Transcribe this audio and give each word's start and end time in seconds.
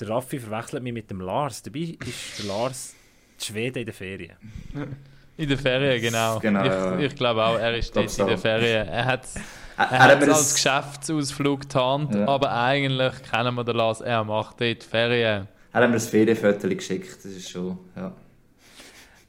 der 0.00 0.08
Raffi 0.08 0.38
verwechselt 0.38 0.82
mich 0.82 0.92
mit 0.92 1.10
dem 1.10 1.20
Lars. 1.20 1.62
Dabei 1.62 1.96
ist 2.04 2.38
der 2.38 2.46
Lars 2.46 2.94
die 3.40 3.44
Schwede 3.44 3.80
in 3.80 3.86
der 3.86 3.94
Ferien. 3.94 4.36
In 5.36 5.48
der 5.48 5.58
Ferien, 5.58 6.00
genau. 6.00 6.38
Genau, 6.38 6.60
ich, 6.62 6.66
ja. 6.70 6.98
ich 6.98 7.14
glaube 7.14 7.44
auch, 7.44 7.58
er 7.58 7.76
ist 7.76 7.94
dort 7.94 8.18
in 8.18 8.26
der. 8.26 8.38
Ferien. 8.38 8.88
Er 8.88 9.04
hat 9.04 9.24
es 9.24 9.36
als 9.78 10.54
Geschäftsausflug 10.54 11.60
getarnt, 11.62 12.14
Ja. 12.14 12.26
aber 12.26 12.50
eigentlich 12.52 13.12
kennen 13.30 13.54
wir 13.54 13.64
den 13.64 13.76
Lars. 13.76 14.00
Er 14.00 14.24
macht 14.24 14.60
dort 14.60 14.82
Ferien. 14.82 15.46
er 15.72 15.80
hat 15.82 15.88
mir 15.88 15.94
das 15.94 16.08
Ferienfoto 16.08 16.68
geschickt. 16.68 17.16
Das 17.16 17.32
ist 17.32 17.50
schon, 17.50 17.78
ja. 17.94 18.12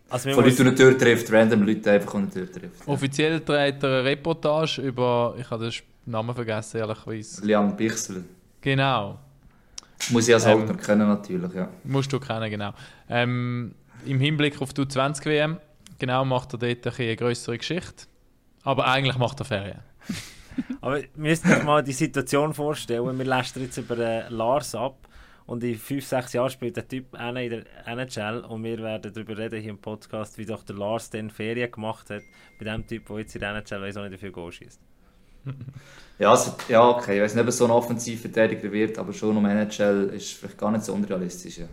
Also, 0.10 0.32
Von 0.32 0.46
Leuten, 0.46 0.56
die 0.56 0.62
eine 0.62 0.76
Tür 0.76 0.98
trifft, 0.98 1.32
random 1.34 1.64
Leute 1.64 1.92
einfach 1.92 2.16
an 2.16 2.30
der 2.34 2.46
Tür 2.46 2.52
trifft. 2.62 2.88
Offiziell 2.88 3.42
trägt 3.42 3.84
er 3.84 3.90
eine 4.00 4.04
Reportage 4.06 4.82
über, 4.82 5.36
ich 5.38 5.50
habe 5.50 5.70
den 5.70 5.74
Namen 6.06 6.34
vergessen, 6.34 6.78
ehrlicherweise. 6.78 7.46
Lian 7.46 7.76
Bichsel. 7.76 8.24
Genau, 8.62 9.20
Muss 10.10 10.28
ich 10.28 10.34
als 10.34 10.46
Ähm, 10.46 10.62
Altner 10.62 10.76
kennen, 10.76 11.08
natürlich, 11.08 11.54
ja. 11.54 11.70
musst 11.84 12.12
du 12.14 12.20
kennen, 12.20 12.50
genau. 12.50 12.74
Ähm, 13.10 13.76
Im 14.06 14.20
Hinblick 14.20 14.62
auf 14.62 14.74
die 14.74 14.82
U20-WM, 14.82 15.58
genau, 16.00 16.26
macht 16.26 16.54
er 16.54 16.60
dort 16.60 17.00
eine 17.00 17.16
größere 17.16 17.58
Geschichte. 17.58 18.06
Aber 18.64 18.88
eigentlich 18.88 19.18
macht 19.18 19.40
er 19.40 19.46
Ferien. 19.46 19.80
Aber 20.82 20.98
wir 20.98 21.08
müssen 21.16 21.52
uns 21.52 21.64
mal 21.64 21.84
die 21.84 21.94
Situation 21.94 22.54
vorstellen. 22.54 23.18
Wir 23.18 23.26
lästern 23.26 23.64
jetzt 23.64 23.78
über 23.78 23.98
äh, 23.98 24.30
Lars 24.30 24.76
ab 24.76 25.08
und 25.46 25.64
in 25.64 25.78
5, 25.78 26.06
6 26.06 26.34
Jahren 26.34 26.50
spielt 26.50 26.76
der 26.76 26.88
Typ 26.88 27.14
auch 27.14 27.32
noch 27.32 27.42
in 27.42 27.50
der 27.50 27.64
NHL 27.88 28.40
und 28.42 28.64
wir 28.64 28.78
werden 28.80 29.14
darüber 29.14 29.38
reden 29.38 29.62
hier 29.62 29.72
im 29.72 29.78
Podcast, 29.78 30.38
wie 30.38 30.46
doch 30.46 30.64
der 30.64 30.76
Lars 30.76 31.10
dann 31.10 31.30
Ferien 31.30 31.72
gemacht 31.72 32.10
hat 32.10 32.24
bei 32.60 32.66
dem 32.66 32.86
Typ, 32.86 33.08
der 33.08 33.20
jetzt 33.20 33.36
in 33.36 33.42
der 33.42 33.56
NHL 33.56 33.82
weiss 33.82 33.98
auch 33.98 34.08
nicht, 34.08 34.20
viel 34.20 34.32
Goal 34.32 34.52
schießt. 34.52 34.82
Ja, 36.20 36.32
also, 36.32 36.56
ja, 36.68 36.88
okay. 36.90 37.18
Ich 37.18 37.22
weiß 37.22 37.36
nicht, 37.36 37.42
ob 37.42 37.48
er 37.48 37.52
so 37.52 37.66
ein 37.66 37.72
Offensivverteidiger 37.72 38.72
wird, 38.72 38.98
aber 38.98 39.14
schon 39.14 39.38
um 39.38 39.46
NHL 39.46 40.12
ist 40.16 40.34
vielleicht 40.34 40.58
gar 40.58 40.72
nicht 40.72 40.84
so 40.84 40.94
unrealistisch. 40.94 41.60
Ja. 41.60 41.68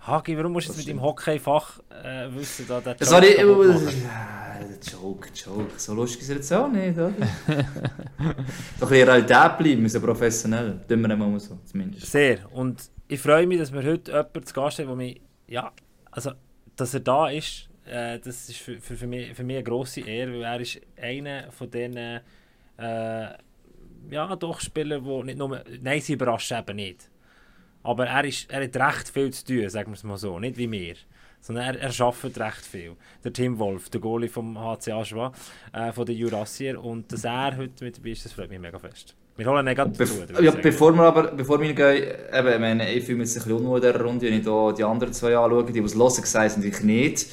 Hagi, 0.00 0.36
warum 0.36 0.52
musst 0.52 0.68
du 0.68 0.72
jetzt 0.72 0.78
mit 0.78 0.88
dem 0.88 0.98
stimmt. 0.98 1.02
Hockey-Fach 1.02 1.80
äh, 1.90 2.28
wissen, 2.34 2.66
da 2.68 2.80
der. 2.80 2.96
Joke? 2.96 3.26
Ja, 3.36 4.58
der 4.58 4.92
Joke, 4.92 5.28
Joke. 5.34 5.72
So 5.76 5.94
lustig 5.94 6.22
ist 6.22 6.30
er 6.30 6.36
jetzt 6.36 6.52
auch 6.52 6.68
nicht, 6.68 6.96
oder? 6.96 7.10
Doch 7.48 7.56
ein 8.26 8.44
bisschen 8.78 8.88
Realität 8.88 9.58
bleiben, 9.58 9.88
sind 9.88 10.04
professionell. 10.04 10.80
Tun 10.88 11.00
wir 11.02 11.10
immer 11.10 11.40
so, 11.40 11.58
zumindest. 11.64 12.06
Sehr. 12.06 12.38
Und 12.52 12.82
ich 13.08 13.20
freue 13.20 13.46
mich, 13.46 13.58
dass 13.58 13.72
wir 13.72 13.82
heute 13.84 14.10
jemanden 14.10 14.46
zu 14.46 14.54
Gast 14.54 14.78
haben, 14.78 14.86
der 14.86 14.96
mich, 14.96 15.20
ja, 15.48 15.72
also, 16.10 16.32
dass 16.76 16.94
er 16.94 17.00
da 17.00 17.28
ist, 17.28 17.68
äh, 17.84 18.18
das 18.18 18.48
ist 18.48 18.58
für, 18.58 18.80
für, 18.80 18.96
für, 18.96 19.06
mich, 19.06 19.34
für 19.34 19.44
mich 19.44 19.56
eine 19.56 19.64
grosse 19.64 20.00
Ehre, 20.00 20.32
weil 20.34 20.42
er 20.42 20.60
ist 20.60 20.80
einer 21.00 21.50
von 21.50 21.70
diesen, 21.70 22.20
äh, 22.78 23.28
ja, 24.10 24.36
doch 24.36 24.60
Spieler, 24.60 25.00
die 25.00 25.22
nicht 25.24 25.38
nur, 25.38 25.62
nein, 25.80 26.00
sie 26.00 26.14
überraschen 26.14 26.58
eben 26.58 26.76
nicht. 26.76 27.10
Aber 27.82 28.06
er, 28.06 28.24
ist, 28.24 28.50
er 28.50 28.64
hat 28.64 28.76
recht 28.76 29.08
viel 29.08 29.32
zu 29.32 29.44
tun, 29.44 29.68
sagen 29.68 29.92
wir 29.92 29.94
es 29.94 30.04
mal 30.04 30.16
so, 30.16 30.38
nicht 30.38 30.56
wie 30.56 30.70
wir. 30.70 30.96
Sondern 31.40 31.76
er, 31.76 31.80
er 31.80 32.00
arbeitet 32.00 32.40
recht 32.40 32.64
viel. 32.64 32.96
Der 33.22 33.32
Tim 33.32 33.58
Wolf, 33.58 33.88
der 33.90 34.00
Goalie 34.00 34.28
vom 34.28 34.58
HC 34.58 34.92
Aschwa, 34.92 35.32
äh, 35.72 35.92
von 35.92 36.04
den 36.04 36.16
Jurassier. 36.16 36.82
Und 36.82 37.12
dass 37.12 37.24
er 37.24 37.56
heute 37.56 37.84
mit 37.84 37.98
dabei 37.98 38.10
ist, 38.10 38.24
das 38.24 38.32
freut 38.32 38.50
mich 38.50 38.58
mega 38.58 38.78
fest. 38.78 39.14
Wir 39.36 39.46
holen 39.46 39.66
ihn 39.68 39.74
gerade 39.74 39.90
dazu. 39.90 40.14
Bef 40.26 40.40
ich 40.40 40.44
ja, 40.44 40.50
bevor 40.50 40.92
wir 40.94 41.04
aber 41.04 41.30
bevor 41.30 41.60
wir 41.60 41.72
gehen, 41.74 42.14
eben, 42.32 42.48
ich, 42.48 42.58
meine, 42.58 42.92
ich 42.92 43.04
fühle 43.04 43.18
mich 43.18 43.28
jetzt 43.28 43.36
ein 43.36 43.44
bisschen 43.44 43.58
unwohl 43.58 43.78
in 43.78 43.92
dieser 43.92 44.02
Runde, 44.02 44.26
wenn 44.26 44.38
ich 44.38 44.44
da 44.44 44.72
die 44.72 44.84
anderen 44.84 45.12
zwei 45.12 45.36
anschaue, 45.36 45.64
die, 45.66 45.72
die 45.74 45.80
es 45.80 45.94
hören, 45.94 46.22
gesagt 46.22 46.50
sind, 46.52 46.64
ich 46.64 46.80
nicht. 46.80 47.26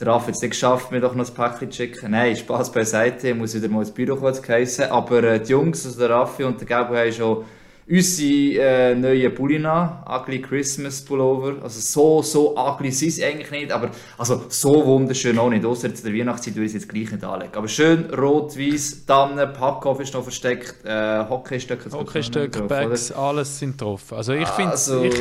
Der 0.00 0.06
Raff 0.06 0.28
hat 0.28 0.34
es 0.34 0.42
nicht 0.42 0.52
geschafft, 0.52 0.92
mir 0.92 1.00
doch 1.00 1.14
noch 1.14 1.28
ein 1.28 1.34
Päckchen 1.34 1.72
zu 1.72 1.76
schicken. 1.76 2.12
Nein, 2.12 2.36
Spaß 2.36 2.70
beiseite, 2.70 3.30
ich 3.30 3.34
muss 3.34 3.54
wieder 3.54 3.68
mal 3.68 3.80
ins 3.80 3.90
Büro 3.90 4.14
kurz 4.14 4.40
geheissen. 4.40 4.84
Aber 4.90 5.24
äh, 5.24 5.40
die 5.40 5.50
Jungs, 5.50 5.84
also 5.84 5.98
der 5.98 6.10
Raffi 6.10 6.44
und 6.44 6.60
der 6.60 6.68
Gabo, 6.68 6.94
haben 6.94 7.12
schon 7.12 7.44
unsere 7.90 8.62
äh, 8.62 8.94
neuen 8.94 9.34
Pulina, 9.34 10.04
Ugly 10.08 10.42
Christmas 10.42 11.04
Pullover. 11.04 11.62
Also 11.62 11.80
so, 11.80 12.22
so 12.22 12.56
ugly 12.56 12.92
sind 12.92 13.10
sie 13.10 13.24
eigentlich 13.24 13.50
nicht, 13.50 13.72
aber 13.72 13.90
also 14.18 14.44
so 14.48 14.84
wunderschön 14.84 15.38
auch 15.38 15.48
nicht. 15.48 15.64
Außer 15.64 15.88
in 15.88 15.94
der 15.94 16.14
Weihnachtszeit 16.14 16.54
würde 16.54 16.66
ich 16.66 16.74
es 16.74 16.82
jetzt 16.82 16.88
gleich 16.88 17.10
nicht 17.10 17.24
anlegen. 17.24 17.54
Aber 17.54 17.66
schön 17.66 18.04
rot, 18.14 18.56
weiß, 18.56 19.06
Tannen, 19.06 19.52
Packoff 19.52 20.00
ist 20.00 20.12
noch 20.14 20.22
versteckt, 20.22 20.84
äh, 20.84 21.24
Hockeystöcke. 21.28 21.90
Hockeystöcke, 21.90 22.58
oder? 22.64 22.68
Bags, 22.68 23.10
alles 23.10 23.58
sind 23.58 23.80
drauf. 23.80 24.12
Also 24.12 24.34
ich 24.34 24.48
finde 24.48 24.72
Also, 24.72 25.02
ich, 25.02 25.14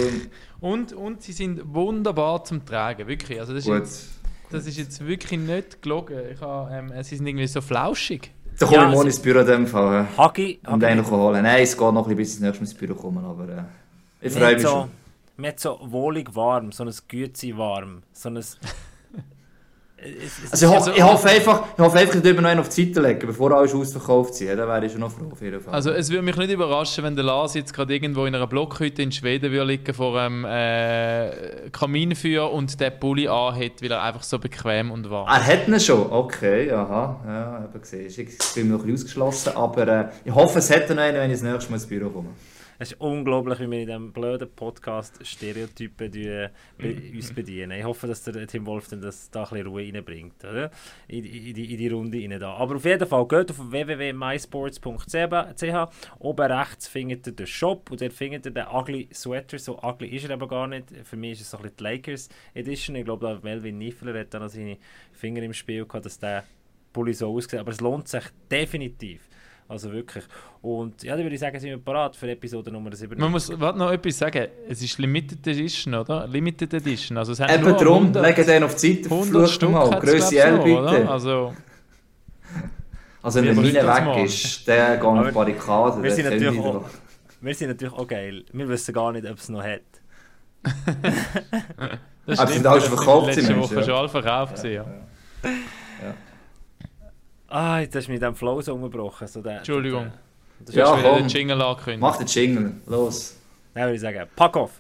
und, 0.59 0.91
und 0.93 1.21
sie 1.21 1.31
sind 1.31 1.61
wunderbar 1.73 2.43
zum 2.43 2.65
Tragen, 2.65 3.07
wirklich. 3.07 3.39
Also 3.39 3.53
das, 3.53 3.65
ist 3.65 4.16
das 4.51 4.65
ist 4.67 4.77
jetzt 4.77 5.05
wirklich 5.05 5.39
nicht 5.39 5.81
gelogen. 5.81 6.17
Ich 6.33 6.41
habe, 6.41 6.71
ähm, 6.73 6.91
sie 7.03 7.15
sind 7.17 7.27
irgendwie 7.27 7.47
so 7.47 7.61
flauschig. 7.61 8.31
Da 8.59 8.65
komme 8.65 8.77
Ja, 8.77 8.87
ich 8.89 8.93
morgen 8.95 9.07
ins 9.07 9.19
Büro 9.19 9.39
in 9.39 9.45
dem 9.45 9.67
Fall. 9.67 9.93
ja. 9.93 10.23
Hagi, 10.23 10.59
Und 10.67 10.83
einen 10.83 11.01
noch 11.01 11.11
holen. 11.11 11.43
Nein, 11.43 11.61
es 11.61 11.77
geht 11.77 11.93
noch 11.93 12.07
ein 12.07 12.15
bisschen, 12.15 12.17
bis 12.17 12.27
ich 12.29 12.33
das 12.35 12.41
nächste 12.41 12.63
Mal 12.63 12.69
ins 12.69 12.73
Büro 12.73 12.95
komme, 12.95 13.21
aber 13.21 13.49
äh, 13.49 13.63
ich 14.27 14.33
freue 14.33 14.53
mich 14.55 14.63
so, 14.63 14.69
schon. 14.69 14.89
Man 15.37 15.51
hat 15.51 15.59
so 15.59 15.79
wohlig 15.83 16.33
warm, 16.35 16.71
so 16.71 16.83
ein 16.83 16.93
Gützi 17.07 17.55
warm, 17.55 18.01
so 18.13 18.29
ein... 18.29 18.43
Also 20.51 20.65
ich, 20.67 20.71
ho 20.71 20.75
Also- 20.75 20.91
ich 20.91 21.01
hoffe 21.03 21.27
einfach, 21.27 21.63
ich 21.75 21.79
hoffe 21.79 21.97
einfach, 21.97 22.15
ich 22.15 22.23
mir 22.23 22.33
noch 22.41 22.49
einen 22.49 22.59
auf 22.59 22.69
die 22.69 22.85
Seite 22.85 23.01
legen, 23.01 23.25
bevor 23.25 23.51
alles 23.51 23.73
ausverkauft 23.73 24.35
sind. 24.35 24.49
Dann 24.55 24.67
wäre 24.67 24.85
ich 24.85 24.91
schon 24.91 25.01
noch 25.01 25.11
froh 25.11 25.29
auf 25.31 25.41
jeden 25.41 25.59
Fall. 25.59 25.73
Also 25.73 25.89
es 25.91 26.11
würde 26.11 26.21
mich 26.21 26.35
nicht 26.37 26.51
überraschen, 26.51 27.03
wenn 27.03 27.15
der 27.15 27.25
Lars 27.25 27.55
jetzt 27.55 27.73
gerade 27.73 27.93
irgendwo 27.95 28.25
in 28.25 28.35
einer 28.35 28.45
Blockhütte 28.45 29.01
in 29.01 29.11
Schweden 29.11 29.51
würde 29.51 29.63
liegen 29.65 29.93
vor 29.95 30.19
einem 30.19 30.45
äh, 30.45 31.69
Kaminfeuer 31.71 32.51
und 32.51 32.79
den 32.79 32.99
Pulli 32.99 33.27
anhat, 33.27 33.81
weil 33.81 33.91
er 33.91 34.03
einfach 34.03 34.23
so 34.23 34.37
bequem 34.37 34.91
und 34.91 35.09
warm 35.09 35.27
er 35.27 35.45
hat 35.45 35.67
ihn 35.67 35.79
schon, 35.79 36.11
okay, 36.11 36.71
aha, 36.71 37.19
ja, 37.25 37.65
eben 37.65 37.81
gesehen. 37.81 38.07
Ich 38.07 38.53
bin 38.53 38.69
noch 38.69 38.79
ein 38.79 38.85
bisschen 38.85 38.93
ausgeschlossen, 38.93 39.53
aber 39.55 39.87
äh, 39.87 40.05
ich 40.25 40.33
hoffe, 40.33 40.59
es 40.59 40.69
hat 40.69 40.89
noch 40.91 40.97
einen, 40.97 41.17
wenn 41.17 41.31
ich 41.31 41.39
das 41.41 41.49
nächste 41.51 41.71
Mal 41.71 41.77
ins 41.77 41.87
Büro 41.87 42.09
komme. 42.09 42.29
Es 42.79 42.91
ist 42.91 43.01
unglaublich, 43.01 43.59
wie 43.59 43.69
wir 43.71 43.79
in 43.81 43.87
diesem 43.87 44.11
blöden 44.13 44.49
Podcast 44.55 45.25
Stereotypen 45.25 46.11
die, 46.11 46.47
be, 46.77 46.87
Mhm. 46.87 47.15
uns 47.15 47.33
bedienen. 47.33 47.71
Ich 47.77 47.83
hoffe, 47.83 48.07
dass 48.07 48.23
der 48.23 48.45
Tim 48.47 48.65
Wolf 48.65 48.87
dann 48.89 49.01
das, 49.01 49.29
da 49.31 49.43
ein 49.43 49.49
bisschen 49.49 49.67
Ruhe 49.67 49.81
reinbringt, 49.93 50.43
oder? 50.43 50.69
In, 51.07 51.25
in, 51.25 51.53
die, 51.53 51.71
in 51.71 51.77
die 51.77 51.87
Runde 51.87 52.17
rein 52.19 52.39
da. 52.39 52.53
Aber 52.53 52.75
auf 52.75 52.85
jeden 52.85 53.07
Fall, 53.07 53.27
geht 53.27 53.49
auf 53.51 53.59
www.mysports.ch 54.57 55.87
Oben 56.19 56.51
rechts 56.51 56.87
findet 56.87 57.27
ihr 57.27 57.33
den 57.33 57.47
Shop 57.47 57.89
und 57.91 58.01
dort 58.01 58.13
findet 58.13 58.45
ihr 58.45 58.51
den 58.51 58.67
Ugly 58.67 59.09
Sweater. 59.13 59.57
So 59.59 59.79
ugly 59.81 60.07
ist 60.09 60.25
er 60.25 60.31
aber 60.31 60.47
gar 60.47 60.67
nicht. 60.67 60.85
Für 61.03 61.15
mich 61.17 61.33
ist 61.33 61.41
es 61.41 61.51
so 61.51 61.57
ein 61.57 61.63
bisschen 61.63 61.77
die 61.77 61.83
Lakers 61.83 62.29
Edition. 62.53 62.95
Ich 62.95 63.05
glaube, 63.05 63.25
da 63.27 63.39
Melvin 63.41 63.77
Niffler 63.77 64.19
hat 64.19 64.33
dann 64.33 64.41
noch 64.43 64.49
seine 64.49 64.77
Finger 65.11 65.41
im 65.43 65.53
Spiel 65.53 65.85
gehabt, 65.85 66.05
dass 66.05 66.19
der 66.19 66.43
Pulli 66.93 67.13
so 67.13 67.29
aussieht. 67.35 67.59
Aber 67.59 67.71
es 67.71 67.81
lohnt 67.81 68.07
sich 68.07 68.23
definitiv. 68.51 69.21
Also 69.69 69.91
wirklich. 69.91 70.23
Und 70.61 71.03
ja, 71.03 71.15
dann 71.15 71.23
würde 71.25 71.35
ich 71.35 71.41
sagen, 71.41 71.59
sind 71.59 71.69
wir 71.71 71.77
bereit 71.77 72.15
für 72.15 72.29
Episode 72.31 72.71
Nummer 72.71 72.95
7. 72.95 73.19
Man 73.19 73.31
muss 73.31 73.51
warte, 73.59 73.77
noch 73.77 73.91
etwas 73.91 74.17
sagen. 74.17 74.47
Es 74.69 74.81
ist 74.81 74.97
Limited 74.97 75.45
Edition, 75.45 75.93
oder? 75.93 76.25
Limited 76.27 76.73
Edition. 76.73 77.17
Also 77.17 77.33
es 77.33 77.39
hat 77.41 77.51
Eben 77.53 77.63
nur 77.63 77.73
drum, 77.77 78.03
100 78.03 78.25
lege 78.25 78.45
den 78.45 78.63
auf 78.63 78.75
die 78.75 78.95
Seite, 78.95 79.09
100 79.13 79.27
fluch 79.29 79.47
Stück 79.49 79.69
mal, 79.71 79.89
glaub's, 79.99 80.31
L 80.31 80.57
bitte. 80.59 80.79
oder? 80.79 81.09
Also, 81.11 81.53
Also 83.21 83.39
wenn 83.43 83.55
der 83.55 83.83
das 83.83 83.97
weg 83.97 84.05
mal? 84.05 84.23
ist, 84.23 84.67
der 84.67 84.95
geht 84.95 85.03
auf 85.03 85.17
Aber 85.17 85.27
die 85.27 85.33
Barrikade. 85.33 86.01
wir 86.03 86.11
sind 86.11 86.25
natürlich 86.29 86.59
auch-. 86.59 86.85
Wir 87.41 87.53
sind 87.53 87.67
natürlich 87.67 87.93
auch 87.93 88.07
geil. 88.07 88.45
Wir 88.53 88.67
wissen 88.69 88.93
gar 88.93 89.11
nicht, 89.11 89.29
ob 89.29 89.37
es 89.37 89.49
noch 89.49 89.61
hat. 89.63 89.81
das 92.25 92.39
Aber 92.39 92.51
stimmt, 92.51 92.53
sind 92.53 92.67
alle 92.67 92.79
das 92.79 92.87
schon 92.87 92.89
sind 92.89 92.97
verkauft, 92.97 93.35
letzte 93.35 93.57
Woche 93.59 93.75
ja. 93.75 93.83
schon 93.83 93.93
alle 93.93 94.09
verkauft. 94.09 94.55
gewesen, 94.55 94.73
Ja. 94.73 94.85
Ah, 97.49 97.79
jetzt 97.79 97.95
hast 97.95 98.07
du 98.07 98.11
mit 98.11 98.21
dem 98.21 98.35
Flow 98.35 98.61
so 98.61 98.73
umgebrochen. 98.73 99.27
So 99.27 99.41
der, 99.41 99.57
Entschuldigung. 99.59 100.03
Der, 100.03 100.11
das 100.65 100.73
Du 100.73 100.79
Ja, 100.79 100.91
hast 100.91 100.99
wieder 100.99 101.09
komm. 101.11 101.17
den 101.19 101.27
Jingle 101.29 101.61
angekündigt. 101.61 102.01
Mach 102.01 102.17
den 102.17 102.27
Jingle, 102.27 102.73
los. 102.87 103.37
Dann 103.73 103.83
würde 103.83 103.95
ich 103.95 104.01
sagen, 104.01 104.27
pack 104.35 104.57
auf! 104.57 104.71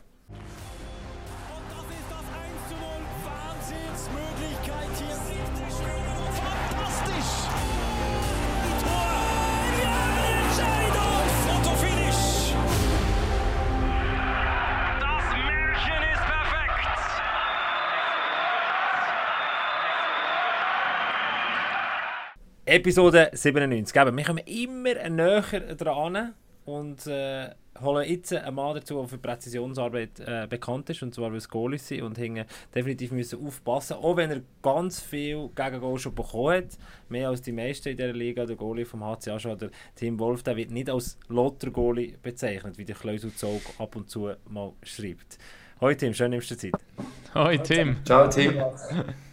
Episode 22.67 23.29
97. 23.31 23.95
Eben, 23.95 24.17
wir 24.17 24.23
kommen 24.25 24.43
immer 24.45 25.09
näher 25.09 25.75
dran 25.77 26.33
und 26.65 27.07
äh, 27.07 27.51
holen 27.81 28.09
jetzt 28.09 28.33
einen 28.33 28.55
Mann 28.55 28.75
dazu, 28.75 28.99
der 28.99 29.07
für 29.07 29.17
Präzisionsarbeit 29.17 30.19
äh, 30.19 30.47
bekannt 30.49 30.89
ist, 30.89 31.01
und 31.01 31.15
zwar 31.15 31.31
weil 31.31 31.37
es 31.37 31.47
Goalies 31.47 31.87
sind 31.87 32.01
und 32.01 32.17
hingen 32.17 32.45
definitiv 32.75 33.13
müssen 33.13 33.45
aufpassen 33.45 33.93
auch 33.93 34.17
wenn 34.17 34.31
er 34.31 34.41
ganz 34.61 34.99
viel 34.99 35.49
Gegengol 35.55 35.97
schon 35.97 36.13
bekommen 36.13 36.57
hat, 36.57 36.77
mehr 37.07 37.29
als 37.29 37.41
die 37.41 37.53
meisten 37.53 37.87
in 37.87 37.95
dieser 37.95 38.11
Liga, 38.11 38.45
der 38.45 38.57
Goalie 38.57 38.83
vom 38.83 39.01
HCA 39.01 39.39
schon, 39.39 39.57
der 39.57 39.69
Tim 39.95 40.19
Wolf, 40.19 40.43
der 40.43 40.57
wird 40.57 40.71
nicht 40.71 40.89
als 40.89 41.17
Lotter-Goalie 41.29 42.17
bezeichnet, 42.21 42.77
wie 42.77 42.83
der 42.83 42.97
Kleusel 42.97 43.33
Zog 43.33 43.61
ab 43.77 43.95
und 43.95 44.09
zu 44.09 44.33
mal 44.49 44.73
schreibt. 44.83 45.37
Hoi 45.79 45.95
Tim, 45.95 46.13
schön 46.13 46.31
nimmst 46.31 46.51
du 46.51 46.57
Zeit. 46.57 46.73
Hoi 47.33 47.59
Tim. 47.59 48.03
Ciao, 48.03 48.27
Tim. 48.27 48.61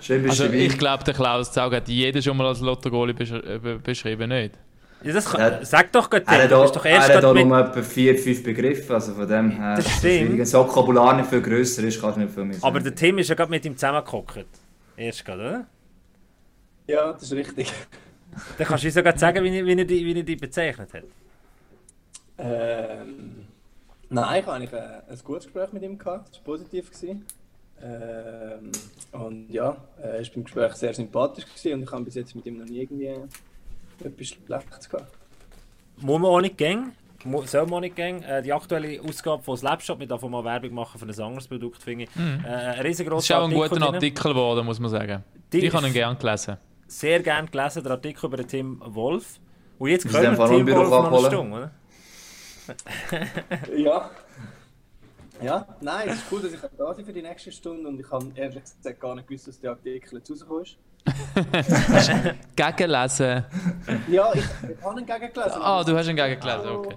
Schön 0.00 0.28
Also 0.28 0.44
ich 0.46 0.78
glaube, 0.78 1.04
der 1.04 1.14
Klaus 1.14 1.52
Zaug 1.52 1.72
hat 1.74 1.88
jeden 1.88 2.22
schon 2.22 2.36
mal 2.36 2.46
als 2.46 2.60
Lotto-Goalie 2.60 3.14
besch 3.14 3.32
äh, 3.32 3.58
be- 3.58 3.78
beschrieben, 3.78 4.28
nicht? 4.28 4.54
Ja, 5.02 5.12
das 5.12 5.26
kann, 5.26 5.40
Ja. 5.40 5.64
Sag 5.64 5.92
doch 5.92 6.08
gerade, 6.08 6.24
Er 6.26 6.44
hat 6.44 6.50
du 6.50 6.56
auch, 6.56 6.62
bist 6.62 6.76
doch 6.76 6.84
er 6.84 6.92
erst 6.92 7.08
hat 7.08 7.14
gerade 7.14 7.28
auch 7.28 7.34
mit... 7.34 7.46
nur 7.46 7.58
etwa 7.58 7.82
vier, 7.82 8.16
fünf 8.16 8.42
Begriffe, 8.42 8.94
also 8.94 9.12
von 9.14 9.28
dem 9.28 9.50
her... 9.50 9.74
Das 9.76 9.84
ist 9.86 9.98
stimmt. 9.98 10.30
Wenn 10.30 10.38
das 10.38 10.52
Vokabular 10.54 11.16
nicht 11.16 11.28
viel 11.28 11.42
grösser 11.42 11.82
ist, 11.84 12.00
kannst 12.00 12.16
du 12.16 12.20
nicht 12.22 12.32
viel 12.34 12.44
mehr 12.44 12.54
sagen. 12.54 12.64
Aber 12.66 12.80
der 12.80 12.94
Tim 12.94 13.18
ist 13.18 13.28
ja 13.28 13.34
gerade 13.34 13.50
mit 13.50 13.64
ihm 13.66 13.76
zusammengehockt. 13.76 14.46
Erst 14.96 15.24
gerade, 15.24 15.40
oder? 15.42 15.66
Ja, 16.86 17.12
das 17.12 17.22
ist 17.24 17.32
richtig. 17.32 17.72
Dann 18.58 18.66
kannst 18.66 18.82
du 18.84 18.88
uns 18.88 18.94
sogar 18.94 19.18
sagen, 19.18 19.44
wie, 19.44 19.58
er- 19.58 19.66
wie, 19.66 19.72
er 19.78 19.84
die, 19.84 20.04
wie 20.06 20.14
er 20.16 20.22
die 20.22 20.36
bezeichnet 20.36 20.88
hat. 20.94 21.04
Ähm, 22.38 23.46
nein, 24.08 24.40
ich 24.40 24.46
hatte 24.46 24.52
eigentlich 24.52 24.72
ein, 24.72 25.02
ein 25.08 25.18
gutes 25.22 25.44
Gespräch 25.44 25.72
mit 25.72 25.82
ihm 25.82 25.98
gehabt. 25.98 26.30
Es 26.32 26.36
war 26.38 26.44
positiv. 26.44 26.90
Gewesen. 26.90 27.24
Ähm, 27.82 28.72
und 29.12 29.50
ja, 29.50 29.76
er 30.02 30.14
war 30.14 30.20
beim 30.34 30.44
Gespräch 30.44 30.72
sehr 30.74 30.94
sympathisch 30.94 31.44
gewesen 31.46 31.74
und 31.74 31.82
ich 31.82 31.92
habe 31.92 32.04
bis 32.04 32.14
jetzt 32.14 32.34
mit 32.34 32.46
ihm 32.46 32.58
noch 32.58 32.66
nie 32.66 32.80
irgendwie 32.82 33.08
etwas 34.04 34.26
Schlechtes 34.28 34.88
gehabt. 34.88 35.12
Muss 35.98 36.20
man 36.20 36.30
auch 36.30 36.40
nicht 36.40 36.56
gehen. 36.56 36.92
Soll 37.46 37.66
man 37.66 37.80
nicht 37.80 37.96
gehen. 37.96 38.22
Äh, 38.22 38.42
die 38.42 38.52
aktuelle 38.52 39.00
Ausgabe 39.00 39.42
von 39.42 39.56
Slapshop, 39.56 39.98
mit 39.98 40.10
davon 40.10 40.30
mal 40.30 40.44
Werbung 40.44 40.74
machen 40.74 40.98
für 40.98 41.06
ein 41.06 41.20
anderes 41.26 41.48
Produkt, 41.48 41.82
finde 41.82 42.04
ich. 42.04 42.10
Äh, 42.16 42.20
ein 42.20 42.42
Das 42.42 42.76
ist 42.78 42.84
riesengroßer 42.84 43.38
auch 43.40 43.44
ein 43.48 43.54
guter 43.54 43.68
drin. 43.76 43.82
Artikel 43.82 44.32
geworden, 44.32 44.66
muss 44.66 44.78
man 44.80 44.90
sagen. 44.90 45.24
Die- 45.52 45.64
Ich 45.66 45.72
habe 45.74 45.86
ihn 45.86 45.92
gerne 45.92 46.16
gelesen. 46.16 46.56
Sehr 46.86 47.20
gerne 47.22 47.48
gelesen, 47.48 47.82
der 47.82 47.92
Artikel 47.92 48.26
über 48.26 48.36
den 48.36 48.48
Tim 48.48 48.82
Wolf. 48.84 49.38
Und 49.78 49.88
jetzt 49.88 50.06
können 50.10 50.36
wir 50.36 50.48
Tim 50.48 50.66
Wolf 50.68 50.90
noch 50.90 51.12
eine? 51.12 51.26
Stunde, 51.30 51.56
oder? 51.56 51.70
Ja. 53.76 54.10
Ja, 55.44 55.66
nein, 55.82 56.08
es 56.08 56.16
ist 56.16 56.32
cool, 56.32 56.40
dass 56.40 56.52
ich 56.54 56.60
da 56.78 56.92
bin 56.92 57.04
für 57.04 57.12
die 57.12 57.20
nächste 57.20 57.52
Stunde 57.52 57.86
und 57.86 58.00
ich 58.00 58.10
habe 58.10 58.26
ehrlich 58.34 58.62
gesagt 58.64 58.98
gar 58.98 59.14
nicht 59.14 59.28
gewusst, 59.28 59.46
dass 59.46 59.60
der 59.60 59.72
Artikel 59.72 60.16
jetzt 60.16 60.30
rausgekommen 60.30 60.64
ist. 60.64 60.78
Gegenlesen. 62.56 63.44
Ja, 64.08 64.32
ich, 64.32 64.40
ich 64.42 64.82
habe 64.82 65.00
ihn 65.00 65.04
gegengelesen. 65.04 65.60
Ah, 65.60 65.84
du 65.84 65.94
hast 65.94 66.08
ihn 66.08 66.16
gegengelesen, 66.16 66.70
okay. 66.70 66.96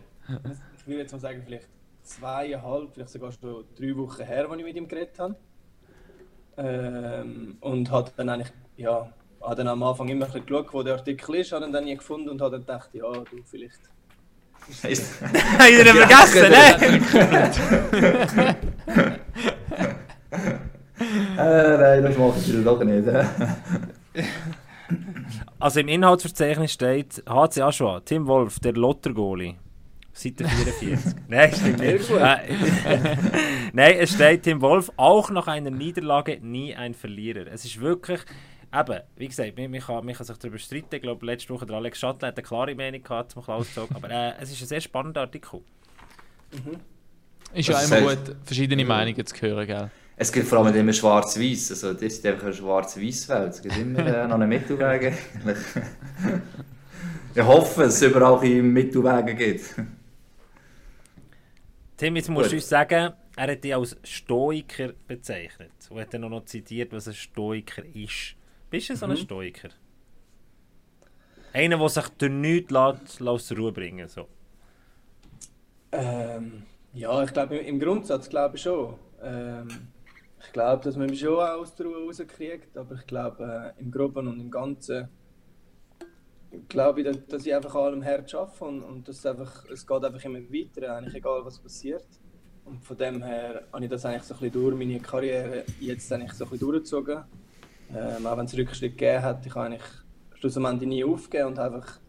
Ich 0.78 0.88
würde 0.88 1.02
jetzt 1.02 1.12
mal 1.12 1.20
sagen, 1.20 1.44
vielleicht 1.46 1.68
zweieinhalb, 2.04 2.94
vielleicht 2.94 3.10
sogar 3.10 3.34
schon 3.34 3.66
drei 3.78 3.98
Wochen 3.98 4.24
her, 4.24 4.50
als 4.50 4.60
ich 4.60 4.64
mit 4.64 4.78
ihm 4.78 4.88
geredet 4.88 5.20
habe. 5.20 5.36
Ähm, 6.56 7.58
und 7.60 7.92
hat 7.92 8.14
dann 8.16 8.30
eigentlich, 8.30 8.54
ja, 8.78 9.12
hat 9.42 9.60
dann 9.60 9.68
am 9.68 9.84
Anfang 9.84 10.08
immer 10.08 10.26
ein 10.26 10.32
bisschen 10.32 10.46
geschaut, 10.46 10.74
wo 10.74 10.84
der 10.84 10.94
Artikel 10.94 11.36
ist, 11.36 11.52
hat 11.52 11.64
ihn 11.64 11.74
dann 11.74 11.84
nie 11.84 11.98
gefunden 11.98 12.30
und 12.30 12.42
hat 12.42 12.54
dann 12.54 12.62
gedacht, 12.62 12.92
ja, 12.94 13.12
du 13.12 13.44
vielleicht. 13.44 13.82
Ihr 14.84 15.80
ihn 15.80 15.88
vergessen, 15.96 16.52
ne? 16.52 18.56
Äh, 21.38 21.78
nein, 21.78 22.04
das 22.04 22.18
mache 22.18 22.40
ich 22.40 22.64
doch 22.64 22.84
nicht. 22.84 23.08
Also 25.60 25.80
im 25.80 25.88
Inhaltsverzeichnis 25.88 26.74
steht 26.74 27.24
HC 27.28 27.62
Aschua, 27.62 28.00
Tim 28.02 28.26
Wolf, 28.28 28.60
der 28.60 28.74
Lottergoalie. 28.74 29.56
Seite 30.14 30.46
44. 30.46 31.14
Nein, 31.28 31.52
stimmt 31.54 31.80
nicht. 31.80 32.10
Nein, 33.74 33.96
es 34.00 34.14
steht 34.14 34.44
Tim 34.44 34.62
Wolf, 34.62 34.92
auch 34.98 35.30
nach 35.30 35.48
einer 35.48 35.70
Niederlage 35.70 36.40
nie 36.42 36.76
ein 36.76 36.94
Verlierer. 36.96 37.46
Es 37.52 37.66
ist 37.66 37.80
wirklich, 37.80 38.22
eben, 38.74 39.00
wie 39.16 39.28
gesagt, 39.28 39.58
man, 39.58 39.72
man, 39.72 39.80
kann, 39.80 40.06
man 40.06 40.16
kann 40.16 40.26
sich 40.26 40.38
darüber 40.38 40.58
streiten. 40.58 40.96
Ich 40.96 41.02
glaube, 41.02 41.26
letzte 41.26 41.54
Woche 41.54 41.66
der 41.66 41.76
Alex 41.76 42.00
Schattler 42.00 42.30
hat 42.30 42.38
eine 42.38 42.44
klare 42.44 42.76
Meinung 42.76 43.02
gehabt 43.04 43.32
zum 43.32 43.44
Klaus 43.44 43.74
Zog. 43.74 43.90
Aber 43.94 44.10
äh, 44.10 44.34
es 44.40 44.52
ist 44.52 44.62
ein 44.62 44.68
sehr 44.68 44.82
spannender 44.82 45.22
Artikel. 45.22 45.62
Ist 47.54 47.70
ja 47.70 47.82
immer 47.82 48.16
gut, 48.16 48.36
verschiedene 48.44 48.86
Meinungen 48.86 49.26
zu 49.26 49.36
hören, 49.42 49.68
gell? 49.68 49.90
Es 50.20 50.32
gibt 50.32 50.48
vor 50.48 50.60
allem 50.60 50.76
immer 50.76 50.94
schwarz-weiß. 50.94 51.72
Also, 51.72 51.94
das 51.94 52.02
ist 52.02 52.26
einfach 52.26 52.46
eine 52.46 52.54
schwarz-weiß-Welt. 52.54 53.54
Es 53.54 53.62
gibt 53.62 53.78
immer 53.78 54.00
äh, 54.00 54.28
noch 54.28 54.36
einen 54.36 54.50
Mittelweg. 54.50 55.14
ich 57.36 57.44
hoffe, 57.44 57.84
dass 57.84 57.96
es 57.96 58.02
überall 58.02 58.44
im 58.44 58.74
Mittelwege 58.74 59.36
gibt. 59.36 59.76
Tim, 61.98 62.16
jetzt 62.16 62.30
musst 62.30 62.52
du 62.52 62.56
uns 62.56 62.68
sagen, 62.68 63.14
er 63.36 63.52
hat 63.52 63.64
dich 63.64 63.76
als 63.76 63.96
Stoiker 64.04 64.94
bezeichnet. 65.08 65.72
Und 65.90 66.00
hat 66.00 66.14
dann 66.14 66.24
auch 66.24 66.30
noch 66.30 66.46
zitiert, 66.46 66.92
was 66.92 67.08
ein 67.08 67.14
Stoiker 67.14 67.84
ist. 67.94 68.36
Bist 68.70 68.90
du 68.90 68.96
so 68.96 69.06
ein 69.06 69.16
Stoiker? 69.16 69.70
Einer, 71.54 71.78
der 71.78 71.90
sich 71.90 72.08
durch 72.10 72.32
nichts 72.32 72.72
lässt, 72.72 73.20
lässt 73.20 73.22
aus 73.22 73.48
der 73.48 73.58
Ruhe 73.58 73.72
bringen 73.72 74.08
so. 74.08 74.28
Ähm, 75.92 76.64
ja, 76.94 77.24
ich 77.24 77.32
glaube, 77.32 77.58
im, 77.58 77.80
Grundsatz 77.80 78.30
glaube 78.30 78.58
ich 78.58 78.64
schon. 78.64 78.96
Ähm, 79.24 79.68
ich 80.44 80.52
glaube, 80.52 80.84
dass 80.84 80.98
man 80.98 81.10
mich 81.10 81.20
schon 81.20 81.36
auch 81.36 81.60
aus 81.60 81.74
der 81.76 81.86
Ruhe 81.86 82.06
rauskriegt, 82.06 82.78
aber 82.78 82.96
ich 82.96 83.08
glaube, 83.08 83.74
äh, 83.78 83.82
im 83.82 83.90
Groben 83.90 84.28
und 84.28 84.40
im 84.40 84.52
Ganzen 84.52 85.08
glaube 86.68 87.02
ich, 87.02 87.08
dass, 87.08 87.26
dass 87.28 87.46
ich 87.46 87.56
einfach 87.56 87.76
an 87.76 87.84
allem 87.84 88.06
hart 88.06 88.34
arbeite 88.36 88.66
und, 88.66 88.84
und 88.84 89.08
dass 89.08 89.20
es 89.20 89.26
einfach, 89.26 89.66
es 89.72 89.88
geht 89.88 90.04
einfach 90.04 90.24
immer 90.26 90.40
weiter, 90.40 90.96
eigentlich 90.96 91.16
egal 91.16 91.46
was 91.46 91.58
passiert. 91.60 92.08
Und 92.66 92.84
von 92.84 92.98
dem 92.98 93.24
her 93.24 93.64
habe 93.72 93.86
ich 93.86 93.90
das 93.90 94.06
eigentlich 94.06 94.24
so 94.24 94.34
ein 94.34 94.40
bisschen 94.42 94.62
durch 94.62 94.78
meine 94.78 95.00
Karriere 95.00 95.64
jetzt 95.80 96.12
eigentlich 96.12 96.34
so 96.34 96.44
ein 96.44 96.50
bisschen 96.50 96.68
durchgezogen. 96.68 97.24
Ähm, 97.96 98.26
auch 98.26 98.38
wenn 98.38 98.46
es 98.46 98.58
Rückschritte 98.58 98.90
gegeben 98.92 99.24
hat, 99.24 99.46
ich 99.46 99.56
habe 99.56 99.68
eigentlich 99.68 99.84
schlussendlich 100.40 100.90
nie 100.90 101.04
aufgegeben 101.04 101.50
und 101.50 101.60
einfach 101.60 102.00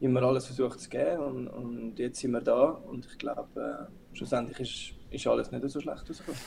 immer 0.00 0.22
alles 0.22 0.46
versucht 0.46 0.80
zu 0.80 0.88
geben 0.88 1.18
und, 1.18 1.48
und 1.48 1.98
jetzt 1.98 2.20
sind 2.20 2.32
wir 2.32 2.40
da 2.40 2.70
und 2.70 3.06
ich 3.06 3.18
glaube, 3.18 3.88
äh, 4.12 4.16
schlussendlich 4.16 4.60
ist, 4.60 5.14
ist 5.14 5.26
alles 5.26 5.50
nicht 5.50 5.68
so 5.68 5.80
schlecht 5.80 6.08
rausgekommen. 6.08 6.40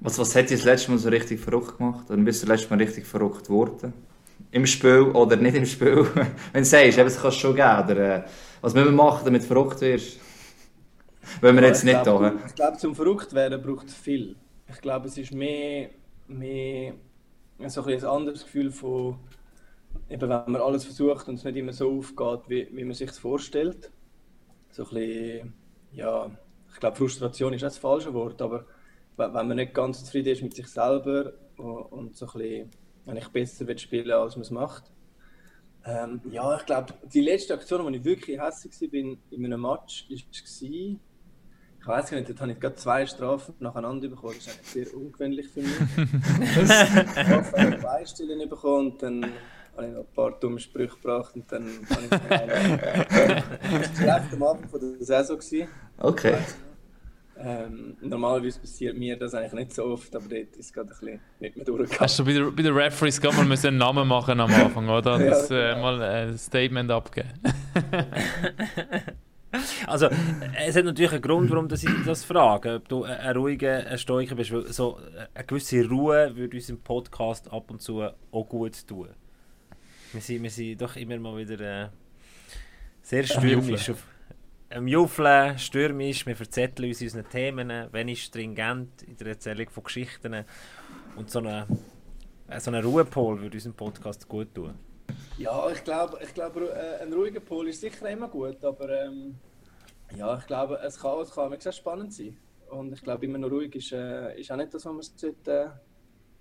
Was, 0.00 0.18
was 0.18 0.34
hat 0.34 0.50
dich 0.50 0.58
das 0.58 0.64
letzte 0.64 0.90
Mal 0.90 0.98
so 0.98 1.08
richtig 1.08 1.40
verrückt 1.40 1.76
gemacht? 1.76 2.10
Oder 2.10 2.22
bist 2.22 2.42
du 2.42 2.46
das 2.46 2.60
letzte 2.60 2.74
Mal 2.74 2.82
richtig 2.82 3.06
verrückt 3.06 3.46
geworden? 3.46 3.92
Im 4.50 4.66
Spiel 4.66 5.02
oder 5.02 5.36
nicht 5.36 5.54
im 5.54 5.66
Spiel? 5.66 6.06
Wenn 6.52 6.62
du 6.62 6.64
sagst, 6.64 6.98
eben, 6.98 7.06
es 7.06 7.20
kann 7.20 7.28
es 7.28 7.36
schon 7.36 7.54
geben. 7.54 7.84
Oder, 7.84 8.16
äh, 8.16 8.22
was 8.62 8.74
müssen 8.74 8.86
wir 8.86 8.92
machen, 8.92 9.24
damit 9.26 9.42
du 9.42 9.46
verrückt 9.46 9.80
wirst? 9.82 10.18
Wenn 11.40 11.54
wir 11.54 11.62
jetzt 11.64 11.84
ich 11.84 11.92
nicht 11.92 12.02
glaube, 12.02 12.34
da. 12.38 12.46
Ich 12.46 12.54
glaube, 12.54 12.78
zum 12.78 12.94
verrückt 12.94 13.32
werden 13.34 13.60
braucht 13.62 13.88
es 13.88 13.94
viel. 13.94 14.36
Ich 14.68 14.80
glaube, 14.80 15.06
es 15.06 15.18
ist 15.18 15.32
mehr, 15.32 15.90
mehr 16.26 16.94
so 17.68 17.82
ein, 17.84 17.92
ein 17.92 18.04
anderes 18.04 18.44
Gefühl 18.44 18.70
von, 18.70 19.18
eben, 20.08 20.22
wenn 20.22 20.52
man 20.52 20.56
alles 20.56 20.84
versucht 20.84 21.28
und 21.28 21.34
es 21.34 21.44
nicht 21.44 21.56
immer 21.56 21.72
so 21.72 21.98
aufgeht, 21.98 22.48
wie, 22.48 22.68
wie 22.72 22.84
man 22.84 22.94
sich 22.94 23.10
vorstellt. 23.12 23.90
So 24.70 24.84
ein 24.84 24.88
bisschen, 24.90 25.54
ja, 25.92 26.30
ich 26.72 26.80
glaube, 26.80 26.96
Frustration 26.96 27.52
ist 27.52 27.62
auch 27.62 27.68
das 27.68 27.78
falsche 27.78 28.14
Wort, 28.14 28.40
aber 28.40 28.66
wenn 29.16 29.32
man 29.32 29.56
nicht 29.56 29.74
ganz 29.74 30.04
zufrieden 30.04 30.32
ist 30.32 30.42
mit 30.42 30.54
sich 30.54 30.68
selber 30.68 31.32
und, 31.56 32.16
so 32.16 32.26
ein 32.26 32.32
bisschen, 32.32 32.70
wenn 33.04 33.16
ich 33.16 33.28
besser 33.28 33.66
will 33.66 33.78
spielen 33.78 34.10
als 34.12 34.36
man 34.36 34.42
es 34.42 34.50
macht. 34.50 34.84
Ähm, 35.84 36.20
ja, 36.30 36.56
ich 36.56 36.66
glaube, 36.66 36.94
die 37.12 37.22
letzte 37.22 37.54
Aktion, 37.54 37.84
wo 37.84 37.88
ich 37.88 38.04
wirklich 38.04 38.40
hässlich 38.40 38.92
war 38.92 39.00
in 39.30 39.44
einem 39.44 39.62
Match, 39.62 40.06
war, 40.08 40.96
ich 41.80 41.86
weiß 41.86 42.10
nicht, 42.12 42.28
dort 42.28 42.40
habe 42.42 42.52
ich 42.52 42.60
gerade 42.60 42.74
zwei 42.74 43.06
Strafen 43.06 43.54
nacheinander 43.58 44.08
bekommen. 44.08 44.34
Das 44.36 44.46
ist 44.46 44.58
eigentlich 44.58 44.88
sehr 44.88 44.96
ungewöhnlich 44.96 45.48
für 45.48 45.60
mich. 45.60 45.72
ich 45.96 47.28
habe 47.28 47.78
zwei 47.80 48.04
Stellen 48.04 48.48
bekommen 48.48 48.92
und 48.92 49.02
dann 49.02 49.24
habe 49.76 49.86
ich 49.86 49.92
noch 49.92 50.00
ein 50.00 50.14
paar 50.14 50.32
dumme 50.32 50.60
Sprüche 50.60 50.94
gebracht 50.96 51.34
und 51.34 51.50
dann 51.50 51.66
habe 51.88 52.02
ich 52.02 52.12
es 52.12 53.90
Das 53.90 54.00
war 54.00 54.06
live 54.06 54.32
am 54.32 54.42
Anfang 54.42 54.68
von 54.68 54.80
der 54.80 55.06
Saison. 55.06 55.38
Gewesen. 55.38 55.68
Okay. 55.98 56.36
Ähm, 57.42 57.96
normalerweise 58.02 58.60
passiert 58.60 58.98
mir 58.98 59.16
das 59.16 59.32
eigentlich 59.32 59.54
nicht 59.54 59.72
so 59.72 59.84
oft, 59.84 60.14
aber 60.14 60.28
dort 60.28 60.56
ist 60.56 60.66
es 60.66 60.72
gerade 60.74 60.88
ein 60.88 60.98
bisschen 60.98 61.20
nicht 61.38 61.56
mehr 61.56 61.64
durchgegangen. 61.64 62.00
Hast 62.00 62.18
du 62.18 62.24
bei 62.26 62.34
den 62.34 62.54
bei 62.54 62.62
der 62.62 62.76
Referees 62.76 63.18
gerade 63.18 63.36
mal 63.36 63.46
müssen 63.46 63.68
einen 63.68 63.78
Namen 63.78 64.06
machen 64.06 64.38
am 64.38 64.52
Anfang, 64.52 64.86
oder? 64.90 65.18
Ja. 65.20 65.30
Das, 65.30 65.50
äh, 65.50 65.80
mal 65.80 66.02
ein 66.02 66.36
Statement 66.36 66.90
abgeben. 66.90 67.30
Also, 69.86 70.08
es 70.64 70.76
hat 70.76 70.84
natürlich 70.84 71.12
einen 71.12 71.22
Grund, 71.22 71.50
warum 71.50 71.68
dass 71.68 71.82
ich 71.82 71.90
das 72.04 72.24
frage, 72.24 72.76
ob 72.76 72.88
du 72.88 73.04
ein, 73.04 73.18
ein 73.18 73.36
ruhiger 73.36 73.86
ein 73.86 73.98
Stoiker 73.98 74.36
bist. 74.36 74.52
Weil 74.52 74.72
so 74.72 74.98
eine 75.34 75.44
gewisse 75.44 75.88
Ruhe 75.88 76.36
würde 76.36 76.56
unserem 76.56 76.80
Podcast 76.80 77.52
ab 77.52 77.70
und 77.70 77.82
zu 77.82 78.02
auch 78.02 78.48
gut 78.48 78.86
tun. 78.86 79.08
Wir 80.12 80.20
sind, 80.20 80.42
wir 80.42 80.50
sind 80.50 80.80
doch 80.80 80.96
immer 80.96 81.18
mal 81.18 81.36
wieder 81.36 81.84
äh, 81.84 81.88
sehr 83.02 83.24
stürmisch. 83.24 83.92
Am 84.72 84.86
Juffeln, 84.86 85.58
stürmisch, 85.58 86.26
wir 86.26 86.36
verzetteln 86.36 86.88
uns 86.88 87.00
in 87.00 87.08
unseren 87.08 87.28
Themen, 87.28 87.92
wenig 87.92 88.22
stringent 88.22 89.02
in 89.02 89.16
der 89.16 89.28
Erzählung 89.28 89.68
von 89.68 89.82
Geschichten. 89.82 90.44
Und 91.16 91.28
so 91.28 91.40
eine, 91.40 91.66
äh, 92.48 92.60
so 92.60 92.70
eine 92.70 92.84
Ruhepol 92.84 93.40
würde 93.40 93.56
unserem 93.56 93.74
Podcast 93.74 94.28
gut 94.28 94.54
tun. 94.54 94.74
Ja, 95.38 95.70
ich 95.70 95.84
glaube, 95.84 96.18
ich 96.22 96.34
glaube 96.34 96.70
äh, 96.70 97.02
ein 97.02 97.12
ruhiger 97.12 97.40
Pol 97.40 97.68
ist 97.68 97.80
sicher 97.80 98.08
immer 98.10 98.28
gut, 98.28 98.64
aber 98.64 98.88
ähm, 99.04 99.36
ja, 100.16 100.38
ich 100.38 100.46
glaube, 100.46 100.78
es 100.84 100.98
kann, 100.98 101.20
es 101.20 101.30
kann 101.30 101.60
sehr 101.60 101.72
spannend 101.72 102.12
sein. 102.12 102.36
Und 102.68 102.92
ich 102.92 103.02
glaube, 103.02 103.24
immer 103.24 103.38
noch 103.38 103.50
ruhig 103.50 103.74
ist, 103.74 103.92
äh, 103.92 104.38
ist 104.38 104.50
auch 104.50 104.56
nicht 104.56 104.72
das, 104.72 104.84
was 104.84 104.92
man 104.92 105.02
sollte, 105.02 105.52
äh, 105.52 105.68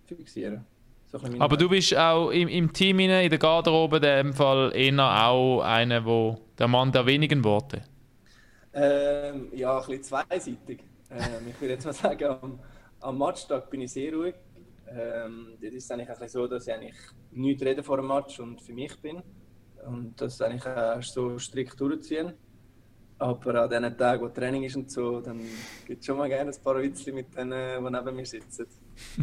fixieren 0.07 0.65
so 1.11 1.19
Aber 1.39 1.57
du 1.57 1.67
bist 1.69 1.97
auch 1.97 2.29
im, 2.29 2.47
im 2.47 2.71
Team, 2.71 2.99
in 2.99 3.09
der 3.09 3.37
Garderobe, 3.37 3.97
in 3.97 4.01
dem 4.03 4.33
Fall 4.33 4.71
eher 4.75 5.27
auch 5.27 5.61
einer, 5.61 6.05
wo 6.05 6.37
der 6.57 6.67
Mann 6.67 6.91
der 6.91 7.05
wenigen 7.05 7.43
Worte. 7.43 7.81
Ähm, 8.73 9.47
ja, 9.53 9.79
ein 9.79 9.87
bisschen 9.87 10.03
zweiseitig. 10.03 10.83
Ähm, 11.09 11.47
ich 11.49 11.59
würde 11.59 11.73
jetzt 11.73 11.85
mal 11.85 11.93
sagen, 11.93 12.25
am, 12.25 12.59
am 12.99 13.17
Matchtag 13.17 13.69
bin 13.71 13.81
ich 13.81 13.91
sehr 13.91 14.13
ruhig. 14.13 14.35
Ähm, 14.91 15.57
das 15.61 15.73
ist 15.73 15.91
eigentlich 15.91 16.09
so, 16.31 16.47
dass 16.47 16.67
ich 16.67 16.73
eigentlich 16.73 16.95
nichts 17.31 17.63
rede 17.63 17.83
vor 17.83 17.97
dem 17.97 18.07
Match 18.07 18.39
und 18.39 18.61
für 18.61 18.73
mich 18.73 18.99
bin. 19.01 19.21
und 19.85 20.19
das 20.19 20.41
eigentlich 20.41 20.65
auch 20.65 21.01
so 21.01 21.37
strikt 21.37 21.79
durchziehen. 21.79 22.33
Aber 23.17 23.63
an 23.63 23.69
den 23.69 23.97
Tagen, 23.97 24.23
wo 24.23 24.29
Training 24.29 24.63
ist 24.63 24.77
und 24.77 24.89
so, 24.89 25.19
dann 25.19 25.41
gibt 25.85 25.99
es 25.99 26.05
schon 26.05 26.17
mal 26.17 26.29
gerne 26.29 26.51
ein 26.51 26.63
paar 26.63 26.81
Witzchen 26.81 27.15
mit 27.15 27.35
denen, 27.35 27.83
die 27.83 27.91
neben 27.91 28.15
mir 28.15 28.25
sitzen. 28.25 28.65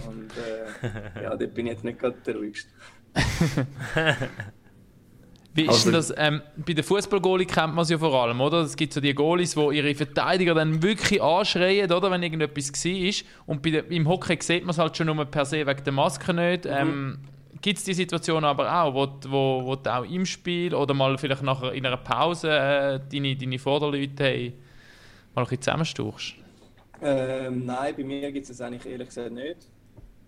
Und 0.07 0.31
äh, 0.37 1.23
ja, 1.23 1.35
dort 1.35 1.55
bin 1.55 1.67
ich 1.67 1.73
jetzt 1.73 1.85
nicht 1.85 1.99
gerade 1.99 2.17
der 2.25 2.37
ruhigste. 2.37 2.71
Wie 5.57 5.63
ist 5.63 5.69
Also- 5.71 5.85
denn 5.87 5.93
das? 5.95 6.15
Ähm, 6.17 6.43
bei 6.57 6.73
den 6.75 6.85
Fußballgoalies 6.85 7.49
kennt 7.49 7.75
man 7.75 7.83
es 7.83 7.91
ja 7.91 7.99
vor 7.99 8.15
allem, 8.23 8.41
oder? 8.41 8.59
Es 8.61 8.77
gibt 8.77 8.93
so 8.93 9.01
die 9.01 9.15
Goalies, 9.15 9.55
die 9.55 9.77
ihre 9.77 9.95
Verteidiger 9.95 10.55
dann 10.55 10.83
wirklich 10.83 11.23
anschreien, 11.23 11.91
oder? 11.91 12.11
Wenn 12.11 12.23
irgendetwas 12.23 12.73
war. 12.85 13.13
Und 13.47 13.63
bei 13.63 13.71
der, 13.71 13.91
im 13.91 14.07
Hockey 14.09 14.37
sieht 14.41 14.63
man 14.65 14.71
es 14.71 14.79
halt 14.79 14.97
schon 14.97 15.07
nur 15.07 15.25
per 15.25 15.45
se 15.45 15.67
wegen 15.67 15.83
der 15.85 15.93
Maske 15.93 16.33
nicht. 16.35 16.67
Ähm, 16.67 17.19
Gibt 17.63 17.79
es 17.79 17.85
die 17.85 17.95
Situation 17.95 18.45
aber 18.45 18.71
auch, 18.83 18.95
wo, 18.95 19.07
du- 19.07 19.31
wo, 19.31 19.63
wo 19.65 19.77
du 19.77 19.93
auch 19.93 20.05
im 20.05 20.27
Spiel 20.27 20.75
oder 20.75 20.93
mal 20.95 21.17
vielleicht 21.19 21.43
nachher 21.43 21.73
in 21.73 21.87
einer 21.87 21.97
Pause 21.97 22.51
äh, 22.51 23.01
deine, 23.11 23.35
deine 23.35 23.59
Vorderleute 23.59 24.23
hey, 24.25 24.53
mal 25.35 25.41
ein 25.43 25.45
bisschen 25.49 25.63
zusammenstauchst? 25.63 26.35
Ähm, 27.03 27.65
nein, 27.65 27.95
bei 27.97 28.05
mir 28.05 28.31
gibt 28.31 28.45
es 28.45 28.57
das 28.57 28.61
eigentlich 28.61 28.87
ehrlich 28.87 29.09
gesagt 29.09 29.33
nicht. 29.33 29.57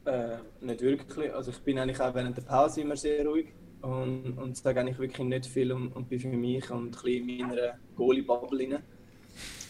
Äh, 0.07 0.37
nicht 0.63 0.81
wirklich. 0.81 1.33
Also 1.35 1.51
ich 1.51 1.59
bin 1.59 1.79
eigentlich 1.79 2.01
auch 2.01 2.15
während 2.15 2.37
der 2.37 2.43
Pause 2.43 2.81
immer 2.81 2.97
sehr 2.97 3.25
ruhig 3.27 3.49
und, 3.83 4.39
und 4.39 4.57
sage 4.57 4.81
eigentlich 4.81 4.99
wirklich 4.99 5.27
nicht 5.27 5.47
viel 5.47 5.73
und, 5.73 5.93
und 5.93 6.09
bin 6.09 6.21
für 6.21 6.29
mich 6.29 6.71
und 6.71 6.87
ein 6.87 6.91
bisschen 6.91 7.29
in 7.29 7.47
meiner 7.47 7.79
Goalie-Bubble 7.97 8.59
rein. 8.59 8.83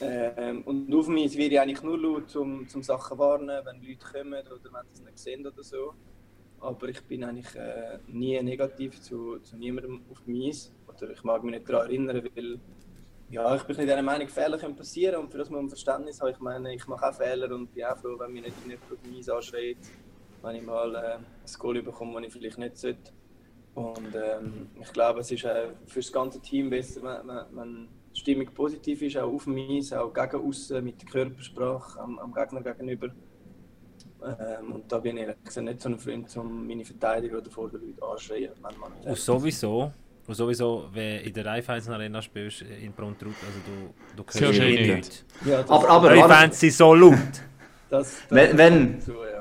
Ähm, 0.01 0.63
und 0.63 0.95
auf 0.95 1.09
mich 1.09 1.37
werde 1.37 1.55
ich 1.55 1.61
eigentlich 1.61 1.83
nur 1.83 1.99
laut, 1.99 2.35
um, 2.37 2.67
zum 2.69 2.83
Sachen 2.83 3.19
warnen, 3.19 3.65
wenn 3.65 3.83
Leute 3.83 4.07
kommen 4.13 4.41
oder 4.47 4.73
wenn 4.73 4.87
sie 4.93 5.01
es 5.01 5.05
nicht 5.05 5.19
sehen 5.19 5.47
oder 5.47 5.63
so. 5.63 5.95
Aber 6.61 6.89
ich 6.89 7.03
bin 7.03 7.25
eigentlich 7.25 7.55
äh, 7.55 7.99
nie 8.09 8.41
negativ 8.43 9.01
zu, 9.01 9.39
zu 9.41 9.57
niemandem 9.57 10.03
auf 10.11 10.23
Eis. 10.29 10.73
Oder 10.87 11.11
ich 11.11 11.23
mag 11.23 11.43
mich 11.43 11.55
nicht 11.55 11.69
daran 11.69 11.87
erinnern, 11.87 12.29
weil 12.35 12.59
ja, 13.31 13.55
ich 13.55 13.63
bin 13.65 13.77
nicht 13.77 13.89
der 13.89 14.03
Meinung, 14.03 14.29
Fehler 14.29 14.59
können 14.59 14.75
passieren 14.75 15.17
und 15.17 15.31
für 15.31 15.39
das 15.39 15.51
muss 15.51 15.61
man 15.61 15.69
Verständnis 15.69 16.21
haben. 16.21 16.31
Ich 16.31 16.41
meine, 16.41 16.75
ich 16.75 16.87
mache 16.87 17.09
auch 17.09 17.15
Fehler 17.15 17.55
und 17.55 17.73
bin 17.75 17.85
auch 17.85 17.99
froh, 17.99 18.19
wenn 18.19 18.33
mich 18.33 18.43
nicht 18.43 18.57
jemand 18.67 18.91
auf 18.91 18.99
dem 19.05 19.19
Eis 19.19 19.29
anschreit, 19.29 19.77
wenn 20.43 20.57
ich 20.57 20.63
mal 20.63 20.95
äh, 20.95 21.15
ein 21.17 21.25
Goal 21.59 21.83
bekomme, 21.83 22.15
das 22.15 22.29
ich 22.29 22.33
vielleicht 22.33 22.59
nicht 22.59 22.79
sollte. 22.79 23.13
Und 23.79 24.15
ähm, 24.15 24.67
ich 24.81 24.93
glaube, 24.93 25.21
es 25.21 25.31
ist 25.31 25.45
äh, 25.45 25.69
für 25.87 26.01
das 26.01 26.13
ganze 26.13 26.41
Team 26.41 26.69
besser, 26.71 27.01
wenn, 27.03 27.29
wenn, 27.29 27.45
wenn 27.57 27.89
die 28.15 28.21
Stimmung 28.21 28.47
positiv 28.53 29.03
ist, 29.03 29.17
auch 29.17 29.33
auf 29.33 29.45
dem 29.45 29.57
Eis, 29.57 29.93
auch 29.93 30.13
gegen 30.13 30.37
außen 30.49 30.83
mit 30.85 31.01
der 31.01 31.09
Körpersprache 31.09 32.01
am, 32.01 32.19
am 32.19 32.35
Gegner 32.35 32.61
gegenüber. 32.63 33.09
Ähm, 34.21 34.73
und 34.73 34.91
da 34.91 34.99
bin 34.99 35.17
ich 35.17 35.23
ehrlich 35.23 35.45
gesagt 35.45 35.65
nicht 35.67 35.81
so 35.81 35.89
ein 35.91 35.99
Freund, 35.99 36.37
um 36.37 36.67
meine 36.67 36.85
Verteidiger 36.85 37.39
oder 37.39 37.51
vor 37.51 37.69
den 37.71 37.81
Leuten 37.81 38.03
anschreien, 38.03 38.51
wenn 38.57 38.81
man 38.81 38.93
Und 39.05 39.17
sowieso, 39.17 39.93
und 40.27 40.35
sowieso, 40.35 40.89
wenn 40.93 41.19
du 41.23 41.29
in 41.29 41.33
der 41.35 41.47
Raiffeisen 41.47 41.93
Arena 41.95 42.21
spielst, 42.21 42.63
in 42.63 42.93
Bruntrut, 42.93 43.35
also 43.47 43.61
du, 43.65 44.23
du 44.23 44.41
hörst 44.41 44.61
eh 44.61 44.71
nicht. 44.77 44.95
nichts. 44.97 45.25
Ja, 45.47 45.61
Aber, 45.69 45.89
aber 45.89 46.29
Fans 46.29 46.59
sind 46.59 46.73
so 46.73 46.95
laut. 46.95 47.13
das, 47.89 48.17
das 48.29 48.31
Wenn- 48.31 48.59
wenn- 48.59 48.99
dazu, 48.99 49.13
ja. 49.33 49.38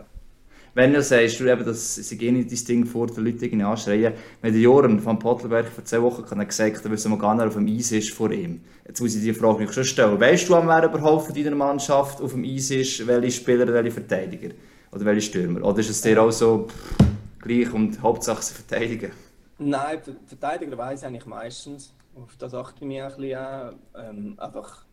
Wenn 0.78 0.94
du 0.94 1.02
sagst, 1.02 1.40
du 1.40 1.52
eben, 1.52 1.66
dass 1.66 1.96
sie 1.96 2.18
gehen 2.20 2.36
nicht 2.36 2.52
dein 2.52 2.66
Ding 2.66 2.86
vor 2.86 3.08
den 3.08 3.26
Leuten 3.26 3.44
irgendwie 3.44 3.64
anschreien, 3.66 4.14
wenn 4.44 4.54
der 4.54 4.62
Joran 4.62 5.00
von 5.00 5.18
Pottelberg 5.18 5.68
vor 5.70 5.84
zwei 5.84 6.04
Wochen 6.04 6.24
kann 6.24 6.48
gesagt 6.48 6.86
hat, 6.86 7.20
gar 7.20 7.34
nicht 7.36 7.48
auf 7.48 7.56
dem 7.56 7.68
Eis 7.68 7.92
ist 7.92 8.12
vor 8.12 8.32
ihm. 8.32 8.62
Jetzt 8.88 9.02
muss 9.02 9.16
ich 9.16 9.24
die 9.24 9.34
Frage 9.34 9.58
mich 9.64 9.72
schon 9.74 9.84
stellen. 9.84 10.20
Weißt 10.20 10.48
du, 10.48 10.54
wer 10.54 10.84
überhaupt 10.84 11.26
von 11.26 11.36
deiner 11.36 11.56
Mannschaft 11.56 12.22
auf 12.22 12.34
dem 12.34 12.44
Eis 12.44 12.70
ist, 12.70 13.08
welche 13.08 13.32
Spieler, 13.32 13.68
welche 13.74 13.90
Verteidiger? 13.90 14.54
Oder 14.92 15.06
welche 15.06 15.22
Stürmer? 15.22 15.64
Oder 15.66 15.80
ist 15.80 15.90
es 15.90 16.02
dir 16.02 16.22
auch 16.22 16.32
so 16.32 16.68
pff, 16.68 16.96
gleich 17.42 17.74
und 17.74 18.00
Hauptsache 18.02 18.44
sie 18.44 18.54
verteidigen? 18.54 19.12
Nein, 19.60 20.02
Ver- 20.04 20.16
Verteidiger 20.26 20.78
weiß 20.78 21.02
ich 21.02 21.08
eigentlich 21.08 21.26
meistens. 21.28 21.96
Auf 22.16 22.36
das 22.38 22.54
achte 22.56 22.82
ich 22.82 22.88
mich 22.88 23.02
auch 23.04 23.12
ein 23.12 23.18
bisschen 23.22 23.38
an. 23.40 23.80
Ähm, 23.96 24.40
einfach, 24.40 24.87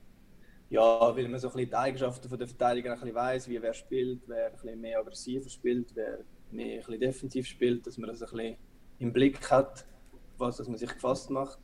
ja, 0.75 1.17
weil 1.17 1.29
man 1.29 1.39
so 1.39 1.49
ein 1.49 1.53
bisschen 1.55 1.71
die 1.71 1.77
Eigenschaften 1.77 2.29
von 2.29 2.37
der 2.37 2.49
Verteidiger 2.49 2.93
ein 2.93 2.99
bisschen 2.99 3.15
weiss, 3.15 3.49
wie 3.49 3.63
wer 3.63 3.75
spielt, 3.75 4.23
wer 4.27 4.47
ein 4.47 4.53
bisschen 4.53 4.81
mehr 4.81 4.99
aggressiver 4.99 5.49
spielt, 5.49 5.95
wer 5.95 6.19
mehr 6.51 6.75
ein 6.75 6.79
bisschen 6.79 7.01
defensiv 7.01 7.47
spielt, 7.47 7.87
dass 7.87 7.97
man 7.97 8.11
das 8.11 8.23
ein 8.23 8.31
bisschen 8.37 8.57
im 8.99 9.13
Blick 9.13 9.51
hat, 9.53 9.87
was 10.37 10.57
dass 10.57 10.67
man 10.67 10.77
sich 10.77 10.93
gefasst 10.93 11.31
macht. 11.31 11.61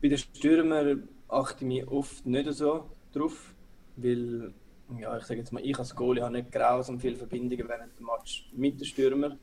Bei 0.00 0.06
den 0.06 0.18
Stürmern 0.18 1.08
achte 1.26 1.64
ich 1.64 1.68
mich 1.68 1.88
oft 1.88 2.24
nicht 2.26 2.52
so 2.52 2.90
drauf, 3.12 3.56
weil, 3.96 4.54
ja, 5.00 5.16
ich 5.18 5.24
sage 5.24 5.40
jetzt 5.40 5.52
mal, 5.52 5.64
ich 5.64 5.76
als 5.76 5.96
Goalie 5.96 6.22
habe 6.22 6.34
nicht 6.34 6.52
grausam 6.52 7.00
viele 7.00 7.16
Verbindungen 7.16 7.68
während 7.68 7.98
dem 7.98 8.06
Match 8.06 8.48
mit 8.52 8.78
den 8.78 8.86
Stürmern. 8.86 9.36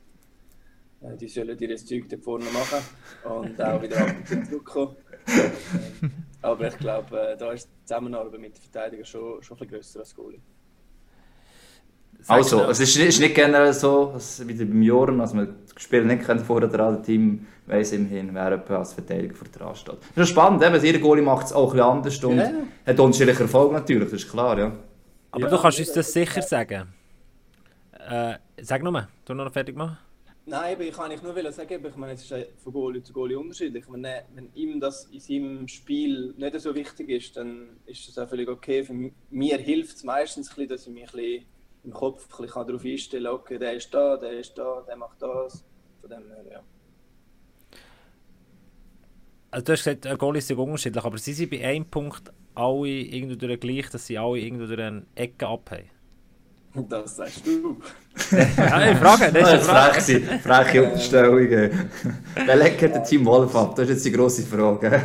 Äh, 1.02 1.18
Die 1.18 1.28
sollen 1.28 1.58
ihr 1.58 1.76
Zeug 1.76 2.08
da 2.08 2.16
vorne 2.16 2.46
machen 2.46 2.82
und 3.24 3.60
auch 3.60 3.82
wieder 3.82 4.00
ab 4.00 4.16
und 4.16 4.26
zu 4.26 4.42
zurückkommen. 4.42 4.96
Aber 6.42 6.66
ich 6.66 6.76
glaube, 6.78 7.18
äh, 7.20 7.36
da 7.36 7.52
ist 7.52 7.68
die 7.68 7.86
Zusammenarbeit 7.86 8.40
mit 8.40 8.56
den 8.56 8.60
Verteidigern 8.62 9.04
schon, 9.06 9.42
schon 9.42 9.56
ein 9.56 9.60
bisschen 9.60 9.70
grösser 9.76 10.00
als 10.00 10.14
Goalie. 10.14 10.40
Also, 12.28 12.64
es 12.70 12.78
ist, 12.80 12.96
nicht- 12.96 13.08
ist 13.08 13.20
nicht 13.20 13.34
generell 13.34 13.72
so, 13.72 14.10
dass 14.12 14.46
wie 14.46 14.54
beim 14.54 14.82
Joran, 14.82 15.18
dass 15.18 15.34
man 15.34 15.56
das 15.74 15.82
Spiel 15.82 16.04
nicht 16.04 16.24
kennt 16.24 16.40
vor 16.42 16.56
oder 16.56 16.80
an 16.86 17.02
Team 17.02 17.46
weiss 17.66 17.92
immerhin, 17.92 18.32
wer 18.34 18.50
jemand 18.50 18.70
als 18.70 18.92
Verteidiger 18.92 19.34
vor 19.34 19.48
dran 19.48 19.74
steht. 19.74 19.98
Das 20.14 20.24
ist 20.24 20.30
spannend, 20.30 20.62
eben, 20.62 20.84
jeder 20.84 20.98
Goalie 20.98 21.22
macht 21.22 21.46
es 21.46 21.52
auch 21.52 21.72
ein 21.72 21.76
bisschen 21.76 21.90
anders 21.90 22.24
und 22.24 22.36
Ja, 22.38 22.52
hat 22.86 23.00
unterschiedlichen 23.00 23.42
Erfolg 23.42 23.72
natürlich, 23.72 24.10
das 24.10 24.22
ist 24.22 24.30
klar, 24.30 24.58
ja. 24.58 24.72
Aber 25.32 25.40
Ja, 25.44 25.48
du 25.48 25.58
kannst 25.58 25.78
uns 25.80 25.92
das 25.92 26.12
sicher 26.12 26.42
sagen. 26.42 26.94
Äh, 28.08 28.34
sag 28.60 28.82
nur, 28.82 29.08
du 29.24 29.34
noch 29.34 29.52
fertig 29.52 29.76
machen. 29.76 29.98
Nein, 30.44 30.80
ich 30.80 30.92
kann 30.92 31.10
eigentlich 31.10 31.22
nur 31.22 31.52
sagen, 31.52 31.86
ich 31.86 31.96
meine, 31.96 32.14
es 32.14 32.30
ist 32.30 32.62
von 32.62 32.72
Goalie 32.72 33.02
zu 33.02 33.12
Goalie 33.12 33.38
unterschiedlich. 33.38 33.84
Wenn, 33.88 34.02
wenn 34.02 34.52
ihm 34.54 34.80
das 34.80 35.04
in 35.06 35.20
seinem 35.20 35.68
Spiel 35.68 36.34
nicht 36.36 36.60
so 36.60 36.74
wichtig 36.74 37.08
ist, 37.10 37.36
dann 37.36 37.80
ist 37.86 38.08
das 38.08 38.18
auch 38.18 38.28
völlig 38.28 38.48
okay. 38.48 38.82
Für 38.82 38.92
mi- 38.92 39.12
mir 39.30 39.58
hilft 39.58 39.96
es 39.96 40.04
meistens, 40.04 40.48
ein 40.50 40.56
bisschen, 40.56 40.68
dass 40.68 40.86
ich 40.88 40.92
mich 40.92 41.04
ein 41.04 41.16
bisschen 41.16 41.46
im 41.84 41.92
Kopf 41.92 42.24
ein 42.24 42.46
bisschen 42.46 42.66
darauf 42.66 42.84
einstellen 42.84 43.24
kann, 43.24 43.34
okay, 43.34 43.58
der 43.58 43.74
ist 43.74 43.94
da, 43.94 44.16
der 44.16 44.32
ist 44.32 44.54
da, 44.58 44.82
der 44.86 44.96
macht 44.96 45.22
das. 45.22 45.64
Von 46.00 46.10
dem 46.10 46.26
her, 46.28 46.44
ja. 46.50 46.62
Also 49.52 49.64
du 49.64 49.72
hast 49.72 49.84
gesagt, 49.84 50.06
äh, 50.06 50.16
Goalies 50.16 50.48
sind 50.48 50.58
unterschiedlich, 50.58 51.04
aber 51.04 51.18
sie 51.18 51.32
sind 51.34 51.50
bei 51.50 51.64
einem 51.64 51.86
Punkt 51.86 52.32
alle 52.54 52.88
irgendwo 52.88 53.36
gleich, 53.58 53.90
dass 53.90 54.06
sie 54.06 54.18
alle 54.18 54.38
irgendwo 54.40 54.66
durch 54.66 54.80
eine 54.80 55.06
Ecke 55.14 55.46
abhaben. 55.46 55.91
Das 56.74 57.16
sagst 57.16 57.46
du. 57.46 57.76
Ja, 58.30 58.90
ich 58.92 58.98
frage, 58.98 59.32
das 59.32 59.42
ist 59.62 59.68
eine 59.70 60.38
Frage. 60.38 60.38
freche 60.42 60.82
Unterstellung. 60.84 61.38
ey. 61.50 61.70
Wer 62.44 62.56
legt 62.56 62.82
der 62.82 63.02
Team 63.02 63.24
Wolf 63.24 63.54
ab? 63.56 63.74
Das 63.74 63.88
ist 63.88 63.94
jetzt 63.94 64.04
die 64.04 64.12
grosse 64.12 64.42
Frage. 64.42 65.02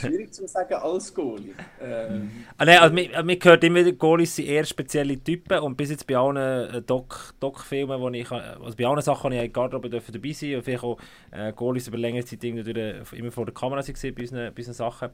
Schwierig 0.00 0.32
zu 0.32 0.46
sagen 0.46 0.74
als 0.74 1.12
Goalie. 1.12 1.54
Ähm, 1.82 2.30
Ah, 2.56 2.64
nein, 2.64 2.78
also, 2.78 2.94
man, 2.94 3.26
man 3.26 3.36
hört 3.42 3.64
immer 3.64 3.82
Goalies 3.92 4.36
sind 4.36 4.46
eher 4.46 4.64
spezielle 4.64 5.18
Typen 5.18 5.58
und 5.58 5.76
bis 5.76 5.90
jetzt 5.90 6.06
bei 6.06 6.16
allen 6.16 6.36
äh, 6.36 6.82
Doc- 6.82 7.34
Doc-Filmen, 7.40 8.00
wo 8.00 8.08
ich, 8.10 8.30
also 8.30 8.76
bei 8.78 8.86
allen 8.86 9.02
Sachen, 9.02 9.30
die 9.32 9.36
ich 9.38 9.42
in 9.42 9.52
der 9.52 9.62
Garderobe 9.62 9.90
dürfen 9.90 10.12
dabei 10.12 10.32
sein 10.32 10.54
und 10.56 10.62
vielleicht 10.62 10.84
auch 10.84 10.98
äh, 11.32 11.52
Goalies 11.52 11.88
über 11.88 11.98
längere 11.98 12.24
Zeit 12.24 12.44
irgendwie 12.44 12.72
durch, 12.72 13.12
immer 13.12 13.32
vor 13.32 13.44
der 13.44 13.54
Kamera 13.54 13.80
waren 13.80 14.14
bei 14.14 14.22
unseren, 14.22 14.54
bei 14.54 14.58
unseren 14.60 14.74
Sachen. 14.74 15.08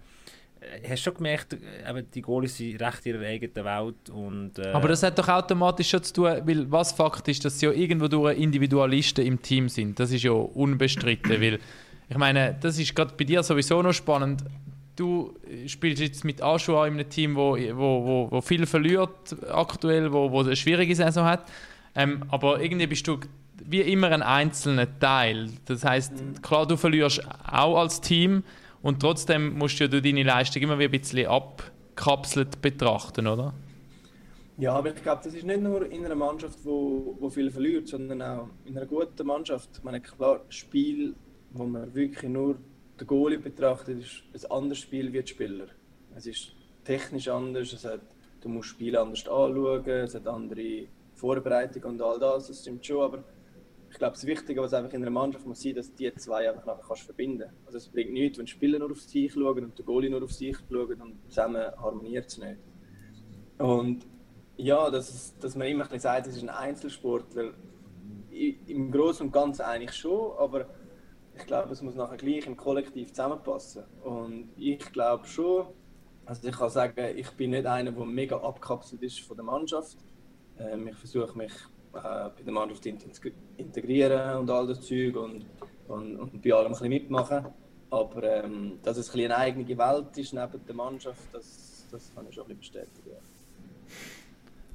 Äh, 0.62 0.88
Hast 0.88 1.02
schon 1.02 1.14
gemerkt, 1.14 1.54
äh, 1.54 1.90
eben, 1.90 2.06
die 2.10 2.22
Goalies 2.22 2.56
sind 2.56 2.80
recht 2.80 3.06
in 3.06 3.14
ihrer 3.14 3.26
eigenen 3.26 3.64
Welt 3.64 4.10
und... 4.10 4.58
Äh, 4.58 4.68
Aber 4.68 4.88
das 4.88 5.02
hat 5.02 5.18
doch 5.18 5.28
automatisch 5.28 5.90
schon 5.90 6.02
zu 6.02 6.12
tun, 6.14 6.24
weil 6.44 6.70
was 6.70 6.92
Fakt 6.92 7.28
ist, 7.28 7.44
dass 7.44 7.58
sie 7.58 7.66
ja 7.66 7.72
irgendwo 7.72 8.08
durch 8.08 8.38
Individualisten 8.38 9.26
im 9.26 9.40
Team 9.40 9.68
sind. 9.68 9.98
Das 9.98 10.12
ist 10.12 10.22
ja 10.22 10.32
unbestritten, 10.32 11.40
weil 11.40 11.58
ich 12.08 12.18
meine, 12.18 12.56
das 12.60 12.78
ist 12.78 12.94
gerade 12.94 13.14
bei 13.16 13.24
dir 13.24 13.42
sowieso 13.42 13.82
noch 13.82 13.92
spannend. 13.92 14.44
Du 14.96 15.34
spielst 15.66 16.02
jetzt 16.02 16.24
mit 16.24 16.42
Aschua 16.42 16.86
in 16.86 16.94
einem 16.94 17.08
Team, 17.08 17.34
wo, 17.34 17.56
wo, 17.56 18.04
wo, 18.04 18.30
wo 18.30 18.40
viel 18.42 18.66
verliert 18.66 19.34
aktuell, 19.50 20.12
wo, 20.12 20.30
wo 20.30 20.40
eine 20.40 20.54
schwierige 20.54 20.94
Saison 20.94 21.24
hat. 21.24 21.50
Ähm, 21.94 22.22
aber 22.28 22.60
irgendwie 22.60 22.86
bist 22.86 23.08
du 23.08 23.18
wie 23.64 23.80
immer 23.80 24.10
ein 24.10 24.22
einzelner 24.22 24.86
Teil. 24.98 25.48
Das 25.64 25.84
heißt, 25.84 26.42
klar, 26.42 26.66
du 26.66 26.76
verlierst 26.76 27.22
auch 27.50 27.78
als 27.78 28.00
Team 28.00 28.42
und 28.82 29.00
trotzdem 29.00 29.56
musst 29.58 29.78
du 29.80 29.84
ja 29.84 30.00
deine 30.00 30.22
Leistung 30.22 30.62
immer 30.62 30.78
wie 30.78 30.84
ein 30.84 30.90
bisschen 30.90 31.26
abkapselt 31.26 32.60
betrachten, 32.60 33.26
oder? 33.26 33.54
Ja, 34.58 34.74
aber 34.74 34.94
ich 34.94 35.02
glaube, 35.02 35.22
das 35.24 35.34
ist 35.34 35.44
nicht 35.44 35.62
nur 35.62 35.90
in 35.90 36.04
einer 36.04 36.14
Mannschaft, 36.14 36.58
wo, 36.64 37.16
wo 37.18 37.30
viel 37.30 37.50
verliert, 37.50 37.88
sondern 37.88 38.20
auch 38.22 38.48
in 38.64 38.76
einer 38.76 38.86
guten 38.86 39.26
Mannschaft. 39.26 39.70
Ich 39.78 39.82
meine, 39.82 40.00
klar, 40.00 40.40
Spiel, 40.50 41.14
wo 41.52 41.64
man 41.64 41.94
wirklich 41.94 42.30
nur 42.30 42.56
den 43.00 43.06
Goalie 43.06 43.38
betrachtet, 43.38 44.00
ist 44.00 44.44
ein 44.44 44.50
anderes 44.50 44.78
Spiel 44.78 45.12
wie 45.12 45.22
die 45.22 45.26
Spieler. 45.26 45.66
Es 46.14 46.26
ist 46.26 46.52
technisch 46.84 47.28
anders, 47.28 47.72
es 47.72 47.84
hat, 47.84 48.02
du 48.40 48.48
musst 48.48 48.70
das 48.70 48.76
Spiel 48.76 48.96
anders 48.96 49.20
anschauen, 49.20 49.86
es 49.86 50.14
hat 50.14 50.26
andere 50.26 50.86
Vorbereitung 51.14 51.84
und 51.84 52.02
all 52.02 52.18
das, 52.18 52.48
das 52.48 52.60
stimmt 52.60 52.84
schon, 52.84 53.02
aber 53.02 53.24
ich 53.92 53.98
glaube, 53.98 54.14
das 54.14 54.26
Wichtige, 54.26 54.62
was 54.62 54.74
einfach 54.74 54.92
in 54.94 55.02
einer 55.02 55.10
Mannschaft 55.12 55.46
muss 55.46 55.62
sein, 55.62 55.74
dass 55.74 55.94
die 55.94 56.12
zwei 56.14 56.50
einfach 56.50 56.66
nachher 56.66 56.82
kannst 56.86 57.04
verbinden. 57.04 57.50
Also 57.66 57.78
es 57.78 57.88
bringt 57.90 58.12
nichts, 58.12 58.38
wenn 58.38 58.46
die 58.46 58.52
Spieler 58.52 58.78
nur 58.80 58.90
auf 58.92 59.00
sich 59.02 59.32
schauen 59.32 59.64
und 59.64 59.78
der 59.78 59.84
Goalie 59.84 60.10
nur 60.10 60.24
auf 60.24 60.32
sich 60.32 60.56
schauen 60.70 61.00
und 61.02 61.18
zusammen 61.28 61.62
harmoniert 61.78 62.26
es 62.26 62.38
nicht. 62.38 62.58
Und 63.58 64.06
ja, 64.56 64.90
dass, 64.90 65.08
es- 65.10 65.38
dass 65.38 65.56
man 65.56 65.66
immer 65.68 65.84
ein 65.84 65.88
bisschen 65.88 66.00
sagt, 66.00 66.26
es 66.26 66.36
ist 66.36 66.42
ein 66.42 66.48
Einzelsport, 66.50 67.34
weil 67.36 67.54
i- 68.32 68.58
im 68.66 68.90
Großen 68.90 69.26
und 69.26 69.32
Ganzen 69.32 69.62
eigentlich 69.62 69.94
schon, 69.94 70.32
aber 70.38 70.66
ich 71.36 71.46
glaube, 71.46 71.72
es 71.72 71.82
muss 71.82 71.94
nachher 71.94 72.16
gleich 72.18 72.46
im 72.46 72.56
Kollektiv 72.56 73.10
zusammenpassen. 73.12 73.84
Und 74.02 74.50
ich 74.56 74.80
glaube 74.92 75.26
schon, 75.26 75.66
also 76.26 76.46
ich 76.48 76.56
kann 76.56 76.70
sagen, 76.70 77.16
ich 77.16 77.30
bin 77.32 77.50
nicht 77.50 77.66
einer, 77.66 77.92
der 77.92 78.04
mega 78.06 78.36
abkapselt 78.38 79.02
ist 79.02 79.20
von 79.20 79.36
der 79.36 79.44
Mannschaft. 79.44 79.98
Ähm, 80.58 80.88
ich 80.88 80.96
versuche 80.96 81.36
mich 81.36 81.52
bei 81.92 82.42
der 82.44 82.52
Mannschaft 82.52 82.86
integrieren 82.86 84.38
und 84.38 84.50
all 84.50 84.66
das 84.66 84.80
Zeug 84.80 85.16
und, 85.16 85.46
und, 85.88 86.16
und 86.16 86.42
bei 86.42 86.52
allem 86.52 86.66
ein 86.66 86.72
bisschen 86.72 86.88
mitmachen. 86.88 87.46
Aber 87.90 88.22
ähm, 88.22 88.78
dass 88.82 88.96
es 88.96 89.08
ein 89.10 89.12
bisschen 89.12 89.32
eine 89.32 89.36
eigene 89.36 89.78
Welt 89.78 90.16
ist 90.16 90.32
neben 90.32 90.64
der 90.66 90.74
Mannschaft, 90.74 91.28
das, 91.32 91.86
das 91.90 92.14
kann 92.14 92.26
ich 92.26 92.34
schon 92.34 92.44
ein 92.44 92.56
bisschen 92.56 92.80
bestätigen. 92.80 93.16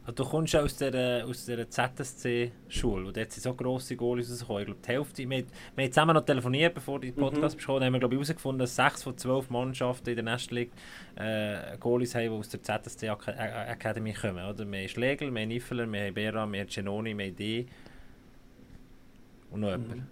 Also, 0.07 0.23
du 0.23 0.29
kommst 0.29 0.53
ja 0.53 0.61
aus 0.61 0.77
der, 0.77 1.25
aus 1.27 1.45
der 1.45 1.69
ZSC-Schule 1.69 3.07
und 3.07 3.17
dort 3.17 3.29
sind 3.29 3.43
so 3.43 3.53
grosse 3.53 3.97
Goalies 3.97 4.31
rausgekommen. 4.31 4.61
Ich 4.61 4.65
glaube, 4.67 4.79
die 4.81 4.91
Hälfte, 4.93 5.29
wir, 5.29 5.43
wir 5.75 5.83
haben 5.83 5.91
zusammen 5.91 6.13
noch 6.13 6.23
telefoniert, 6.25 6.73
bevor 6.73 7.01
die 7.01 7.11
Podcast 7.11 7.57
besprochen 7.57 7.81
haben, 7.81 7.87
haben 7.87 7.93
wir 7.93 7.99
glaube 7.99 8.15
ich 8.15 8.19
herausgefunden, 8.19 8.59
dass 8.59 8.73
sechs 8.73 9.03
von 9.03 9.17
zwölf 9.17 9.49
Mannschaften 9.49 10.09
in 10.09 10.15
der 10.15 10.23
National 10.23 10.63
League 10.63 10.71
äh, 11.15 11.77
Goalies 11.77 12.15
haben, 12.15 12.23
die 12.23 12.29
aus 12.29 12.47
der 12.47 12.63
ZSC 12.63 13.09
Ak 13.09 13.27
Academy 13.27 14.13
kommen. 14.13 14.45
Oder? 14.45 14.71
Wir 14.71 14.79
haben 14.79 14.87
Schlegel, 14.87 15.33
wir 15.33 15.41
haben 15.41 15.49
Niffeler, 15.49 15.91
wir 15.91 16.05
haben 16.05 16.13
Bera, 16.13 16.47
wir 16.49 16.61
haben 16.61 16.67
Genoni, 16.67 17.17
wir 17.17 17.25
haben 17.25 17.35
D. 17.35 17.65
Und 19.51 19.59
noch 19.59 19.71
jemand. 19.71 20.03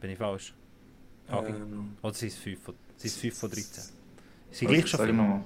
Bin 0.00 0.10
ich 0.10 0.18
falsch? 0.18 0.54
Hagi? 1.28 1.50
Ähm, 1.50 1.96
Oder 2.02 2.14
sind 2.14 2.28
es 2.28 2.38
fünf 2.38 2.62
von, 2.62 2.74
sind 2.96 3.10
es 3.10 3.16
fünf 3.16 3.36
von 3.36 3.50
13? 3.50 3.84
Sind 4.52 4.68
gleich 4.68 4.86
schon 4.86 5.06
viele. 5.06 5.40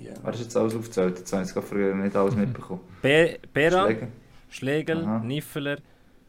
Ja. 0.00 0.12
Wer 0.22 0.34
ist 0.34 0.40
jetzt 0.40 0.56
alles 0.56 0.74
aufgezählt? 0.74 1.18
Jetzt 1.18 1.32
habe 1.32 1.42
ich 1.44 1.54
es 1.56 1.64
früher 1.68 1.94
nicht 1.94 2.16
alles 2.16 2.34
mitbekommen. 2.34 2.80
Be 3.02 3.38
Bera, 3.52 3.84
Schläger? 3.86 4.08
Schlegel, 4.48 5.04
Aha. 5.04 5.18
Niffeler, 5.20 5.78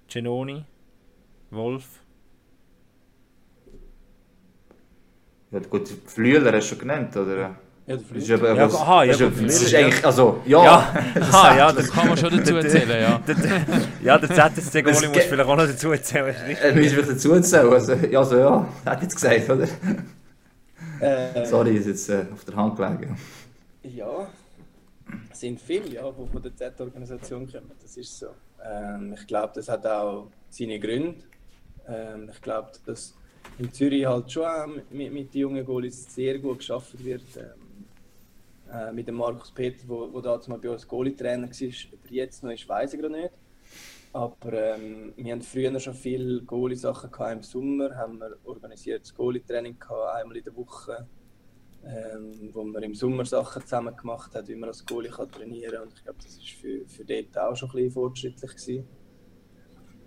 Genoni, 0.07 0.63
Wolf. 1.51 1.86
Ja, 5.51 5.60
gut, 5.60 5.88
Flüeler 6.07 6.51
hast 6.53 6.65
du 6.65 6.69
schon 6.75 6.79
genannt, 6.79 7.15
oder? 7.15 7.38
Ja, 7.38 7.55
der 7.86 8.15
ist 8.15 8.31
aber, 8.31 8.55
Ja, 8.55 8.65
was- 8.65 8.75
aha, 8.75 9.03
ja, 9.03 9.12
das 9.12 9.22
ist, 9.22 9.38
gut, 9.38 9.45
das 9.48 9.62
ist 9.62 9.75
eigentlich, 9.75 10.05
also, 10.05 10.41
ja. 10.45 10.63
Ja, 10.63 10.93
ah, 11.31 11.55
ja, 11.57 11.72
Das 11.72 11.91
kann 11.91 12.07
man 12.07 12.17
schon 12.17 12.36
dazu 12.38 12.55
erzählen, 12.63 13.01
ja. 13.01 13.22
ja, 14.03 14.17
der 14.17 14.29
ZSC-Goalie 14.29 14.93
Das 15.01 15.07
muss 15.13 15.24
vielleicht 15.25 15.50
auch 15.50 15.55
noch 15.57 15.67
dazu 15.67 15.91
erzählen. 15.91 16.25
richtig. 16.25 16.63
Äh, 16.63 16.74
müssen 16.74 16.95
wir 16.95 17.03
dazu 17.05 17.33
erzählen? 17.33 17.72
Also, 17.72 17.93
ja, 17.93 18.19
also, 18.19 18.38
ja, 18.39 18.67
hat 18.86 19.01
jetzt 19.03 19.15
gesagt, 19.15 19.50
oder? 19.50 19.67
Äh, 21.01 21.45
Sorry, 21.45 21.75
ist 21.75 21.88
jetzt 21.88 22.10
äh, 22.10 22.25
auf 22.33 22.45
der 22.45 22.55
Hand 22.55 22.77
gelegen. 22.77 23.17
Ja, 23.84 24.30
es 25.30 25.42
sind 25.42 25.60
viele, 25.60 25.90
ja, 25.90 26.10
die 26.10 26.28
von 26.28 26.42
der 26.42 26.56
Z-Organisation 26.56 27.52
kommen. 27.52 27.72
Das 27.82 27.98
ist 27.98 28.18
so. 28.18 28.28
Ähm, 28.63 29.13
ich 29.13 29.28
glaube, 29.28 29.52
das 29.56 29.68
hat 29.68 29.86
auch 29.86 30.28
seine 30.50 30.80
Gründe. 30.80 31.24
Ähm, 31.88 32.30
ich 32.32 32.42
glaube, 32.42 32.72
dass 32.86 33.13
in 33.60 33.74
Zürich 33.74 34.06
halt 34.06 34.32
schon 34.32 34.46
auch 34.46 34.68
mit, 34.90 35.12
mit 35.12 35.34
den 35.34 35.42
jungen 35.42 35.66
Goalies 35.66 36.16
sehr 36.16 36.40
gut 36.40 36.60
geschafft 36.60 37.04
wird. 37.04 37.24
Ähm, 37.36 37.86
äh, 38.72 38.94
mit 38.94 39.08
dem 39.10 39.16
Markus 39.16 39.52
Peter, 39.52 39.84
wo, 39.86 40.12
wo 40.13 40.22
damals 40.22 40.48
mal 40.48 40.60
bei 40.60 40.70
uns 40.70 40.88
Goalie-Trainer 40.88 41.50
war, 41.50 41.94
ob 41.94 42.06
er 42.06 42.12
jetzt 42.12 42.42
noch 42.42 42.52
ist, 42.52 42.70
weiß 42.70 42.94
ich 42.94 43.02
gerade 43.02 43.13
nicht. 43.13 43.34
Aber 44.13 44.54
ähm, 44.54 45.12
wir 45.18 45.34
haben 45.34 45.42
früher 45.42 45.78
schon 45.80 45.94
viele 45.94 46.42
Goalie-Sachen. 46.44 47.10
Im 47.34 47.44
Sommer 47.44 47.94
haben 47.98 48.18
wir 48.20 48.38
organisiertes 48.46 49.13
Goalie-Training 49.13 49.75
einmal 50.16 50.38
in 50.38 50.44
der 50.46 50.56
Woche 50.56 51.06
ähm, 51.86 52.50
wo 52.54 52.63
man 52.63 52.82
im 52.84 52.96
Sommer 52.96 53.25
Sachen 53.25 53.62
zusammen 53.62 53.96
gemacht 53.96 54.34
hat, 54.36 54.48
wie 54.48 54.56
man 54.56 54.70
als 54.70 54.86
Goalie 54.86 55.10
trainieren 55.10 55.74
kann. 55.74 55.84
Und 55.84 55.94
ich 55.94 56.04
glaube, 56.04 56.20
das 56.24 56.38
war 56.38 56.46
für, 56.62 56.88
für 56.88 57.06
dort 57.06 57.38
auch 57.38 57.56
schon 57.56 57.70
ein 57.70 57.75
bisschen 57.75 57.92
fortschrittlich. 57.92 58.52
Gewesen. 58.52 58.88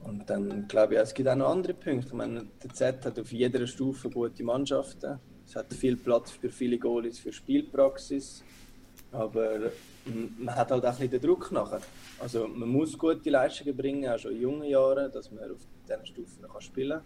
Und 0.04 0.30
dann 0.30 0.68
glaube 0.68 0.94
ich, 0.94 1.00
es 1.00 1.12
gibt 1.12 1.28
auch 1.28 1.34
noch 1.34 1.50
andere 1.50 1.74
Punkte. 1.74 2.08
Ich 2.08 2.12
meine, 2.12 2.46
der 2.62 2.70
Z 2.70 3.04
hat 3.04 3.18
auf 3.18 3.32
jeder 3.32 3.66
Stufe 3.66 4.08
gute 4.08 4.42
Mannschaften. 4.44 5.18
Es 5.44 5.56
hat 5.56 5.72
viel 5.74 5.96
Platz 5.96 6.30
für 6.30 6.48
viele 6.48 6.78
Goalies, 6.78 7.18
für 7.18 7.32
Spielpraxis. 7.32 8.42
Aber 9.12 9.70
man 10.38 10.54
hat 10.54 10.70
halt 10.70 10.84
auch 10.84 10.88
ein 10.88 10.94
bisschen 10.94 11.10
den 11.10 11.20
Druck 11.20 11.50
nachher. 11.52 11.80
Also 12.18 12.46
man 12.48 12.68
muss 12.68 12.96
gute 12.96 13.30
Leistungen 13.30 13.76
bringen, 13.76 14.08
auch 14.08 14.18
schon 14.18 14.32
in 14.32 14.42
jungen 14.42 14.68
Jahren, 14.68 15.10
dass 15.12 15.30
man 15.30 15.50
auf 15.50 15.60
diesen 15.88 16.06
Stufen 16.06 16.42
kann 16.42 16.60
spielen 16.60 17.00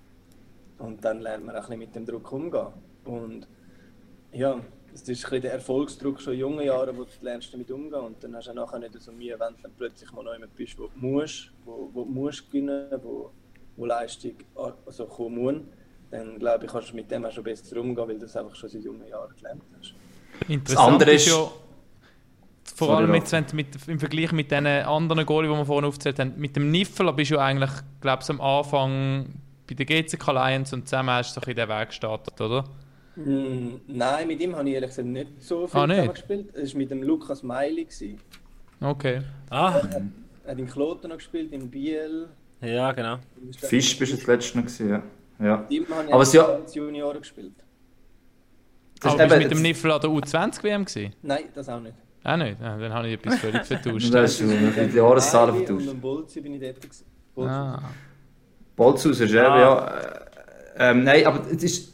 kann. 0.79 0.87
Und 0.87 1.05
dann 1.05 1.21
lernt 1.21 1.45
man 1.45 1.57
auch 1.57 1.69
ein 1.71 1.79
bisschen 1.79 1.79
mit 1.79 1.95
dem 1.95 2.07
Druck 2.07 2.31
umgehen. 2.33 2.69
Und 3.05 3.49
ja, 4.33 4.61
es 4.93 5.03
ist 5.03 5.09
ein 5.09 5.13
bisschen 5.15 5.43
der 5.43 5.53
Erfolgsdruck 5.55 6.21
schon 6.21 6.35
in 6.35 6.41
jungen 6.41 6.65
Jahren, 6.67 6.97
wo 6.97 7.05
du 7.05 7.11
lernst 7.23 7.53
damit 7.53 7.71
umgehen 7.71 8.01
und 8.01 8.23
dann 8.23 8.35
hast 8.37 8.47
du 8.47 8.51
auch 8.53 8.55
nachher 8.57 8.79
nicht 8.79 9.01
so 9.01 9.13
Mühe, 9.13 9.39
wenn 9.39 9.55
du 9.57 9.63
dann 9.63 9.73
plötzlich 9.77 10.11
mal 10.13 10.25
noch 10.25 10.33
jemand 10.33 10.55
bist, 10.57 10.79
wo 10.79 10.85
du 10.89 10.91
musst, 10.97 11.51
wo, 11.65 11.91
wo 11.93 12.05
du 12.05 12.11
musst 12.11 12.47
gewinnen, 12.51 12.89
wo, 13.03 13.31
wo 13.77 13.87
Leistung 13.87 14.33
also 14.55 15.07
kommen 15.07 15.37
muss, 15.37 15.55
dann 16.11 16.39
glaube 16.39 16.67
ich, 16.67 16.73
kannst 16.73 16.91
du 16.91 16.97
mit 16.97 17.11
dem 17.11 17.25
auch 17.25 17.31
schon 17.33 17.45
besser 17.45 17.81
umgehen, 17.81 18.09
weil 18.09 18.19
du 18.19 18.25
es 18.25 18.37
einfach 18.37 18.55
schon 18.55 18.69
seit 18.69 18.83
jungen 18.83 19.07
Jahren 19.09 19.35
gelernt 19.37 19.63
hast. 19.79 19.95
Interessant 20.49 20.93
andere 20.95 21.13
ist 21.13 21.27
ist- 21.27 21.33
ja, 21.33 21.49
vor 22.75 22.97
allem 22.97 23.15
jetzt, 23.15 23.33
wenn 23.33 23.45
mit, 23.53 23.69
im 23.89 23.99
Vergleich 24.01 24.33
mit 24.33 24.51
den 24.51 24.67
anderen 24.67 25.27
Goalie, 25.27 25.51
die 25.51 25.57
wir 25.57 25.67
vorhin 25.67 25.85
aufgezählt 25.85 26.19
haben, 26.19 26.35
mit 26.37 26.57
dem 26.57 26.71
Niffler 26.71 27.13
bist 27.13 27.31
du 27.31 27.35
ja 27.37 27.45
eigentlich, 27.45 27.71
glaube 28.01 28.23
ich, 28.23 28.31
am 28.31 28.41
Anfang 28.41 29.27
bei 29.69 29.75
der 29.75 29.87
GCK 29.87 30.33
Lions 30.33 30.73
und 30.73 30.89
zusammen 30.89 31.11
hast 31.11 31.31
du 31.37 31.41
so 31.41 31.41
ein 31.41 31.55
bisschen 31.55 31.69
den 31.69 31.79
Weg 31.79 31.89
gestartet, 31.89 32.41
oder? 32.41 32.65
Mm, 33.25 33.81
nein, 33.89 34.27
mit 34.29 34.41
ihm 34.41 34.55
habe 34.57 34.69
ich 34.69 34.75
ehrlich 34.75 34.91
gesagt 34.91 35.09
nicht 35.09 35.43
so 35.43 35.67
viel 35.67 35.81
Ah, 35.81 35.87
nicht? 35.87 35.97
zusammen 35.99 36.15
gespielt. 36.15 36.55
Es 36.55 36.73
war 36.75 36.79
mit 36.79 36.91
dem 36.91 37.03
Lukas 37.03 37.43
Meili. 37.43 37.87
Okay. 38.81 39.21
Ah, 39.51 39.81
Er 40.45 40.53
hat 40.53 40.59
in 40.59 40.67
Kloten 40.67 41.09
noch 41.11 41.17
gespielt, 41.19 41.53
in 41.53 41.71
Biel. 41.71 42.29
ja, 42.61 42.93
genau. 42.93 43.19
Fisch 43.59 43.99
bist 43.99 44.13
du 44.13 44.17
das 44.17 44.27
letzte 44.27 44.59
noch 44.59 44.65
gewesen, 44.67 44.89
ja. 44.91 45.03
ja. 45.47 45.57
Mit 45.59 45.71
ihm 45.71 45.87
habe 45.89 46.07
ich 46.09 46.15
Aber 46.15 46.25
ja- 46.25 46.47
als 46.47 46.75
Junioren 46.75 47.21
gespielt. 47.21 47.53
Das 49.01 49.13
Aber 49.15 49.25
ist 49.25 49.29
bist 49.31 49.41
du 49.41 49.49
mit 49.49 49.51
dem 49.53 49.63
Niffler 49.63 49.95
an 49.95 50.01
der 50.03 50.11
U20-WM 50.11 50.85
gewesen? 50.85 51.15
Nein, 51.23 51.45
das 51.55 51.69
auch 51.69 51.81
nicht. 51.81 51.95
Auch 52.23 52.37
nicht? 52.37 52.61
Ja, 52.61 52.77
dann 52.77 52.93
habe 52.93 53.09
ich 53.09 53.15
etwas 53.15 53.39
völlig 53.39 53.65
vertauscht. 53.65 54.09
Das 54.13 54.31
ist 54.33 54.39
schon 54.41 54.89
die 54.91 54.97
Jahreszahlen 54.97 55.55
Meili 55.55 55.65
vertauscht. 55.65 55.89
Und 55.89 56.01
Bolzi 56.01 56.41
bin 56.41 56.55
ich 56.55 56.61
dort. 56.61 56.81
gewesen. 56.81 57.05
Bolzi. 57.35 57.51
Ah. 57.55 57.83
Bolzhauser, 58.77 59.27
ja, 59.27 59.49
Ah. 59.55 59.61
ja. 59.61 60.87
Äh, 60.89 60.91
ähm, 60.91 61.05
nein, 61.05 61.27
aber 61.27 61.47
es 61.51 61.63
ist, 61.63 61.93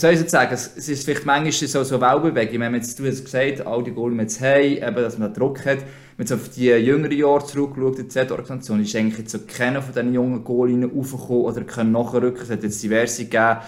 soll 0.00 0.12
ich 0.12 0.20
jetzt 0.20 0.32
sagen, 0.32 0.52
es, 0.52 0.88
ist 0.88 1.04
vielleicht 1.04 1.24
manchmal 1.24 1.52
so, 1.52 1.84
so 1.84 2.00
Wellbewegung. 2.00 2.54
Wenn 2.54 2.72
man 2.72 2.74
jetzt, 2.74 2.98
du 2.98 3.06
hast 3.06 3.24
gesagt, 3.24 3.64
all 3.64 3.82
die 3.84 3.92
Goal, 3.92 4.12
wir 4.12 4.22
jetzt 4.22 4.40
haben, 4.40 4.62
eben, 4.62 4.96
dass 4.96 5.18
man 5.18 5.32
da 5.32 5.38
Druck 5.38 5.64
hat, 5.64 5.78
wenn 6.16 6.26
man 6.26 6.38
auf 6.38 6.48
die 6.48 6.66
jüngeren 6.66 7.16
Jahre 7.16 7.46
zurückschaut, 7.46 7.98
die 7.98 8.08
Z-Organisation, 8.08 8.82
ist 8.82 8.96
eigentlich 8.96 9.18
jetzt 9.18 9.30
so 9.30 9.38
keiner 9.46 9.82
von 9.82 9.94
diesen 9.94 10.12
jungen 10.12 10.42
Goalinnen 10.42 10.90
raufgekommen 10.90 11.42
oder 11.42 11.62
können 11.62 11.92
nachrücken. 11.92 12.42
Es 12.42 12.50
hat 12.50 12.62
jetzt 12.64 12.82
diverse 12.82 13.24
gegeben, 13.24 13.58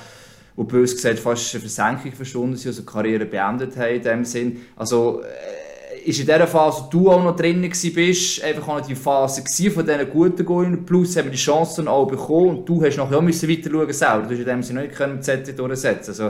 die 0.56 0.64
bös 0.64 0.96
gesagt 0.96 1.18
fast 1.20 1.54
eine 1.54 1.60
Versenkung 1.60 2.12
verschwunden 2.12 2.56
sind, 2.56 2.70
also 2.70 2.82
Karriere 2.82 3.26
beendet 3.26 3.76
haben 3.76 3.94
in 3.94 4.02
dem 4.02 4.24
Sinn. 4.24 4.60
Also, 4.74 5.22
äh, 5.22 5.65
ist 6.06 6.20
in 6.20 6.26
dieser 6.26 6.46
Phase, 6.46 6.84
wo 6.84 6.88
du 6.88 7.10
auch 7.10 7.22
noch 7.22 7.34
drin 7.34 7.60
bist, 7.60 8.42
einfach 8.42 8.68
auch 8.68 8.78
noch 8.78 8.86
die 8.86 8.94
Phase 8.94 9.42
von 9.70 9.84
diesen 9.84 10.10
guten 10.10 10.44
Goalinnen, 10.44 10.86
plus 10.86 11.16
haben 11.16 11.24
wir 11.24 11.32
die 11.32 11.36
Chancen 11.36 11.88
auch 11.88 12.06
bekommen 12.06 12.58
und 12.58 12.68
du 12.68 12.82
hast 12.84 12.96
nachher 12.96 13.18
auch 13.18 13.22
müssen 13.22 13.48
weiter 13.48 13.70
schauen 13.70 13.92
selber. 13.92 14.22
Du 14.22 14.30
hast 14.30 14.38
in 14.38 14.44
dem 14.44 14.62
Sinne 14.62 14.82
nicht 14.82 14.94
können 14.94 15.20
ZT 15.20 15.58
durchsetzen. 15.58 16.10
Also, 16.10 16.24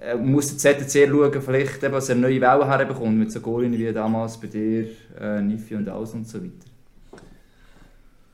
äh, 0.00 0.16
man 0.16 0.32
muss 0.32 0.56
der 0.56 0.76
ZT 0.76 1.08
schauen, 1.08 1.40
vielleicht 1.40 1.82
eben, 1.82 1.92
dass 1.92 2.08
er 2.08 2.16
neue 2.16 2.40
Welle 2.40 2.66
herbekommt 2.66 3.16
mit 3.16 3.30
so 3.30 3.40
Goalinnen 3.40 3.78
wie 3.78 3.92
damals 3.92 4.38
bei 4.38 4.48
dir, 4.48 4.88
äh, 5.20 5.40
Nifi 5.40 5.76
und 5.76 5.88
alles 5.88 6.14
und 6.14 6.26
so 6.26 6.42
weiter. 6.42 6.66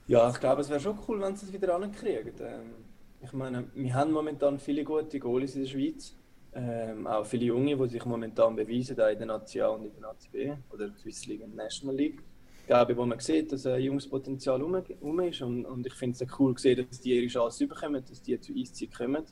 Ja, 0.06 0.30
ich 0.30 0.40
glaube, 0.40 0.62
es 0.62 0.70
wäre 0.70 0.80
schon 0.80 0.98
cool, 1.06 1.20
wenn 1.20 1.36
sie 1.36 1.46
es 1.46 1.52
wieder 1.52 1.74
ankriegen. 1.74 2.32
Ähm, 2.40 2.74
ich 3.22 3.32
meine, 3.34 3.64
wir 3.74 3.94
haben 3.94 4.12
momentan 4.12 4.58
viele 4.58 4.84
gute 4.84 5.18
Goalies 5.18 5.54
in 5.54 5.62
der 5.62 5.68
Schweiz. 5.68 6.14
Ähm, 6.60 7.06
auch 7.06 7.24
viele 7.24 7.44
Junge, 7.44 7.76
die 7.76 7.88
sich 7.88 8.04
momentan 8.04 8.56
beweisen, 8.56 9.00
auch 9.00 9.06
in 9.06 9.18
der 9.18 9.28
Nazi 9.28 9.62
und 9.62 9.84
in 9.84 9.92
der 9.92 10.02
Nazi 10.02 10.28
B 10.28 10.52
oder 10.72 10.90
Swiss 11.00 11.24
League 11.26 11.44
und 11.44 11.54
National 11.54 11.94
League. 11.94 12.20
Ich 12.62 12.66
glaube, 12.66 12.96
wo 12.96 13.06
man 13.06 13.20
sieht, 13.20 13.52
dass 13.52 13.64
ein 13.66 13.80
junges 13.80 14.08
Potenzial 14.08 14.60
rum 14.60 15.20
ist 15.20 15.40
und, 15.40 15.64
und 15.64 15.86
ich 15.86 15.94
finde 15.94 16.18
es 16.20 16.38
cool 16.38 16.54
gesehen, 16.54 16.84
dass 16.84 17.00
die 17.00 17.14
ihre 17.14 17.28
Chance 17.28 17.68
bekommen, 17.68 18.02
dass 18.08 18.20
die 18.22 18.40
zu 18.40 18.52
Eiszeit 18.52 18.92
kommen. 18.92 19.24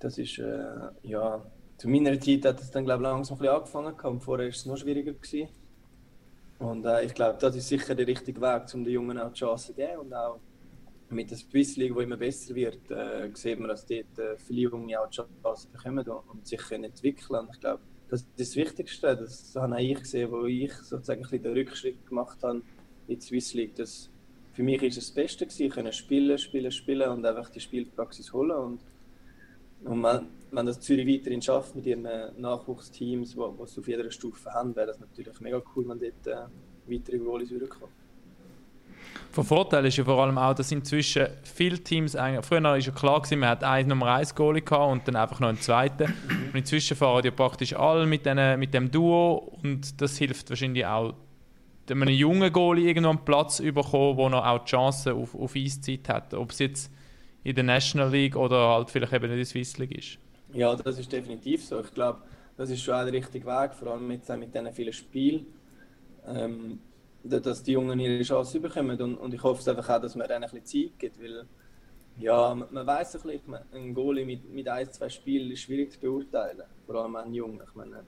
Das 0.00 0.18
ist, 0.18 0.38
äh, 0.38 0.64
ja, 1.02 1.40
zu 1.76 1.88
meiner 1.88 2.18
Zeit 2.18 2.44
hat 2.44 2.60
es 2.60 2.70
dann, 2.72 2.84
glaube 2.84 3.04
ich, 3.04 3.08
langsam 3.08 3.36
ein 3.36 3.38
bisschen 3.38 3.54
angefangen 3.54 4.14
und 4.14 4.20
vorher 4.20 4.46
war 4.46 4.50
es 4.50 4.66
noch 4.66 4.76
schwieriger. 4.76 5.12
Gewesen. 5.12 5.48
Und 6.58 6.84
äh, 6.84 7.04
ich 7.04 7.14
glaube, 7.14 7.38
das 7.40 7.54
ist 7.54 7.68
sicher 7.68 7.94
der 7.94 8.08
richtige 8.08 8.40
Weg, 8.40 8.62
um 8.74 8.82
den 8.82 8.92
Jungen 8.92 9.18
auch 9.18 9.32
die 9.32 9.38
Chance 9.38 9.68
zu 9.68 9.74
geben. 9.74 10.00
Und 10.00 10.12
auch 10.12 10.40
mit 11.10 11.30
der 11.30 11.38
Swiss 11.38 11.76
League, 11.76 11.94
die 11.96 12.02
immer 12.02 12.16
besser 12.16 12.54
wird, 12.54 12.90
äh, 12.90 13.28
sieht 13.34 13.58
man, 13.58 13.68
dass 13.68 13.86
dort 13.86 14.18
äh, 14.18 14.36
viele 14.38 14.62
Junge 14.62 15.00
auch 15.00 15.08
die 15.08 15.16
Chance 15.16 15.68
bekommen 15.72 16.06
und, 16.08 16.30
und 16.30 16.46
sich 16.46 16.60
können 16.60 16.84
entwickeln 16.84 17.40
Und 17.40 17.54
ich 17.54 17.60
glaube, 17.60 17.82
das 18.08 18.22
ist 18.22 18.28
das 18.38 18.56
Wichtigste. 18.56 19.16
Das 19.16 19.54
habe 19.56 19.74
auch 19.74 19.78
ich 19.78 19.98
gesehen, 19.98 20.30
wo 20.30 20.46
ich 20.46 20.72
sozusagen 20.72 21.24
ein 21.24 21.42
den 21.42 21.52
Rückschritt 21.52 22.06
gemacht 22.06 22.42
habe 22.42 22.62
in 23.08 23.18
die 23.18 23.20
Swiss 23.20 23.54
League. 23.54 23.74
Das, 23.74 24.10
für 24.52 24.62
mich 24.62 24.82
ist 24.82 24.98
es 24.98 25.06
das 25.06 25.14
Beste 25.14 25.46
gewesen, 25.46 25.70
können 25.70 25.92
spielen, 25.92 26.38
spielen, 26.38 26.70
spielen 26.70 27.10
und 27.10 27.26
einfach 27.26 27.50
die 27.50 27.60
Spielpraxis 27.60 28.32
holen. 28.32 28.52
Und, 28.52 28.80
und 29.84 30.02
wenn, 30.02 30.28
wenn 30.50 30.66
das 30.66 30.80
Zürich 30.80 31.06
weiterhin 31.06 31.42
schafft 31.42 31.74
mit 31.74 31.86
ihren 31.86 32.04
äh, 32.04 32.30
Nachwuchsteams, 32.36 33.34
die 33.34 33.62
es 33.62 33.78
auf 33.78 33.88
jeder 33.88 34.10
Stufe 34.10 34.52
haben, 34.52 34.74
wäre 34.76 34.88
das 34.88 35.00
natürlich 35.00 35.40
mega 35.40 35.62
cool, 35.74 35.88
wenn 35.88 35.98
dort 35.98 36.26
äh, 36.26 36.46
weitere 36.86 37.18
Goalies 37.18 37.50
kommen. 37.68 37.99
Von 39.32 39.44
Vorteil 39.44 39.86
ist 39.86 39.96
ja 39.96 40.04
vor 40.04 40.20
allem 40.20 40.38
auch, 40.38 40.54
dass 40.54 40.72
inzwischen 40.72 41.28
viele 41.44 41.78
Teams 41.78 42.16
eigentlich, 42.16 42.44
früher 42.44 42.62
war 42.62 42.76
ja 42.76 42.90
klar 42.90 43.22
gewesen, 43.22 43.38
man 43.38 43.50
hat 43.50 43.62
einen 43.62 43.88
Nummer 43.88 44.14
1 44.14 44.34
Goalie 44.34 44.62
und 44.62 45.06
dann 45.06 45.14
einfach 45.16 45.38
noch 45.38 45.48
einen 45.48 45.60
zweiten. 45.60 46.12
Und 46.48 46.54
inzwischen 46.54 46.96
fahren 46.96 47.24
ja 47.24 47.30
praktisch 47.30 47.74
alle 47.74 48.06
mit, 48.06 48.26
denen, 48.26 48.58
mit 48.58 48.74
dem 48.74 48.90
Duo 48.90 49.56
und 49.62 50.00
das 50.00 50.18
hilft 50.18 50.50
wahrscheinlich 50.50 50.84
auch, 50.84 51.14
einem 51.88 52.08
jungen 52.08 52.52
Goalie 52.52 52.88
irgendwo 52.88 53.10
einen 53.10 53.24
Platz 53.24 53.60
bekommen, 53.60 54.16
der 54.16 54.28
noch 54.30 54.46
auch 54.46 54.58
die 54.60 54.70
Chance 54.70 55.12
auf, 55.14 55.34
auf 55.34 55.56
Eiszeit 55.56 56.08
hat. 56.08 56.34
Ob 56.34 56.50
es 56.50 56.60
jetzt 56.60 56.92
in 57.42 57.54
der 57.54 57.64
National 57.64 58.10
League 58.10 58.36
oder 58.36 58.68
halt 58.68 58.90
vielleicht 58.90 59.12
eben 59.12 59.30
in 59.30 59.36
der 59.36 59.44
Swiss 59.44 59.78
League 59.78 59.96
ist. 59.96 60.18
Ja, 60.52 60.74
das 60.74 60.98
ist 60.98 61.10
definitiv 61.10 61.64
so. 61.64 61.80
Ich 61.80 61.92
glaube, 61.92 62.20
das 62.56 62.70
ist 62.70 62.82
schon 62.82 62.94
auch 62.94 63.04
der 63.04 63.12
richtige 63.12 63.46
Weg, 63.46 63.74
vor 63.74 63.92
allem 63.92 64.06
mit, 64.06 64.28
mit 64.28 64.54
diesen 64.54 64.72
vielen 64.72 64.92
Spielen, 64.92 65.46
ähm, 66.26 66.78
dass 67.22 67.62
die 67.62 67.72
Jungen 67.72 67.98
ihre 68.00 68.22
Chance 68.22 68.60
bekommen. 68.60 69.00
Und, 69.00 69.16
und 69.16 69.34
ich 69.34 69.42
hoffe 69.42 69.60
es 69.60 69.68
einfach 69.68 69.88
auch, 69.96 70.00
dass 70.00 70.14
man 70.14 70.26
ihnen 70.26 70.44
ein 70.44 70.50
bisschen 70.50 70.90
Zeit 70.90 70.98
gibt, 70.98 71.22
weil 71.22 71.46
ja, 72.18 72.54
man, 72.54 72.68
man 72.70 72.86
weiß 72.86 73.16
ein 73.16 73.22
bisschen, 73.22 73.58
ein 73.72 73.94
Goalie 73.94 74.24
mit, 74.24 74.50
mit 74.50 74.68
ein, 74.68 74.90
zwei 74.90 75.08
Spielen 75.08 75.50
ist 75.50 75.60
schwierig 75.60 75.92
zu 75.92 76.00
beurteilen, 76.00 76.62
vor 76.86 76.96
allem 76.96 77.16
an 77.16 77.32
Jungen. 77.32 77.60
Ich 77.66 77.74
meine, 77.74 78.04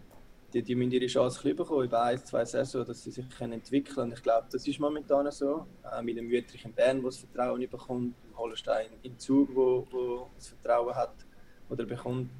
die, 0.52 0.62
die 0.62 0.74
müssen 0.74 0.92
ihre 0.92 1.06
Chance 1.06 1.54
bekommen, 1.54 1.84
über 1.84 2.02
ein, 2.02 2.18
zwei 2.18 2.44
Saison, 2.44 2.84
dass 2.84 3.02
sie 3.02 3.10
sich 3.10 3.28
können 3.30 3.54
entwickeln 3.54 3.94
können. 3.94 4.12
Ich 4.12 4.22
glaube, 4.22 4.46
das 4.50 4.66
ist 4.66 4.78
momentan 4.78 5.30
so. 5.30 5.66
Auch 5.82 6.02
mit 6.02 6.16
dem 6.16 6.28
Wüterich 6.28 6.64
in 6.64 6.72
Bern, 6.72 7.02
wo 7.02 7.06
das 7.06 7.18
Vertrauen 7.18 7.60
bekommt, 7.60 8.14
im 8.28 8.36
Holstein 8.36 8.88
im 9.02 9.18
Zug, 9.18 9.48
wo, 9.54 9.86
wo 9.90 10.28
das 10.36 10.48
Vertrauen 10.48 10.94
hat 10.94 11.14
oder 11.70 11.84
bekommt. 11.84 12.30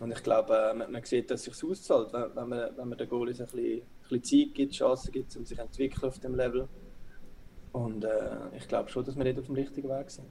Und 0.00 0.10
ich 0.10 0.22
glaube, 0.22 0.56
äh, 0.56 0.74
man, 0.74 0.90
man 0.90 1.04
sieht, 1.04 1.30
dass 1.30 1.46
es 1.46 1.58
sich 1.58 1.70
auszahlt, 1.70 2.12
wenn, 2.12 2.34
wenn, 2.34 2.48
man, 2.48 2.76
wenn 2.76 2.88
man 2.88 2.98
den 2.98 3.08
Goalies 3.08 3.40
ein 3.40 3.46
bisschen, 3.46 3.82
bisschen 4.10 4.46
Zeit 4.46 4.54
gibt, 4.54 4.72
Chancen 4.72 5.12
gibt, 5.12 5.36
um 5.36 5.44
sich 5.44 5.56
zu 5.56 5.62
entwickeln 5.62 6.08
auf 6.08 6.18
dem 6.18 6.34
Level. 6.34 6.68
Und 7.72 8.04
äh, 8.04 8.08
ich 8.56 8.66
glaube 8.66 8.90
schon, 8.90 9.04
dass 9.04 9.16
wir 9.16 9.24
nicht 9.24 9.38
auf 9.38 9.46
dem 9.46 9.54
richtigen 9.54 9.88
Weg 9.88 10.10
sind. 10.10 10.26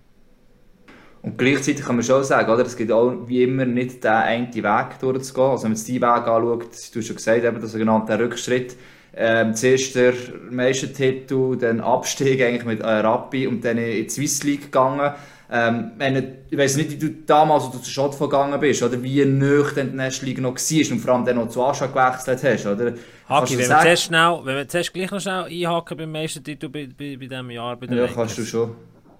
Und 1.21 1.37
gleichzeitig 1.37 1.83
kann 1.83 1.95
man 1.95 2.03
schon 2.03 2.23
sagen, 2.23 2.51
oder, 2.51 2.65
es 2.65 2.77
gibt 2.77 2.91
auch 2.91 3.13
wie 3.27 3.43
immer 3.43 3.65
nicht 3.65 4.03
den 4.03 4.11
einen 4.11 4.53
Weg 4.53 4.99
durchzugehen. 5.01 5.49
Also 5.49 5.63
wenn 5.63 5.71
man 5.71 5.77
jetzt 5.77 5.87
die 5.87 6.01
Weg 6.01 6.03
anschaut, 6.03 6.63
du 6.93 6.99
hast 6.99 7.07
schon 7.07 7.15
gesagt, 7.15 7.43
eben 7.43 7.59
der 7.59 7.67
sogenannte 7.67 8.19
Rückschritt, 8.19 8.77
ähm, 9.15 9.53
zuerst 9.53 9.95
der 9.95 10.13
Meistertitel, 10.49 11.57
dann 11.57 11.81
Abstieg 11.81 12.41
eigentlich 12.41 12.65
mit 12.65 12.81
äh, 12.81 12.87
Rappi 12.87 13.47
und 13.47 13.65
dann 13.65 13.77
in 13.77 14.03
die 14.03 14.09
Swiss 14.09 14.43
League 14.43 14.65
gegangen. 14.65 15.13
Ähm, 15.51 15.93
wenn, 15.97 16.37
ich 16.49 16.57
weiß 16.57 16.77
nicht, 16.77 16.91
wie 16.91 16.97
du 16.97 17.09
damals, 17.25 17.63
als 17.65 17.71
du 17.73 17.79
zu 17.79 17.89
Schott 17.89 18.19
gegangen 18.19 18.59
bist, 18.59 18.83
oder 18.83 19.01
wie 19.01 19.25
nöch 19.25 19.73
dann 19.73 19.89
die 19.91 19.95
National 19.97 20.27
League 20.29 20.41
noch 20.41 20.55
war 20.55 20.91
und 20.91 20.99
vor 20.99 21.13
allem 21.15 21.25
dann 21.25 21.35
noch 21.37 21.49
zu 21.49 21.63
Ascha 21.63 21.87
gewechselt 21.87 22.43
hast, 22.43 22.65
oder? 22.67 22.91
Kannst 22.91 23.01
Haki, 23.27 23.45
du 23.45 23.51
wenn 23.53 23.59
wir, 23.59 23.65
sagen? 23.65 23.81
zuerst 23.83 24.03
schnell, 24.03 24.39
wenn 24.43 24.55
wir 24.57 24.67
zuerst 24.67 24.93
gleich 24.93 25.09
noch 25.11 25.19
schnell 25.19 25.43
einhaken 25.45 25.97
beim 25.97 26.11
Meistertitel 26.11 26.69
bei, 26.69 26.85
bei, 26.95 27.17
bei 27.17 27.25
diesem 27.25 27.49
Jahr 27.49 27.75
bei 27.77 27.87
den 27.87 27.95
Ja, 27.97 28.01
Lakers. 28.03 28.15
kannst 28.15 28.37
du 28.37 28.45
schon. 28.45 28.75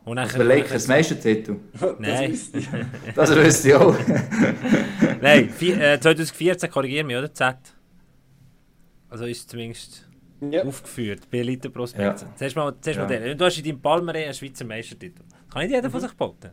Und 0.06 0.15
nachher, 0.15 0.38
der 0.38 0.46
Lakers 0.46 0.88
Meistertitel. 0.88 1.56
Nein. 2.00 2.38
Das 3.15 3.36
wüsste 3.36 3.68
ich 3.70 3.76
auch. 3.76 3.96
Nein 5.22 5.50
vi- 5.60 5.74
äh, 5.80 6.00
2014, 6.00 6.70
korrigieren 6.70 7.08
mich, 7.08 7.18
oder? 7.18 7.34
Z. 7.34 7.56
Also 9.10 9.26
ist 9.26 9.39
es 9.39 9.48
zumindest 9.48 10.08
Ja. 10.50 10.63
aufgeführt 10.63 11.22
bei 11.32 11.39
Elite 11.39 11.68
Ja. 11.68 11.74
Prospekt. 11.74 12.26
Zuerst 12.36 12.56
mal, 12.56 12.74
zuerst 12.82 13.00
mal 13.00 13.12
Ja. 13.12 13.20
den. 13.20 13.32
Und 13.32 13.42
du 13.42 13.46
hast 13.46 13.58
in 13.58 13.63
deinem 13.65 13.82
Palmere 13.82 14.20
einen 14.20 14.34
Schweizer 14.34 14.65
Meistertitel. 14.65 15.22
Kann 15.51 15.62
nicht 15.63 15.71
jeder 15.71 15.89
von 15.89 15.99
sich 16.01 16.13
behaupten. 16.13 16.51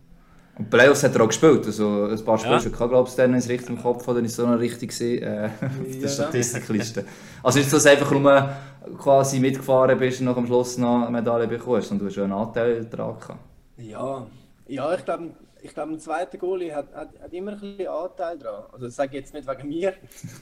Und 0.59 0.71
Playoffs 0.71 1.03
hat 1.03 1.15
er 1.15 1.23
auch 1.23 1.27
gespielt. 1.29 1.67
Also 1.67 2.07
ein 2.07 2.25
paar 2.25 2.39
Spiele 2.39 2.55
Ja. 2.55 2.61
schon 2.61 2.73
gehabt, 2.73 2.91
glaube 2.91 3.09
ich, 3.09 3.15
dann 3.15 3.35
ist 3.35 3.49
richtig 3.49 3.69
im 3.71 3.83
Kopf 3.83 4.09
oder 4.09 4.21
ist 4.21 4.37
so 4.37 4.47
noch 4.47 4.59
richtig 4.59 4.89
gesehen 4.89 5.23
äh, 5.23 5.51
auf 5.61 6.01
der. 6.01 6.09
Statistikliste. 6.09 7.05
Also 7.43 7.59
ist 7.61 7.73
das 7.73 7.85
einfach 7.87 8.11
nur 8.11 8.51
quasi 8.99 9.39
mitgefahren 9.39 9.99
bist 9.99 10.21
und 10.21 10.27
noch 10.27 10.37
am 10.37 10.47
Schluss 10.47 10.79
noch 10.79 11.03
eine 11.03 11.11
Medaille 11.11 11.47
bekommst 11.47 11.91
und 11.93 11.99
du 11.99 12.07
hast 12.07 12.15
schon 12.15 12.25
einen 12.25 12.33
Anteil 12.33 12.85
daran 12.87 13.19
gehabt. 13.19 13.41
Ja, 13.77 14.27
ja 14.67 14.95
ich 14.95 15.05
glaube, 15.05 15.31
ich 15.61 15.75
glaub, 15.75 15.89
ein 15.91 15.99
zweiter 15.99 16.39
Goalie 16.39 16.75
hat, 16.75 16.95
hat, 16.95 17.11
hat 17.21 17.33
immer 17.35 17.53
ein 17.53 17.61
bisschen 17.61 17.89
Anteil 17.89 18.39
dran. 18.39 18.65
Also 18.73 18.87
das 18.87 18.97
sage 18.97 19.11
ich 19.11 19.21
jetzt 19.25 19.35
nicht 19.35 19.47
wegen 19.47 19.69
mir, 19.69 19.93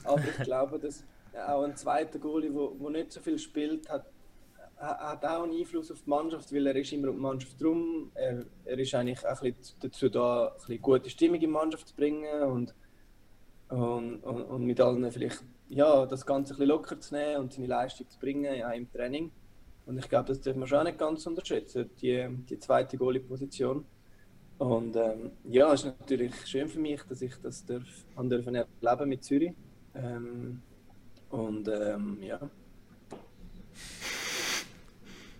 aber 0.05 0.21
ich 0.23 0.37
glaube, 0.45 0.79
dass 0.79 1.03
auch 1.47 1.63
ein 1.63 1.75
zweiter 1.75 2.19
Goalie, 2.19 2.49
der 2.49 2.57
wo, 2.57 2.73
wo 2.79 2.89
nicht 2.89 3.11
so 3.11 3.19
viel 3.19 3.37
spielt, 3.37 3.89
hat, 3.89 4.03
ha- 4.03 4.05
hat 4.77 5.25
auch 5.25 5.43
einen 5.43 5.53
Einfluss 5.53 5.91
auf 5.91 6.01
die 6.01 6.09
Mannschaft, 6.09 6.53
weil 6.53 6.67
er 6.67 6.75
ist 6.75 6.91
immer 6.91 7.09
um 7.09 7.15
die 7.15 7.21
Mannschaft 7.21 7.61
drum. 7.61 8.11
Er, 8.13 8.45
er 8.65 8.79
ist 8.79 8.93
eigentlich 8.93 9.25
auch 9.25 9.41
ein 9.41 9.53
bisschen 9.53 9.77
dazu 9.81 10.09
da, 10.09 10.47
ein 10.47 10.53
bisschen 10.55 10.81
gute 10.81 11.09
Stimmung 11.09 11.35
in 11.35 11.41
die 11.41 11.47
Mannschaft 11.47 11.87
zu 11.87 11.95
bringen 11.95 12.43
und, 12.43 12.75
und, 13.69 14.19
und, 14.23 14.41
und 14.43 14.65
mit 14.65 14.79
allen 14.81 15.11
vielleicht 15.11 15.43
ja, 15.69 16.05
das 16.05 16.25
Ganze 16.25 16.53
ein 16.53 16.57
bisschen 16.57 16.67
locker 16.67 16.99
zu 16.99 17.15
nehmen 17.15 17.41
und 17.41 17.53
seine 17.53 17.67
Leistung 17.67 18.09
zu 18.09 18.19
bringen, 18.19 18.55
ja, 18.55 18.71
im 18.71 18.91
Training. 18.91 19.31
Und 19.85 19.97
ich 19.97 20.09
glaube, 20.09 20.27
das 20.27 20.41
dürfen 20.41 20.59
wir 20.59 20.67
schon 20.67 20.83
nicht 20.83 20.97
ganz 20.97 21.25
unterschätzen, 21.25 21.89
die, 22.01 22.27
die 22.49 22.59
zweite 22.59 22.97
Goalie-Position. 22.97 23.85
Und 24.57 24.95
ähm, 24.95 25.31
ja, 25.43 25.71
es 25.73 25.83
ist 25.83 25.99
natürlich 25.99 26.33
schön 26.45 26.67
für 26.67 26.79
mich, 26.79 27.01
dass 27.03 27.21
ich 27.21 27.35
das 27.41 27.65
darf, 27.65 27.83
haben 28.15 28.31
erleben 28.31 29.09
mit 29.09 29.23
Zürich. 29.23 29.53
Ähm, 29.93 30.61
und 31.29 31.67
ähm, 31.67 32.17
ja, 32.21 32.39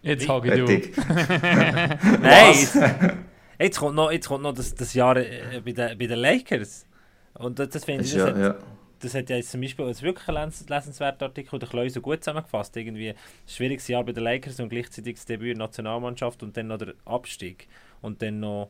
Jetzt 0.05 0.29
hake 0.29 0.47
ich 0.47 0.53
Fertig. 0.53 0.97
Nein! 2.21 3.25
Jetzt 3.57 3.79
kommt 3.79 3.95
noch, 3.95 4.11
jetzt 4.11 4.27
kommt 4.27 4.43
noch 4.43 4.53
das, 4.53 4.75
das 4.75 4.93
Jahr 4.93 5.17
äh, 5.17 5.61
bei, 5.63 5.71
den, 5.71 5.97
bei 5.97 6.05
den 6.05 6.19
Lakers. 6.19 6.85
Und 7.33 7.57
das, 7.57 7.69
das 7.69 7.85
finde 7.85 8.03
ich, 8.03 8.13
das, 8.13 8.19
ja, 8.19 8.27
hat, 8.27 8.37
ja. 8.37 8.55
das 8.99 9.15
hat 9.15 9.29
ja 9.29 9.37
jetzt 9.37 9.49
zum 9.49 9.61
Beispiel 9.61 9.85
als 9.85 10.03
wirklich 10.03 10.27
lesenswerter 10.27 11.25
Artikel 11.25 11.57
der 11.57 11.67
Kleu 11.67 11.89
so 11.89 12.01
gut 12.01 12.23
zusammengefasst. 12.23 12.77
Irgendwie 12.77 13.09
ein 13.09 13.15
schwieriges 13.47 13.87
Jahr 13.87 14.03
bei 14.03 14.11
den 14.11 14.23
Lakers 14.23 14.59
und 14.59 14.69
gleichzeitig 14.69 15.15
das 15.15 15.25
Debüt 15.25 15.53
in 15.53 15.57
der 15.57 15.67
Nationalmannschaft 15.67 16.43
und 16.43 16.55
dann 16.55 16.67
noch 16.67 16.77
der 16.77 16.93
Abstieg. 17.05 17.67
Und 18.01 18.21
dann 18.21 18.41
noch, 18.41 18.69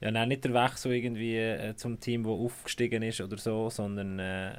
ja 0.00 0.10
nein, 0.10 0.28
nicht 0.28 0.44
der 0.44 0.54
Wechsel 0.54 0.94
irgendwie 0.94 1.36
äh, 1.36 1.76
zum 1.76 2.00
Team, 2.00 2.22
das 2.22 2.32
aufgestiegen 2.32 3.02
ist 3.02 3.20
oder 3.20 3.36
so, 3.36 3.68
sondern 3.68 4.18
äh, 4.18 4.50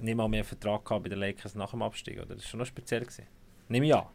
nicht 0.00 0.14
mal 0.14 0.28
mehr 0.28 0.44
Vertrag 0.44 0.84
gehabt 0.84 1.02
bei 1.02 1.08
den 1.08 1.18
Lakers 1.18 1.56
nach 1.56 1.72
dem 1.72 1.82
Abstieg. 1.82 2.18
Oder? 2.18 2.36
Das 2.36 2.44
war 2.44 2.50
schon 2.50 2.60
noch 2.60 2.66
speziell. 2.66 3.00
Gewesen. 3.00 3.26
Ich 3.70 3.94
an. 3.94 4.06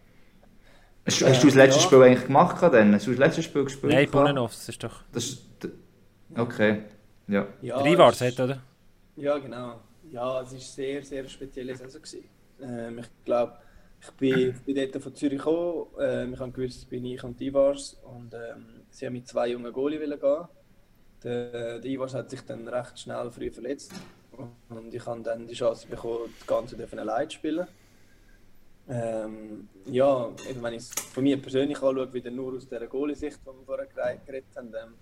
Hast, 1.05 1.21
hast 1.21 1.43
du 1.43 1.47
das 1.47 1.55
letzte 1.55 1.79
ja. 1.79 1.85
Spiel 1.85 2.01
eigentlich 2.03 2.25
gemacht 2.25 2.61
dann? 2.61 2.93
Hast 2.93 3.07
du 3.07 3.11
das 3.11 3.19
letzte 3.19 3.43
Spiel 3.43 3.65
gespielt? 3.65 3.91
Nein, 3.91 4.05
gehabt? 4.05 4.11
Bonnenovs 4.11 4.69
ist 4.69 4.83
doch. 4.83 5.03
Das 5.11 5.25
ist, 5.25 5.45
okay. 6.35 6.83
Ja. 7.27 7.47
ja 7.61 7.81
Drei 7.81 7.97
war 7.97 8.11
es 8.11 8.39
oder? 8.39 8.61
Ja, 9.15 9.37
genau. 9.37 9.81
Ja, 10.11 10.41
es 10.41 10.53
war 10.53 10.59
sehr, 10.59 11.03
sehr 11.03 11.27
spezielle 11.27 11.75
Saison. 11.75 12.01
gewesen. 12.01 12.23
Ähm, 12.61 12.99
ich 12.99 13.25
glaube, 13.25 13.53
ich 14.01 14.11
bin, 14.11 14.53
bin 14.65 14.75
dort 14.75 15.03
von 15.03 15.15
Zürich 15.15 15.37
gekommen. 15.37 15.87
Ähm, 15.99 16.33
ich 16.33 16.39
habe 16.39 16.51
gewusst, 16.51 16.77
es 16.77 16.85
bin 16.85 17.05
ich 17.05 17.23
und 17.23 17.39
Ivars. 17.41 17.97
Und 18.03 18.33
ähm, 18.33 18.65
sie 18.89 19.05
haben 19.05 19.13
mit 19.13 19.27
zwei 19.27 19.49
jungen 19.49 19.71
Goalie 19.73 19.99
gehen. 19.99 20.47
Der, 21.23 21.79
der 21.79 21.91
Ivars 21.91 22.13
hat 22.13 22.29
sich 22.29 22.41
dann 22.41 22.67
recht 22.67 22.99
schnell 22.99 23.29
früh 23.31 23.49
verletzt. 23.49 23.93
Und 24.69 24.93
ich 24.93 25.05
habe 25.05 25.21
dann 25.21 25.47
die 25.47 25.53
Chance 25.53 25.87
bekommen, 25.87 26.33
das 26.39 26.47
Ganze 26.47 26.77
allein 26.99 27.29
zu 27.29 27.35
spielen. 27.35 27.67
Ähm, 28.89 29.69
ja, 29.85 30.29
wenn 30.61 30.73
ich 30.73 30.83
es 30.83 30.91
von 30.91 31.23
mir 31.23 31.41
persönlich 31.41 31.77
anschaue, 31.81 32.13
wieder 32.13 32.31
nur 32.31 32.55
aus 32.55 32.67
dieser 32.67 32.87
Goalie-Sicht, 32.87 33.39
die 33.41 33.45
wir 33.45 33.65
vorher 33.65 33.87
gere- 33.89 34.25
geredet 34.25 34.55
haben, 34.57 34.67
ähm, 34.67 34.95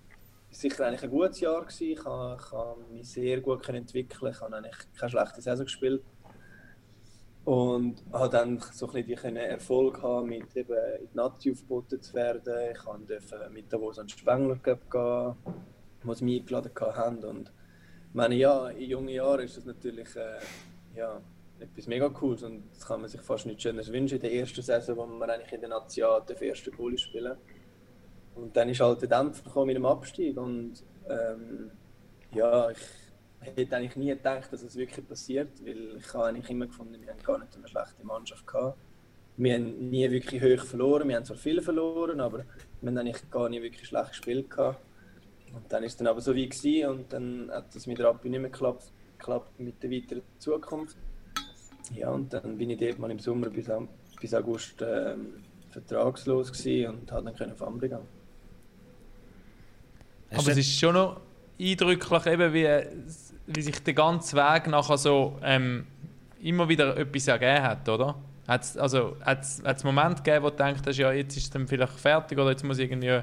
ist 0.50 0.62
sicher 0.62 0.86
eigentlich 0.86 1.04
ein 1.04 1.10
gutes 1.10 1.40
Jahr 1.40 1.62
gewesen. 1.62 1.92
Ich 1.92 2.06
habe 2.06 2.86
mich 2.92 3.10
sehr 3.10 3.42
gut 3.42 3.68
entwickeln. 3.70 4.32
Ich 4.32 4.42
habe 4.42 4.56
eigentlich 4.56 4.76
keine 4.98 5.10
schlechte 5.10 5.42
Saison 5.42 5.66
gespielt. 5.66 6.04
Und 7.44 8.04
habe 8.14 8.30
dann 8.30 8.60
so 8.72 8.88
ein 8.92 9.04
bisschen 9.04 9.36
Erfolg 9.36 10.00
haben, 10.04 10.28
mit 10.30 10.56
eben 10.56 10.74
in 11.00 11.08
die 11.12 11.18
Nazi 11.18 11.52
aufgeboten 11.52 12.00
zu 12.00 12.14
werden. 12.14 12.54
Ich 12.72 13.08
durfte 13.08 13.50
mit 13.52 13.74
Davos 13.74 13.98
an 13.98 14.06
den 14.06 14.16
Spengler 14.16 14.58
Cup 14.58 14.92
gehen, 14.92 15.36
wo 16.04 16.14
sie 16.14 16.24
mich 16.26 16.42
eingeladen 16.42 16.72
haben. 16.80 17.24
Und 17.24 17.52
meine, 18.14 18.36
ja, 18.36 18.70
in 18.70 18.90
jungen 18.92 19.10
Jahren 19.10 19.40
ist 19.44 19.58
das 19.58 19.66
natürlich 19.66 20.16
äh, 20.16 20.38
ja, 20.96 21.20
etwas 21.62 21.88
mega 21.88 22.10
Cooles 22.10 22.44
und 22.44 22.64
das 22.74 22.86
kann 22.86 23.02
man 23.02 23.10
sich 23.10 23.22
fast 23.22 23.46
nicht 23.46 23.62
schöner 23.62 23.86
wünschen 23.86 24.16
in 24.16 24.22
der 24.22 24.34
ersten 24.34 24.62
Saison, 24.62 24.98
wo 24.98 25.06
man 25.06 25.30
eigentlich 25.30 25.54
in 25.54 25.62
der 25.62 25.70
Nazi 25.70 26.02
den 26.28 26.38
ersten 26.38 26.76
Goalie 26.76 26.98
spielen. 26.98 27.38
Und 28.36 28.56
dann 28.56 28.70
ist 28.70 28.80
halt 28.80 29.02
der 29.02 29.10
Dämpfer 29.10 29.44
gekommen 29.44 29.68
mit 29.68 29.76
dem 29.76 29.86
Abstieg 29.86 30.38
und 30.38 30.84
ähm, 31.10 31.72
ja, 32.34 32.70
ich 32.72 32.78
hätte 33.42 33.76
eigentlich 33.76 33.96
nie 33.96 34.10
gedacht, 34.10 34.52
dass 34.52 34.64
es 34.64 34.76
wirklich 34.76 35.08
passiert, 35.08 35.50
weil 35.66 35.98
ich 35.98 36.14
habe 36.14 36.26
eigentlich 36.26 36.50
immer 36.50 36.68
gefunden, 36.68 37.02
wir 37.02 37.10
haben 37.10 37.24
gar 37.24 37.40
nicht 37.40 37.56
eine 37.56 37.68
schlechte 37.68 38.06
Mannschaft 38.06 38.48
gehabt. 38.48 38.78
Wir 39.38 39.56
haben 39.56 39.90
nie 39.90 40.10
wirklich 40.10 40.42
hoch 40.42 40.66
verloren, 40.66 41.08
wir 41.08 41.16
haben 41.16 41.26
zwar 41.26 41.38
viel 41.38 41.62
verloren, 41.62 42.20
aber 42.22 42.46
wir 42.82 42.90
haben 42.90 42.98
eigentlich 42.98 43.30
gar 43.30 43.50
nicht 43.50 43.64
wirklich 43.64 43.88
schlecht 43.88 44.10
gespielt 44.10 44.50
gehabt. 44.50 44.80
Und 45.54 45.72
dann 45.72 45.84
ist 45.84 45.94
es 45.94 45.98
dann 45.98 46.08
aber 46.08 46.22
so 46.22 46.34
wie 46.34 46.48
gewesen 46.48 46.90
und 46.90 47.14
dann 47.14 47.52
hat 47.52 47.76
das 47.76 47.88
mit 47.88 48.00
Rappi 48.00 48.30
nicht 48.30 48.40
mehr 48.40 48.50
geklappt, 48.50 48.92
geklappt 49.18 49.60
mit 49.60 49.82
der 49.84 49.92
weiteren 49.92 50.22
Zukunft. 50.38 50.98
Ja, 51.96 52.10
und 52.10 52.34
dann 52.34 52.58
bin 52.58 52.70
ich 52.70 52.80
dort 52.80 53.00
mal 53.00 53.12
im 53.12 53.20
Sommer 53.20 53.50
bis, 53.50 53.70
bis 54.20 54.34
August 54.34 54.82
ähm, 54.82 55.34
vertragslos 55.72 56.50
und 56.50 57.12
habe 57.12 57.26
dann 57.26 57.36
können 57.36 57.52
auf 57.52 57.62
Amri 57.62 57.90
gehen. 57.90 58.00
Aber 60.32 60.48
es 60.48 60.58
ist 60.58 60.80
schon 60.80 60.94
noch 60.94 61.20
eindrücklich, 61.60 62.26
eben 62.26 62.54
wie, 62.54 62.68
wie 63.48 63.62
sich 63.62 63.84
der 63.84 63.94
ganze 63.94 64.38
Weg 64.38 64.68
nachher 64.68 64.98
so 64.98 65.38
ähm, 65.44 65.86
immer 66.42 66.68
wieder 66.70 66.96
etwas 66.98 67.28
ergeben 67.28 67.64
hat, 67.64 67.88
oder? 67.90 68.16
Hat 68.48 68.64
es 68.64 68.78
also, 68.78 69.18
hat's, 69.22 69.62
hat's 69.64 69.84
Moment 69.84 70.24
gegeben, 70.24 70.44
wo 70.44 70.50
du 70.50 70.56
denkst, 70.56 70.98
ja, 70.98 71.12
jetzt 71.12 71.38
ist 71.38 71.44
es 71.44 71.50
dann 71.50 71.68
vielleicht 71.68 72.00
fertig 72.00 72.38
oder 72.38 72.52
jetzt 72.52 72.64
muss 72.64 72.80
ich 72.80 72.90
irgendwie 72.90 73.22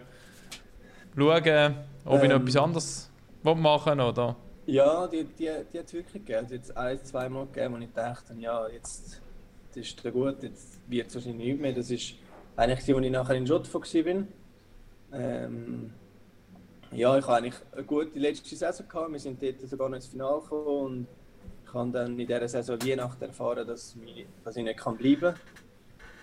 schauen, 1.16 1.74
ob 2.04 2.22
ich 2.22 2.28
noch 2.28 2.36
Ähm. 2.36 2.42
etwas 2.42 2.56
anderes 2.56 3.10
will 3.42 3.54
machen 3.54 4.00
oder? 4.00 4.36
Ja, 4.68 5.06
die, 5.06 5.24
die, 5.24 5.50
die 5.72 5.78
hat 5.78 5.86
es 5.86 5.94
wirklich 5.94 6.26
gegeben. 6.26 6.44
Es 6.44 6.52
jetzt 6.52 6.76
ein, 6.76 7.02
zweimal 7.02 7.46
gegeben, 7.46 7.74
wo 7.74 7.78
ich 7.78 7.92
dachte, 7.94 8.34
ja, 8.34 8.68
jetzt 8.68 9.22
das 9.68 9.76
ist 9.78 10.04
der 10.04 10.12
gut, 10.12 10.42
jetzt 10.42 10.78
wird 10.86 11.08
es 11.08 11.14
wahrscheinlich 11.14 11.48
nicht 11.52 11.60
mehr. 11.62 11.72
Das 11.72 11.90
ist 11.90 12.16
eigentlich 12.54 12.84
die, 12.84 12.94
wo 12.94 12.98
ich 12.98 13.10
nachher 13.10 13.34
in 13.34 13.46
Schottford 13.46 13.94
war. 13.94 14.24
Ähm, 15.12 15.90
ja, 16.92 17.16
ich 17.16 17.26
hatte 17.26 17.36
eigentlich 17.36 17.54
eine 17.72 17.84
gute 17.84 18.18
letzte 18.18 18.54
Saison. 18.54 18.86
Gehabt. 18.86 19.12
Wir 19.12 19.18
sind 19.18 19.42
dort 19.42 19.58
sogar 19.62 19.88
noch 19.88 19.96
ins 19.96 20.08
Finale 20.08 20.42
gekommen 20.42 20.66
und 20.66 21.06
ich 21.64 21.72
habe 21.72 21.90
dann 21.90 22.18
in 22.18 22.26
dieser 22.26 22.48
Saison 22.48 22.78
Weihnachten 22.82 23.24
erfahren, 23.24 23.66
dass, 23.66 23.96
mich, 23.96 24.26
dass 24.44 24.54
ich 24.54 24.64
nicht 24.64 24.78
kann 24.78 24.98
bleiben 24.98 25.34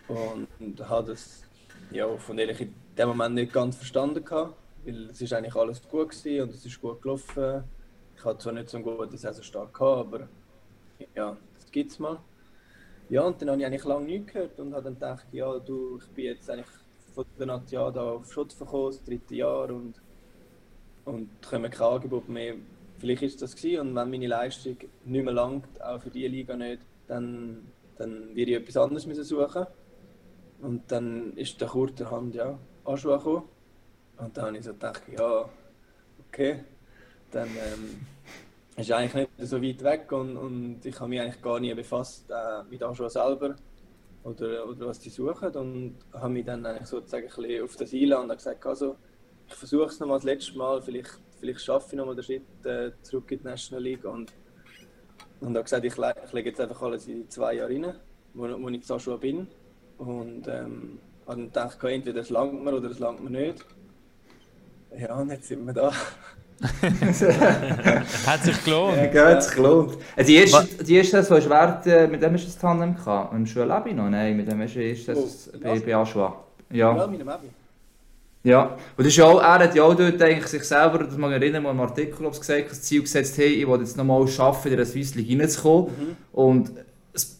kann. 0.08 0.48
Und 0.60 0.88
habe 0.88 1.08
das 1.08 1.46
ja, 1.90 2.16
von 2.18 2.38
ehrlich 2.38 2.62
in 2.62 2.76
dem 2.96 3.08
Moment 3.08 3.34
nicht 3.34 3.52
ganz 3.52 3.76
verstanden. 3.76 4.24
Gehabt, 4.24 4.56
weil 4.86 5.10
es 5.10 5.20
ist 5.20 5.34
eigentlich 5.34 5.56
alles 5.56 5.82
gut 5.82 6.10
gewesen 6.10 6.44
und 6.44 6.54
es 6.54 6.64
ist 6.64 6.80
gut 6.80 7.02
gelaufen. 7.02 7.64
Ich 8.18 8.26
hatte 8.26 8.40
zwar 8.40 8.54
nicht 8.54 8.70
so 8.70 8.78
einen 8.78 8.86
guten 8.86 9.18
Saisonstart, 9.18 9.70
aber 9.80 10.28
ja, 11.16 11.38
das 11.56 11.72
gibt 11.72 11.92
es 11.92 12.00
mal. 12.00 12.20
Ja, 13.10 13.22
und 13.24 13.42
dann 13.42 13.50
habe 13.50 13.60
ich 13.60 13.66
eigentlich 13.66 13.86
lange 13.86 14.06
nichts 14.06 14.34
gehört 14.34 14.60
und 14.60 14.74
habe 14.74 14.84
dann 14.84 14.96
gedacht, 14.96 15.28
ja, 15.32 15.60
du, 15.60 16.00
ich 16.00 16.08
bin 16.10 16.26
jetzt 16.26 16.50
eigentlich 16.50 16.68
von 17.14 17.26
der 17.38 17.46
Natia 17.46 17.92
da 17.92 18.02
auf 18.02 18.32
Schutz 18.32 18.54
verkommen, 18.54 18.88
das 18.88 19.04
dritte 19.04 19.36
Jahr 19.36 19.70
und, 19.70 20.02
und 21.06 21.30
kommen 21.48 21.70
kein 21.70 21.88
Angebot 21.88 22.28
mehr. 22.28 22.56
Vielleicht 22.98 23.24
ist 23.24 23.42
das 23.42 23.56
gewesen 23.56 23.90
und 23.90 23.96
wenn 23.96 24.10
meine 24.10 24.28
Leistung 24.28 24.78
nicht 25.04 25.24
mehr 25.24 25.34
langt, 25.34 25.82
auch 25.82 26.02
für 26.02 26.10
diese 26.10 26.28
Liga 26.28 26.56
nicht, 26.56 26.82
dann, 27.08 27.68
dann 27.98 28.36
werde 28.36 28.52
ich 28.52 28.58
etwas 28.58 28.78
anderes 28.78 29.06
müssen 29.06 29.24
suchen. 29.24 29.68
Und 30.62 30.92
dann 30.92 31.34
ist 31.34 31.60
der 31.62 31.68
kurzerhand 31.68 32.34
ja 32.34 32.58
Anschluss 32.86 33.24
gekommen. 33.24 33.44
Und 34.18 34.36
dann 34.36 34.46
habe 34.46 34.58
ich 34.58 34.64
so 34.64 34.74
gedacht, 34.74 35.04
ja, 35.16 35.50
okay, 36.28 36.64
dann 37.36 37.50
ähm, 37.50 38.06
ist 38.78 38.92
eigentlich 38.92 39.28
nicht 39.38 39.50
so 39.50 39.62
weit 39.62 39.84
weg 39.84 40.12
und, 40.12 40.38
und 40.38 40.86
ich 40.86 41.00
habe 41.00 41.10
mich 41.10 41.22
eigentlich 41.22 41.42
gar 41.42 41.60
nie 41.60 41.74
befasst 41.74 42.30
äh, 42.30 42.64
mit 42.70 42.82
Anschluss 42.82 43.14
selber 43.14 43.56
oder, 44.24 44.68
oder 44.68 44.88
was 44.88 45.00
die 45.00 45.10
suchen 45.10 45.50
und 45.50 45.96
habe 46.14 46.30
mich 46.30 46.46
dann 46.46 46.66
eigentlich 46.66 46.88
sozusagen 46.88 47.28
ein 47.28 47.36
bisschen 47.36 47.64
auf 47.64 47.76
das 47.76 47.94
einladen 47.94 48.32
und 48.32 48.38
gesagt, 48.38 48.66
also, 48.66 48.96
ich 49.48 49.54
versuche 49.54 49.86
es 49.86 50.00
nochmal 50.00 50.18
das 50.18 50.26
letzte 50.26 50.58
Mal, 50.58 50.82
vielleicht, 50.82 51.20
vielleicht 51.40 51.62
schaffe 51.62 51.90
ich 51.92 51.98
nochmal 51.98 52.16
den 52.16 52.24
Schritt 52.24 52.66
äh, 52.66 52.92
zurück 53.04 53.32
in 53.32 53.40
die 53.40 53.46
National 53.46 53.84
League 53.84 54.06
und, 54.06 54.34
und 55.42 55.50
habe 55.50 55.64
gesagt, 55.64 55.86
ich, 55.86 55.98
le 55.98 56.16
ich 56.26 56.34
lege 56.34 56.50
jetzt 56.50 56.62
einfach 56.62 56.82
alles 56.82 57.08
in 57.08 57.30
zwei 57.30 57.54
Jahre 57.54 57.70
rein, 57.70 57.94
wo, 58.34 58.44
wo 58.44 58.70
ich 58.70 58.88
jetzt 58.88 59.02
schon 59.02 59.20
bin 59.20 59.48
und 59.98 60.48
ähm, 60.48 61.00
habe 61.28 61.42
dann 61.42 61.46
gedacht, 61.48 61.84
entweder 61.84 62.22
es 62.22 62.30
langt 62.30 62.64
mir 62.64 62.74
oder 62.74 62.90
es 62.90 63.00
langt 63.00 63.24
mir 63.24 63.30
nicht. 63.30 63.66
Ja, 64.98 65.20
und 65.20 65.30
jetzt 65.30 65.48
sind 65.48 65.66
wir 65.66 65.74
da. 65.74 65.92
Hat 68.26 68.44
sich 68.44 68.64
gelohnt. 68.64 68.98
Ja, 69.14 69.26
hat 69.30 69.44
sich 69.44 69.56
gelohnt. 69.56 69.98
Äh, 70.16 70.24
Die 70.24 70.36
erste, 70.36 70.84
die 70.84 70.96
erste 70.96 71.18
Saison 71.22 71.38
ist 71.38 71.50
wert, 71.50 71.86
mit 72.12 72.22
dem 72.22 72.34
du 72.36 72.44
das 72.44 72.58
Tandem 72.58 72.96
gehabt. 72.96 73.34
Mit 73.34 73.48
dem 73.48 73.54
Joel 73.54 73.72
Abi 73.72 73.94
noch? 73.94 74.10
Nein, 74.10 74.38
mit 74.38 74.50
dem 74.50 74.62
erst 74.62 75.08
das 75.08 75.50
Oh, 75.54 75.58
bei, 75.62 75.80
bei 75.80 75.96
Aschua. 75.96 76.36
Ja, 76.72 76.96
Ja. 76.96 77.08
mit 77.08 77.20
dem 77.20 77.30
Abi. 77.30 77.48
Ja. 78.44 78.64
Und 78.66 78.78
das 79.00 79.08
ist 79.08 79.16
ja 79.18 79.26
auch, 79.26 79.42
er 79.42 79.60
hat 79.60 79.76
ja 79.76 79.84
auch 79.84 79.96
dort 79.96 80.22
eigentlich 80.22 80.48
sich 80.48 80.64
selber, 80.64 81.00
das 81.00 81.18
mag 81.18 81.32
ich 81.32 81.42
erinnern, 81.42 81.64
mal 81.64 81.72
im 81.72 81.80
Artikel 81.82 82.30
gesagt, 82.30 82.70
das 82.70 82.82
Ziel 82.84 83.02
gesetzt, 83.02 83.38
hey, 83.38 83.48
ich 83.48 83.68
will 83.68 83.80
jetzt 83.80 83.98
nochmal 83.98 84.28
schaffen, 84.28 84.70
in 84.72 84.78
der 84.78 84.86
Swiss 84.86 85.16
League 85.16 85.40
reinzukommen. 85.40 85.90
Und 86.32 86.72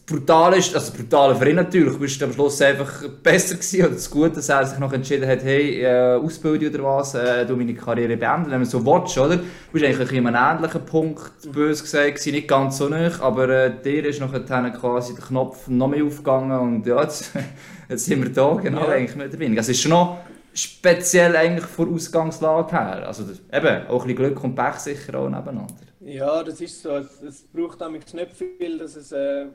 das 0.06 0.14
Brutale 0.14 0.58
ist, 0.58 0.72
also 0.72 0.90
das 0.90 0.96
Brutale 0.96 1.34
für 1.34 1.50
ihn 1.50 1.56
natürlich, 1.56 1.94
du 1.94 1.98
bist 1.98 2.22
am 2.22 2.32
Schluss 2.32 2.62
einfach 2.62 3.08
besser 3.24 3.56
gewesen, 3.56 3.80
oder 3.80 3.94
das 3.94 4.08
Gute, 4.08 4.30
dass 4.36 4.48
er 4.48 4.64
sich 4.64 4.78
noch 4.78 4.92
entschieden 4.92 5.28
hat, 5.28 5.42
hey, 5.42 5.82
äh, 5.82 6.14
Ausbildung 6.14 6.72
oder 6.72 6.84
was, 6.84 7.14
äh, 7.16 7.44
du 7.44 7.56
meine 7.56 7.74
Karriere 7.74 8.16
beenden, 8.16 8.52
wenn 8.52 8.60
man 8.60 8.68
so 8.68 8.86
watch, 8.86 9.18
oder? 9.18 9.38
Du 9.38 9.42
bist 9.72 9.84
eigentlich 9.84 10.12
in 10.12 10.24
einem 10.26 10.58
ähnlichen 10.58 10.84
Punkt, 10.84 11.32
bös 11.52 11.82
gesagt, 11.82 12.06
gewesen, 12.14 12.32
nicht 12.32 12.46
ganz 12.46 12.78
so 12.78 12.88
nah, 12.88 13.10
aber 13.20 13.48
äh, 13.48 13.72
dir 13.82 14.04
ist 14.06 14.20
nachher 14.20 14.40
quasi 14.70 15.12
der 15.14 15.24
Knopf 15.24 15.66
noch 15.66 15.88
mehr 15.88 16.04
aufgegangen 16.04 16.56
und 16.56 16.86
ja, 16.86 17.02
jetzt, 17.02 17.32
jetzt 17.88 18.04
sind 18.04 18.22
wir 18.22 18.32
da, 18.32 18.54
genau, 18.62 18.82
Ja. 18.82 18.90
eigentlich 18.90 19.16
mehr 19.16 19.26
oder 19.26 19.38
weniger. 19.40 19.60
Also 19.60 19.72
es 19.72 19.78
ist 19.78 19.82
schon 19.82 19.90
noch 19.90 20.18
speziell 20.54 21.34
eigentlich 21.34 21.66
von 21.66 21.92
Ausgangslage 21.92 22.70
her, 22.70 23.08
also 23.08 23.24
das, 23.24 23.38
eben, 23.52 23.86
auch 23.88 24.02
ein 24.02 24.06
bisschen 24.06 24.16
Glück 24.16 24.44
und 24.44 24.54
Pech 24.54 24.76
sicher 24.76 25.18
auch 25.18 25.28
nebeneinander. 25.28 25.74
Ja, 26.00 26.44
das 26.44 26.60
ist 26.60 26.80
so. 26.80 26.90
Es, 26.90 27.20
es 27.20 27.42
braucht 27.52 27.80
nämlich 27.80 28.14
nicht 28.14 28.30
viel, 28.32 28.78
dass 28.78 28.94
es 28.94 29.10
äh, 29.10 29.46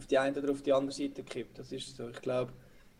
auf 0.00 0.06
die 0.06 0.18
eine 0.18 0.38
oder 0.38 0.50
auf 0.50 0.62
die 0.62 0.72
andere 0.72 0.92
Seite 0.92 1.22
kippt. 1.22 1.58
Das 1.58 1.70
ist 1.72 1.94
so. 1.94 2.08
Ich 2.08 2.22
glaube, 2.22 2.52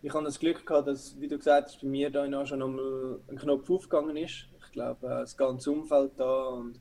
ich 0.03 0.13
habe 0.13 0.25
das 0.25 0.39
Glück 0.39 0.67
gehabt, 0.67 0.87
dass, 0.87 1.19
wie 1.19 1.29
du 1.29 1.39
gesagt 1.39 1.69
hast, 1.69 1.81
bei 1.81 1.89
mir 1.89 2.11
da 2.11 2.25
in 2.25 2.47
schon 2.47 2.59
nochmal 2.59 3.21
ein 3.29 3.37
Knopf 3.37 3.71
aufgegangen 3.71 4.17
ist. 4.19 4.49
Ich 4.67 4.73
glaube, 4.73 5.07
äh, 5.07 5.21
das 5.21 5.37
ganze 5.37 5.71
Umfeld 5.71 6.13
da 6.19 6.49
und 6.49 6.79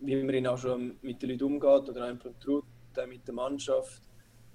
wie 0.00 0.22
man 0.22 0.46
auch 0.46 0.58
schon 0.58 0.96
mit 1.02 1.20
den 1.20 1.30
Leuten 1.30 1.44
umgeht 1.44 1.88
oder 1.90 2.04
einfach 2.04 2.30
traut, 2.40 2.64
mit 3.08 3.26
der 3.26 3.34
Mannschaft. 3.34 4.02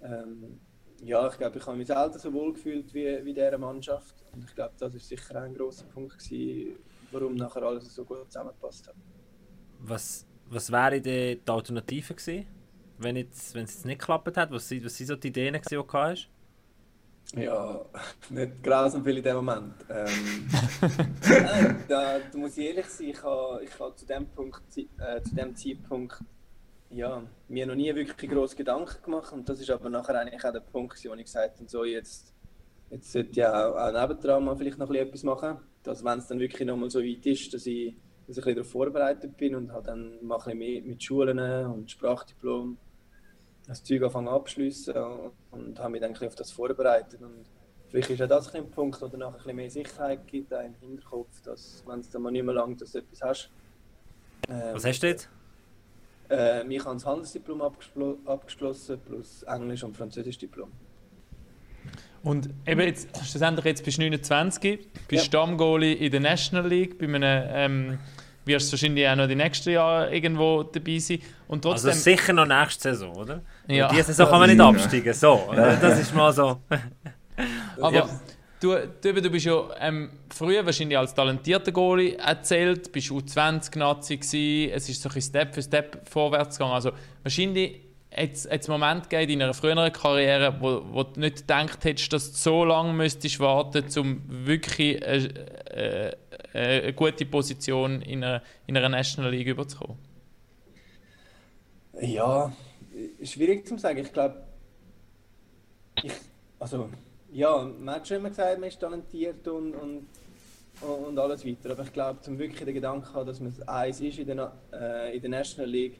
Ähm, 0.01 0.59
ja, 1.03 1.27
ich 1.27 1.37
glaube, 1.37 1.59
ich 1.59 1.67
habe 1.67 1.77
mich 1.77 1.87
selten 1.87 2.17
so 2.17 2.33
wohl 2.33 2.53
gefühlt 2.53 2.93
wie, 2.93 3.23
wie 3.23 3.33
dieser 3.33 3.57
Mannschaft. 3.57 4.15
Und 4.33 4.45
ich 4.45 4.55
glaube, 4.55 4.73
das 4.79 4.95
ist 4.95 5.07
sicher 5.07 5.35
ein 5.41 5.53
grosser 5.53 5.85
Punkt 5.85 6.17
gewesen, 6.17 6.77
warum 7.11 7.35
nachher 7.35 7.63
alles 7.63 7.93
so 7.93 8.03
gut 8.03 8.25
zusammengepasst 8.31 8.87
hat. 8.87 8.95
Was, 9.79 10.25
was 10.49 10.71
wäre 10.71 11.01
die 11.01 11.39
Alternative 11.45 12.15
gewesen, 12.15 12.47
wenn, 13.03 13.15
es 13.17 13.53
jetzt 13.53 13.85
nicht 13.85 13.99
geklappt 13.99 14.37
hat? 14.37 14.51
Was 14.51 14.69
sind 14.69 14.89
so 14.89 15.15
die 15.15 15.27
Ideen, 15.27 15.59
die 15.69 15.75
du 15.75 15.85
hast? 15.91 16.29
Ja, 17.35 17.85
nicht 18.29 18.63
grausam 18.63 19.03
viel 19.03 19.17
in 19.17 19.23
dem 19.23 19.35
Moment. 19.37 19.73
Ähm, 19.89 20.49
nein, 21.29 21.83
da, 21.87 22.19
da 22.19 22.37
muss 22.37 22.57
ich 22.57 22.67
ehrlich 22.67 22.87
sein, 22.87 23.07
ich 23.07 23.23
habe, 23.23 23.63
ich 23.63 23.79
habe 23.79 23.95
zu, 23.95 24.05
dem 24.05 24.27
Punkt, 24.27 24.61
äh, 24.77 25.21
zu 25.21 25.35
dem 25.35 25.55
Zeitpunkt 25.55 26.19
ja, 26.89 27.23
mir 27.47 27.65
noch 27.65 27.75
nie 27.75 27.93
wirklich 27.95 28.29
groß 28.29 28.55
Gedanken 28.55 29.01
gemacht 29.03 29.31
und 29.31 29.47
das 29.47 29.61
ist 29.61 29.69
aber 29.69 29.89
nachher 29.89 30.19
eigentlich 30.19 30.43
auch 30.43 30.51
der 30.51 30.59
Punkt, 30.59 30.97
wo 31.05 31.13
ich 31.13 31.25
gesagt 31.25 31.57
habe, 31.57 31.69
so 31.69 31.85
jetzt, 31.85 32.33
jetzt 32.89 33.11
sollte 33.11 33.31
ich 33.31 33.45
auch, 33.45 33.75
auch 33.75 33.93
nebendran 33.93 34.43
mal 34.43 34.57
vielleicht 34.57 34.77
noch 34.77 34.87
ein 34.87 34.93
bisschen 34.93 35.07
etwas 35.07 35.23
machen, 35.23 35.57
dass 35.83 36.03
wenn 36.03 36.19
es 36.19 36.27
dann 36.27 36.39
wirklich 36.39 36.67
noch 36.67 36.75
mal 36.75 36.89
so 36.89 36.99
weit 36.99 37.25
ist, 37.25 37.53
dass 37.53 37.65
ich, 37.65 37.95
dass 38.27 38.37
ich 38.37 38.43
ein 38.43 38.55
bisschen 38.55 38.55
darauf 38.55 38.71
vorbereitet 38.71 39.37
bin 39.37 39.55
und 39.55 39.71
habe 39.71 39.85
dann 39.85 40.17
mal 40.21 40.35
ein 40.35 40.43
bisschen 40.43 40.59
mehr 40.59 40.81
mit 40.81 41.01
Schulen 41.01 41.39
und 41.67 41.89
Sprachdiplom 41.89 42.77
das 43.71 43.83
Zeug 43.83 44.03
anfangen 44.03 44.27
abschließen 44.27 44.93
und 45.51 45.79
habe 45.79 45.91
mich 45.91 46.01
dann 46.01 46.15
ein 46.15 46.27
auf 46.27 46.35
das 46.35 46.51
vorbereitet. 46.51 47.21
Und 47.21 47.45
vielleicht 47.89 48.09
ist 48.09 48.21
auch 48.21 48.27
das 48.27 48.53
ein, 48.53 48.69
Punkt, 48.69 49.01
der 49.01 49.09
nachher 49.17 49.27
ein 49.27 49.33
bisschen 49.33 49.55
mehr 49.55 49.69
Sicherheit 49.69 50.27
gibt, 50.27 50.53
auch 50.53 50.63
im 50.63 50.75
Hinterkopf, 50.75 51.41
dass 51.43 51.83
wenn 51.87 51.99
es 51.99 52.09
dann 52.09 52.21
mal 52.21 52.31
nicht 52.31 52.43
mehr 52.43 52.55
lange 52.55 52.75
dass 52.75 52.91
du 52.91 52.99
etwas 52.99 53.21
hast. 53.21 53.51
Ähm, 54.49 54.61
Was 54.73 54.85
hast 54.85 54.99
du 55.01 55.07
jetzt? 55.07 55.29
Äh, 56.29 56.67
ich 56.67 56.85
habe 56.85 56.95
das 56.95 57.05
Handelsdiplom 57.05 57.61
abgeschlossen 58.25 58.99
plus 59.05 59.43
Englisch 59.43 59.83
und 59.83 59.95
Französisch 59.95 60.37
Diplom. 60.37 60.71
Und 62.23 62.49
eben 62.67 62.81
jetzt, 62.81 63.09
schlussendlich 63.25 63.65
jetzt 63.65 63.83
bist 63.83 63.97
du 63.97 64.03
29, 64.03 64.87
bist 65.07 65.23
Ja. 65.23 65.25
Stammgoalie 65.25 65.93
in 65.93 66.11
der 66.11 66.19
National 66.19 66.67
League, 66.67 66.97
bei 66.99 67.05
einem, 67.05 67.23
ähm, 67.23 67.99
wirst 68.45 68.71
wahrscheinlich 68.71 69.07
auch 69.07 69.15
noch 69.15 69.27
die 69.27 69.35
nächsten 69.35 69.71
Jahre 69.71 70.13
irgendwo 70.13 70.63
dabei 70.63 70.99
sein. 70.99 71.19
Und 71.47 71.65
Also 71.65 71.89
trotzdem, 71.89 72.15
sicher 72.15 72.33
noch 72.33 72.45
nächste 72.45 72.89
Saison, 72.89 73.15
oder? 73.15 73.41
Ja. 73.67 73.89
Diese 73.89 74.03
Saison 74.05 74.27
kann 74.29 74.39
man 74.39 74.49
nicht 74.49 74.59
Ja. 74.59 74.69
absteigen. 74.69 75.13
So, 75.13 75.47
oder? 75.49 75.75
das 75.77 75.99
ist 75.99 76.13
mal 76.13 76.33
so. 76.33 76.61
aber 77.81 77.95
Ja. 77.95 78.09
du, 78.59 78.75
du, 79.01 79.13
du 79.21 79.29
bist 79.29 79.45
ja 79.45 79.63
ähm, 79.79 80.09
früher 80.33 80.65
wahrscheinlich 80.65 80.97
als 80.97 81.13
talentierter 81.13 81.71
Goalie 81.71 82.15
erzählt, 82.15 82.91
bist 82.91 83.09
U20-Nazi 83.11 84.17
gewesen, 84.17 84.71
es 84.73 84.89
ist 84.89 85.01
so 85.01 85.09
ein 85.09 85.13
bisschen 85.13 85.29
Step 85.29 85.53
für 85.53 85.61
Step 85.61 86.09
vorwärts 86.09 86.57
gegangen. 86.57 86.73
Also 86.73 86.91
wahrscheinlich 87.23 87.81
jetzt 88.15 88.45
es 88.45 88.69
einen 88.69 88.79
Moment 88.79 89.09
gegeben 89.09 89.31
in 89.33 89.39
deiner 89.39 89.53
früheren 89.53 89.91
Karriere, 89.93 90.55
wo, 90.59 90.81
wo 90.91 91.03
du 91.03 91.19
nicht 91.19 91.37
gedacht 91.47 91.83
hättest, 91.85 92.11
dass 92.11 92.31
du 92.31 92.37
so 92.37 92.65
lange 92.65 92.91
müsstest 92.93 93.39
warten, 93.39 93.85
um 93.97 94.21
wirklich 94.27 95.01
äh, 95.01 95.17
äh, 95.69 96.11
äh, 96.53 96.81
eine 96.83 96.93
gute 96.93 97.25
Position 97.25 98.01
in 98.01 98.23
einer, 98.23 98.41
in 98.67 98.75
einer 98.75 98.89
National 98.89 99.31
League 99.31 99.47
überzukommen. 99.47 99.97
Ja, 102.01 102.51
schwierig 103.23 103.67
zu 103.67 103.77
sagen. 103.77 103.99
Ich 103.99 104.11
glaube, 104.11 104.43
ich, 106.03 106.13
also, 106.59 106.89
ja, 107.31 107.63
man 107.79 107.95
hat 107.95 108.07
schon 108.07 108.17
immer 108.17 108.29
gesagt, 108.29 108.59
man 108.59 108.69
ist 108.69 108.79
talentiert 108.79 109.47
und, 109.47 109.73
und, 109.73 110.07
und 110.81 111.19
alles 111.19 111.45
weiter. 111.45 111.71
Aber 111.71 111.83
ich 111.83 111.93
glaube, 111.93 112.21
zum 112.21 112.37
wirklich 112.37 112.65
den 112.65 112.73
Gedanken 112.73 113.13
haben, 113.13 113.27
dass 113.27 113.39
man 113.39 113.53
eins 113.67 114.01
ist 114.01 114.19
in 114.19 114.27
der, 114.27 114.51
äh, 114.73 115.15
in 115.15 115.21
der 115.21 115.29
National 115.29 115.69
League, 115.69 115.99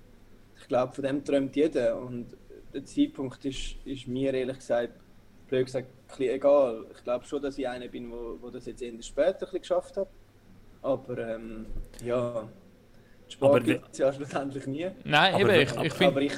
ich 0.60 0.68
glaube, 0.68 0.94
von 0.94 1.04
dem 1.04 1.24
träumt 1.24 1.56
jeder. 1.56 1.98
Und 1.98 2.28
der 2.74 2.86
Zeitpunkt 2.86 3.44
ist, 3.46 3.76
ist 3.86 4.08
mir 4.08 4.34
ehrlich 4.34 4.58
gesagt, 4.58 4.94
blöd 5.48 5.66
gesagt, 5.66 5.88
ein 6.18 6.22
egal. 6.24 6.86
Ich 6.96 7.04
glaube 7.04 7.26
schon, 7.26 7.42
dass 7.42 7.58
ich 7.58 7.68
einer 7.68 7.88
bin, 7.88 8.12
wo, 8.12 8.38
wo 8.42 8.50
das 8.50 8.66
jetzt 8.66 8.82
eher 8.82 9.02
später 9.02 9.48
ein 9.52 9.60
geschafft 9.60 9.98
hat. 9.98 10.08
Aber 10.82 11.18
ähm, 11.18 11.66
ja, 12.04 12.48
Sport 13.28 13.64
gibt 13.66 13.90
es 13.92 13.98
ja 13.98 14.12
schlussendlich 14.12 14.66
nie. 14.68 14.88
Nein, 15.04 15.36
Aber 15.36 15.54
eben, 15.54 15.62
ich, 15.62 15.86
ich 15.86 15.94
finde... 15.94 16.30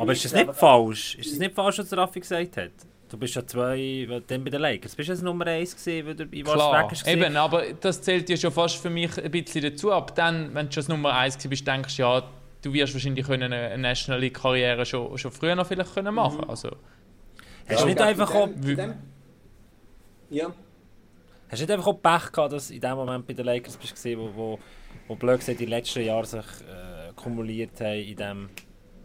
aber 0.00 0.12
ist 0.12 0.24
das 0.24 0.32
nicht 0.32 0.54
falsch? 0.54 1.14
Ist 1.16 1.32
das 1.32 1.38
nicht 1.38 1.54
falsch, 1.54 1.78
was 1.78 1.92
Raffi 1.96 2.20
gesagt 2.20 2.56
hat? 2.56 2.70
Du 3.08 3.18
bist 3.18 3.34
ja 3.36 3.46
zwei, 3.46 4.08
dann 4.26 4.42
bei 4.42 4.50
den 4.50 4.60
Lakers. 4.60 4.96
Bist 4.96 5.08
du 5.08 5.12
das 5.12 5.22
Nummer 5.22 5.46
eins 5.46 5.76
gewesen, 5.76 6.06
weil 6.06 6.14
du 6.16 6.26
bei 6.26 6.40
Klar, 6.42 6.84
Vegas 6.86 7.06
eben, 7.06 7.36
aber 7.36 7.62
das 7.80 8.02
zählt 8.02 8.28
ja 8.28 8.36
schon 8.36 8.50
fast 8.50 8.76
für 8.76 8.90
mich 8.90 9.16
ein 9.22 9.30
bisschen 9.30 9.62
dazu. 9.62 9.92
Ab 9.92 10.14
dann, 10.16 10.52
wenn 10.54 10.66
du 10.66 10.72
schon 10.72 10.80
das 10.82 10.88
Nummer 10.88 11.12
1 11.14 11.36
bist, 11.46 11.66
denkst 11.66 11.96
du 11.96 12.02
ja, 12.02 12.22
du 12.62 12.72
wirst 12.72 12.92
wahrscheinlich 12.94 13.24
können 13.26 13.52
eine 13.52 13.68
eine 13.68 13.82
National 13.82 14.20
League 14.20 14.34
Karriere 14.34 14.84
schon, 14.84 15.16
schon 15.18 15.30
früher 15.30 15.54
noch 15.54 15.66
vielleicht 15.66 15.94
können 15.94 16.14
machen. 16.14 16.38
Mhm. 16.38 16.50
Also, 16.50 16.70
Hast 17.68 17.82
du 17.82 17.86
nicht 17.86 18.00
einfach 18.00 18.30
in 18.30 18.36
auch, 18.36 18.46
dem- 18.48 18.68
in 18.70 18.76
dem- 18.76 18.94
Ja, 20.30 20.46
hast 21.48 21.60
du 21.60 21.64
nicht 21.66 21.70
einfach 21.70 21.86
auch 21.86 22.02
Pech 22.02 22.32
gehabt, 22.32 22.52
dass 22.52 22.68
du 22.68 22.74
in 22.74 22.80
dem 22.80 22.94
Moment 22.96 23.26
bei 23.26 23.34
den 23.34 23.44
Lakers 23.44 23.76
bist 23.76 23.94
gewesen, 23.94 24.18
wo, 24.18 24.30
wo, 24.34 24.58
wo 25.08 25.14
blöd 25.14 25.38
gesagt 25.38 25.60
die 25.60 25.66
letzten 25.66 26.02
Jahre 26.04 26.24
sich 26.26 26.40
äh, 26.40 27.12
kumuliert 27.14 27.80
haben 27.80 28.00
in 28.00 28.16
diesem 28.16 28.48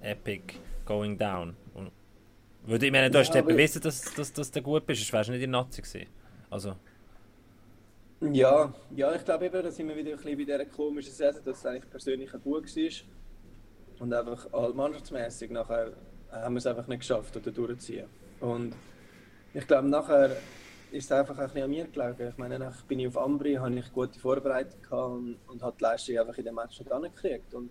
Epic 0.02 0.56
Going 0.89 1.17
Down? 1.19 1.56
Und, 1.75 1.91
weil, 2.65 2.84
ich 2.84 2.91
meine, 2.91 3.12
du 3.12 3.19
Ja, 3.19 3.23
hast 3.23 3.36
aber- 3.36 3.47
bewiesen, 3.47 3.80
dass, 3.82 4.02
dass, 4.15 4.34
dass 4.34 4.52
du 4.52 4.62
gut 4.62 4.86
bist, 4.88 5.02
sonst 5.02 5.13
wärst 5.13 5.30
du 5.30 5.34
nicht 5.34 5.43
in 5.43 5.52
der 5.52 5.62
Nazi 5.62 5.82
gewesen. 5.84 6.08
Also, 6.49 6.75
Ja, 8.21 8.73
ja, 8.95 9.13
ich 9.15 9.23
glaube 9.23 9.45
eben, 9.45 9.63
da 9.63 9.71
sind 9.71 9.88
wir 9.88 9.95
wieder 9.95 10.10
ein 10.12 10.15
bisschen 10.17 10.38
bei 10.38 10.43
dieser 10.43 10.65
komischen 10.65 11.13
Saison, 11.13 11.41
dass 11.45 11.60
es 11.60 11.65
eigentlich 11.65 11.89
persönlich 11.89 12.34
ein 12.34 12.41
gut 12.41 12.75
war. 12.75 12.91
Und 13.99 14.13
einfach 14.13 14.47
all 14.52 14.73
mannschaftsmässig 14.73 15.52
nachher 15.52 15.93
haben 16.32 16.56
wir 16.56 16.58
es 16.58 16.65
einfach 16.67 16.88
nicht 16.88 16.99
geschafft, 16.99 17.38
oder 17.38 17.52
durchzuziehen. 17.52 18.08
Und 18.39 18.73
ich 19.54 19.65
glaube, 19.67 19.88
nachher 19.89 20.32
ist 20.91 21.06
es 21.06 21.12
einfach 21.12 21.38
ein 21.38 21.45
bisschen 21.45 21.63
an 21.63 21.69
mir 21.69 21.86
gelegen. 21.88 22.30
Ich 22.30 22.38
meine, 22.38 22.58
nachher 22.60 22.84
bin 22.88 22.99
ich 22.99 23.08
auf 23.08 23.17
Ambri, 23.17 23.56
habe 23.56 23.75
ich 23.75 23.91
gute 23.93 24.19
Vorbereitung 24.19 24.82
gehabt 24.82 25.12
und, 25.13 25.38
und 25.47 25.62
habe 25.62 25.75
die 25.78 25.84
Leistung 25.84 26.17
einfach 26.17 26.38
in 26.38 26.45
dem 26.45 26.56
Match 26.56 26.80
nicht 26.80 26.91
angekriegt. 26.91 27.54
Und 27.54 27.69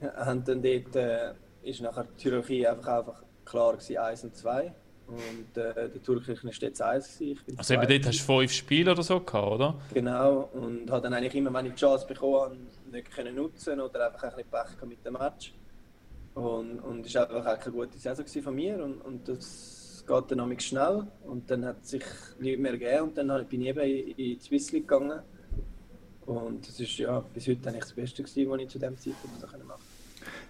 ja, 0.00 0.14
haben 0.26 0.42
dann 0.44 0.62
dort, 0.62 0.96
äh, 0.96 1.34
ist 1.62 1.80
nachher 1.80 2.06
die 2.18 2.22
Hierarchie 2.22 2.66
einfach, 2.66 2.98
einfach 2.98 3.22
klar 3.44 3.72
gewesen, 3.74 3.98
1 3.98 4.24
und 4.24 4.36
2. 4.36 4.74
Und 5.06 5.56
äh, 5.60 5.74
der 5.74 6.02
Türkischen 6.02 6.48
ist 6.48 6.62
jetzt 6.62 6.80
1 6.80 7.18
gewesen. 7.18 7.40
ich 7.46 7.58
also 7.58 7.74
eben 7.74 7.88
dort 7.88 8.06
hast 8.06 8.20
du 8.20 8.24
fünf 8.24 8.52
Spiele 8.52 8.92
oder 8.92 9.02
so 9.02 9.18
gehabt, 9.18 9.52
oder? 9.52 9.74
Genau, 9.92 10.48
und 10.52 10.88
habe 10.88 11.02
dann 11.02 11.14
eigentlich 11.14 11.34
immer, 11.34 11.52
wenn 11.52 11.66
ich 11.66 11.72
die 11.72 11.80
Chance 11.80 12.06
bekommen 12.06 12.40
habe, 12.40 12.56
nicht 12.92 13.10
können 13.10 13.34
nutzen 13.34 13.80
oder 13.80 14.06
einfach 14.06 14.22
ein 14.22 14.30
bisschen 14.30 14.50
Pech 14.50 14.88
mit 14.88 15.04
dem 15.04 15.14
Match. 15.14 15.52
Und, 16.34 16.78
und 16.78 17.04
es 17.04 17.14
war 17.16 17.28
einfach 17.28 17.54
auch 17.54 17.58
keine 17.58 17.76
gute 17.76 17.98
Saison 17.98 18.24
von 18.42 18.54
mir 18.54 18.82
und, 18.84 19.00
und 19.00 19.28
das 19.28 20.04
geht 20.06 20.30
dann 20.30 20.38
nämlich 20.38 20.60
schnell 20.60 21.06
und 21.24 21.50
dann 21.50 21.64
hat 21.64 21.82
es 21.82 21.90
sich 21.90 22.04
nichts 22.38 22.60
mehr 22.60 22.78
gegeben 22.78 23.08
und 23.08 23.18
dann 23.18 23.46
bin 23.46 23.62
ich 23.62 23.68
eben 23.68 23.80
in, 23.80 24.08
in 24.10 24.14
die 24.14 24.38
Swiss 24.40 24.70
League 24.70 24.88
gegangen. 24.88 25.20
Und 26.26 26.68
das 26.68 26.78
ist 26.78 26.96
ja 26.98 27.18
bis 27.18 27.48
heute 27.48 27.68
eigentlich 27.68 27.82
das 27.82 27.92
Beste 27.92 28.22
gewesen, 28.22 28.50
was 28.50 28.60
ich 28.60 28.68
zu 28.68 28.78
dem 28.78 28.96
Zeitpunkt 28.96 29.42
machen 29.42 29.60
konnte. 29.66 29.89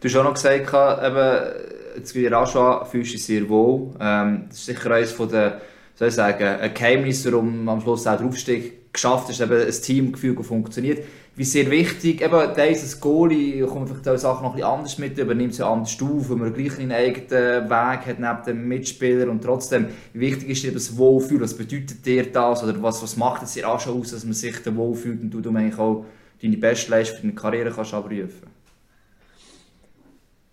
Du 0.01 0.09
hast 0.09 0.17
auch 0.17 0.25
noch 0.25 0.33
gesagt, 0.33 0.73
eben, 0.73 1.55
jetzt 1.95 2.15
wie 2.15 2.27
Rashwa 2.27 2.87
fühlst 2.87 3.11
du 3.11 3.17
dich 3.17 3.25
sehr 3.27 3.47
wohl. 3.51 3.91
Ähm, 4.01 4.47
das 4.49 4.61
ist 4.61 4.65
sicher 4.65 4.91
eines 4.93 5.13
von 5.13 5.29
den, 5.29 5.53
soll 5.95 6.09
ich 6.09 6.15
sagen, 6.15 6.43
ein 6.43 6.73
Geheimnis, 6.73 7.27
warum 7.27 7.69
am 7.69 7.83
Schluss 7.83 8.07
auch 8.07 8.17
der 8.17 8.27
Aufstieg 8.27 8.95
geschafft 8.95 9.29
ist, 9.29 9.43
eben 9.43 9.61
ein 9.61 9.71
Teamgefühl, 9.71 10.43
funktioniert. 10.43 11.05
Wie 11.37 11.45
sehr 11.45 11.71
wichtig, 11.71 12.23
eben 12.23 12.41
dieses 12.57 12.99
Goalie 12.99 13.67
kommt 13.67 13.91
vielleicht 13.91 14.09
auch 14.09 14.17
Sachen 14.17 14.45
noch 14.45 14.57
ein 14.57 14.63
anders 14.63 14.97
mit, 14.97 15.19
übernimmt 15.19 15.55
sie 15.55 15.67
anders 15.67 15.95
auf, 16.01 16.31
weil 16.31 16.37
man 16.39 16.55
gleich 16.55 16.79
einen 16.79 16.93
eigenen 16.93 17.69
Weg 17.69 18.07
hat 18.07 18.19
neben 18.19 18.45
dem 18.47 18.69
Mitspieler 18.69 19.31
und 19.31 19.45
trotzdem, 19.45 19.89
wie 20.15 20.21
wichtig 20.21 20.49
ist 20.49 20.63
dir 20.63 20.73
das 20.73 20.97
Wohlfühl, 20.97 21.43
was 21.43 21.53
bedeutet 21.55 22.07
dir 22.07 22.25
das 22.33 22.65
oder 22.65 22.83
was, 22.83 23.03
was 23.03 23.19
macht 23.19 23.43
es 23.43 23.53
dir 23.53 23.69
auch 23.69 23.79
schon 23.79 24.01
aus, 24.01 24.13
dass 24.13 24.25
man 24.25 24.33
sich 24.33 24.63
da 24.63 24.75
wohlfühlt 24.75 25.21
und 25.21 25.31
du 25.31 25.51
eigentlich 25.51 25.79
auch 25.79 26.07
deine 26.43 26.57
Bestleistung 26.57 27.17
für 27.17 27.23
deine 27.27 27.35
Karriere 27.35 27.71
kannst 27.71 27.93
abrufen? 27.93 28.60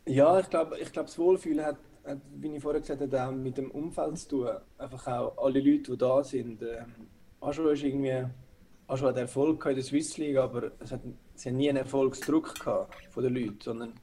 Ja, 0.08 0.40
ich 0.40 0.50
glaube, 0.50 0.80
ich 0.80 0.92
glaub, 0.92 1.08
das 1.08 1.20
Wohlfühlen 1.20 1.66
hat, 1.66 1.78
hat, 2.06 2.20
wie 2.36 2.56
ich 2.56 2.62
vorher 2.62 2.80
gesagt 2.80 3.02
habe, 3.02 3.24
auch 3.24 3.32
mit 3.32 3.58
dem 3.58 3.72
Umfeld 3.72 4.18
zu 4.18 4.30
tun. 4.30 4.50
Einfach 4.78 5.08
auch 5.08 5.38
alle 5.38 5.60
Leute, 5.60 5.92
die 5.92 5.98
da 5.98 6.24
sind. 6.24 6.62
Ähm, 6.62 7.08
Aschua 7.42 7.74
ist 7.74 7.84
irgendwie, 7.84 8.26
Aschua 8.88 9.10
hat 9.10 9.18
Erfolg 9.18 9.66
in 9.66 9.76
der 9.76 9.84
Swiss 9.84 10.18
League, 10.18 10.38
aber 10.38 10.72
es 10.80 10.94
hat, 10.94 11.02
es 11.36 11.46
hat 11.46 11.54
nie 11.54 11.70
einen 11.70 11.80
Erfolgsdruck 11.80 12.58
gehabt 12.58 12.96
von 13.10 13.24
den 13.24 13.36
Leuten, 13.36 13.60
sondern 13.62 13.94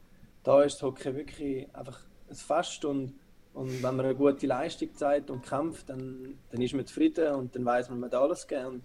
da 0.43 0.63
ist 0.63 0.75
das 0.75 0.83
Hockey 0.83 1.15
wirklich 1.15 1.75
einfach 1.75 2.01
ein 2.29 2.35
Fest 2.35 2.85
und, 2.85 3.15
und 3.55 3.83
wenn 3.83 3.97
man 3.97 4.05
eine 4.05 4.15
gute 4.15 4.47
Leistung 4.47 4.95
zeigt 4.95 5.31
und 5.31 5.43
kämpft, 5.43 5.89
dann, 5.89 6.39
dann 6.51 6.61
ist 6.61 6.75
man 6.75 6.87
zufrieden 6.87 7.35
und 7.35 7.57
dann 7.57 7.65
weiß 7.65 7.89
man, 7.89 8.01
man 8.01 8.11
hat 8.11 8.21
alles 8.21 8.47
gegeben 8.47 8.67
und, 8.67 8.83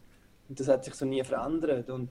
und 0.47 0.59
das 0.59 0.69
hat 0.69 0.85
sich 0.85 0.93
so 0.93 1.05
nie 1.05 1.23
verändert 1.23 1.89
und 1.89 2.09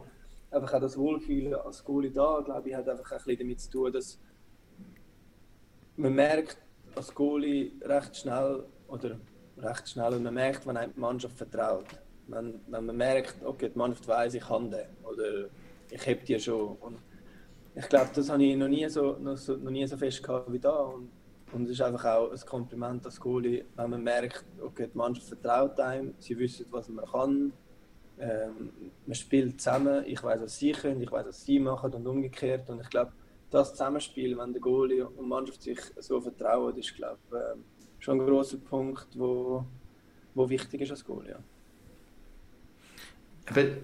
einfach 0.51 0.75
auch 0.75 0.81
das 0.81 0.99
Wohlfühlen 0.99 1.55
als 1.55 1.83
Goalie 1.83 2.11
da, 2.11 2.42
glaube 2.44 2.68
ich, 2.68 2.75
hat 2.75 2.88
einfach 2.88 3.11
ein 3.11 3.18
bisschen 3.18 3.38
damit 3.38 3.61
zu 3.61 3.71
tun, 3.71 3.92
dass 3.92 4.18
man 5.99 6.15
merkt 6.15 6.59
als 6.95 7.15
Goalie 7.15 7.73
recht 7.83 8.17
schnell, 8.17 8.65
oder 8.87 9.19
recht 9.59 9.89
schnell, 9.89 10.15
und 10.15 10.23
man 10.23 10.35
merkt, 10.35 10.67
wenn 10.67 10.77
einem 10.77 10.95
die 10.95 11.01
Mannschaft 11.01 11.37
vertraut. 11.37 11.87
Wenn, 12.29 12.61
wenn 12.69 12.87
man 12.87 12.97
merkt, 12.97 13.37
okay, 13.45 13.71
die 13.73 13.79
Mannschaft 13.79 14.07
weiß, 14.07 14.35
ich 14.35 14.45
kann 14.45 14.71
den, 14.71 14.87
oder 15.03 15.49
ich 15.91 16.07
heb 16.07 16.25
die 16.25 16.39
schon. 16.39 16.77
Und 16.77 16.99
ich 17.75 17.89
glaube, 17.89 18.11
das 18.15 18.29
habe 18.31 18.43
ich 18.45 18.57
noch 18.57 18.69
nie 18.69 18.89
so, 18.89 19.17
noch 19.19 19.37
so, 19.37 19.57
noch 19.57 19.71
nie 19.71 19.87
so 19.87 19.97
fest 19.97 20.23
gehabt 20.23 20.53
wie 20.53 20.59
da. 20.59 20.77
Und, 20.77 21.11
und 21.53 21.65
es 21.65 21.71
ist 21.73 21.81
einfach 21.81 22.05
auch 22.05 22.31
ein 22.31 22.41
Kompliment 22.41 23.05
als 23.05 23.19
Goalie, 23.19 23.65
wenn 23.75 23.91
man 23.91 24.03
merkt, 24.03 24.45
okay, 24.61 24.89
die 24.93 24.97
Mannschaft 24.97 25.29
vertraut 25.29 25.81
einem, 25.81 26.15
sie 26.19 26.39
wissen, 26.39 26.67
was 26.71 26.89
man 26.89 27.07
kann. 27.07 27.53
Ähm, 28.21 28.93
man 29.07 29.15
spielt 29.15 29.61
zusammen, 29.61 30.05
ich 30.07 30.23
weiß, 30.23 30.41
was 30.43 30.59
sie 30.59 30.73
können, 30.73 31.01
ich 31.01 31.11
weiß, 31.11 31.27
was 31.27 31.45
sie 31.45 31.59
machen 31.59 31.93
und 31.95 32.07
umgekehrt. 32.07 32.69
Und 32.69 32.81
ich 32.81 32.91
glaube, 32.91 33.13
das 33.51 33.73
Zusammenspiel, 33.73 34.37
wenn 34.37 34.53
der 34.53 34.61
Goalie 34.61 35.07
und 35.07 35.17
die 35.17 35.29
Mannschaft 35.29 35.63
sich 35.63 35.79
so 35.99 36.21
vertrauen, 36.21 36.77
ist, 36.77 36.95
glaube 36.95 37.19
ähm, 37.33 37.65
schon 37.99 38.21
ein 38.21 38.27
großer 38.27 38.59
Punkt, 38.59 39.09
wo, 39.15 39.65
wo 40.35 40.49
wichtig 40.49 40.83
ist 40.83 40.91
als 40.91 41.05
Goalie. 41.05 41.31
Ja. 41.31 41.39
Eben, 43.57 43.79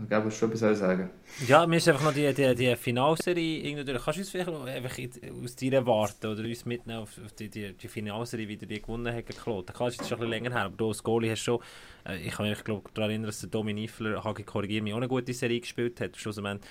ich 0.00 0.08
glaube, 0.08 0.24
du 0.24 0.30
schon 0.34 0.50
etwas 0.50 0.78
sagen. 0.78 1.10
Ja, 1.46 1.66
mir 1.66 1.76
ist 1.76 1.86
einfach 1.86 2.02
noch 2.04 2.14
die, 2.14 2.32
die, 2.32 2.54
die 2.54 2.74
Finalserie 2.76 3.60
irgendwie 3.62 3.84
durch. 3.84 4.02
Kannst 4.02 4.16
du 4.16 4.22
uns 4.22 4.30
vielleicht 4.30 4.50
noch 4.50 4.64
einfach 4.64 4.98
in- 4.98 5.44
aus 5.44 5.54
deiner 5.54 5.86
Warte 5.86 6.30
oder 6.30 6.42
uns 6.42 6.64
mitnehmen 6.64 7.00
auf, 7.00 7.20
auf 7.24 7.32
die, 7.34 7.48
die, 7.48 7.74
die 7.74 7.88
Finalserie, 7.88 8.48
wie 8.48 8.54
ihr 8.54 8.66
die 8.66 8.80
gewonnen 8.82 9.14
habt, 9.14 9.26
geklaut? 9.26 9.72
Klar, 9.72 9.90
das 9.90 10.00
ist 10.00 10.08
schon 10.08 10.16
ein 10.16 10.20
bisschen 10.20 10.30
länger 10.30 10.50
her, 10.50 10.64
aber 10.64 10.76
du 10.76 10.88
als 10.88 11.02
Goalie 11.02 11.30
hast 11.30 11.42
schon, 11.42 11.60
äh, 12.06 12.26
ich 12.26 12.32
kann 12.32 12.48
mich 12.48 12.64
glaub, 12.64 12.92
daran 12.94 13.10
erinnern, 13.10 13.26
dass 13.26 13.40
der 13.40 13.50
Domi 13.50 13.74
Niffler, 13.74 14.24
Hagi 14.24 14.42
korrigiert 14.42 14.82
mich, 14.82 14.92
auch 14.94 14.96
eine 14.96 15.08
gute 15.08 15.32
Serie 15.34 15.60
gespielt 15.60 16.00
hat. 16.00 16.16
Schlussendlich, 16.16 16.62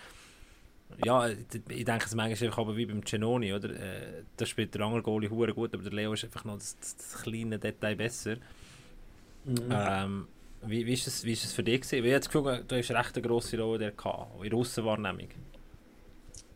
ja, 1.04 1.28
ich 1.30 1.86
denke, 1.86 2.06
es 2.06 2.16
manchmal 2.16 2.48
einfach 2.48 2.58
aber 2.58 2.78
wie 2.78 2.86
beim 2.86 3.02
Genoni, 3.02 3.54
oder? 3.54 3.70
Äh, 3.70 4.24
da 4.38 4.46
spielt 4.46 4.74
der 4.76 4.82
andere 4.82 5.02
Goalie 5.02 5.30
hure 5.30 5.54
gut, 5.54 5.74
aber 5.74 5.84
der 5.84 5.94
Leo 5.94 6.14
ist 6.14 6.24
einfach 6.24 6.46
noch 6.46 6.58
das, 6.58 6.78
das, 6.80 7.24
kleine 7.24 7.60
Detail 7.60 7.96
besser. 7.96 8.38
Ähm, 9.48 10.28
wie, 10.64 10.86
wie, 10.86 10.94
ist 10.94 11.08
das, 11.08 11.24
wie 11.24 11.34
ist 11.34 11.44
das 11.44 11.54
für 11.54 11.64
dich 11.64 11.82
gewesen? 11.82 12.04
Weil 12.04 12.06
Ich 12.06 12.14
habe 12.14 12.20
das 12.20 12.30
Gefühl, 12.30 12.64
du 12.68 12.78
hast 12.78 12.92
recht 12.92 13.16
eine 13.18 13.28
grosse 13.28 13.60
Rolle 13.60 13.80
der 13.80 13.92
gehabt, 13.92 14.44
in 14.44 14.50
der 14.50 14.60
Aussenwahrnehmung. 14.60 15.30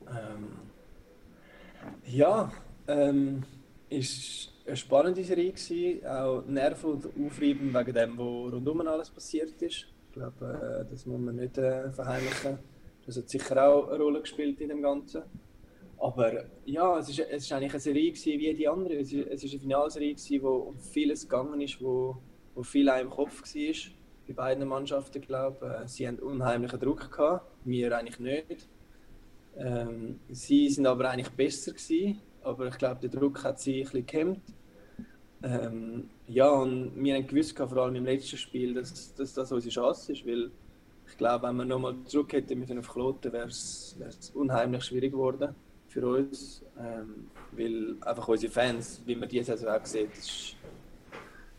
Ähm, 0.07 0.47
ja, 2.05 2.51
ähm, 2.87 3.43
ist 3.89 4.51
eine 4.65 4.77
spannende 4.77 5.23
Serie 5.23 5.51
gewesen, 5.51 6.05
auch 6.05 6.43
nerv- 6.47 6.83
und 6.83 7.05
aufreibend 7.05 7.73
wegen 7.73 7.93
dem, 7.93 8.17
was 8.17 8.53
rundum 8.53 8.87
alles 8.87 9.09
passiert 9.09 9.61
ist. 9.61 9.87
Ich 9.87 10.13
glaube, 10.13 10.85
äh, 10.85 10.91
das 10.91 11.05
muss 11.05 11.19
man 11.19 11.35
nicht 11.35 11.57
äh, 11.57 11.91
verheimlichen. 11.91 12.59
Das 13.05 13.17
hat 13.17 13.29
sicher 13.29 13.67
auch 13.67 13.87
eine 13.89 14.03
Rolle 14.03 14.21
gespielt 14.21 14.59
in 14.61 14.69
dem 14.69 14.81
Ganzen. 14.81 15.23
Aber 15.97 16.45
ja, 16.65 16.97
es 16.99 17.09
ist, 17.09 17.19
es 17.19 17.43
ist 17.43 17.51
eigentlich 17.51 17.71
eine 17.71 17.79
Serie 17.79 18.11
gewesen 18.11 18.39
wie 18.39 18.53
die 18.53 18.67
andere. 18.67 18.95
Es 18.95 19.13
ist, 19.13 19.27
es 19.27 19.43
ist 19.43 19.51
eine 19.51 19.61
Finalserie 19.61 20.13
gewesen, 20.13 20.43
wo 20.43 20.55
um 20.55 20.79
vieles 20.79 21.23
gegangen 21.23 21.61
ist, 21.61 21.81
wo, 21.81 22.17
wo 22.53 22.63
viel 22.63 22.87
im 22.87 23.09
Kopf 23.09 23.41
war. 23.41 23.91
Bei 24.27 24.33
beiden 24.33 24.67
Mannschaften, 24.67 25.21
glaube 25.21 25.83
ich. 25.83 25.91
Sie 25.91 26.07
hatten 26.07 26.19
unheimlichen 26.19 26.79
Druck 26.79 27.11
gehabt, 27.11 27.45
wir 27.63 27.97
eigentlich 27.97 28.19
nicht. 28.19 28.67
Ähm, 29.57 30.19
sie 30.29 30.69
sind 30.69 30.85
aber 30.85 31.09
eigentlich 31.09 31.29
besser 31.29 31.71
gewesen, 31.71 32.19
aber 32.43 32.67
ich 32.67 32.77
glaube, 32.77 33.07
der 33.07 33.09
Druck 33.09 33.43
hat 33.43 33.59
sie 33.59 33.79
ein 33.79 33.83
bisschen 33.83 34.05
gehemmt. 34.05 34.41
Ähm, 35.43 36.09
ja, 36.27 36.49
und 36.49 36.91
wir 36.95 37.15
haben 37.15 37.27
gewusst, 37.27 37.57
vor 37.57 37.77
allem 37.77 37.95
im 37.95 38.05
letzten 38.05 38.37
Spiel, 38.37 38.73
dass, 38.73 39.13
dass 39.13 39.33
das 39.33 39.51
unsere 39.51 39.71
Chance 39.71 40.11
ist, 40.11 40.25
weil 40.25 40.49
ich 41.07 41.17
glaube, 41.17 41.47
wenn 41.47 41.55
wir 41.57 41.65
nochmal 41.65 41.95
zurück 42.05 42.33
hätten 42.33 42.59
müssen 42.59 42.79
auf 42.79 42.91
Kloten, 42.91 43.31
wäre 43.31 43.47
es 43.47 43.95
unheimlich 44.33 44.83
schwierig 44.83 45.11
geworden 45.11 45.55
für 45.87 46.07
uns, 46.07 46.63
ähm, 46.77 47.27
weil 47.51 47.95
einfach 48.01 48.27
unsere 48.27 48.51
Fans, 48.51 49.01
wie 49.05 49.15
man 49.15 49.29
diese 49.29 49.55
Saison 49.55 49.69
auch 49.69 49.85
sieht, 49.85 50.11
ist 50.11 50.55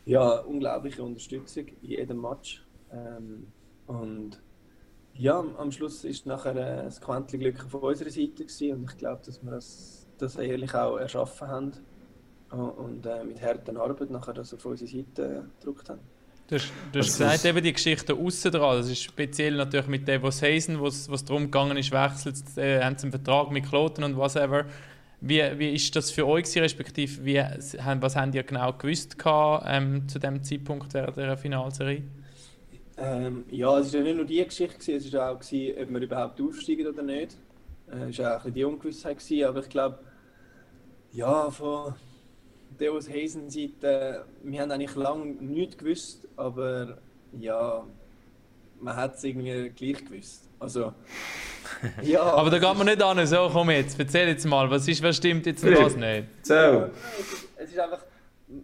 ja 0.05 0.41
unglaubliche 0.41 1.03
Unterstützung 1.03 1.67
in 1.69 1.89
jedem 1.89 2.21
Match. 2.21 2.65
Ähm, 2.93 3.47
und 3.87 4.41
ja, 5.15 5.43
am 5.57 5.73
Schluss 5.73 6.05
ist 6.05 6.27
nachher 6.27 6.57
äh, 6.57 6.85
das 6.85 7.01
Quäntchen 7.01 7.41
Glück 7.41 7.65
auf 7.65 7.75
unserer 7.75 8.11
Seite 8.11 8.45
gewesen 8.45 8.73
und 8.73 8.91
ich 8.91 8.99
glaube, 8.99 9.23
dass 9.25 9.43
wir 9.43 9.53
das, 9.53 10.07
das 10.19 10.37
ehrlich 10.37 10.75
auch 10.75 10.99
erschaffen 10.99 11.49
haben 11.49 11.73
und, 12.51 12.71
und 12.71 13.07
äh, 13.07 13.25
mit 13.25 13.41
harter 13.41 13.81
Arbeit 13.81 14.11
nachher 14.11 14.35
das 14.35 14.53
auf 14.53 14.65
unsere 14.67 14.91
Seite 14.91 15.23
äh, 15.23 15.61
gedrückt 15.61 15.89
haben. 15.89 16.01
Du 16.49 16.55
hast, 16.55 16.71
du 16.93 17.01
hast 17.01 17.07
gesagt, 17.19 17.45
eben 17.45 17.63
die 17.63 17.73
Geschichte 17.73 18.15
außen 18.15 18.53
dran, 18.53 18.79
das 18.79 18.89
ist 18.89 19.03
speziell 19.03 19.55
natürlich 19.57 19.89
mit 19.89 20.07
Devos 20.07 20.43
Hazen, 20.43 20.79
wo 20.79 20.87
es 20.87 21.25
darum 21.25 21.45
gegangen 21.45 21.77
ist, 21.77 21.91
wechselt, 21.91 22.37
äh, 22.57 22.81
haben 22.85 22.97
sie 22.97 23.05
einen 23.05 23.11
Vertrag 23.13 23.51
mit 23.51 23.67
Kloten 23.69 24.05
und 24.05 24.17
whatever. 24.17 24.65
Wie, 25.21 25.43
wie 25.59 25.75
ist 25.75 25.97
das 25.97 26.13
für 26.13 26.25
euch 26.27 26.45
gewesen, 26.45 26.61
respektive 26.61 27.25
wie, 27.25 27.41
haben- 27.41 28.01
was 28.01 28.15
habt 28.15 28.33
ihr 28.35 28.45
genau 28.45 28.73
gewusst 28.75 29.19
gehabt, 29.19 29.67
ähm, 29.69 30.09
zu 30.09 30.21
dem 30.21 30.45
Zeitpunkt 30.45 30.95
während 30.95 31.17
der 31.17 31.37
Finalserie? 31.37 32.03
Ähm, 32.97 33.45
ja, 33.51 33.79
es 33.81 33.93
war 33.93 34.01
ja 34.01 34.05
nicht 34.07 34.17
nur 34.17 34.25
die 34.25 34.45
Geschichte, 34.45 34.79
gewesen, 34.79 35.07
es 35.09 35.13
war 35.13 35.33
auch, 35.33 35.41
gewesen, 35.41 35.83
ob 35.83 35.91
wir 35.91 36.01
überhaupt 36.01 36.41
aufsteigen 36.41 36.87
oder 36.87 37.03
nicht. 37.03 37.37
Äh, 37.91 38.11
Es 38.11 38.19
war 38.19 38.31
auch 38.31 38.33
ein 38.33 38.37
bisschen 38.39 38.55
die 38.55 38.65
Ungewissheit, 38.65 39.19
gewesen, 39.19 39.45
aber 39.45 39.61
ich 39.61 39.69
glaube, 39.69 39.99
ja, 41.13 41.51
von 41.51 41.95
Deus 42.79 43.09
Hazen 43.11 43.51
Seite, 43.51 44.25
wir 44.45 44.61
haben 44.61 44.71
eigentlich 44.71 44.95
lange 44.95 45.25
nichts 45.43 45.77
gewusst, 45.79 46.26
aber 46.37 46.99
ja, 47.39 47.87
man 48.81 48.97
hat 48.97 49.17
es 49.17 49.25
irgendwie 49.25 49.71
gleich 49.71 50.05
gewusst. 50.05 50.49
Also, 50.59 50.93
ja. 52.03 52.23
Aber 52.23 52.51
da 52.51 52.59
geht 52.59 52.79
man 52.79 52.87
nicht 52.87 53.03
an, 53.03 53.27
so 53.27 53.51
komm 53.53 53.71
jetzt, 53.71 53.99
erzähl 53.99 54.29
jetzt 54.29 54.47
mal, 54.47 54.71
was, 54.71 54.89
ist, 54.89 55.03
was 55.03 55.17
stimmt 55.17 55.47
jetzt 55.47 55.65
und 55.65 55.77
was 55.77 55.97
nicht? 55.97 56.29
So. 56.43 56.55
Ja, 56.55 56.91
es, 57.19 57.33
ist, 57.33 57.49
es 57.57 57.71
ist 57.71 57.79
einfach, 57.79 58.05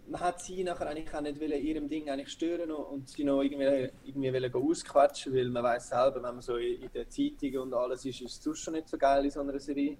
man 0.07 0.21
hat 0.21 0.41
sie 0.41 0.63
nachher 0.63 0.87
eigentlich 0.87 1.13
auch 1.13 1.21
nicht 1.21 1.39
wollen, 1.39 1.61
ihrem 1.61 1.89
Ding 1.89 2.09
eigentlich 2.09 2.29
stören 2.29 2.71
und- 2.71 2.85
und 2.85 3.09
sie 3.09 3.23
noch 3.23 3.41
irgendwie, 3.41 3.89
irgendwie 4.05 4.33
wollen 4.33 4.53
ausquetschen, 4.53 5.33
weil 5.35 5.49
man 5.49 5.63
weiß 5.63 5.89
selber, 5.89 6.15
wenn 6.15 6.21
man 6.35 6.41
so 6.41 6.55
in, 6.57 6.81
in 6.83 6.89
der 6.93 7.09
Zeitung 7.09 7.63
und 7.63 7.73
alles 7.73 8.05
ist, 8.05 8.21
ist 8.21 8.37
es 8.37 8.43
sonst 8.43 8.59
schon 8.59 8.73
nicht 8.75 8.87
so 8.87 8.97
geil 8.97 9.25
in 9.25 9.31
so 9.31 9.41
einer 9.41 9.59
Serie. 9.59 9.97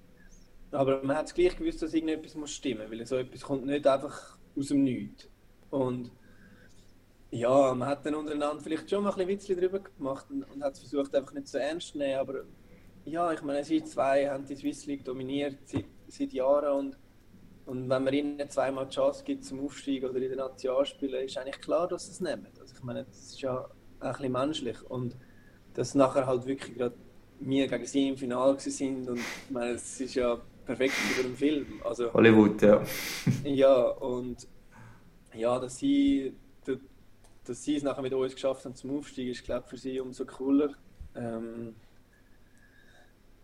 Aber 0.72 1.04
man 1.04 1.18
hat 1.18 1.28
es 1.28 1.34
gleich 1.34 1.56
gewusst, 1.56 1.82
dass 1.84 1.94
irgendetwas 1.94 2.34
muss 2.36 2.52
stimmen, 2.52 2.90
weil 2.90 3.06
so 3.06 3.18
etwas 3.18 3.42
kommt 3.42 3.66
nicht 3.66 3.86
einfach 3.86 4.38
aus 4.58 4.68
dem 4.70 4.84
Nichts. 4.84 5.28
Und 5.70 6.10
ja, 7.34 7.74
man 7.74 7.88
hat 7.88 8.06
dann 8.06 8.16
untereinander 8.16 8.62
vielleicht 8.62 8.90
schon 8.90 9.04
mal 9.04 9.10
ein 9.10 9.16
bisschen 9.16 9.30
Witzchen 9.30 9.60
drüber 9.60 9.80
gemacht 9.80 10.26
und, 10.30 10.44
und 10.44 10.64
hat 10.64 10.74
es 10.74 10.80
versucht, 10.80 11.16
einfach 11.16 11.34
nicht 11.34 11.48
so 11.48 11.58
ernst 11.58 11.90
zu 11.90 11.98
nehmen, 11.98 12.20
aber 12.20 12.44
ja, 13.06 13.32
ich 13.34 13.42
meine, 13.42 13.64
sie 13.64 13.84
zwei 13.84 14.30
haben 14.30 14.46
die 14.46 14.56
Swiss 14.56 14.86
League 14.86 15.04
dominiert 15.04 15.58
seit, 15.66 15.86
seit 16.08 16.32
Jahren 16.32 16.78
und 16.78 16.98
und 17.66 17.90
wenn 17.90 18.04
man 18.04 18.14
ihnen 18.14 18.50
zweimal 18.50 18.88
die 18.88 18.96
Chance 18.96 19.24
gibt 19.24 19.46
zum 19.46 19.64
Aufstieg 19.64 20.04
oder 20.04 20.16
in 20.16 20.30
den 20.30 20.38
Nationalspielen, 20.38 21.24
ist 21.24 21.38
eigentlich 21.38 21.62
klar, 21.62 21.88
dass 21.88 22.08
sie 22.08 22.12
es 22.12 22.20
nehmen. 22.20 22.48
Also 22.60 22.76
ich 22.76 22.84
meine, 22.84 23.06
das 23.06 23.18
ist 23.18 23.42
ja 23.42 23.70
ein 24.02 24.12
bisschen 24.12 24.32
menschlich. 24.32 24.82
Und 24.84 25.16
dass 25.74 25.96
nachher 25.96 26.28
halt 26.28 26.46
wirklich 26.46 26.78
gerade 26.78 26.96
wir 27.40 27.68
gegen 27.68 27.86
sie 27.86 28.10
im 28.10 28.18
Finale 28.18 28.60
sind 28.60 29.10
und 29.10 29.18
ich 29.18 29.52
meine, 29.52 29.72
es 29.72 30.00
ist 30.00 30.16
ja 30.16 30.40
perfekt 30.66 30.94
über 31.14 31.24
den 31.24 31.36
Film. 31.36 31.66
Also 31.84 32.14
Hollywood, 32.14 32.62
ja. 32.62 32.82
ja, 33.44 33.82
und 33.82 34.48
ja, 35.34 35.60
dass 35.60 35.78
sie, 35.78 36.34
dass- 37.46 37.64
sie 37.64 37.76
es 37.76 37.84
nachher 37.84 38.02
mit 38.02 38.14
uns 38.14 38.34
geschafft 38.34 38.66
haben 38.66 38.76
zum 38.76 38.98
Aufstieg, 38.98 39.30
ist 39.30 39.44
glaube 39.44 39.68
für 39.68 39.78
sie 39.78 40.00
umso 40.00 40.26
cooler. 40.26 40.74
Ähm, 41.16 41.76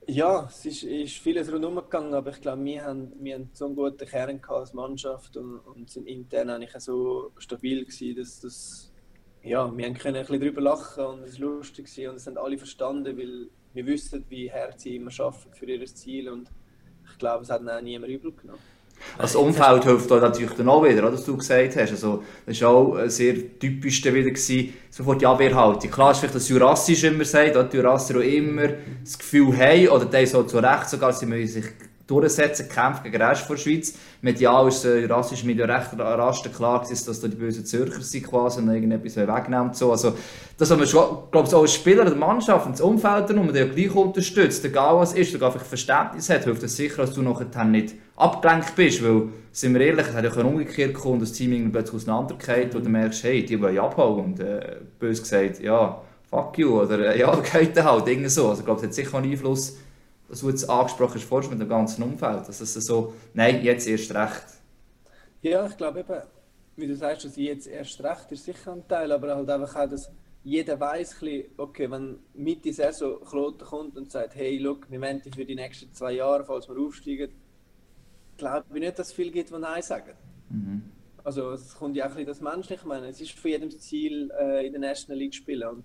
ja, 0.07 0.45
es 0.49 0.65
ist, 0.65 0.83
ist 0.83 1.17
vieles 1.19 1.51
rundherum 1.51 1.75
gegangen, 1.75 2.13
aber 2.15 2.31
ich 2.31 2.41
glaube, 2.41 2.63
wir 2.63 2.83
haben, 2.83 3.11
wir 3.19 3.35
haben 3.35 3.49
so 3.53 3.65
einen 3.65 3.75
guten 3.75 4.07
Kern 4.07 4.41
als 4.47 4.73
Mannschaft 4.73 5.37
und, 5.37 5.59
und 5.59 5.89
sind 5.89 6.07
intern 6.07 6.49
eigentlich 6.49 6.71
so 6.79 7.31
stabil 7.37 7.85
gewesen, 7.85 8.15
dass 8.15 8.39
das, 8.39 8.91
ja, 9.43 9.71
wir 9.75 9.85
haben 9.85 9.93
können 9.93 10.15
ein 10.17 10.25
bisschen 10.25 10.39
darüber 10.41 10.61
lachen 10.61 11.05
und 11.05 11.23
es 11.23 11.39
war 11.39 11.49
lustig 11.49 11.85
gewesen 11.85 12.09
und 12.09 12.15
es 12.15 12.25
haben 12.25 12.37
alle 12.37 12.57
verstanden, 12.57 13.17
weil 13.17 13.49
wir 13.73 13.85
wissen, 13.85 14.25
wie 14.29 14.51
hart 14.51 14.79
sie 14.79 14.95
immer 14.95 15.11
arbeiten 15.19 15.53
für 15.53 15.65
ihr 15.65 15.85
Ziel 15.85 16.29
und 16.29 16.49
ich 17.11 17.17
glaube, 17.19 17.43
es 17.43 17.49
hat 17.51 17.61
ihnen 17.61 17.69
auch 17.69 17.81
niemand 17.81 18.11
übel 18.11 18.31
genommen. 18.31 18.78
Das 19.17 19.35
Umfeld 19.35 19.83
hilft 19.83 20.09
da 20.09 20.19
natürlich 20.19 20.53
dann 20.53 20.69
auch 20.69 20.83
wieder, 20.83 21.03
was 21.11 21.25
du 21.25 21.37
gesagt 21.37 21.75
hast. 21.75 21.91
Also, 21.91 22.23
das 22.45 22.61
war 22.61 22.69
auch 22.69 22.97
äh, 22.97 23.09
sehr 23.09 23.35
typisch 23.59 24.03
wieder, 24.03 24.29
gewesen, 24.29 24.73
sofort 24.89 25.21
die 25.21 25.25
Abwehrhaltung. 25.25 25.91
Klar 25.91 26.11
ist 26.11 26.19
vielleicht 26.19 26.35
das 26.35 26.49
Jurassische 26.49 27.07
immer 27.07 27.25
sagt, 27.25 27.55
oder 27.55 27.65
die 27.65 27.77
Jurassier 27.77 28.17
auch 28.17 28.21
immer 28.21 28.69
das 29.03 29.17
Gefühl 29.17 29.57
haben, 29.57 29.87
oder 29.89 30.05
die 30.05 30.25
so 30.25 30.43
zu 30.43 30.59
Recht 30.59 30.89
sogar, 30.89 31.11
sie 31.13 31.25
müssen 31.25 31.61
sich 31.61 31.65
durchsetzen, 32.09 32.67
kämpfen 32.67 33.03
gegen 33.03 33.19
den 33.19 33.27
Rest 33.27 33.49
der 33.49 33.57
Schweiz. 33.57 33.93
Medial 34.21 34.67
ist 34.67 34.83
äh, 34.85 35.01
jurassisch 35.01 35.43
mit 35.43 35.59
recht 35.59 35.97
rasten 35.97 36.51
klar 36.51 36.81
gewesen, 36.81 37.05
dass 37.05 37.19
da 37.19 37.27
die 37.27 37.35
bösen 37.35 37.65
Zürcher 37.65 38.01
sind 38.01 38.27
quasi 38.27 38.61
und 38.61 38.69
irgendetwas 38.69 39.15
wegnehmen 39.15 39.73
so. 39.73 39.91
Also, 39.91 40.13
das 40.57 40.71
haben 40.71 40.79
wir 40.79 40.87
glaube 40.87 41.47
ich, 41.47 41.53
als 41.53 41.73
Spieler 41.73 42.05
der 42.05 42.15
Mannschaft 42.15 42.65
und 42.65 42.73
das 42.73 42.81
Umfeld 42.81 43.29
darum, 43.29 43.53
der 43.53 43.67
gleich 43.67 43.95
unterstützt, 43.95 44.65
egal 44.65 44.97
was 44.97 45.13
ist, 45.13 45.31
sogar 45.31 45.51
vielleicht 45.51 45.67
Verständnis 45.67 46.29
hat, 46.29 46.43
hilft 46.43 46.63
das 46.63 46.75
sicher, 46.75 47.03
dass 47.03 47.13
du 47.13 47.21
nachher 47.21 47.63
nicht 47.65 47.95
abgelenkt 48.15 48.75
bist, 48.75 49.03
weil, 49.03 49.29
sind 49.51 49.73
wir 49.73 49.81
ehrlich, 49.81 50.07
es 50.07 50.13
hat 50.13 50.23
ja 50.23 50.31
auch 50.31 50.43
umgekehrt 50.43 50.93
kommen, 50.93 51.19
das 51.19 51.31
Team 51.31 51.71
plötzlich 51.71 51.95
auseinandergeht 51.95 52.75
und 52.75 52.85
du 52.85 52.89
merkst, 52.89 53.23
hey, 53.23 53.45
die 53.45 53.61
wollen 53.61 53.79
abhauen 53.79 54.25
und 54.25 54.39
äh, 54.39 54.77
bös 54.99 55.21
gesagt, 55.21 55.61
ja, 55.61 56.01
fuck 56.29 56.57
you, 56.57 56.81
oder 56.81 57.13
äh, 57.13 57.19
ja, 57.19 57.35
geht 57.53 57.81
halt, 57.81 58.07
irgendwie 58.07 58.29
so. 58.29 58.49
Also 58.49 58.59
ich 58.59 58.65
glaube, 58.65 58.81
es 58.81 58.87
hat 58.87 58.93
sicher 58.93 59.17
einen 59.17 59.31
Einfluss, 59.31 59.77
dass 60.29 60.41
du 60.41 60.49
jetzt 60.49 60.69
angesprochen 60.69 61.19
hast, 61.19 61.49
mit 61.49 61.59
dem 61.59 61.67
ganzen 61.67 62.03
Umfeld, 62.03 62.47
dass 62.47 62.61
es 62.61 62.73
so, 62.73 63.13
nein, 63.33 63.63
jetzt 63.63 63.87
erst 63.87 64.13
recht. 64.13 64.45
Ja, 65.41 65.65
ich 65.65 65.75
glaube 65.75 66.01
eben, 66.01 66.21
wie 66.75 66.87
du 66.87 66.95
sagst, 66.95 67.25
dass 67.25 67.35
jetzt 67.35 67.67
erst 67.67 68.01
recht 68.03 68.31
ist 68.31 68.45
sicher 68.45 68.73
ein 68.73 68.87
Teil, 68.87 69.11
aber 69.11 69.35
halt 69.35 69.49
einfach 69.49 69.75
auch, 69.75 69.89
dass 69.89 70.11
jeder 70.43 70.79
weiß, 70.79 71.17
okay, 71.57 71.91
wenn 71.91 72.19
Mitte 72.33 72.61
der 72.63 72.73
Saison 72.73 73.19
Kloten 73.25 73.65
kommt 73.65 73.97
und 73.97 74.11
sagt, 74.11 74.35
hey, 74.35 74.57
look, 74.57 74.89
wir 74.89 74.99
dich 75.25 75.35
für 75.35 75.45
die 75.45 75.55
nächsten 75.55 75.91
zwei 75.93 76.13
Jahre, 76.13 76.45
falls 76.45 76.69
wir 76.69 76.77
aufsteigen, 76.77 77.31
glaube 78.37 78.65
ich 78.73 78.79
nicht, 78.79 78.97
dass 78.97 79.07
es 79.07 79.13
viele 79.13 79.31
gibt, 79.31 79.49
die 79.49 79.57
Nein 79.57 79.81
sagen. 79.81 80.13
Also 81.23 81.51
es 81.51 81.75
kommt 81.75 81.95
ja 81.95 82.05
auch 82.05 82.09
ein 82.09 82.25
bisschen 82.25 82.27
das 82.27 82.41
Menschliche, 82.41 82.81
ich 82.81 82.87
meine, 82.87 83.07
es 83.07 83.19
ist 83.19 83.31
von 83.31 83.51
jedem 83.51 83.69
das 83.69 83.79
Ziel, 83.79 84.31
äh, 84.39 84.65
in 84.65 84.71
der 84.71 84.81
National 84.81 85.19
League 85.19 85.33
zu 85.33 85.39
spielen. 85.39 85.67
Und 85.67 85.83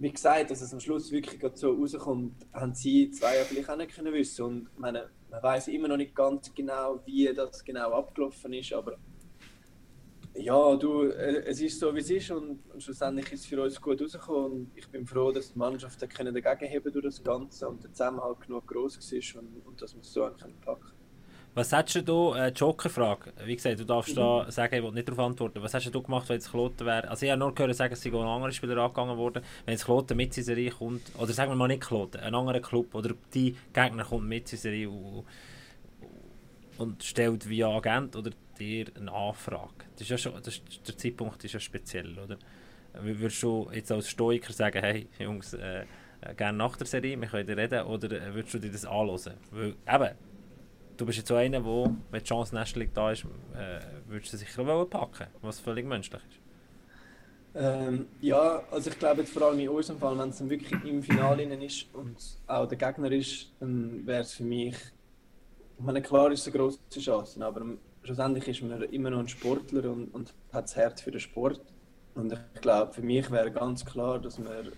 wie 0.00 0.10
gesagt, 0.10 0.50
dass 0.50 0.62
es 0.62 0.72
am 0.72 0.80
Schluss 0.80 1.12
wirklich 1.12 1.38
so 1.54 1.72
rauskommt, 1.72 2.46
haben 2.54 2.74
sie 2.74 3.10
zwei 3.10 3.36
ja 3.36 3.44
vielleicht 3.44 3.68
auch 3.68 3.76
nicht 3.76 3.94
können 3.94 4.12
wissen. 4.14 4.44
Und 4.44 4.78
meine, 4.78 5.10
man 5.30 5.42
weiß 5.42 5.68
immer 5.68 5.88
noch 5.88 5.98
nicht 5.98 6.14
ganz 6.14 6.52
genau, 6.54 7.00
wie 7.04 7.30
das 7.34 7.62
genau 7.62 7.92
abgelaufen 7.92 8.54
ist, 8.54 8.72
aber 8.72 8.96
ja, 10.34 10.76
du, 10.76 11.02
äh, 11.02 11.44
es 11.44 11.60
ist 11.60 11.78
so, 11.78 11.94
wie 11.94 11.98
es 11.98 12.08
ist 12.08 12.30
und, 12.30 12.60
und 12.72 12.82
schlussendlich 12.82 13.30
ist 13.32 13.40
es 13.40 13.46
für 13.46 13.62
uns 13.62 13.78
gut 13.78 14.00
rausgekommen 14.00 14.52
und 14.52 14.70
ich 14.74 14.88
bin 14.88 15.06
froh, 15.06 15.32
dass 15.32 15.52
die 15.52 15.58
Mannschaft 15.58 16.00
da 16.00 16.06
können 16.06 16.34
dagegen 16.34 16.70
heben 16.70 16.92
durch 16.92 17.04
das 17.04 17.22
Ganze 17.22 17.68
und 17.68 17.84
der 17.84 17.92
Zusammenhalt 17.92 18.40
genug 18.40 18.66
groß 18.68 18.96
war 18.98 19.42
und, 19.42 19.66
und 19.66 19.82
dass 19.82 19.94
wir 19.94 20.00
es 20.00 20.12
so 20.12 20.30
können 20.40 20.58
packen 20.64 20.99
Was 21.52 21.72
hättest 21.72 21.96
du 21.96 22.02
da, 22.32 22.46
äh, 22.46 22.48
Joker-Frage, 22.50 23.32
wie 23.44 23.56
gesagt, 23.56 23.80
du 23.80 23.84
darfst 23.84 24.16
da 24.16 24.48
sagen, 24.50 24.76
ich 24.76 24.82
will 24.84 24.92
nicht 24.92 25.08
darauf 25.08 25.26
antworten, 25.26 25.60
was 25.60 25.74
hättest 25.74 25.92
du 25.92 26.00
gemacht, 26.00 26.28
wenn 26.28 26.36
jetzt 26.36 26.50
Kloten 26.50 26.86
wäre, 26.86 27.08
also 27.08 27.26
ich 27.26 27.32
habe 27.32 27.40
nur 27.40 27.52
gehört 27.52 27.74
sagen, 27.74 27.92
es 27.92 28.00
sind 28.00 28.14
auch 28.14 28.34
andere 28.34 28.52
Spieler 28.52 28.78
angegangen 28.78 29.16
worden, 29.16 29.42
wenn 29.64 29.72
jetzt 29.72 29.84
Kloten 29.84 30.16
mit 30.16 30.28
in 30.28 30.34
die 30.34 30.42
Serie 30.42 30.70
kommt, 30.70 31.02
oder 31.18 31.32
sagen 31.32 31.50
wir 31.50 31.56
mal 31.56 31.66
nicht 31.66 31.82
Kloten, 31.82 32.20
ein 32.20 32.34
anderer 32.36 32.60
Club 32.60 32.94
oder 32.94 33.14
die 33.34 33.56
Gegner 33.72 34.04
kommt 34.04 34.28
mit 34.28 34.44
in 34.44 34.50
die 34.50 34.56
Serie 34.56 34.90
und, 34.90 35.24
und 36.78 37.02
stellt 37.02 37.48
via 37.48 37.68
Agent 37.68 38.14
oder 38.14 38.30
dir 38.56 38.86
eine 38.94 39.10
Anfrage. 39.10 39.86
Das 39.94 40.02
ist 40.02 40.10
ja 40.10 40.18
schon, 40.18 40.34
das 40.34 40.48
ist, 40.48 40.86
der 40.86 40.96
Zeitpunkt 40.96 41.42
ist 41.44 41.52
ja 41.52 41.60
speziell, 41.60 42.16
oder? 42.16 42.38
Würdest 42.92 43.42
du 43.42 43.68
jetzt 43.72 43.90
als 43.90 44.08
Stoiker 44.08 44.52
sagen, 44.52 44.80
hey 44.82 45.08
Jungs, 45.18 45.54
äh, 45.54 45.84
äh, 46.20 46.34
gerne 46.34 46.58
nach 46.58 46.76
der 46.76 46.86
Serie, 46.86 47.20
wir 47.20 47.28
können 47.28 47.58
reden, 47.58 47.84
oder 47.86 48.10
äh, 48.10 48.34
würdest 48.34 48.54
du 48.54 48.58
dir 48.58 48.70
das 48.70 48.84
anhören? 48.84 49.34
Weil, 49.50 49.74
eben, 49.88 50.14
du 51.00 51.06
bist 51.06 51.18
jetzt 51.18 51.28
so 51.28 51.34
einer, 51.34 51.64
wo, 51.64 51.94
wenn 52.10 52.20
die 52.20 52.26
Chance 52.26 52.54
National 52.54 52.84
League 52.84 52.94
da 52.94 53.10
ist, 53.10 53.24
äh, 53.54 53.80
würdest 54.06 54.32
du 54.32 54.36
sicher 54.36 54.66
wollen 54.66 54.88
packen, 54.88 55.26
was 55.40 55.58
völlig 55.58 55.86
menschlich 55.86 56.20
ist. 56.28 56.40
Ähm, 57.52 58.06
ja, 58.20 58.62
also 58.70 58.90
ich 58.90 58.98
glaube 58.98 59.22
jetzt 59.22 59.32
vor 59.32 59.42
allem 59.42 59.58
in 59.58 59.68
unserem 59.70 59.98
Fall, 59.98 60.16
wenn 60.16 60.28
es 60.28 60.38
dann 60.38 60.50
wirklich 60.50 60.84
im 60.84 61.02
Finale 61.02 61.42
ist 61.42 61.86
und 61.94 62.16
auch 62.46 62.66
der 62.66 62.78
Gegner 62.78 63.10
ist, 63.10 63.50
dann 63.58 64.06
wäre 64.06 64.20
es 64.20 64.34
für 64.34 64.44
mich, 64.44 64.76
ich 65.78 65.84
meine 65.84 66.02
klar 66.02 66.30
ist 66.30 66.46
es 66.46 66.46
eine 66.46 66.56
grosse 66.56 66.78
Chance, 66.90 67.44
aber 67.44 67.64
schlussendlich 68.02 68.46
ist 68.46 68.62
man 68.62 68.82
immer 68.82 69.10
noch 69.10 69.18
ein 69.18 69.28
Sportler 69.28 69.90
und, 69.90 70.14
und 70.14 70.32
hat 70.52 70.64
das 70.64 70.76
Herz 70.76 71.00
für 71.00 71.10
den 71.10 71.20
Sport. 71.20 71.60
Und 72.14 72.32
ich 72.32 72.60
glaube, 72.60 72.92
für 72.92 73.02
mich 73.02 73.30
wäre 73.30 73.50
ganz 73.50 73.84
klar, 73.84 74.18
dass 74.20 74.38
wir 74.38 74.72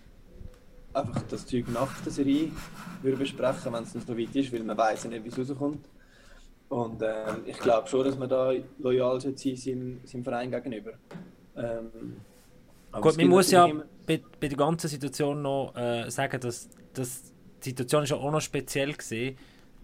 einfach 0.94 1.22
das 1.22 1.46
Zeug 1.46 1.68
nach 1.68 2.00
der 2.00 2.12
Serie 2.12 2.50
würden 3.02 3.18
besprechen, 3.18 3.72
wenn 3.72 3.82
es 3.82 3.94
nicht 3.94 4.06
so 4.06 4.16
weit 4.16 4.34
ist, 4.34 4.52
weil 4.52 4.62
man 4.62 4.76
weiß 4.78 5.04
ja 5.04 5.10
nicht, 5.10 5.24
wie 5.24 5.28
es 5.28 5.38
rauskommt. 5.38 5.88
Und 6.72 7.02
ähm, 7.02 7.42
ich 7.44 7.58
glaube 7.58 7.86
schon, 7.86 8.02
dass 8.06 8.16
man 8.16 8.30
da 8.30 8.50
loyal 8.78 9.20
sein 9.20 9.36
sollte 9.36 9.56
seinem, 9.58 10.00
seinem 10.06 10.24
Verein 10.24 10.50
gegenüber. 10.50 10.92
Ähm, 11.54 12.16
Gut, 12.98 13.18
man 13.18 13.26
muss 13.28 13.50
ja 13.50 13.70
bei, 14.06 14.22
bei 14.40 14.48
der 14.48 14.56
ganzen 14.56 14.88
Situation 14.88 15.42
noch 15.42 15.74
äh, 15.76 16.10
sagen, 16.10 16.40
dass, 16.40 16.70
dass 16.94 17.24
die 17.62 17.70
Situation 17.70 18.04
ist 18.04 18.10
ja 18.10 18.16
auch 18.16 18.30
noch 18.30 18.40
speziell 18.40 18.96
war, 18.96 19.32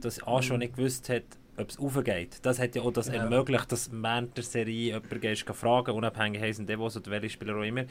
dass 0.01 0.26
A 0.26 0.41
schon 0.41 0.61
nicht 0.61 0.76
gewusst 0.76 1.11
hat, 1.11 1.24
ob 1.59 1.68
es 1.68 1.78
aufgeht. 1.78 2.39
Das 2.41 2.59
hat 2.59 2.74
ja 2.74 2.80
auch 2.80 2.93
das 2.93 3.09
Ja. 3.09 3.16
ermöglicht, 3.16 3.70
dass 3.70 3.91
während 3.93 4.34
der 4.39 4.45
Serie 4.45 4.74
jemand 4.74 5.20
gehst, 5.20 5.45
kann 5.45 5.57
fragen 5.57 5.91
unabhängig 5.91 6.41
heißen 6.41 6.66
Devos 6.66 6.97
oder 6.97 7.11
welche 7.11 7.28
Spieler 7.28 7.55
auch 7.55 7.64
immer. 7.64 7.84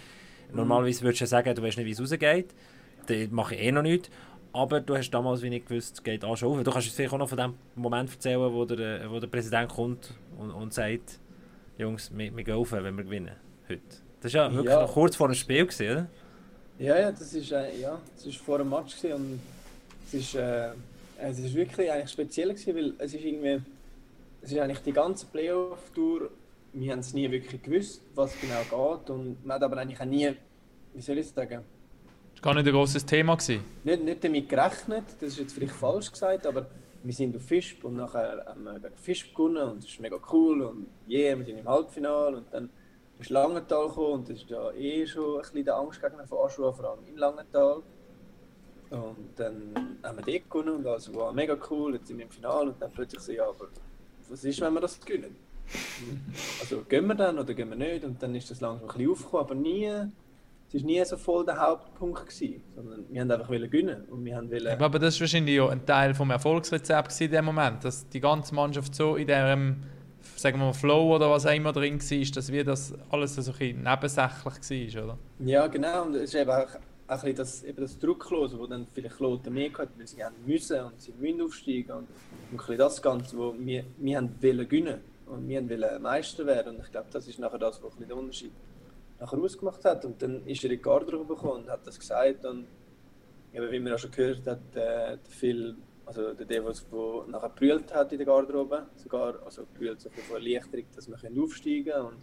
Normalerweise 0.52 1.04
würdest 1.04 1.22
du 1.22 1.26
ja 1.26 1.28
sagen, 1.28 1.54
du 1.54 1.62
weißt 1.62 1.78
nicht, 1.78 1.86
wie 1.86 1.92
es 1.92 2.02
rausgeht. 2.02 2.48
Dann 3.06 3.32
mache 3.32 3.54
ich 3.54 3.62
eh 3.62 3.72
noch 3.72 3.84
nichts. 3.84 4.10
Aber 4.58 4.82
du 4.82 4.96
hast 4.98 5.12
damals 5.12 5.44
wie 5.44 5.52
nicht 5.52 5.68
gewusst, 5.68 5.94
es 5.98 6.04
geht 6.04 6.26
auch 6.26 6.36
schon 6.36 6.50
auf. 6.50 6.64
Du 6.64 6.72
kannst 6.72 6.88
uns 6.88 6.96
vielleicht 6.96 7.14
auch 7.14 7.20
noch 7.20 7.30
von 7.30 7.38
dem 7.38 7.54
Moment 7.76 8.10
erzählen, 8.10 8.52
wo 8.52 8.66
der, 8.66 9.04
äh, 9.04 9.12
wo 9.12 9.20
der 9.20 9.28
Präsident 9.28 9.70
kommt 9.72 10.16
und, 10.40 10.50
und 10.50 10.74
sagt, 10.74 11.20
Jungs, 11.78 12.10
wir, 12.18 12.36
wir 12.36 12.44
gehen 12.44 12.56
auf, 12.56 12.72
wenn 12.72 12.98
wir 12.98 13.04
gewinnen 13.04 13.36
heute. 13.70 13.82
Das 14.22 14.34
war 14.34 14.46
ja 14.50 14.54
wirklich 14.54 14.74
Ja. 14.74 14.82
noch 14.82 14.92
kurz 14.94 15.16
vor 15.16 15.28
dem 15.28 15.36
Spiel, 15.36 15.64
gewesen, 15.68 15.92
oder? 15.92 16.08
Ja, 16.80 17.00
ja, 17.00 17.12
das 17.12 17.34
ist, 17.36 17.52
äh, 17.52 17.80
ja, 17.80 18.00
das 18.16 18.26
ist 18.26 18.38
vor 18.38 18.58
dem 18.58 18.70
Match 18.70 19.00
gewesen 19.00 19.14
und 19.16 19.40
es 20.08 20.14
ist, 20.16 20.36
äh, 20.36 20.70
Es 21.20 21.40
ist 21.40 21.54
wirklich 21.56 21.92
eigentlich 21.92 22.12
speziell 22.12 22.50
gewesen, 22.50 22.76
weil 22.76 22.94
es 23.00 23.14
ist 23.14 23.24
irgendwie, 23.24 23.60
es 24.42 24.52
ist 24.52 24.60
eigentlich 24.60 24.80
die 24.82 24.92
ganze 24.94 25.26
Playoff-Tour, 25.28 26.30
wir 26.74 26.92
haben 26.92 27.00
es 27.00 27.14
nie 27.14 27.30
wirklich 27.30 27.62
gewusst, 27.62 28.02
was 28.16 28.34
genau 28.40 28.62
geht 28.98 29.10
und 29.10 29.44
man 29.46 29.56
hat 29.56 29.64
aber 29.64 29.78
eigentlich 29.78 30.00
auch 30.00 30.06
nie, 30.06 30.32
wie 30.94 31.02
soll 31.02 31.18
ich 31.18 31.28
es 31.28 31.34
sagen, 31.34 31.64
Das 32.38 32.46
war 32.46 32.54
gar 32.54 32.62
nicht 32.62 32.70
ein 32.70 32.76
grosses 32.76 33.04
Thema. 33.04 33.36
Nicht, 33.84 34.04
nicht 34.04 34.24
damit 34.24 34.48
gerechnet, 34.48 35.06
das 35.20 35.30
ist 35.30 35.40
jetzt 35.40 35.54
vielleicht 35.54 35.74
falsch 35.74 36.12
gesagt, 36.12 36.46
aber 36.46 36.68
wir 37.02 37.12
sind 37.12 37.36
auf 37.36 37.42
Fischb 37.42 37.84
und 37.84 37.96
nachher 37.96 38.46
haben 38.46 38.64
wir 38.64 38.80
gegen 38.80 38.96
Fischb 38.96 39.34
gewonnen 39.36 39.70
und 39.70 39.84
das 39.84 39.90
ist 39.90 40.00
mega 40.00 40.18
cool 40.32 40.62
und 40.62 40.86
yeah, 41.10 41.36
wir 41.36 41.44
sind 41.44 41.58
im 41.58 41.68
Halbfinale 41.68 42.38
und 42.38 42.54
dann 42.54 42.70
ist 43.18 43.32
Langenthal 43.32 43.88
gekommen 43.88 44.14
und 44.14 44.30
das 44.30 44.38
ist 44.38 44.50
ja 44.52 44.72
eh 44.74 45.08
schon 45.08 45.38
ein 45.38 45.42
bisschen 45.42 45.66
der 45.66 45.78
Angstgegner 45.78 46.28
von 46.28 46.46
Aschua, 46.46 46.72
vor 46.72 46.92
allem 46.92 47.00
in 47.08 47.18
Langenthal. 47.18 47.82
Und 48.92 49.30
dann 49.36 49.98
haben 50.04 50.18
wir 50.20 50.34
dort 50.34 50.50
gewonnen 50.52 50.76
und 50.76 50.86
also 50.86 51.16
wow, 51.16 51.34
mega 51.34 51.58
cool, 51.72 51.96
jetzt 51.96 52.08
sind 52.08 52.20
wir 52.20 52.26
im 52.26 52.32
Finale 52.32 52.70
und 52.70 52.80
dann 52.80 52.92
plötzlich 52.92 53.22
so, 53.22 53.32
ja, 53.32 53.50
aber 53.50 53.68
was 54.30 54.44
ist, 54.44 54.62
wenn 54.62 54.76
wir 54.76 54.82
das 54.82 55.04
gewinnen? 55.04 55.36
Also 56.60 56.84
gehen 56.84 57.08
wir 57.08 57.16
dann 57.16 57.40
oder 57.40 57.56
gehen 57.56 57.70
wir 57.70 57.76
nicht? 57.76 58.06
Und 58.06 58.22
dann 58.22 58.36
ist 58.36 58.52
das 58.52 58.62
langsam 58.62 58.88
ein 58.88 58.96
bisschen 58.96 59.12
aufgekommen, 59.12 59.44
aber 59.44 59.56
nie, 59.56 60.12
es 60.68 60.74
war 60.74 60.82
nie 60.82 61.04
so 61.06 61.18
voll 61.18 61.46
der 61.46 61.58
Hauptpunkt, 61.58 62.28
gewesen, 62.28 62.62
sondern 62.76 63.06
wir 63.10 63.22
haben 63.22 63.32
einfach 63.32 63.48
gewinnen 63.48 64.04
und 64.10 64.26
wir 64.26 64.36
haben 64.36 64.52
wollen, 64.52 64.82
Aber 64.82 65.00
das 65.00 65.16
war 65.16 65.22
wahrscheinlich 65.22 65.56
ja 65.56 65.70
ein 65.70 65.86
Teil 65.86 66.14
vom 66.14 66.30
Erfolgsrezept 66.30 67.10
gewesen 67.10 67.24
in 67.24 67.32
dem 67.32 67.46
Moment, 67.46 67.86
dass 67.86 68.08
die 68.10 68.20
ganze 68.20 68.54
Mannschaft 68.54 68.94
so 68.94 69.16
in 69.16 69.28
diesem 69.28 69.78
sagen 70.36 70.60
wir 70.60 70.66
mal, 70.66 70.74
Flow 70.74 71.16
oder 71.16 71.30
was 71.30 71.46
auch 71.46 71.54
immer 71.54 71.72
drin 71.72 72.00
war, 72.02 72.32
dass 72.36 72.52
wir 72.52 72.64
das 72.64 72.94
alles 73.10 73.36
so 73.36 73.52
ein 73.52 73.58
bisschen 73.58 73.84
nebensächlich 73.84 74.96
war, 74.96 75.04
oder? 75.04 75.18
Ja, 75.40 75.68
genau. 75.68 76.04
Und 76.04 76.16
es 76.16 76.24
ist 76.24 76.36
eben 76.36 76.50
auch, 76.50 76.56
auch 76.58 76.68
ein 76.68 77.20
bisschen 77.20 77.36
das, 77.36 77.64
eben 77.64 77.82
das 77.82 77.98
Drucklose, 77.98 78.60
wo 78.60 78.68
dann 78.68 78.88
vielleicht 78.94 79.16
Kloten 79.16 79.54
mehr 79.54 79.72
hatten, 79.74 79.98
weil 79.98 80.08
sie 80.08 80.24
haben 80.24 80.36
müssen 80.46 80.80
und 80.82 81.02
sie 81.02 81.14
müssen 81.18 81.42
aufsteigen. 81.42 81.92
Und, 81.92 81.98
und 81.98 82.08
ein 82.52 82.58
bisschen 82.58 82.78
das 82.78 83.02
Ganze, 83.02 83.38
wo 83.38 83.56
wir, 83.58 83.86
wir 83.98 84.18
haben 84.18 84.36
wollen 84.42 84.68
gewinnen 84.70 85.00
und 85.28 85.48
wir 85.48 85.58
haben 85.58 85.70
wollen 85.70 86.02
Meister 86.02 86.46
werden. 86.46 86.76
Und 86.76 86.84
ich 86.84 86.92
glaube, 86.92 87.08
das 87.12 87.28
ist 87.28 87.40
nachher 87.40 87.60
das, 87.60 87.82
was 87.82 87.94
ein 87.94 88.00
bisschen 88.00 88.10
den 88.10 88.18
Unterschied 88.18 88.52
nachher 89.20 89.40
ausgemacht 89.40 89.84
hat. 89.86 90.06
Und 90.06 90.22
dann 90.22 90.46
ist 90.46 90.64
er 90.64 90.72
in 90.72 90.78
die 90.78 90.82
Garderobe 90.82 91.36
gekommen 91.36 91.64
und 91.64 91.70
hat 91.70 91.86
das 91.86 92.00
gesagt. 92.00 92.46
Und 92.46 92.68
eben, 93.54 93.72
wie 93.72 93.80
man 93.80 93.94
auch 93.94 94.00
schon 94.00 94.12
gehört 94.12 94.46
hat, 94.46 94.60
äh, 94.76 95.18
der 95.18 95.20
Phil, 95.30 95.76
also 96.06 96.34
der 96.34 96.46
Devos, 96.46 96.86
der 96.90 97.28
nachher 97.28 97.50
gebrüllt 97.50 97.94
hat 97.94 98.12
in 98.12 98.18
der 98.18 98.28
Garderobe, 98.28 98.88
sogar, 98.96 99.36
also 99.44 99.64
gebrüllt 99.74 100.02
so 100.02 100.10
viel 100.10 100.24
von 100.24 100.38
Erleichterung, 100.38 100.86
dass 100.96 101.22
können 101.22 101.42
aufsteigen 101.42 101.86
können. 101.86 102.06
Und 102.08 102.18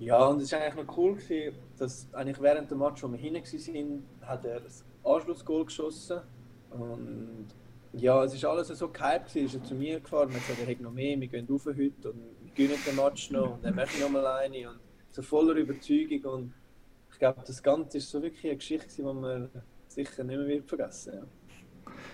ja, 0.00 0.26
und 0.26 0.40
es 0.40 0.50
war 0.52 0.60
eigentlich 0.60 0.86
noch 0.86 0.96
cool, 0.96 1.14
gewesen, 1.14 1.56
dass 1.78 2.08
eigentlich 2.14 2.40
während 2.40 2.70
dem 2.70 2.78
Match, 2.78 3.02
wo 3.02 3.08
wir 3.08 3.18
hinten 3.18 3.44
waren, 3.44 4.04
hat 4.22 4.44
er 4.46 4.60
das 4.60 4.82
Anschlussgoal 5.04 5.66
geschossen. 5.66 6.20
Und 6.70 7.48
ja, 7.92 8.24
es 8.24 8.42
war 8.42 8.52
alles 8.52 8.68
so 8.68 8.88
gehypt, 8.88 9.36
er 9.36 9.42
ist 9.42 9.66
zu 9.66 9.74
mir 9.74 10.00
gefahren 10.00 10.28
und 10.28 10.34
hat 10.34 10.46
gesagt, 10.46 10.60
er 10.60 10.74
hat 10.74 10.80
noch 10.80 10.92
mehr, 10.92 11.20
wir 11.20 11.28
gehen 11.28 11.46
rauf 11.50 11.66
heute 11.66 12.10
und 12.10 12.22
wir 12.44 12.52
gewinnen 12.54 12.78
den 12.86 12.96
Match 12.96 13.30
noch 13.30 13.54
und 13.54 13.64
dann 13.64 13.74
möchte 13.74 14.00
noch 14.00 14.08
mal 14.08 14.26
eine. 14.26 14.70
Und 14.70 14.78
so 15.12 15.22
voller 15.22 15.54
Überzeugung 15.54 16.24
und 16.32 16.54
ich 17.12 17.18
glaube, 17.18 17.40
das 17.46 17.62
Ganze 17.62 17.98
ist 17.98 18.10
so 18.10 18.22
wirklich 18.22 18.44
eine 18.44 18.56
Geschichte, 18.56 18.86
gewesen, 18.86 19.06
die 19.06 19.20
man 19.20 19.48
sicher 19.88 20.24
nicht 20.24 20.38
mehr 20.38 20.46
wird 20.46 20.68
vergessen 20.68 21.12
ja. 21.14 21.26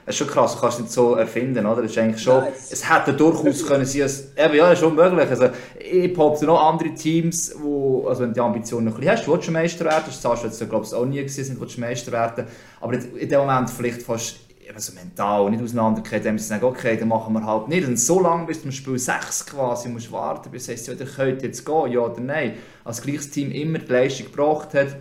Es 0.04 0.14
ist 0.14 0.18
schon 0.18 0.28
krass, 0.28 0.54
du 0.54 0.60
kannst 0.60 0.78
es 0.78 0.84
nicht 0.84 0.92
so 0.92 1.14
erfinden, 1.14 1.66
oder? 1.66 1.82
Das 1.82 1.90
ist 1.90 1.98
eigentlich 1.98 2.22
schon, 2.22 2.40
Nein, 2.40 2.52
es, 2.54 2.88
hätte 2.88 3.12
durchaus 3.12 3.66
können 3.66 3.84
sein, 3.84 4.02
es, 4.02 4.32
eben, 4.36 4.54
ja, 4.54 4.72
ist 4.72 4.78
schon 4.78 4.94
möglich. 4.94 5.28
Also, 5.28 5.48
ich 5.78 6.12
behaupte 6.12 6.46
noch 6.46 6.60
andere 6.62 6.94
Teams, 6.94 7.54
wo, 7.58 8.06
also 8.06 8.22
wenn 8.22 8.28
du 8.28 8.34
die 8.34 8.40
Ambition 8.40 8.84
noch 8.84 8.92
ein 8.92 9.00
bisschen 9.00 9.12
hast, 9.12 9.26
du 9.26 9.32
willst 9.32 9.44
schon 9.44 9.54
Meister 9.54 9.84
werden, 9.84 10.04
das 10.06 10.24
hast 10.24 10.42
du 10.42 10.46
jetzt, 10.46 10.68
glaube 10.68 10.86
ich, 10.86 10.94
auch 10.94 11.04
nie 11.04 11.22
gesehen, 11.22 11.54
du 11.54 11.60
willst 11.60 11.78
Meister 11.78 12.12
werden, 12.12 12.46
aber 12.80 12.94
in 12.94 13.28
dem 13.28 13.40
Moment 13.40 13.68
vielleicht 13.68 14.02
fast 14.02 14.45
also 14.74 14.92
mental 14.92 15.50
nicht 15.50 15.62
auseinandergehen, 15.62 16.22
dann 16.22 16.34
müssen 16.34 16.44
sie 16.44 16.48
sagen, 16.50 16.64
okay, 16.64 16.96
dann 16.96 17.08
machen 17.08 17.32
wir 17.34 17.44
halt 17.44 17.68
nicht. 17.68 17.86
Und 17.86 17.98
so 17.98 18.20
lange 18.20 18.46
bis 18.46 18.62
zum 18.62 18.72
Spiel 18.72 18.98
6 18.98 19.46
quasi 19.46 19.88
musst 19.88 20.08
du 20.08 20.12
warten, 20.12 20.50
bis 20.50 20.68
es 20.68 20.90
wieder 20.90 21.04
könnt 21.04 21.42
jetzt 21.42 21.64
gehen, 21.64 21.92
ja 21.92 22.00
oder 22.00 22.20
nein. 22.20 22.54
Als 22.84 23.02
gleiches 23.02 23.30
Team 23.30 23.50
immer 23.52 23.78
die 23.78 23.92
Leistung 23.92 24.26
gebracht 24.26 24.74
hat, 24.74 24.96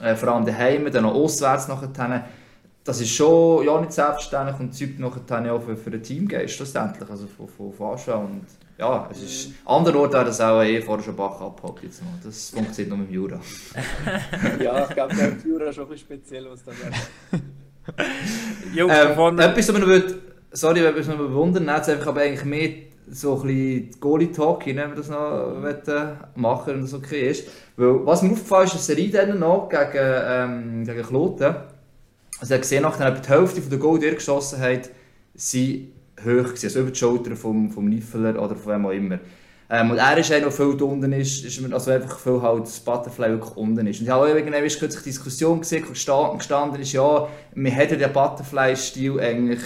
äh, 0.00 0.14
vor 0.14 0.28
allem 0.30 0.44
daheim, 0.44 0.90
dann 0.90 1.04
noch 1.04 1.14
auswärts 1.14 1.68
nachher, 1.68 2.24
das 2.84 3.00
ist 3.00 3.10
schon 3.10 3.64
ja, 3.64 3.80
nicht 3.80 3.92
selbstverständlich 3.92 4.60
und 4.60 4.74
zeugt 4.74 4.98
nachher 4.98 5.54
auch 5.54 5.62
für, 5.62 5.76
für 5.76 5.90
den 5.90 6.02
Teamgeist 6.02 6.54
schlussendlich, 6.54 7.08
also 7.08 7.26
von, 7.26 7.48
von, 7.48 7.72
von 7.72 7.94
Aschau. 7.94 8.20
Und 8.20 8.44
ja, 8.76 9.08
es 9.10 9.22
ist, 9.22 9.52
andererorts 9.64 10.12
wäre 10.12 10.24
das 10.26 10.40
auch 10.40 10.62
eh 10.62 10.82
vorher 10.82 11.04
schon 11.04 11.16
Bach 11.16 11.40
abgehakt 11.40 11.82
jetzt 11.82 12.02
noch. 12.02 12.08
Das 12.22 12.50
funktioniert 12.50 12.90
nur 12.90 12.98
mit 12.98 13.08
dem 13.08 13.14
Jura. 13.14 13.40
Ja, 14.62 14.84
ich 14.86 14.94
glaube, 14.94 15.14
der 15.14 15.36
Jura 15.46 15.66
ist 15.66 15.76
schon 15.76 15.84
ein 15.84 15.90
bisschen 15.90 16.06
speziell, 16.06 16.50
was 16.50 16.62
da 16.64 16.72
wäre. 17.32 17.42
Ähm, 18.76 19.38
etwas, 19.38 19.72
was 19.72 20.14
sorry, 20.52 20.80
etwas, 20.80 21.08
was 21.08 21.16
man 21.16 21.28
bewundern 21.28 21.70
hat, 21.70 21.88
einfach 21.88 22.08
aber 22.08 22.22
eigentlich 22.22 22.44
mehr 22.44 22.70
so 23.10 23.40
ein 23.40 23.46
bisschen 23.46 24.00
Goalie-Talk, 24.00 24.66
wenn 24.66 24.76
wir 24.76 24.94
das 24.94 25.08
noch 25.08 25.18
wollen 25.18 26.18
machen 26.36 26.74
wenn 26.74 26.80
das 26.80 26.94
okay 26.94 27.30
ist. 27.30 27.46
Weil, 27.76 28.06
was 28.06 28.22
mir 28.22 28.32
aufgefallen 28.32 28.64
ist, 28.66 28.74
dass 28.74 28.86
Serie 28.86 29.10
dann 29.10 29.38
noch 29.38 29.68
gegen, 29.68 29.82
ähm, 29.94 30.84
gegen 30.84 31.02
Kloten, 31.02 31.54
also 32.40 32.54
ich 32.54 32.60
gesehen, 32.60 32.82
nachdem 32.82 33.22
die 33.22 33.28
Hälfte 33.28 33.60
der 33.60 33.78
Goal, 33.78 33.98
die 33.98 34.06
er 34.06 34.14
geschossen 34.14 34.60
hat, 34.60 34.90
sind 35.34 35.88
hoch 36.20 36.24
gewesen, 36.24 36.66
also 36.66 36.80
über 36.80 36.90
die 36.90 36.98
Schulter 36.98 37.36
vom, 37.36 37.70
vom 37.70 37.88
Niffeler 37.88 38.40
oder 38.42 38.56
von 38.56 38.74
wem 38.74 38.86
auch 38.86 38.90
immer. 38.90 39.18
Ähm, 39.70 39.90
und 39.90 39.98
er 39.98 40.18
ist 40.18 40.30
einer, 40.30 40.42
der 40.42 40.52
viel 40.52 40.82
unten 40.82 41.12
ist, 41.12 41.44
ist 41.44 41.72
also 41.72 41.90
einfach 41.90 42.18
viel 42.18 42.42
halt 42.42 42.62
das 42.64 42.80
Butterfly 42.80 43.30
wirklich 43.30 43.56
unten 43.56 43.86
ist. 43.86 44.00
Und 44.00 44.06
ich 44.06 44.10
habe 44.10 44.24
auch 44.24 44.28
irgendwann 44.28 44.62
ist 44.64 44.78
kürzlich 44.78 45.02
Diskussion 45.04 45.60
gesehen, 45.60 45.84
gestanden, 45.88 46.80
ist, 46.80 46.92
ja, 46.92 47.28
wir 47.54 47.70
hätten 47.70 47.98
den 47.98 48.12
Butterfly-Stil 48.12 49.20
eigentlich 49.20 49.62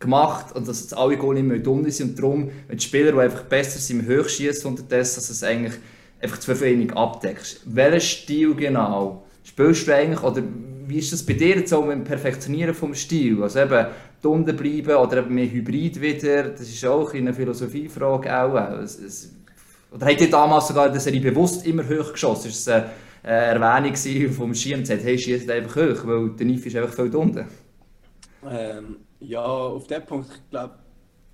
gemacht 0.00 0.54
und 0.54 0.68
dass 0.68 0.80
jetzt 0.80 0.96
alle 0.96 1.16
Goalie 1.16 1.42
nicht 1.42 1.64
mehr 1.64 1.72
unten 1.72 1.90
sind 1.90 2.10
und 2.10 2.18
darum, 2.18 2.50
wenn 2.68 2.76
die 2.76 2.84
Spieler, 2.84 3.12
die 3.12 3.18
einfach 3.18 3.42
besser 3.44 3.78
sind, 3.78 4.00
im 4.00 4.18
Hochschießen 4.18 4.70
unterdessen, 4.70 5.16
dass 5.16 5.30
es 5.30 5.42
eigentlich 5.42 5.74
einfach 6.20 6.38
zu 6.38 6.60
wenig 6.60 6.92
abdeckst. 6.92 7.62
Welchen 7.64 8.00
Stil 8.00 8.54
genau 8.54 9.24
spielst 9.42 9.88
du 9.88 9.94
eigentlich, 9.94 10.22
oder 10.22 10.42
wie 10.86 10.98
ist 10.98 11.12
das 11.12 11.22
bei 11.22 11.34
dir 11.34 11.56
jetzt 11.56 11.70
so 11.70 11.82
mit 11.82 11.96
dem 11.96 12.04
Perfektionieren 12.04 12.74
vom 12.74 12.94
Stil? 12.94 13.42
Also 13.42 13.60
eben, 13.60 13.86
unten 14.22 14.56
bleiben 14.56 14.96
oder 14.96 15.18
eben 15.18 15.34
mehr 15.34 15.50
Hybrid 15.50 16.00
wieder, 16.00 16.44
das 16.44 16.68
ist 16.68 16.84
auch 16.84 17.12
eine 17.14 17.32
Philosophiefrage 17.32 18.36
auch. 18.36 18.56
Es, 18.80 18.98
es, 18.98 19.30
oder 19.90 20.06
habt 20.06 20.20
ihr 20.20 20.30
damals 20.30 20.68
sogar 20.68 20.90
der 20.90 21.00
Serie 21.00 21.20
bewusst 21.20 21.66
immer 21.66 21.84
hoch 21.88 22.12
geschossen? 22.12 22.48
Ist 22.48 22.66
es 22.66 22.68
eine, 22.68 22.90
Erwähnung 23.22 23.94
vom 24.32 24.50
und 24.50 24.52
gesagt, 24.52 25.02
hey, 25.02 25.18
schießt 25.18 25.50
einfach 25.50 25.76
hoch, 25.76 26.06
weil 26.06 26.30
der 26.30 26.46
Kniff 26.46 26.64
ist 26.66 26.76
einfach 26.76 26.94
viel 26.94 27.14
unten. 27.14 27.46
Ähm, 28.48 28.98
ja, 29.20 29.44
auf 29.44 29.86
dem 29.86 30.04
Punkt, 30.04 30.30
ich 30.30 30.50
glaube, 30.50 30.78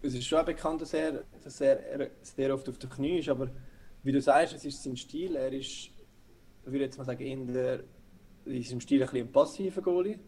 es 0.02 0.14
ist 0.14 0.26
schon 0.26 0.44
bekannt, 0.44 0.80
dass 0.82 0.94
er, 0.94 1.24
dass 1.42 1.60
er 1.60 1.80
er 2.00 2.10
sehr 2.22 2.54
oft 2.54 2.68
auf 2.68 2.78
den 2.78 2.90
Knie 2.90 3.18
ist, 3.18 3.28
aber 3.28 3.50
wie 4.02 4.12
du 4.12 4.20
sagst, 4.20 4.54
es 4.54 4.64
ist 4.64 4.82
sein 4.82 4.96
Stil. 4.96 5.36
Er 5.36 5.52
ist, 5.52 5.90
würde 6.64 6.84
jetzt 6.84 6.98
mal 6.98 7.04
sagen, 7.04 7.24
in, 7.24 7.52
der, 7.52 7.80
in 8.44 8.62
seinem 8.62 8.80
Stil 8.80 9.02
ein 9.02 9.08
bisschen 9.08 9.26
ein 9.26 9.32
passiver 9.32 9.82
Goalie, 9.82 10.18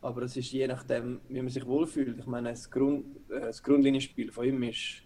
aber 0.00 0.22
es 0.22 0.36
ist 0.36 0.52
je 0.52 0.66
nachdem, 0.66 1.20
wie 1.28 1.40
man 1.40 1.48
sich 1.48 1.66
wohlfühlt. 1.66 2.18
Ich 2.18 2.26
meine, 2.26 2.50
das, 2.50 2.70
Grund, 2.70 3.04
äh, 3.30 3.40
das 3.40 3.62
Grundlinienspiel 3.62 4.30
von 4.32 4.44
ihm 4.44 4.62
ist 4.62 5.01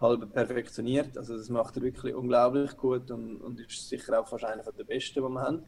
halb 0.00 0.32
perfektioniert, 0.32 1.16
also 1.16 1.36
das 1.36 1.48
macht 1.48 1.76
er 1.76 1.82
wirklich 1.82 2.14
unglaublich 2.14 2.76
gut 2.76 3.10
und, 3.10 3.36
und 3.36 3.60
ist 3.60 3.88
sicher 3.88 4.20
auch 4.20 4.28
fast 4.28 4.44
einer 4.44 4.62
der 4.62 4.84
besten, 4.84 5.22
die 5.22 5.28
wir 5.28 5.40
haben. 5.40 5.62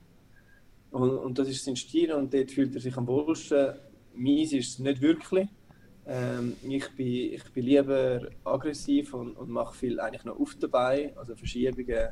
Und, 0.91 1.19
und 1.19 1.39
das 1.39 1.49
ist 1.49 1.65
sein 1.65 1.77
Stil 1.77 2.13
und 2.13 2.33
dort 2.33 2.51
fühlt 2.51 2.75
er 2.75 2.81
sich 2.81 2.97
am 2.97 3.07
wohlsten. 3.07 3.75
Meins 4.15 4.53
ist 4.53 4.75
es 4.75 4.79
nicht 4.79 5.01
wirklich. 5.01 5.49
Ähm, 6.07 6.57
ich, 6.63 6.89
bin, 6.97 7.07
ich 7.07 7.53
bin 7.53 7.65
lieber 7.65 8.29
aggressiv 8.45 9.15
und, 9.15 9.37
und 9.37 9.49
mache 9.49 9.75
viel 9.75 10.01
eigentlich 10.01 10.25
noch 10.25 10.39
auf 10.39 10.55
dabei. 10.59 11.13
Also 11.17 11.35
Verschiebungen 11.35 12.09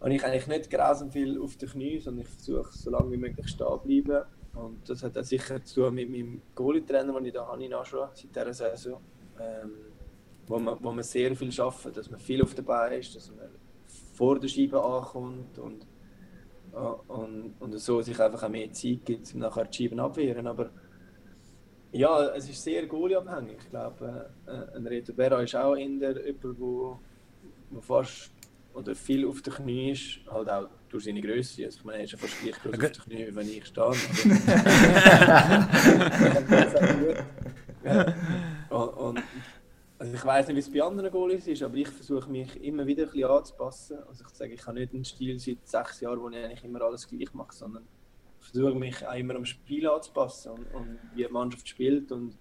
habe 0.00 0.14
ich 0.14 0.24
eigentlich 0.24 0.46
nicht 0.46 0.70
grausam 0.70 1.10
viel 1.10 1.40
auf 1.40 1.56
den 1.56 1.68
Knie, 1.68 1.98
sondern 1.98 2.24
ich 2.24 2.28
versuche 2.28 2.72
so 2.72 2.90
lange 2.90 3.10
wie 3.12 3.16
möglich 3.16 3.48
stehen 3.48 3.66
zu 3.66 3.78
bleiben. 3.78 4.24
Und 4.54 4.88
das 4.88 5.02
hat 5.02 5.16
auch 5.16 5.24
sicher 5.24 5.62
zu 5.64 5.82
tun 5.82 5.94
mit 5.94 6.10
meinem 6.10 6.42
Goalie-Trainer, 6.54 7.12
den 7.14 7.26
ich 7.26 7.32
da 7.32 7.46
habe, 7.46 7.70
seit 7.72 8.34
dieser 8.34 8.54
Saison. 8.54 9.00
Ähm, 9.40 9.89
wo, 10.50 10.58
man, 10.58 10.76
wo 10.80 10.90
man 10.92 11.04
sehr 11.04 11.34
viel 11.36 11.58
arbeitet, 11.60 11.96
dass 11.96 12.10
man 12.10 12.20
viel 12.20 12.42
auf 12.42 12.54
dabei 12.54 12.98
ist, 12.98 13.14
dass 13.14 13.30
man 13.30 13.48
vor 14.14 14.38
der 14.38 14.48
Scheibe 14.48 14.82
ankommt 14.82 15.58
und 15.58 15.86
und, 17.08 17.54
und 17.58 17.76
so 17.80 18.00
sich 18.00 18.20
einfach 18.20 18.44
auch 18.44 18.48
mehr 18.48 18.70
Zeit 18.72 19.04
gibt, 19.04 19.34
um 19.34 19.40
nachher 19.40 19.64
die 19.64 19.76
Scheiben 19.76 19.98
abwehren. 19.98 20.46
Aber 20.46 20.70
ja, 21.90 22.26
es 22.36 22.48
ist 22.48 22.62
sehr 22.62 22.86
goalieabhängig. 22.86 23.56
Ich 23.64 23.70
glaube, 23.70 24.30
äh, 24.46 24.76
ein 24.76 24.86
Reto 24.86 25.12
Berra 25.12 25.42
ist 25.42 25.56
auch 25.56 25.74
in 25.74 25.98
der 25.98 26.24
jemand, 26.24 26.60
wo, 26.60 27.00
wo 27.70 27.80
fast 27.80 28.30
oder 28.72 28.94
viel 28.94 29.26
auf 29.26 29.42
den 29.42 29.52
Knie 29.52 29.90
ist, 29.90 30.20
halt 30.30 30.48
auch 30.48 30.68
durch 30.88 31.02
seine 31.04 31.20
Größe. 31.20 31.64
Also 31.64 31.78
ich 31.80 31.84
meine, 31.84 31.98
er 31.98 32.04
ist 32.04 32.12
ja 32.12 32.18
fast 32.18 32.40
gleich 32.40 32.54
groß 32.62 32.72
auf 32.74 32.78
den 32.78 32.92
Knie, 33.02 33.26
wie 33.26 33.34
wenn 33.34 33.48
ich 33.48 33.66
stehe. 33.66 33.86
Aber- 33.86 33.96
ja. 37.84 38.14
und, 38.70 38.88
und, 38.90 39.22
also 40.00 40.14
ich 40.14 40.24
weiß 40.24 40.48
nicht, 40.48 40.56
wie 40.56 40.60
es 40.60 40.72
bei 40.72 40.82
anderen 40.82 41.10
Goalies 41.10 41.46
ist, 41.46 41.62
aber 41.62 41.76
ich 41.76 41.88
versuche 41.88 42.30
mich 42.30 42.56
immer 42.64 42.86
wieder 42.86 43.02
ein 43.04 43.10
bisschen 43.10 43.30
anzupassen. 43.30 43.98
Also 44.08 44.24
ich 44.26 44.30
sage, 44.30 44.54
ich 44.54 44.66
habe 44.66 44.80
nicht 44.80 44.94
einen 44.94 45.04
Stil 45.04 45.38
seit 45.38 45.68
sechs 45.68 46.00
Jahren, 46.00 46.20
wo 46.20 46.30
ich 46.30 46.36
eigentlich 46.36 46.64
immer 46.64 46.80
alles 46.80 47.06
gleich 47.06 47.34
mache, 47.34 47.54
sondern 47.54 47.84
ich 48.40 48.46
versuche 48.46 48.74
mich 48.74 49.06
auch 49.06 49.14
immer 49.14 49.34
am 49.34 49.44
Spiel 49.44 49.86
anzupassen 49.86 50.52
und, 50.52 50.74
und 50.74 50.98
wie 51.14 51.24
die 51.24 51.30
Mannschaft 51.30 51.68
spielt 51.68 52.10
und 52.12 52.38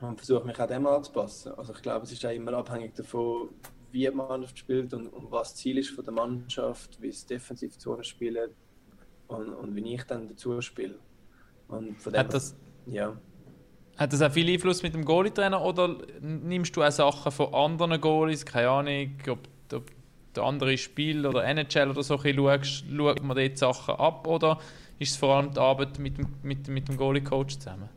und 0.00 0.16
versuche 0.16 0.44
mich 0.44 0.58
auch 0.58 0.66
dem 0.66 0.86
anzupassen. 0.86 1.52
Also 1.52 1.74
ich 1.74 1.82
glaube, 1.82 2.04
es 2.04 2.12
ist 2.12 2.26
auch 2.26 2.30
immer 2.30 2.54
abhängig 2.54 2.94
davon, 2.94 3.50
wie 3.92 4.00
die 4.00 4.10
Mannschaft 4.10 4.58
spielt 4.58 4.92
und, 4.94 5.08
und 5.08 5.30
was 5.30 5.50
das 5.50 5.56
Ziel 5.56 5.78
ist 5.78 5.90
von 5.90 6.04
der 6.04 6.14
Mannschaft, 6.14 7.00
wie 7.00 7.08
es 7.08 7.24
defensiv 7.24 7.78
zu 7.78 7.92
uns 7.92 8.08
spielt 8.08 8.50
und, 9.28 9.50
und 9.50 9.76
wie 9.76 9.94
ich 9.94 10.02
dann 10.04 10.28
dazu 10.28 10.60
spiele. 10.60 10.98
Und 11.68 12.00
von 12.00 12.12
dem 12.12 12.20
Hat 12.20 12.34
das, 12.34 12.56
ja. 12.86 13.16
Hat 13.96 14.12
das 14.12 14.22
auch 14.22 14.32
viel 14.32 14.50
Einfluss 14.50 14.82
mit 14.82 14.94
dem 14.94 15.04
Goalie-Trainer 15.04 15.62
oder 15.62 15.96
nimmst 16.20 16.76
du 16.76 16.82
auch 16.82 16.90
Sachen 16.90 17.30
von 17.30 17.52
anderen 17.54 18.00
Goalies, 18.00 18.44
keine 18.44 18.68
Ahnung, 18.68 19.12
ob, 19.28 19.38
ob 19.72 19.90
du 20.32 20.42
andere 20.42 20.78
Spiel 20.78 21.26
oder 21.26 21.44
NHL 21.44 21.90
oder 21.90 22.02
so 22.02 22.18
schaust, 22.18 22.84
schaut 22.94 23.22
man 23.22 23.36
dort 23.36 23.58
Sachen 23.58 23.94
ab 23.94 24.26
oder 24.26 24.58
ist 24.98 25.10
es 25.10 25.16
vor 25.16 25.36
allem 25.36 25.52
die 25.52 25.60
Arbeit 25.60 25.98
mit 25.98 26.18
dem, 26.18 26.26
mit, 26.42 26.68
mit 26.68 26.88
dem 26.88 26.96
Goalie-Coach 26.96 27.58
zusammen? 27.58 27.88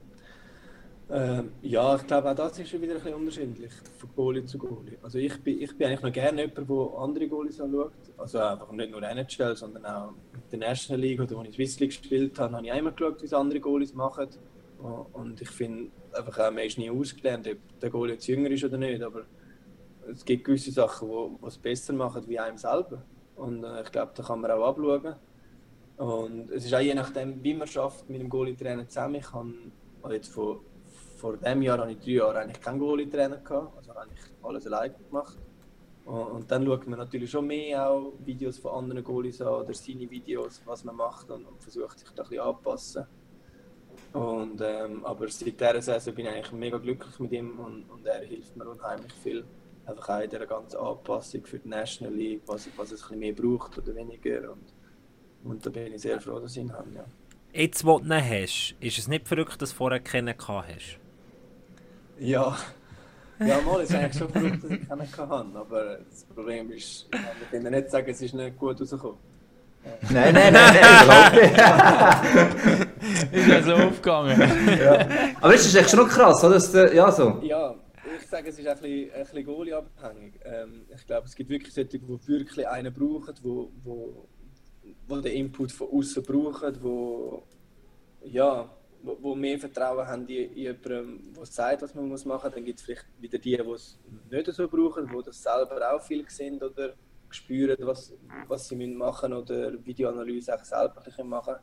Ähm, 1.08 1.52
ja, 1.62 1.96
ich 1.96 2.08
glaube 2.08 2.32
auch 2.32 2.36
das 2.36 2.58
ist 2.58 2.70
schon 2.70 2.82
wieder 2.82 2.94
ein 2.94 3.00
bisschen 3.00 3.14
unterschiedlich 3.14 3.72
von 4.00 4.10
Goalie 4.16 4.46
zu 4.46 4.58
Goalie. 4.58 4.98
Also 5.04 5.20
ich 5.20 5.40
bin, 5.44 5.62
ich 5.62 5.78
bin 5.78 5.88
eigentlich 5.88 6.02
noch 6.02 6.12
gerne 6.12 6.42
jemand, 6.42 6.68
der 6.68 7.00
andere 7.00 7.28
Goalies 7.28 7.62
anschaut. 7.62 7.92
Also 8.18 8.40
einfach 8.40 8.72
nicht 8.72 8.90
nur 8.90 9.04
NHL, 9.04 9.56
sondern 9.56 9.86
auch 9.86 10.14
mit 10.34 10.52
der 10.52 10.60
National 10.60 11.00
League 11.00 11.22
oder 11.22 11.38
als 11.38 11.50
ich 11.50 11.56
Swiss 11.56 11.80
League 11.80 11.92
gespielt 11.92 12.40
habe, 12.40 12.56
habe 12.56 12.66
ich 12.66 12.72
auch 12.72 12.78
immer 12.78 12.92
geschaut, 12.92 13.22
es 13.22 13.34
andere 13.34 13.60
Goalies 13.60 13.94
machen. 13.94 14.30
Und 14.78 15.42
ich 15.42 15.50
finde 15.50 15.92
einfach 16.14 16.40
auch, 16.40 16.52
man 16.52 16.64
ist 16.64 16.78
nie 16.78 16.90
ausgelernt, 16.90 17.48
ob 17.48 17.80
der 17.80 17.90
Goalie 17.90 18.14
jetzt 18.14 18.28
jünger 18.28 18.50
ist 18.52 18.64
oder 18.64 18.78
nicht, 18.78 19.02
aber 19.02 19.24
es 20.12 20.24
gibt 20.24 20.44
gewisse 20.44 20.72
Sachen, 20.72 21.10
die 21.10 21.48
es 21.48 21.58
besser 21.58 21.94
machen 21.94 22.24
wie 22.28 22.40
einem 22.40 22.58
selber. 22.58 23.04
Und 23.36 23.64
äh, 23.64 23.82
ich 23.82 23.92
glaube, 23.92 24.12
da 24.16 24.24
kann 24.24 24.42
man 24.42 24.52
auch 24.52 24.68
abschauen. 24.68 25.16
Und 25.98 26.52
es 26.52 26.66
ist 26.66 26.74
auch 26.74 26.80
je 26.80 26.94
nachdem, 26.94 27.44
wie 27.44 27.54
man 27.54 27.68
schafft 27.68 28.10
mit 28.10 28.22
dem 28.22 28.30
Goalie-Trainer 28.30 28.88
zusammen. 28.88 29.16
Ich 29.16 29.32
habe 29.32 30.14
jetzt 30.14 30.28
vor, 30.28 30.62
vor 31.18 31.38
diesem 31.38 31.62
Jahr 31.62 31.80
habe 31.80 31.92
ich 31.92 32.00
drei 32.00 32.12
Jahre 32.12 32.40
eigentlich 32.40 32.62
keinen 32.62 32.80
Goalie-Trainer 32.80 33.38
gehabt, 33.38 33.78
also 33.78 33.96
habe 33.96 34.10
ich 34.14 34.46
alles 34.46 34.68
alleine 34.68 34.94
gemacht. 34.94 35.38
Und, 36.06 36.28
und 36.28 36.52
dann 36.52 36.66
schaut 36.66 36.86
man 36.88 37.00
natürlich 37.00 37.32
schon 37.32 37.48
mehr 37.48 37.90
auch 37.90 38.14
Videos 38.24 38.60
von 38.60 38.72
anderen 38.74 39.04
Goalies 39.04 39.42
an 39.42 39.48
oder 39.48 39.74
seine 39.74 40.10
Videos, 40.10 40.62
was 40.66 40.84
man 40.84 40.96
macht 40.96 41.32
und, 41.32 41.46
und 41.46 41.62
versucht 41.62 42.00
sich 42.00 42.10
da 42.10 42.24
ein 42.24 42.30
bisschen 42.30 42.44
anzupassen. 42.44 43.08
Und, 44.16 44.62
ähm, 44.62 45.06
aber 45.06 45.28
seit 45.28 45.60
dieser 45.60 45.82
Saison 45.82 46.16
bin 46.16 46.26
ich 46.26 46.32
eigentlich 46.32 46.52
mega 46.54 46.78
glücklich 46.78 47.20
mit 47.20 47.34
ihm 47.34 47.60
und, 47.60 47.84
und 47.90 48.06
er 48.06 48.22
hilft 48.22 48.56
mir 48.56 48.66
unheimlich 48.66 49.12
viel. 49.22 49.44
Einfach 49.86 50.10
auch 50.10 50.22
in 50.22 50.30
dieser 50.30 50.46
ganzen 50.46 50.78
Anpassung 50.78 51.46
für 51.46 51.60
die 51.60 51.68
National 51.68 52.14
League, 52.16 52.42
was, 52.46 52.70
was 52.78 52.94
es 52.94 53.04
ein 53.04 53.20
bisschen 53.20 53.20
mehr 53.20 53.34
braucht 53.34 53.78
oder 53.78 53.94
weniger. 53.94 54.54
Und, 54.54 54.74
und 55.44 55.66
da 55.66 55.70
bin 55.70 55.94
ich 55.94 56.02
sehr 56.02 56.22
froh, 56.22 56.40
dass 56.40 56.56
ich 56.56 56.64
ihn 56.64 56.72
habe. 56.72 56.88
Ja. 56.96 57.04
Jetzt, 57.52 57.86
wo 57.86 58.00
du 58.00 58.06
ihn 58.06 58.14
hast, 58.14 58.76
ist 58.80 58.98
es 58.98 59.08
nicht 59.10 59.28
verrückt, 59.28 59.62
dass 59.62 59.72
du 59.72 59.76
vorher 59.76 60.00
keinen 60.00 60.34
hast? 60.38 60.98
Ja, 62.18 62.58
ja 63.40 63.62
mal, 63.62 63.82
es 63.82 63.90
ist 63.90 63.96
eigentlich 63.98 64.18
schon 64.18 64.30
verrückt, 64.30 64.64
dass 64.64 64.72
ich 64.72 64.88
keinen 64.88 65.02
hatte. 65.02 65.60
Aber 65.60 65.98
das 66.10 66.24
Problem 66.24 66.72
ist, 66.72 67.10
wir 67.12 67.48
können 67.52 67.74
nicht 67.74 67.92
sagen, 67.92 68.10
es 68.10 68.22
ist 68.22 68.34
nicht 68.34 68.58
gut 68.58 68.80
rausgekommen. 68.80 69.35
Nein, 70.10 70.34
nein, 70.34 70.54
nein, 70.54 70.76
nein. 71.08 71.36
Ist 73.32 73.48
ja 73.48 73.62
so 73.62 73.74
aufgegangen. 73.74 74.42
Aber 75.42 75.54
es 75.54 75.66
ist 75.66 75.76
echt 75.76 75.90
schon 75.90 76.00
noch 76.00 76.10
krass, 76.10 76.44
oder? 76.44 76.56
Dass 76.56 76.72
der, 76.72 76.94
ja, 76.94 77.12
so. 77.12 77.40
Ja, 77.44 77.76
ich 78.20 78.28
sage, 78.28 78.50
es 78.50 78.60
ist 78.60 78.68
ein 78.68 78.78
bisschen, 78.80 79.12
ein 79.14 79.22
bisschen 79.22 79.46
Goalie-abhängig. 79.46 80.40
Ähm, 80.44 80.86
ich 80.96 81.06
glaube, 81.06 81.28
es 81.28 81.36
gibt 81.36 81.50
wirklich 81.50 81.74
solche, 81.74 82.00
die 82.00 82.28
wirklich 82.28 82.68
einen 82.68 82.94
brauchen, 82.94 83.34
wo, 83.44 83.72
wo, 83.84 84.28
wo 85.08 85.18
den 85.18 85.34
Input 85.34 85.72
von 85.72 85.88
außen 85.92 86.24
brauchen, 86.24 86.78
wo, 86.82 87.44
ja, 88.24 88.70
wo, 89.04 89.18
wo 89.22 89.36
mehr 89.36 89.60
Vertrauen 89.60 90.08
haben 90.08 90.28
in, 90.28 90.56
jemandem, 90.56 91.34
der 91.36 91.46
sagt, 91.46 91.82
was 91.82 91.94
man 91.94 92.08
muss 92.08 92.26
machen 92.26 92.48
muss. 92.48 92.56
Dann 92.56 92.66
gibt 92.66 92.80
es 92.80 92.86
vielleicht 92.86 93.06
wieder 93.20 93.38
die, 93.38 93.58
die 93.58 93.72
es 93.72 94.00
nicht 94.30 94.52
so 94.52 94.68
brauchen, 94.68 95.08
die 95.08 95.24
das 95.24 95.42
selber 95.42 95.94
auch 95.94 96.02
viel 96.02 96.26
sind 96.30 96.64
oder 96.64 96.94
spüren, 97.36 97.78
was, 97.82 98.14
was 98.48 98.68
sie 98.68 98.76
müssen 98.76 98.98
machen 98.98 99.34
oder 99.34 99.74
Videoanalyse 99.86 100.56
auch 100.56 100.64
selber 100.64 101.02
machen 101.24 101.56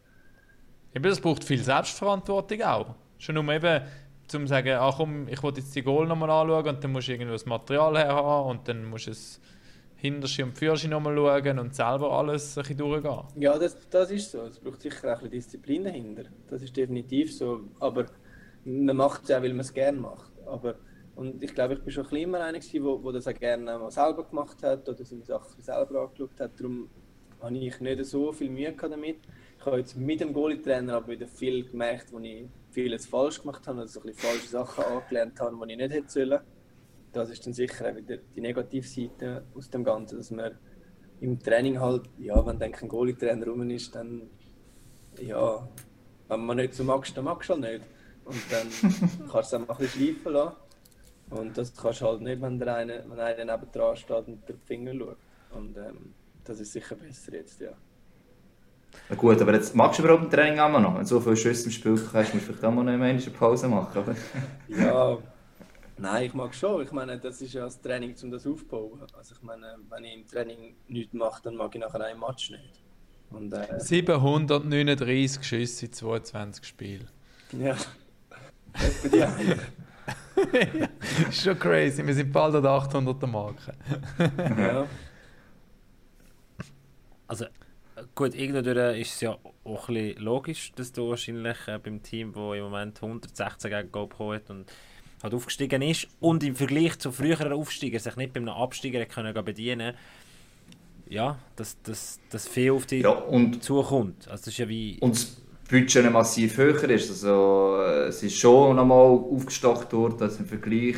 Eben, 0.95 1.05
das 1.05 1.21
braucht 1.21 1.43
viel 1.43 1.63
Selbstverantwortung 1.63 2.63
auch. 2.63 2.95
Schon 3.19 3.39
um 3.39 3.51
eben 3.51 3.83
zum 4.27 4.47
sagen, 4.47 4.77
ach 4.79 4.97
komm, 4.97 5.27
ich 5.29 5.43
will 5.43 5.53
jetzt 5.57 5.75
die 5.75 5.83
Goal 5.83 6.07
nochmal 6.07 6.31
anschauen 6.31 6.75
und 6.75 6.85
dann 6.85 6.93
musst 6.93 7.09
du 7.09 7.13
irgendwo 7.13 7.33
das 7.33 7.47
Material 7.47 7.97
her 7.97 8.15
haben 8.15 8.51
und 8.51 8.69
dann 8.69 8.85
musst 8.85 9.07
du 9.07 9.11
es 9.13 9.41
Hinterschi 9.97 10.43
und 10.43 10.59
Fürschi 10.59 10.89
nochmal 10.89 11.17
schauen 11.17 11.59
und 11.61 11.75
selber 11.75 12.11
alles 12.11 12.59
ein 12.59 12.63
bisschen 12.63 12.79
durchgehen. 12.79 13.23
Ja, 13.37 13.57
das, 13.57 13.77
das 13.89 14.11
ist 14.11 14.33
so. 14.33 14.43
Es 14.43 14.59
braucht 14.59 14.83
sicher 14.83 15.15
auch 15.15 15.23
ein 15.23 15.31
bisschen 15.31 15.31
Disziplin 15.31 15.85
dahinter. 15.85 16.25
Das 16.49 16.61
ist 16.61 16.77
definitiv 16.77 17.33
so. 17.33 17.61
Aber 17.79 18.07
man 18.65 18.97
macht 18.97 19.25
es 19.25 19.31
auch, 19.31 19.43
weil 19.43 19.51
man 19.51 19.61
es 19.61 19.73
gerne 19.73 19.99
macht. 19.99 20.33
Aber, 20.45 20.75
und 21.15 21.43
ich 21.43 21.55
glaube, 21.55 21.75
ich 21.75 21.81
bin 21.81 21.93
schon 21.93 22.05
ein 22.05 22.11
bisschen 22.11 22.25
immer 22.25 22.41
einer, 22.41 22.59
der 22.59 22.83
wo, 22.83 23.03
wo 23.03 23.13
das 23.13 23.27
auch 23.29 23.35
gerne 23.35 23.65
mal 23.79 23.91
selber 23.91 24.25
gemacht 24.25 24.63
hat 24.63 24.89
oder 24.89 25.05
seine 25.05 25.25
Sachen 25.25 25.61
selber 25.61 26.03
angeschaut 26.03 26.41
hat. 26.41 26.59
Darum 26.59 26.89
habe 27.41 27.59
ich 27.59 27.81
nicht 27.81 28.05
so 28.07 28.33
viel 28.33 28.51
Mühe 28.51 28.73
damit. 28.73 29.19
Ich 29.59 29.67
habe 29.67 29.79
jetzt 29.79 29.97
mit 29.97 30.21
dem 30.21 30.33
Goalie-Trainer 30.33 30.95
aber 30.95 31.09
wieder 31.09 31.27
viel 31.27 31.69
gemerkt, 31.69 32.13
wo 32.13 32.19
ich 32.19 32.47
vieles 32.71 33.07
falsch 33.07 33.41
gemacht 33.41 33.67
habe, 33.67 33.81
also 33.81 34.01
so 34.01 34.01
ein 34.01 34.07
bisschen 34.07 34.29
falsche 34.31 34.49
Sachen 34.49 34.85
angelernt 34.85 35.39
habe, 35.41 35.57
die 35.67 35.73
ich 35.73 35.79
nicht 35.79 35.93
hätte 35.93 36.11
sollen. 36.11 36.41
Das 37.13 37.31
ist 37.31 37.45
dann 37.47 37.53
sicher 37.53 37.91
auch 37.91 37.97
wieder 37.97 38.17
die 38.17 38.41
Negativseite 38.41 39.45
aus 39.55 39.69
dem 39.69 39.85
Ganzen, 39.85 40.17
dass 40.17 40.31
man 40.31 40.59
im 41.21 41.39
Training 41.39 41.79
halt, 41.79 42.09
ja, 42.19 42.45
wenn 42.45 42.59
dann 42.59 42.73
kein 42.73 42.89
Goalie-Trainer 42.89 43.47
rum 43.47 43.69
ist, 43.71 43.95
dann, 43.95 44.31
ja, 45.21 45.69
wenn 46.29 46.41
man 46.41 46.57
nicht 46.57 46.75
so 46.75 46.85
magst, 46.85 47.17
dann 47.17 47.25
magst 47.25 47.51
du 47.51 47.55
halt 47.55 47.63
nicht. 47.63 47.85
Und 48.25 48.41
dann 48.51 48.69
kannst 49.31 49.35
du 49.35 49.39
es 49.39 49.55
einfach 49.55 49.79
ein 49.79 49.85
bisschen 49.85 50.15
schleifen 50.15 50.33
lassen. 50.33 50.57
Und 51.33 51.57
das 51.57 51.75
kannst 51.75 52.03
du 52.03 52.07
halt 52.07 52.21
nicht, 52.21 52.41
wenn 52.43 52.59
der 52.59 52.77
eine, 52.77 53.05
wenn 53.07 53.19
einer 53.19 53.57
neben 53.57 53.73
dran 53.73 53.97
steht 53.97 54.27
und 54.29 54.49
den 54.49 54.59
Finger 54.59 54.95
schaut. 54.95 55.17
Und 55.53 55.77
ähm, 55.77 56.15
das 56.45 56.61
ist 56.61 56.73
sicher 56.73 56.95
besser 56.95 57.33
jetzt, 57.33 57.61
ja. 57.61 57.73
Na 59.09 59.17
gut, 59.17 59.41
aber 59.41 59.55
jetzt 59.55 59.75
magst 59.75 59.99
du 59.99 60.03
überhaupt 60.03 60.25
ein 60.25 60.31
Training 60.31 60.59
auch 60.59 60.69
noch? 60.79 60.95
Wenn 60.95 61.01
du 61.01 61.07
so 61.07 61.21
viele 61.21 61.37
Schüsse 61.37 61.65
im 61.67 61.71
Spiel 61.71 61.93
hast, 62.13 62.35
musst 62.35 62.35
du 62.35 62.53
vielleicht 62.53 62.65
auch 62.65 62.71
mal 62.73 62.87
eine 62.87 63.03
eine 63.03 63.19
Pause 63.19 63.69
machen, 63.69 64.03
oder? 64.03 64.15
Ja, 64.69 65.17
nein, 65.97 66.27
ich 66.27 66.35
mag 66.35 66.55
schon. 66.55 66.83
Ich 66.83 66.93
meine, 66.93 67.19
das 67.19 67.41
ist 67.41 67.55
ja 67.55 67.65
das 67.65 67.81
Training, 67.81 68.15
um 68.23 68.31
das 68.31 68.47
aufzubauen. 68.47 69.01
Also 69.17 69.35
ich 69.35 69.43
meine, 69.43 69.79
wenn 69.89 70.05
ich 70.05 70.15
im 70.15 70.27
Training 70.27 70.75
nichts 70.89 71.15
mache, 71.15 71.43
dann 71.43 71.57
mag 71.57 71.75
ich 71.75 71.81
nachher 71.81 72.05
einen 72.05 72.21
Match 72.21 72.51
nicht. 72.51 72.83
Und 73.31 73.55
äh, 73.55 73.81
739 73.81 75.43
Schüsse 75.43 75.87
in 75.87 75.93
22 75.93 76.67
Spielen. 76.67 77.09
ja, 77.53 77.77
das 80.37 81.29
ist 81.29 81.43
schon 81.43 81.59
crazy, 81.59 82.07
wir 82.07 82.15
sind 82.15 82.33
bald 82.33 82.55
an 82.55 82.63
der 82.63 82.73
800er 82.73 83.27
Marke. 83.27 83.73
ja. 84.39 84.87
Also, 87.27 87.47
gut, 88.15 88.35
irgendwann 88.35 88.95
ist 88.97 89.15
es 89.15 89.21
ja 89.21 89.39
auch 89.65 89.89
ein 89.89 89.95
bisschen 89.95 90.23
logisch, 90.23 90.73
dass 90.75 90.93
du 90.93 91.11
wahrscheinlich 91.11 91.57
äh, 91.67 91.79
beim 91.79 92.03
Team, 92.03 92.33
das 92.33 92.57
im 92.57 92.65
Moment 92.65 93.03
116 93.03 93.71
gegen 93.71 93.91
bekommen 93.91 94.35
hat 94.35 94.51
und 94.51 94.73
halt 95.23 95.35
aufgestiegen 95.35 95.83
ist 95.83 96.09
und 96.21 96.43
im 96.43 96.57
Vergleich 96.57 96.99
zu 96.99 97.13
früheren 97.13 97.53
Aufsteigern 97.53 98.01
sich 98.01 98.17
nicht 98.17 98.33
bei 98.33 98.41
einem 98.41 98.49
Absteiger 98.51 99.05
können 99.07 99.45
bedienen 99.45 99.95
ja, 101.13 101.39
dass, 101.57 101.77
dass 102.31 102.49
viel 102.49 102.73
auf 102.73 102.87
dich 102.87 103.03
Ja, 103.03 103.11
und, 103.11 103.63
zukommt. 103.63 104.29
Also, 104.29 104.45
das 104.45 104.47
ist 104.49 104.59
ja 104.59 104.69
wie. 104.69 104.99
und 105.01 105.15
das 105.15 105.43
Budget 105.71 106.13
massiv 106.13 106.57
höher 106.59 106.91
ist. 106.91 107.11
Also, 107.11 107.77
äh, 107.81 108.09
es 108.09 108.23
ist 108.23 108.37
schon 108.37 108.77
nochmal 108.77 109.07
aufgestockt 109.07 109.93
worden, 109.93 110.21
also 110.21 110.41
im 110.41 110.47
Vergleich, 110.47 110.97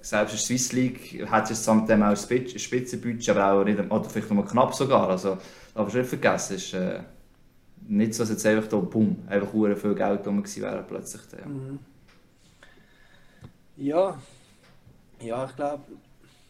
selbst 0.00 0.32
in 0.32 0.38
der 0.38 0.44
Swiss 0.46 0.72
League 0.72 1.26
hat 1.30 1.50
es 1.50 1.58
zusammen 1.58 2.02
auch 2.02 2.08
ein 2.08 2.16
Spitz- 2.16 2.58
Spitzenbudget, 2.60 3.28
aber 3.30 3.52
auch 3.52 3.64
nicht, 3.64 3.78
oder 3.78 4.04
vielleicht 4.04 4.30
nur 4.30 4.46
knapp 4.46 4.74
sogar. 4.74 5.08
Also, 5.10 5.38
aber 5.74 5.90
schon 5.90 6.00
nicht 6.00 6.08
vergessen, 6.08 6.56
es 6.56 6.64
ist 6.66 6.74
äh, 6.74 7.00
nicht 7.88 8.14
so, 8.14 8.22
dass 8.22 8.30
jetzt 8.30 8.46
einfach 8.46 8.68
da, 8.68 8.76
bumm, 8.78 9.18
einfach 9.28 9.50
viel 9.50 9.94
Geld 9.94 10.26
rum 10.26 10.42
gewesen 10.42 10.62
wäre 10.62 10.84
plötzlich. 10.86 11.22
Ja. 11.38 11.46
Mhm. 11.46 11.78
Ja, 13.76 14.18
ja, 15.20 15.44
ich 15.44 15.56
glaube, 15.56 15.82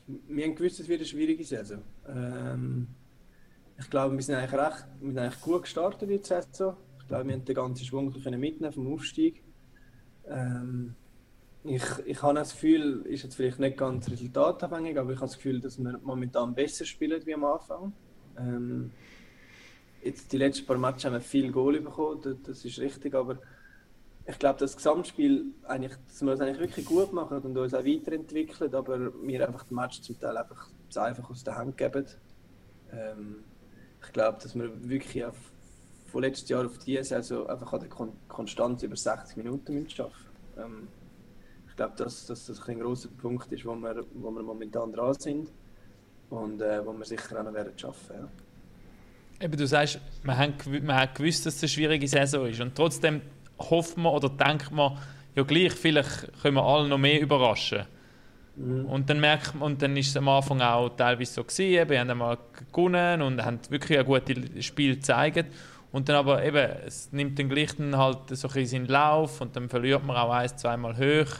wir 0.06 0.44
haben 0.44 0.54
gewusst, 0.54 0.78
es 0.80 0.88
wird 0.88 1.00
eine 1.00 1.08
schwierige 1.08 1.44
Saison. 1.44 1.82
Ähm, 2.08 2.86
ich 3.78 3.90
glaube, 3.90 4.14
wir 4.14 4.22
sind 4.22 4.36
eigentlich 4.36 4.52
recht, 4.60 4.86
wir 5.00 5.08
sind 5.08 5.18
eigentlich 5.18 5.40
gut 5.40 5.62
gestartet 5.62 6.02
in 6.08 6.18
die 6.20 6.24
Saison. 6.24 6.76
Ich 7.06 7.08
glaube, 7.08 7.28
wir 7.28 7.34
haben 7.34 7.44
den 7.44 7.54
ganzen 7.54 7.84
Schwung 7.84 8.12
können 8.12 8.40
mitnehmen 8.40 8.72
vom 8.72 8.92
Aufstieg. 8.92 9.40
Ähm, 10.26 10.96
ich, 11.62 11.84
ich 12.04 12.20
habe 12.20 12.34
das 12.34 12.50
Gefühl, 12.50 13.02
ist 13.06 13.22
jetzt 13.22 13.36
vielleicht 13.36 13.60
nicht 13.60 13.76
ganz 13.76 14.10
resultatabhängig, 14.10 14.98
aber 14.98 15.12
ich 15.12 15.18
habe 15.18 15.28
das 15.28 15.36
Gefühl, 15.36 15.60
dass 15.60 15.78
wir 15.78 16.00
momentan 16.02 16.52
besser 16.52 16.84
spielen 16.84 17.24
wie 17.24 17.34
am 17.34 17.44
Anfang. 17.44 17.92
Ähm, 18.36 18.90
jetzt 20.02 20.32
die 20.32 20.38
letzten 20.38 20.66
paar 20.66 20.78
Matches 20.78 21.04
haben 21.04 21.12
wir 21.12 21.20
viel 21.20 21.52
Goal 21.52 21.80
bekommen, 21.80 22.22
das, 22.24 22.38
das 22.42 22.64
ist 22.64 22.80
richtig, 22.80 23.14
aber 23.14 23.38
ich 24.26 24.38
glaube, 24.40 24.58
das 24.58 24.76
Gesamtspiel, 24.76 25.44
eigentlich, 25.62 25.92
dass 26.08 26.22
wir 26.22 26.32
es 26.32 26.40
eigentlich 26.40 26.58
wirklich 26.58 26.86
gut 26.86 27.12
machen 27.12 27.38
und 27.38 27.56
uns 27.56 27.72
auch 27.72 27.84
weiterentwickeln, 27.84 28.74
aber 28.74 29.12
wir 29.22 29.46
einfach 29.46 29.62
den 29.62 29.76
Match 29.76 30.00
zum 30.00 30.18
Teil 30.18 30.36
einfach 30.36 30.70
einfach 30.96 31.30
aus 31.30 31.44
der 31.44 31.54
Hand 31.54 31.76
geben. 31.76 32.04
Ähm, 32.90 33.44
ich 34.04 34.12
glaube, 34.12 34.38
dass 34.42 34.56
wir 34.56 34.88
wirklich 34.88 35.24
auf, 35.24 35.36
von 36.06 36.22
letztes 36.22 36.48
Jahr 36.48 36.64
auf 36.64 36.78
diese 36.78 37.04
Saison 37.04 37.48
einfach 37.48 37.72
an 37.72 37.80
der 37.80 37.88
Kon 37.88 38.12
Konstanz 38.28 38.82
über 38.82 38.96
60 38.96 39.36
Minuten 39.36 39.74
müssen 39.74 39.90
schaffen 39.90 40.26
ähm, 40.58 40.88
Ich 41.68 41.76
glaube, 41.76 41.94
dass, 41.96 42.26
dass 42.26 42.46
das 42.46 42.68
ein 42.68 42.80
grosser 42.80 43.08
Punkt 43.20 43.50
ist, 43.52 43.64
wo 43.64 43.74
wir, 43.74 44.04
wo 44.14 44.30
wir 44.30 44.42
momentan 44.42 44.92
dran 44.92 45.14
sind 45.14 45.48
und 46.30 46.60
äh, 46.60 46.84
wo 46.84 46.92
wir 46.92 47.04
sicher 47.04 47.38
auch 47.38 47.44
noch 47.44 47.54
werden 47.54 47.76
schaffen. 47.76 48.16
Ja. 48.16 49.44
Eben, 49.44 49.56
du 49.56 49.66
sagst, 49.66 50.00
man 50.22 50.38
hat, 50.38 50.66
man 50.66 50.96
hat 50.96 51.14
gewusst, 51.14 51.44
dass 51.44 51.56
es 51.56 51.62
eine 51.62 51.68
schwierige 51.68 52.08
Saison 52.08 52.46
ist 52.46 52.60
und 52.60 52.74
trotzdem 52.74 53.20
hofft 53.58 53.96
man 53.96 54.12
oder 54.12 54.28
denkt 54.28 54.70
man, 54.70 54.98
ja 55.34 55.42
gleich, 55.42 55.72
vielleicht 55.72 56.40
können 56.40 56.54
wir 56.54 56.64
alle 56.64 56.88
noch 56.88 56.98
mehr 56.98 57.20
überraschen. 57.20 57.84
Mhm. 58.56 58.86
Und 58.86 59.10
dann 59.10 59.20
merkt 59.20 59.54
man, 59.54 59.72
und 59.72 59.82
dann 59.82 59.96
ist 59.96 60.08
es 60.08 60.16
am 60.16 60.28
Anfang 60.28 60.62
auch 60.62 60.88
teilweise 60.96 61.34
so 61.34 61.44
gewesen, 61.44 61.88
wir 61.88 62.00
haben 62.00 62.10
einmal 62.10 62.38
gewonnen 62.72 63.22
und 63.22 63.44
haben 63.44 63.60
wirklich 63.68 63.98
ein 63.98 64.06
gutes 64.06 64.64
Spiel 64.64 64.96
gezeigt. 64.96 65.52
Und 65.96 66.10
dann 66.10 66.16
aber 66.16 66.44
eben, 66.44 66.72
es 66.86 67.10
nimmt 67.10 67.38
den 67.38 67.48
gleich 67.48 67.74
dann 67.74 67.96
halt 67.96 68.18
so 68.28 68.48
ein 68.48 68.52
bisschen 68.52 68.66
seinen 68.66 68.86
Lauf 68.86 69.40
und 69.40 69.56
dann 69.56 69.70
verliert 69.70 70.04
man 70.04 70.14
auch 70.14 70.30
ein, 70.30 70.46
zweimal 70.58 70.94
hoch. 70.94 71.36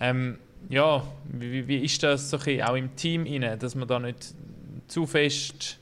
Ähm, 0.00 0.38
ja, 0.68 1.04
wie, 1.32 1.68
wie 1.68 1.84
ist 1.84 2.02
das 2.02 2.30
so 2.30 2.36
ein 2.36 2.42
bisschen 2.42 2.62
auch 2.62 2.74
im 2.74 2.96
Team 2.96 3.22
rein, 3.22 3.56
dass 3.56 3.76
man 3.76 3.86
da 3.86 4.00
nicht 4.00 4.34
zu 4.88 5.06
fest 5.06 5.78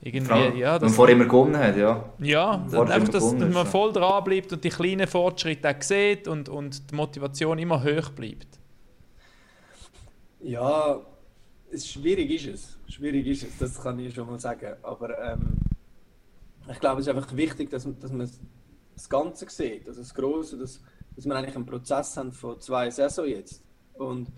irgendwie, 0.00 0.26
Fra 0.26 0.54
ja, 0.54 0.72
dass 0.72 0.90
man 0.90 0.90
vorher 0.90 1.14
immer 1.14 1.26
gewonnen 1.26 1.56
hat, 1.56 1.76
ja. 1.76 2.04
Ja, 2.18 2.66
Vorher 2.68 2.96
einfach, 2.96 3.12
dass, 3.12 3.36
dass 3.36 3.54
man 3.54 3.64
voll 3.64 3.92
dran 3.92 4.24
bleibt 4.24 4.52
und 4.52 4.64
die 4.64 4.70
kleinen 4.70 5.06
Fortschritte 5.06 5.70
auch 5.70 5.80
sieht 5.80 6.26
und, 6.26 6.48
und 6.48 6.90
die 6.90 6.96
Motivation 6.96 7.60
immer 7.60 7.80
hoch 7.80 8.10
bleibt. 8.10 8.58
Ja, 10.40 10.98
es 11.70 11.88
schwierig 11.88 12.28
ist 12.44 12.46
es. 12.88 12.92
Schwierig 12.92 13.24
ist 13.28 13.44
es, 13.44 13.56
das 13.56 13.80
kann 13.80 14.00
ich 14.00 14.12
schon 14.12 14.26
mal 14.26 14.40
sagen. 14.40 14.74
Aber 14.82 15.16
ähm, 15.16 15.58
ich 16.70 16.80
glaube, 16.80 17.00
es 17.00 17.06
ist 17.06 17.14
einfach 17.14 17.34
wichtig, 17.36 17.70
dass, 17.70 17.84
man- 17.86 17.98
dass 18.00 18.12
man 18.12 18.28
das 18.94 19.08
Ganze 19.08 19.46
sieht, 19.48 19.86
also 19.88 20.00
das 20.00 20.14
Große, 20.14 20.58
dass, 20.58 20.80
dass 21.14 21.26
wir 21.26 21.34
eigentlich 21.36 21.56
einen 21.56 21.66
Prozess 21.66 22.16
haben 22.16 22.32
von 22.32 22.60
zwei 22.60 22.90
Saisons 22.90 23.28
jetzt. 23.28 23.62
Und 23.94 24.32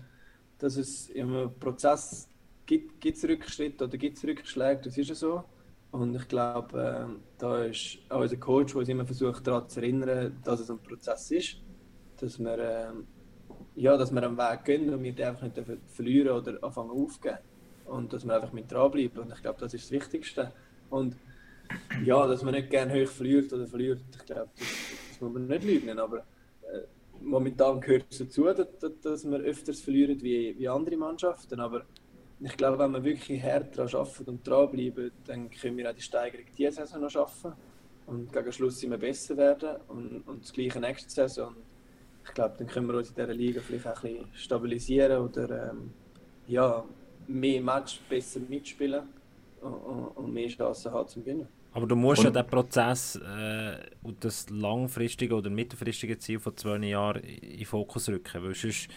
dass 0.57 0.75
es 0.77 1.09
einem 1.15 1.51
Prozess 1.59 2.27
gibt, 2.65 2.99
gibt 3.01 3.17
es 3.17 3.23
Rückschritte 3.23 3.85
oder 3.85 3.97
gibt 3.97 4.17
es 4.17 4.23
Rückschläge, 4.23 4.81
das 4.83 4.97
ist 4.97 5.09
ja 5.09 5.15
so. 5.15 5.43
Und 5.91 6.15
ich 6.15 6.27
glaube, 6.27 7.05
ähm, 7.07 7.19
da 7.37 7.63
ist 7.63 7.97
auch 8.09 8.21
unser 8.21 8.37
Coach, 8.37 8.73
der 8.73 8.79
uns 8.79 8.89
immer 8.89 9.05
versucht 9.05 9.47
daran 9.47 9.67
zu 9.67 9.79
erinnern, 9.81 10.37
dass 10.43 10.59
es 10.59 10.69
ein 10.69 10.79
Prozess 10.79 11.31
ist, 11.31 11.57
dass 12.17 12.37
wir 12.39 12.57
ähm, 12.59 13.07
ja, 13.75 13.97
dass 13.97 14.11
wir 14.11 14.21
einen 14.23 14.37
Weg 14.37 14.65
gehen 14.65 14.93
und 14.93 15.03
wir 15.03 15.13
den 15.13 15.27
einfach 15.27 15.43
nicht 15.43 15.57
verlieren 15.87 16.29
oder 16.37 16.63
anfangen 16.63 16.91
aufgeben. 16.91 17.37
Und 17.85 18.13
dass 18.13 18.25
wir 18.25 18.35
einfach 18.35 18.51
mit 18.53 18.71
dranbleiben. 18.71 19.19
Und 19.19 19.31
ich 19.33 19.41
glaube, 19.41 19.59
das 19.59 19.73
ist 19.73 19.85
das 19.85 19.91
Wichtigste. 19.91 20.51
Und 20.89 21.15
ja, 22.03 22.27
dass 22.27 22.43
man 22.43 22.53
nicht 22.53 22.69
gerne 22.69 22.93
hoch 23.03 23.09
verliert 23.09 23.51
oder 23.53 23.67
verliert, 23.67 24.01
ich 24.11 24.25
glaube, 24.25 24.49
das, 24.57 24.67
das 25.09 25.21
muss 25.21 25.33
man 25.33 25.47
nicht 25.47 25.63
lügen. 25.63 25.99
Aber 25.99 26.19
äh, 26.19 26.81
momentan 27.21 27.79
gehört 27.81 28.05
es 28.09 28.19
dazu, 28.19 28.45
dass, 28.45 28.67
dass- 29.01 29.29
wir 29.29 29.39
öfters 29.39 29.81
verlieren 29.81 30.21
wie, 30.21 30.57
wie 30.57 30.67
andere 30.67 30.97
Mannschaften. 30.97 31.59
Aber 31.59 31.83
ich 32.39 32.55
glaube, 32.57 32.79
wenn 32.79 32.91
wir 32.91 33.03
wirklich 33.03 33.41
hart 33.43 33.77
daran 33.77 33.93
arbeiten 33.95 34.29
und 34.29 34.47
dranbleiben, 34.47 35.11
dann 35.25 35.49
können 35.49 35.77
wir 35.77 35.89
auch 35.89 35.95
die 35.95 36.01
Steigerung 36.01 36.45
diese 36.57 36.71
Saison 36.71 37.01
noch 37.01 37.09
schaffen. 37.09 37.53
Und 38.05 38.33
gegen 38.33 38.51
Schluss 38.51 38.81
immer 38.83 38.97
besser 38.97 39.37
werden. 39.37 39.77
Und, 39.87 40.21
und 40.27 40.43
das 40.43 40.51
gleiche 40.53 40.79
nächste 40.79 41.09
Saison. 41.11 41.49
Und 41.49 41.57
ich 42.25 42.33
glaube, 42.33 42.55
dann 42.57 42.67
können 42.67 42.87
wir 42.87 42.95
uns 42.97 43.09
in 43.09 43.15
dieser 43.15 43.33
Liga 43.33 43.61
vielleicht 43.61 43.87
auch 43.87 44.03
ein 44.03 44.13
bisschen 44.13 44.27
stabilisieren 44.33 45.21
oder 45.21 45.71
ähm, 45.71 45.91
ja, 46.47 46.83
mehr 47.27 47.61
Match 47.61 48.01
besser 48.09 48.39
mitspielen 48.47 49.03
und, 49.61 50.07
und 50.15 50.33
mehr 50.33 50.47
Chancen 50.47 50.91
haben 50.91 51.07
zum 51.07 51.23
Gewinnen. 51.23 51.47
Aber 51.71 51.85
du 51.85 51.95
musst 51.95 52.19
Und- 52.25 52.33
ja 52.35 52.41
den 52.41 52.49
Prozess 52.49 53.15
äh, 53.15 53.77
und 54.01 54.23
das 54.25 54.49
langfristige 54.49 55.35
oder 55.35 55.49
mittelfristige 55.51 56.17
Ziel 56.17 56.39
von 56.39 56.57
zwei 56.57 56.77
Jahren 56.77 57.21
in 57.23 57.57
den 57.59 57.65
Fokus 57.65 58.09
rücken. 58.09 58.43
Weil 58.43 58.55
sonst, 58.55 58.87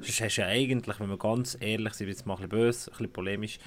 sonst 0.00 0.20
hast 0.20 0.36
du 0.36 0.40
ja 0.40 0.48
eigentlich, 0.48 0.98
wenn 0.98 1.08
wir 1.08 1.18
ganz 1.18 1.56
ehrlich 1.60 1.94
sind, 1.94 2.08
jetzt 2.08 2.26
mal 2.26 2.34
ein 2.34 2.48
bisschen 2.48 2.48
böse, 2.50 2.90
ein 2.90 2.92
bisschen 2.96 3.12
polemisch, 3.12 3.58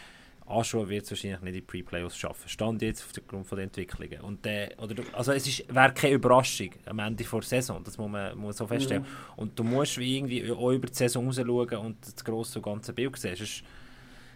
Aschua 0.46 0.90
wird 0.90 1.04
es 1.06 1.12
wahrscheinlich 1.12 1.40
nicht 1.42 1.48
in 1.50 1.54
die 1.54 1.62
Pre-Playoffs 1.62 2.18
schaffen. 2.18 2.50
Stand 2.50 2.82
jetzt 2.82 3.06
aufgrund 3.18 3.46
von 3.46 3.58
den 3.60 3.66
Entwicklungen. 3.68 4.20
Und 4.22 4.44
der, 4.44 4.72
oder, 4.80 4.96
also 5.14 5.32
es 5.32 5.48
ist- 5.48 5.74
wäre 5.74 5.94
keine 5.94 6.16
Überraschung 6.16 6.72
am 6.88 6.98
Ende 7.00 7.24
der 7.24 7.42
Saison, 7.44 7.84
das 7.84 7.98
muss 8.00 8.10
man 8.10 8.36
muss 8.38 8.58
so 8.58 8.66
feststellen. 8.68 9.06
Und 9.36 9.58
du 9.58 9.64
musst 9.64 9.98
wie 10.00 10.18
irgendwie 10.18 10.52
auch 10.52 10.72
über 10.72 10.88
die 10.88 10.94
Saison 10.96 11.28
raus 11.28 11.36
schauen 11.38 11.78
und 11.86 11.98
das 12.06 12.26
grosse 12.26 12.60
und 12.60 12.66
ganze 12.66 12.94
Bild 12.94 13.16
sehen. 13.18 13.36
Sonst 13.36 13.64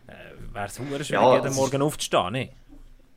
äh, 0.07 0.13
wäre 0.53 0.65
es 0.67 0.76
schwierig, 0.76 1.09
Ja, 1.09 1.36
jeden 1.36 1.55
Morgen 1.55 1.82
aufzustehen. 1.82 2.32
Nicht? 2.34 2.53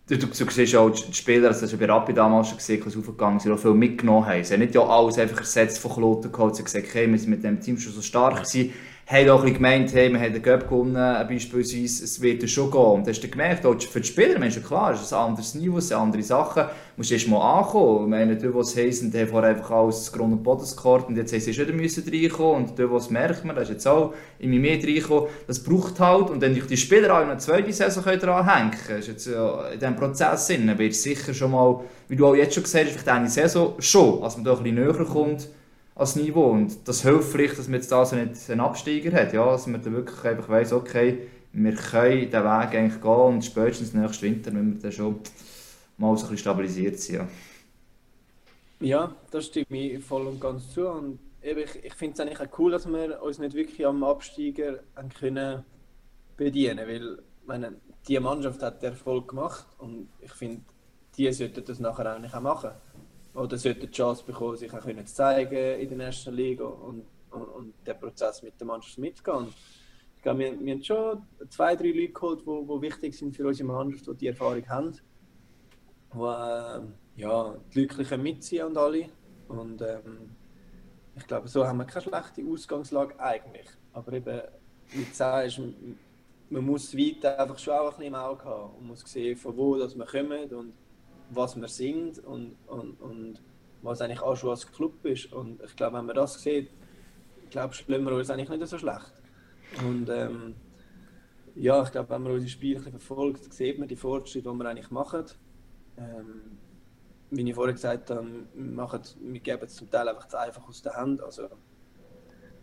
Du, 0.08 0.16
du, 0.16 0.28
du 0.28 0.50
siehst 0.50 0.76
auch 0.76 0.90
die 0.90 1.12
Spieler, 1.12 1.48
das 1.48 1.62
hast 1.62 1.72
du 1.72 1.78
bei 1.78 1.86
Rapid 1.86 2.16
damals 2.16 2.48
schon 2.48 2.58
gesehen, 2.58 2.80
sie 2.88 2.96
aufgegangen 2.96 3.40
sind, 3.40 3.50
auch 3.50 3.58
viel 3.58 3.74
mitgenommen 3.74 4.24
haben. 4.24 4.44
Sie 4.44 4.54
haben 4.54 4.60
nicht 4.60 4.72
ja 4.72 4.82
alles 4.82 5.18
einfach 5.18 5.38
ersetzt 5.38 5.80
von 5.80 5.90
Kloten 5.90 6.30
geholt. 6.30 6.54
Sie 6.54 6.60
haben 6.60 6.66
gesagt, 6.66 6.94
hey, 6.94 7.10
wir 7.10 7.18
sind 7.18 7.30
mit 7.30 7.42
dem 7.42 7.60
Team 7.60 7.76
schon 7.76 7.92
so 7.92 8.00
stark 8.00 8.36
gewesen. 8.36 8.72
Haben 9.08 9.30
auch 9.30 9.38
ein 9.38 9.42
bisschen 9.42 9.54
gemeint, 9.58 9.94
hey, 9.94 10.12
wir 10.12 10.18
haben 10.18 10.32
den 10.32 10.42
Cup 10.42 10.68
gewonnen, 10.68 10.96
äh, 10.96 11.24
beispielsweise, 11.28 12.02
es 12.02 12.20
wird 12.20 12.42
ja 12.42 12.48
schon 12.48 12.72
gehen. 12.72 12.80
Und 12.80 13.06
hast 13.06 13.20
du 13.20 13.28
gemerkt, 13.28 13.64
auch 13.64 13.80
für 13.80 14.00
die 14.00 14.08
Spieler, 14.08 14.36
Mensch, 14.40 14.60
klar, 14.60 14.94
es 14.94 15.02
ist 15.02 15.12
ein 15.12 15.28
anderes 15.28 15.54
Niveau, 15.54 15.78
es 15.78 15.86
sind 15.86 15.96
andere 15.96 16.24
Sachen. 16.24 16.64
Du 16.64 16.70
musst 16.96 17.12
erst 17.12 17.28
mal 17.28 17.58
ankommen. 17.58 18.02
Ich 18.02 18.10
meine, 18.10 18.34
die, 18.34 18.48
die 18.48 18.58
es 18.58 18.76
heissen, 18.76 19.12
die 19.12 19.20
haben 19.20 19.28
vorher 19.28 19.50
einfach 19.50 19.70
alles 19.70 20.10
Grund 20.10 20.32
und 20.32 20.42
Boden 20.42 20.62
gescored 20.62 21.06
und 21.06 21.16
jetzt 21.16 21.32
haben 21.32 21.38
sie 21.38 21.54
schon 21.54 21.68
wieder 21.68 22.12
reinkommen. 22.12 22.64
Und 22.64 22.76
die, 22.76 22.84
die 22.84 22.94
es 22.94 23.08
merken, 23.08 23.52
da 23.54 23.60
ist 23.60 23.68
jetzt 23.68 23.86
auch 23.86 24.12
immer 24.40 24.58
mehr 24.58 24.82
reinkommen. 24.82 25.28
Das 25.46 25.62
braucht 25.62 26.00
halt. 26.00 26.30
Und 26.30 26.40
wenn 26.40 26.54
dich 26.54 26.66
die 26.66 26.76
Spieler 26.76 27.16
auch 27.16 27.22
in 27.22 27.28
einer 27.28 27.38
zweiten 27.38 27.72
Saison 27.72 28.02
dranhängen 28.02 28.72
können, 28.72 28.98
ist 28.98 29.06
jetzt 29.06 29.26
ja 29.28 29.68
in 29.68 29.78
diesem 29.78 29.94
Prozess 29.94 30.48
drin, 30.48 30.76
wird 30.76 30.94
sicher 30.94 31.32
schon 31.32 31.52
mal, 31.52 31.80
wie 32.08 32.16
du 32.16 32.26
auch 32.26 32.34
jetzt 32.34 32.54
schon 32.54 32.64
gesagt 32.64 32.86
hast, 32.86 32.94
vielleicht 32.94 33.08
eine 33.08 33.28
Saison 33.28 33.74
schon, 33.78 34.20
als 34.24 34.34
man 34.34 34.44
da 34.44 34.56
ein 34.56 34.64
bisschen 34.64 34.74
näher 34.74 35.04
kommt 35.04 35.48
als 35.96 36.14
Niveau. 36.14 36.50
Und 36.50 36.86
das 36.86 37.02
hilft 37.02 37.32
vielleicht, 37.32 37.58
dass 37.58 37.66
man 37.66 37.80
jetzt 37.80 37.90
da 37.90 38.04
so 38.04 38.14
nicht 38.14 38.48
einen 38.48 38.60
Absteiger 38.60 39.12
hat, 39.18 39.32
ja, 39.32 39.44
dass 39.44 39.66
man 39.66 39.82
dann 39.82 39.94
wirklich 39.94 40.24
einfach 40.24 40.48
weiss, 40.48 40.72
okay, 40.72 41.26
wir 41.52 41.74
können 41.74 42.30
den 42.30 42.44
Weg 42.44 42.74
eigentlich 42.74 43.00
gehen 43.00 43.10
und 43.10 43.44
spätestens 43.44 43.94
nächsten 43.94 44.22
Winter, 44.26 44.54
wenn 44.54 44.74
wir 44.74 44.80
dann 44.80 44.92
schon 44.92 45.20
mal 45.96 46.16
so 46.16 46.26
ein 46.26 46.30
bisschen 46.30 46.38
stabilisiert 46.38 47.00
sind. 47.00 47.16
Ja. 47.16 47.28
Ja, 48.78 49.16
das 49.30 49.46
stimmt 49.46 49.70
mir 49.70 50.00
voll 50.00 50.26
und 50.26 50.38
ganz 50.38 50.70
zu. 50.72 50.86
Und 50.86 51.18
ich, 51.40 51.84
ich 51.84 51.94
finde 51.94 52.14
es 52.14 52.20
eigentlich 52.20 52.40
auch 52.40 52.58
cool, 52.58 52.72
dass 52.72 52.86
wir 52.86 53.22
uns 53.22 53.38
nicht 53.38 53.54
wirklich 53.54 53.86
am 53.86 54.04
Absteiger 54.04 54.80
haben 54.94 55.08
können 55.08 55.64
bedienen 56.36 56.86
weil 56.86 57.18
ich 57.40 57.46
meine, 57.46 57.76
die 58.06 58.20
Mannschaft 58.20 58.62
hat 58.62 58.82
den 58.82 58.90
Erfolg 58.90 59.28
gemacht 59.28 59.66
und 59.78 60.08
ich 60.20 60.32
finde, 60.32 60.60
die 61.16 61.32
sollten 61.32 61.64
das 61.64 61.80
nachher 61.80 62.16
auch 62.16 62.40
machen. 62.40 62.72
Oder 63.36 63.58
sollten 63.58 63.80
die 63.80 63.90
Chance 63.90 64.24
bekommen, 64.24 64.56
sich 64.56 64.72
auch 64.72 64.84
zu 64.84 65.04
zeigen 65.04 65.80
in 65.80 65.98
der 65.98 66.06
ersten 66.06 66.34
Liga 66.34 66.64
und, 66.64 67.04
und, 67.30 67.42
und 67.42 67.74
den 67.86 67.98
Prozess 67.98 68.42
mit 68.42 68.58
der 68.58 68.66
Mannschaft 68.66 68.98
mitzugehen. 68.98 69.36
Und 69.36 69.54
Ich 70.16 70.22
glaube, 70.22 70.38
wir, 70.40 70.58
wir 70.58 70.74
haben 70.74 70.82
schon 70.82 71.22
zwei, 71.50 71.76
drei 71.76 71.88
Leute 71.88 72.12
geholt, 72.12 72.40
die, 72.40 72.44
die 72.44 72.82
wichtig 72.82 73.14
sind 73.14 73.36
für 73.36 73.46
unsere 73.46 73.68
Mannschaft, 73.68 74.06
die 74.06 74.14
die 74.14 74.26
Erfahrung 74.28 74.66
haben 74.68 74.98
wo 76.16 76.30
äh, 76.30 76.80
ja, 77.16 77.54
die 77.74 77.86
können 77.86 78.22
mitziehen 78.22 78.66
und 78.66 78.76
alle. 78.76 79.08
Und 79.48 79.80
ähm, 79.82 80.30
ich 81.14 81.26
glaube, 81.26 81.48
so 81.48 81.66
haben 81.66 81.78
wir 81.78 81.84
keine 81.84 82.02
schlechte 82.02 82.44
Ausgangslage 82.44 83.18
eigentlich. 83.20 83.68
Aber 83.92 84.12
eben, 84.12 84.42
wie 84.90 85.04
du 85.04 85.12
sagst, 85.12 85.60
man 86.48 86.64
muss 86.64 86.96
weit 86.96 87.24
einfach 87.24 87.58
schon 87.58 87.74
auch 87.74 87.84
ein 87.84 87.88
bisschen 87.90 88.04
im 88.04 88.14
Auge 88.14 88.44
haben 88.44 88.74
und 88.76 88.86
muss 88.86 89.00
sehen, 89.00 89.36
von 89.36 89.56
wo 89.56 89.76
dass 89.76 89.96
wir 89.96 90.06
kommen 90.06 90.48
und 90.52 90.72
was 91.30 91.56
wir 91.56 91.68
sind 91.68 92.18
und, 92.24 92.56
und, 92.66 93.00
und 93.00 93.42
was 93.82 94.00
eigentlich 94.00 94.20
auch 94.20 94.36
schon 94.36 94.50
als 94.50 94.70
Club 94.70 95.04
ist. 95.04 95.32
Und 95.32 95.62
ich 95.62 95.76
glaube, 95.76 95.98
wenn 95.98 96.06
man 96.06 96.16
das 96.16 96.40
sieht, 96.42 96.70
ich 97.44 97.50
glaube, 97.50 97.74
spielen 97.74 98.04
wir 98.04 98.12
uns 98.12 98.30
eigentlich 98.30 98.48
nicht 98.48 98.66
so 98.66 98.78
schlecht. 98.78 99.12
Und 99.84 100.08
ähm, 100.10 100.54
ja, 101.54 101.82
ich 101.82 101.90
glaube, 101.90 102.10
wenn 102.10 102.22
man 102.22 102.32
unsere 102.32 102.50
Spiele 102.50 102.80
verfolgt, 102.80 103.52
sieht 103.52 103.78
man 103.78 103.88
die 103.88 103.96
Fortschritte, 103.96 104.50
die 104.50 104.54
wir 104.56 104.68
eigentlich 104.68 104.90
machen. 104.90 105.24
Ähm, 105.96 106.58
wie 107.30 107.48
ich 107.48 107.54
vorher 107.54 107.74
gesagt 107.74 108.10
habe, 108.10 108.26
wir, 108.54 108.64
machen, 108.64 109.00
wir 109.20 109.40
geben 109.40 109.64
es 109.64 109.74
zum 109.74 109.90
Teil 109.90 110.08
einfach 110.08 110.28
zu 110.28 110.38
einfach 110.38 110.68
aus 110.68 110.82
der 110.82 110.94
Hand. 110.94 111.22
Also, 111.22 111.48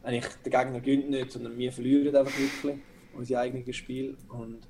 eigentlich 0.04 0.26
der 0.46 0.52
Gegner 0.52 0.80
gönnt 0.80 1.10
nicht, 1.10 1.32
sondern 1.32 1.58
wir 1.58 1.72
verlieren 1.72 2.16
einfach 2.16 2.38
wirklich 2.38 2.82
unser 3.16 3.40
eigenes 3.40 3.76
Spiel. 3.76 4.18
Und 4.30 4.68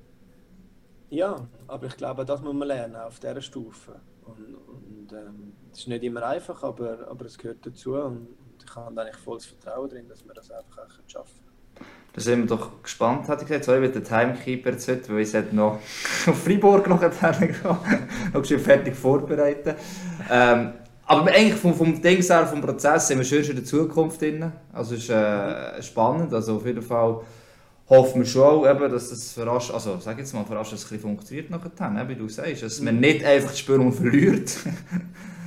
ja, 1.10 1.36
aber 1.68 1.86
ich 1.86 1.96
glaube, 1.96 2.24
das 2.24 2.40
muss 2.42 2.54
man 2.54 2.68
lernen 2.68 2.96
auf 2.96 3.20
dieser 3.20 3.40
Stufe. 3.40 4.00
Und, 4.24 4.54
und 4.66 5.12
ähm, 5.12 5.52
es 5.72 5.80
ist 5.80 5.88
nicht 5.88 6.02
immer 6.02 6.22
einfach, 6.24 6.62
aber, 6.62 7.06
aber 7.08 7.24
es 7.26 7.38
gehört 7.38 7.64
dazu. 7.64 7.94
Und, 7.94 8.28
ich 8.64 8.74
habe 8.74 9.00
eigentlich 9.00 9.16
volles 9.16 9.46
Vertrauen 9.46 9.88
drin, 9.88 10.08
dass 10.08 10.24
wir 10.24 10.34
das 10.34 10.50
einfach 10.50 10.78
auch 10.78 11.10
schaffen 11.10 11.44
können. 11.76 11.88
Da 12.12 12.20
sind 12.20 12.40
wir 12.40 12.56
doch 12.56 12.82
gespannt, 12.82 13.28
hatte 13.28 13.42
ich 13.42 13.48
gesagt. 13.48 13.64
So, 13.64 13.74
ich 13.74 13.90
den 13.90 14.04
Timekeeper 14.04 14.70
jetzt 14.70 14.88
heute, 14.88 15.08
weil 15.12 15.20
ich 15.20 15.52
noch 15.52 15.80
auf 16.26 16.44
Freiburg 16.44 16.88
noch 16.88 17.00
gehen, 17.00 17.56
noch 18.32 18.44
schön 18.44 18.60
fertig 18.60 18.94
vorbereiten. 18.94 19.74
Ähm, 20.30 20.74
aber 21.06 21.30
eigentlich 21.32 21.54
vom, 21.54 21.74
vom 21.74 22.00
Dings 22.00 22.30
her, 22.30 22.46
vom 22.46 22.60
Prozess 22.60 23.08
sind 23.08 23.18
wir 23.18 23.24
schön 23.24 23.42
schon 23.42 23.50
in 23.50 23.56
der 23.56 23.66
Zukunft 23.66 24.22
drin. 24.22 24.52
Also 24.72 24.94
ist 24.94 25.10
äh, 25.10 25.82
spannend. 25.82 26.32
Also 26.32 26.56
auf 26.56 26.66
jeden 26.66 26.82
Fall 26.82 27.20
hoffen 27.88 28.22
wir 28.22 28.26
schon 28.26 28.42
auch, 28.42 28.68
eben, 28.68 28.90
dass 28.90 29.10
das 29.10 29.32
für 29.32 29.46
rasch, 29.46 29.70
also 29.70 29.98
sag 30.00 30.18
jetzt 30.18 30.32
mal, 30.32 30.44
für 30.44 30.56
rasch, 30.56 30.70
dass 30.70 30.80
es 30.80 30.86
ein 30.86 30.96
bisschen 30.96 31.02
funktioniert 31.02 31.50
nachher, 31.50 32.08
wie 32.08 32.14
du 32.14 32.28
sagst. 32.28 32.62
Dass 32.62 32.80
man 32.80 33.00
nicht 33.00 33.24
einfach 33.24 33.52
die 33.52 33.58
Spürung 33.58 33.92
verliert. 33.92 34.56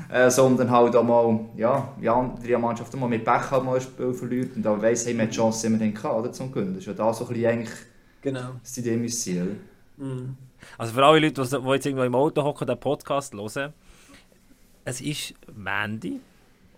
äh, 0.10 0.30
sondern 0.30 0.72
halt 0.72 0.96
auch 0.96 1.04
mal, 1.04 1.40
ja, 1.56 1.94
die 2.02 2.10
andere 2.10 2.58
Mannschaft 2.58 2.96
mal 2.96 3.08
mit 3.10 3.26
Pech 3.26 3.52
halt 3.52 3.64
mal 3.64 3.76
ein 3.76 3.82
Spiel 3.82 4.14
verliert 4.14 4.56
und 4.56 4.64
dann 4.64 4.82
weiss, 4.82 5.06
hey, 5.06 5.14
wir 5.14 5.24
haben 5.24 5.30
die 5.30 5.36
Chance 5.36 5.68
immerhin 5.68 5.94
gehabt, 5.94 6.16
oder, 6.16 6.32
zum 6.32 6.52
Gewinnen. 6.52 6.74
Das 6.74 6.82
ist 6.82 6.88
ja 6.88 6.94
da 6.94 7.14
so 7.14 7.26
ein 7.26 7.34
bisschen 7.34 7.50
eigentlich 7.50 7.76
Genau. 8.22 8.56
das 8.62 8.78
Idee 8.78 8.98
mein 8.98 9.10
Ziel. 9.10 9.58
Mhm. 9.98 10.36
Also 10.78 10.94
für 10.94 11.06
alle 11.06 11.20
Leute, 11.20 11.42
die 11.42 11.50
die 11.50 11.70
jetzt 11.70 11.86
irgendwo 11.86 12.04
im 12.04 12.16
Auto 12.16 12.44
hocken, 12.44 12.68
den 12.68 12.80
Podcast 12.80 13.34
hören, 13.34 13.74
es 14.86 15.02
ist 15.02 15.34
Mandy 15.54 16.20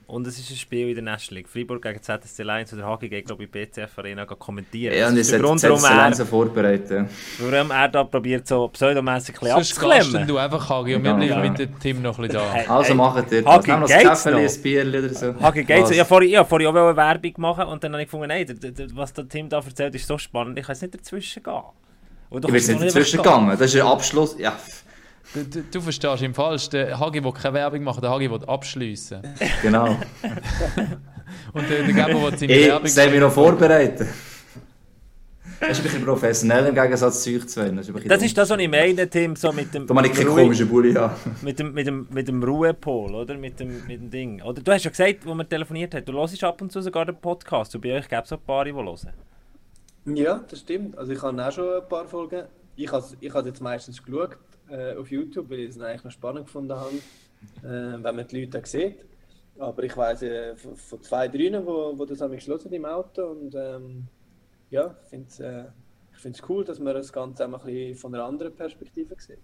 und 0.09 0.25
es 0.27 0.39
ist 0.39 0.49
ein 0.49 0.55
Spiel 0.57 0.89
in 0.89 0.95
der 0.95 1.03
National 1.03 1.37
League. 1.39 1.47
Freiburg 1.49 1.81
gegen 1.81 2.01
ZSC 2.01 2.43
Lions 2.43 2.73
oder 2.73 2.85
Hagi 2.85 3.09
gegen, 3.09 3.25
glaube 3.27 3.43
ich, 3.43 3.51
BCF 3.51 3.97
Arena 3.97 4.25
kommentieren. 4.25 4.97
Ja, 4.97 5.07
und 5.07 5.13
das 5.15 5.19
ich 5.19 5.19
ist 5.21 5.31
der 5.33 5.39
Grund, 5.39 5.59
sollte 5.61 5.81
warum 5.83 6.11
es 6.11 6.19
er, 6.19 6.25
vorbereiten. 6.25 7.09
warum 7.39 7.71
er 7.71 7.87
da 7.87 8.03
probiert, 8.03 8.47
so 8.47 8.67
pseudomässig 8.69 9.35
ein 9.35 9.39
bisschen 9.39 9.55
Sonst 9.55 9.79
gastest 9.79 9.93
abzuklemmen. 9.99 10.27
du 10.27 10.37
einfach, 10.37 10.69
Hagi, 10.69 10.95
und 10.95 11.03
wir 11.03 11.11
Ja. 11.11 11.17
bleiben 11.17 11.41
mit 11.51 11.59
dem 11.59 11.79
Team 11.79 12.01
noch 12.01 12.17
ein 12.19 12.27
bisschen 12.27 12.43
da. 12.65 12.73
Also 12.75 12.95
macht 12.95 13.31
ihr 13.31 13.41
das. 13.43 13.65
Nehmen 13.67 13.79
noch 13.81 13.89
ein 13.89 14.03
noch? 14.33 14.39
ein 14.39 14.61
Bier 14.61 14.87
oder 14.87 15.09
so. 15.09 15.35
Hagi 15.41 15.63
geht's. 15.63 15.91
Habe 15.91 16.05
vorhin, 16.05 16.45
vorhin 16.45 16.67
auch 16.67 16.75
eine 16.75 16.95
Werbung 16.97 17.33
machen 17.37 17.65
und 17.65 17.83
dann 17.83 17.91
habe 17.93 18.01
ich 18.03 18.07
gefunden, 18.07 18.27
nein, 18.27 18.45
was 18.95 19.13
der 19.13 19.27
Tim 19.29 19.47
da 19.47 19.57
erzählt, 19.59 19.95
ist 19.95 20.07
so 20.07 20.17
spannend, 20.17 20.57
ich 20.57 20.65
kann 20.65 20.73
jetzt 20.73 20.81
nicht 20.81 20.95
dazwischen 20.95 21.43
gehen. 21.43 21.61
Ich 22.31 22.39
bin 22.41 22.53
nicht 22.53 22.69
dazwischen 22.83 23.17
gegangen. 23.17 23.49
Das 23.57 23.73
ist 23.73 23.75
ein 23.81 23.87
Abschluss. 23.87 24.35
Ja, 24.37 24.55
Du, 25.33 25.43
du, 25.43 25.61
du 25.63 25.81
verstehst 25.81 26.23
ihn 26.23 26.33
falsch. 26.33 26.69
Der 26.69 26.99
Hagi 26.99 27.23
will 27.23 27.31
keine 27.31 27.53
Werbung 27.55 27.83
machen, 27.83 28.01
der 28.01 28.09
Hagi 28.09 28.29
will 28.31 28.43
abschliessen. 28.45 29.21
genau. 29.61 29.85
Und 31.53 31.69
der, 31.69 31.83
der 31.83 31.93
Geber 31.93 32.23
will 32.23 32.37
seine 32.37 32.53
Ich 32.53 32.67
Werbung 32.67 32.87
soll 32.87 33.09
mich 33.11 33.19
noch 33.19 33.31
vorbereiten. 33.31 34.07
Das 35.59 35.71
ist 35.71 35.79
ein 35.79 35.83
bisschen 35.83 36.05
professionell 36.05 36.67
im 36.67 36.75
Gegensatz 36.75 37.21
zu 37.21 37.31
euch 37.31 37.45
zwei. 37.47 37.69
Das 37.69 37.87
ist, 37.89 38.09
Das 38.09 38.23
ist 38.23 38.37
das, 38.37 38.49
was 38.49 38.59
ich 38.59 38.69
meine, 38.69 39.09
Tim, 39.09 39.35
so 39.35 39.51
mit 39.51 39.73
dem, 39.73 39.85
Da 39.85 39.93
mache 39.93 40.07
ich 40.07 40.13
keinen 40.13 40.27
komischen 40.29 40.69
Bulli 40.69 40.97
an. 40.97 41.11
mit 41.41 41.59
dem, 41.59 41.73
mit 41.73 41.85
dem, 41.85 42.07
mit 42.09 42.27
dem 42.29 42.41
Ruhepol, 42.41 43.13
oder? 43.13 43.37
Mit 43.37 43.59
dem, 43.59 43.85
mit 43.85 44.01
dem 44.01 44.09
Ding. 44.09 44.41
Oder 44.41 44.61
du 44.61 44.71
hast 44.71 44.85
ja 44.85 44.89
gesagt, 44.89 45.25
wo 45.25 45.33
wir 45.35 45.47
telefoniert 45.47 45.93
haben, 45.93 46.05
du 46.05 46.13
hörst 46.13 46.41
ab 46.43 46.61
und 46.61 46.71
zu 46.71 46.81
sogar 46.81 47.05
den 47.05 47.17
Podcast. 47.17 47.75
Und 47.75 47.81
bei 47.81 47.93
euch 47.93 48.07
gäbe 48.07 48.21
es 48.23 48.31
auch 48.31 48.37
ein 48.37 48.43
paar, 48.45 48.63
die 48.63 48.73
hören. 48.73 49.09
Ja, 50.05 50.39
das 50.49 50.59
stimmt. 50.59 50.97
Also 50.97 51.11
ich 51.11 51.21
habe 51.21 51.45
auch 51.45 51.51
schon 51.51 51.81
ein 51.81 51.87
paar 51.89 52.07
Folgen. 52.07 52.43
Ich 52.77 52.89
habe 52.91 53.03
ich 53.19 53.33
habe 53.33 53.47
jetzt 53.49 53.61
meistens 53.61 54.01
geschaut 54.01 54.37
äh, 54.71 54.95
auf 54.95 55.09
YouTube, 55.11 55.49
weil 55.49 55.59
ich 55.59 55.69
es 55.69 55.79
eigentlich 55.79 56.03
noch 56.03 56.11
spannend 56.11 56.45
gefunden 56.45 56.73
habe, 56.73 56.95
äh, 57.63 58.03
wenn 58.03 58.15
man 58.15 58.27
die 58.27 58.41
Leute 58.45 58.61
sieht. 58.65 59.05
Aber 59.57 59.83
ich 59.83 59.95
weiß 59.95 60.21
äh, 60.23 60.55
von, 60.55 60.75
von 60.75 61.01
zwei, 61.01 61.27
drei, 61.27 61.61
wo, 61.65 61.97
wo 61.97 62.05
das 62.05 62.21
haben 62.21 62.33
geschlossen 62.33 62.71
im 62.71 62.85
Auto 62.85 63.25
und 63.25 63.53
ähm, 63.55 64.07
ja, 64.69 64.95
ich 65.03 65.09
finde 65.09 65.27
es 65.27 65.39
äh, 65.39 65.65
ich 66.19 66.23
find's 66.23 66.43
cool, 66.49 66.65
dass 66.65 66.79
man 66.79 66.93
das 66.93 67.13
Ganze 67.13 67.45
auch 67.45 67.49
mal 67.49 67.59
ein 67.59 67.65
bisschen 67.65 67.95
von 67.95 68.13
einer 68.13 68.25
anderen 68.25 68.53
Perspektive 68.53 69.15
sieht. 69.17 69.37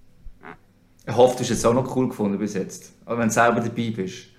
Ich 1.07 1.15
hoffe, 1.15 1.37
du 1.37 1.39
hast 1.39 1.51
es 1.51 1.63
auch 1.63 1.73
noch 1.73 1.95
cool 1.95 2.09
gefunden 2.09 2.37
bis 2.37 2.53
jetzt. 2.53 2.91
Aber 3.05 3.19
wenn 3.19 3.29
du 3.29 3.33
selber 3.33 3.61
dabei 3.61 3.93
bist. 3.95 4.34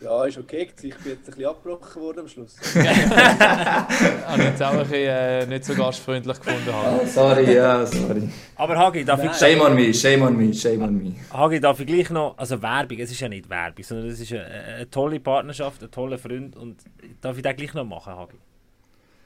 Ja, 0.00 0.24
ist 0.24 0.36
okay. 0.36 0.68
Ich 0.76 0.76
bin 0.76 0.90
jetzt 0.90 1.06
ein 1.06 1.24
bisschen 1.24 1.46
abgebrochen 1.46 2.02
worden 2.02 2.20
am 2.20 2.28
Schluss. 2.28 2.56
habe 2.74 4.42
ich 4.42 4.48
jetzt 4.48 4.62
auch 4.62 4.72
ein 4.72 4.78
bisschen, 4.78 4.94
äh, 4.94 5.46
nicht 5.46 5.64
so 5.64 5.74
gastfreundlich 5.74 6.38
gefunden. 6.38 6.72
Hagi. 6.72 7.00
Ah, 7.02 7.06
sorry, 7.06 7.54
ja, 7.54 7.86
sorry. 7.86 8.28
Aber 8.56 8.76
Hagi, 8.76 9.04
darf 9.04 9.24
ich, 9.24 9.32
Shame 9.32 9.60
on 9.62 9.74
me, 9.74 9.94
shame 9.94 10.22
on 10.22 10.36
me, 10.36 10.52
shame 10.52 10.82
on 10.82 11.02
me. 11.02 11.14
Hagi, 11.32 11.60
darf 11.60 11.80
ich 11.80 11.86
gleich 11.86 12.10
noch, 12.10 12.36
also 12.36 12.60
Werbung, 12.60 12.98
es 12.98 13.10
ist 13.10 13.20
ja 13.20 13.28
nicht 13.28 13.48
Werbung, 13.48 13.82
sondern 13.82 14.08
es 14.08 14.20
ist 14.20 14.32
eine, 14.32 14.44
eine 14.44 14.90
tolle 14.90 15.20
Partnerschaft, 15.20 15.82
ein 15.82 15.90
toller 15.90 16.18
Freund 16.18 16.56
und 16.56 16.76
darf 17.20 17.36
ich 17.36 17.42
den 17.42 17.56
gleich 17.56 17.72
noch 17.74 17.84
machen, 17.84 18.14
Hagi? 18.14 18.36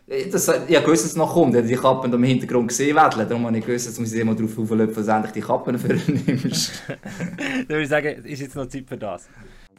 Das, 0.09 0.49
ich 0.49 0.55
habe 0.55 0.87
gewusst, 0.87 1.05
dass 1.05 1.11
es 1.11 1.17
noch 1.17 1.35
kommt. 1.35 1.55
Ich 1.55 1.59
habe 1.59 1.69
die 1.69 1.77
Kappen 1.77 2.11
im 2.11 2.23
Hintergrund 2.23 2.69
gesehen, 2.69 2.97
wedeln. 2.97 3.29
Darum 3.29 3.45
habe 3.45 3.59
ich 3.59 3.67
gewusst, 3.67 3.89
dass 3.89 3.99
ich 3.99 4.19
immer 4.19 4.35
darauf 4.35 4.59
auflöpfen, 4.59 4.95
dass 4.95 5.07
du 5.07 5.13
endlich 5.13 5.33
die 5.33 5.41
Kappen 5.43 5.79
für 5.79 5.93
ihn 5.93 6.23
nimmst. 6.27 6.83
Dann 6.89 7.69
würde 7.69 7.83
ich 7.83 7.89
sagen, 7.91 8.25
ist 8.25 8.41
jetzt 8.41 8.57
noch 8.57 8.67
Zeit 8.69 8.85
für 8.89 8.97
das. 8.97 9.29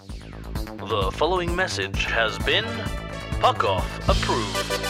The 0.09 1.11
following 1.13 1.55
message 1.55 2.05
has 2.05 2.37
been 2.39 2.65
Puck 3.39 3.63
Off 3.63 4.09
approved. 4.09 4.83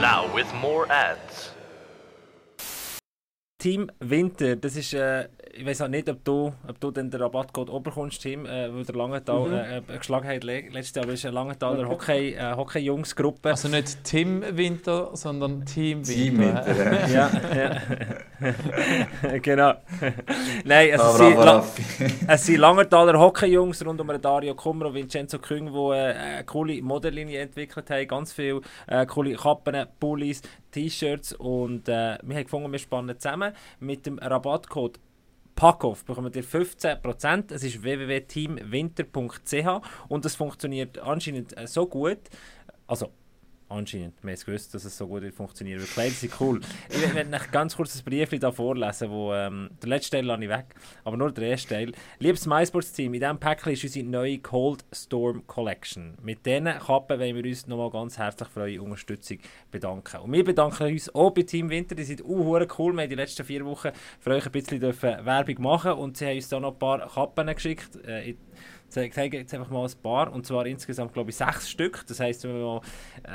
Now 0.00 0.32
with 0.34 0.52
more 0.54 0.90
ads. 0.90 1.50
Team 3.58 3.90
Winter, 4.00 4.56
das 4.56 4.76
ist, 4.76 4.94
äh, 4.94 4.98
uh, 4.98 5.39
ich 5.52 5.66
weiß 5.66 5.82
auch 5.82 5.88
nicht, 5.88 6.08
ob 6.08 6.24
du, 6.24 6.52
ob 6.68 6.80
du 6.80 6.90
den 6.90 7.12
Rabattcode 7.12 7.70
oberkommst, 7.70 8.22
Tim, 8.22 8.46
äh, 8.46 8.72
weil 8.72 8.84
der 8.84 8.94
Langenthal 8.94 9.52
äh, 9.52 9.78
äh, 9.78 9.98
geschlagen 9.98 10.28
hat 10.28 10.44
le 10.44 10.60
letztes 10.70 10.94
Jahr, 10.94 11.04
aber 11.04 11.14
ist 11.14 11.24
eine 11.24 11.34
Langenthaler 11.34 11.88
Hockey, 11.88 12.34
äh, 12.34 12.54
Hockey-Jungsgruppe. 12.54 13.50
Also 13.50 13.68
nicht 13.68 14.04
Tim 14.04 14.44
Winter, 14.56 15.10
sondern 15.14 15.64
Team 15.64 16.06
Winter. 16.06 16.12
Team 16.12 16.38
Winter. 16.38 17.08
ja, 17.08 17.30
ja. 18.42 19.38
genau. 19.42 19.74
Nein, 20.64 20.92
also 20.92 21.18
bravo, 21.18 21.42
La 21.42 21.64
es 22.28 22.46
sind 22.46 22.58
Langertaler 22.60 23.18
Hockey-Jungs 23.18 23.84
rund 23.84 24.00
um 24.00 24.20
Dario 24.20 24.54
Kummer 24.54 24.86
und 24.86 24.94
Vincenzo 24.94 25.38
Küng, 25.38 25.72
die 25.72 25.78
äh, 25.78 26.12
eine 26.14 26.44
coole 26.44 26.80
Modellinie 26.82 27.40
entwickelt 27.40 27.90
haben. 27.90 28.06
Ganz 28.06 28.32
viele 28.32 28.60
äh, 28.86 29.04
coole 29.06 29.34
Kappen, 29.34 29.86
Pullis, 29.98 30.42
T-Shirts 30.70 31.32
und 31.32 31.88
äh, 31.88 32.18
wir 32.22 32.36
haben 32.36 32.44
gefunden, 32.44 32.72
wir 32.72 32.78
spannen 32.78 33.18
zusammen 33.18 33.52
mit 33.80 34.06
dem 34.06 34.18
Rabattcode 34.18 34.98
Packoff 35.60 36.06
bekommt 36.06 36.34
ihr 36.36 36.42
15%. 36.42 37.52
Es 37.52 37.62
ist 37.62 37.82
www.teamwinter.ch 37.82 39.82
und 40.08 40.24
das 40.24 40.34
funktioniert 40.34 40.98
anscheinend 40.98 41.54
äh, 41.54 41.66
so 41.66 41.86
gut. 41.86 42.16
Also, 42.86 43.10
anscheinend. 43.70 44.14
Wir 44.22 44.30
haben 44.30 44.34
es 44.34 44.44
gewusst, 44.44 44.74
dass 44.74 44.84
es 44.84 44.96
so 44.96 45.06
gut 45.06 45.22
wird 45.22 45.34
funktionieren. 45.34 45.80
Weil 45.80 45.86
Kleider 45.86 46.14
sind 46.14 46.40
cool. 46.40 46.60
Ich 46.88 47.14
werde 47.14 47.34
euch 47.34 47.50
ganz 47.50 47.76
kurz 47.76 47.92
das 47.92 48.02
Brief 48.02 48.30
da 48.38 48.52
vorlesen, 48.52 49.10
wo 49.10 49.32
ähm, 49.32 49.70
der 49.82 49.88
letzte 49.88 50.16
Teil 50.16 50.26
lasse 50.26 50.42
ich 50.42 50.48
weg, 50.48 50.66
aber 51.04 51.16
nur 51.16 51.32
der 51.32 51.48
erste 51.48 51.68
Teil. 51.68 51.92
Liebes 52.18 52.46
MySports-Team, 52.46 53.14
in 53.14 53.20
diesem 53.20 53.38
Päckchen 53.38 53.72
ist 53.72 53.84
unsere 53.84 54.06
neue 54.06 54.38
Cold 54.38 54.84
Storm 54.92 55.46
Collection. 55.46 56.14
Mit 56.22 56.44
diesen 56.44 56.64
Kappen 56.64 57.18
wollen 57.18 57.36
wir 57.36 57.44
uns 57.44 57.66
nochmal 57.66 57.90
ganz 57.90 58.18
herzlich 58.18 58.48
für 58.48 58.60
eure 58.60 58.82
Unterstützung 58.82 59.38
bedanken. 59.70 60.20
Und 60.20 60.32
wir 60.32 60.44
bedanken 60.44 60.92
uns 60.92 61.14
auch 61.14 61.30
bei 61.30 61.42
Team 61.42 61.70
Winter, 61.70 61.94
die 61.94 62.04
sind 62.04 62.24
uh, 62.24 62.58
cool. 62.78 62.92
Wir 62.94 63.02
haben 63.02 63.08
die 63.08 63.14
letzten 63.14 63.44
vier 63.44 63.64
Wochen 63.64 63.90
für 64.18 64.30
euch 64.30 64.46
ein 64.46 64.52
bisschen 64.52 64.80
Werbung 64.80 65.62
machen 65.62 65.92
und 65.92 66.16
sie 66.16 66.26
haben 66.26 66.36
uns 66.36 66.48
da 66.48 66.60
noch 66.60 66.72
ein 66.72 66.78
paar 66.78 67.08
Kappen 67.08 67.46
geschickt. 67.54 67.96
Äh, 68.04 68.34
zeige 68.90 69.14
zeige 69.14 69.38
jetzt 69.38 69.54
einfach 69.54 69.70
mal 69.70 69.84
ein 69.86 69.92
paar, 70.02 70.32
und 70.32 70.46
zwar 70.46 70.66
insgesamt 70.66 71.12
glaube 71.14 71.30
ich 71.30 71.36
sechs 71.36 71.70
Stück. 71.70 72.04
Das 72.06 72.20
heisst, 72.20 72.44
wenn 72.44 72.52
man 72.52 72.60
mal 72.62 72.80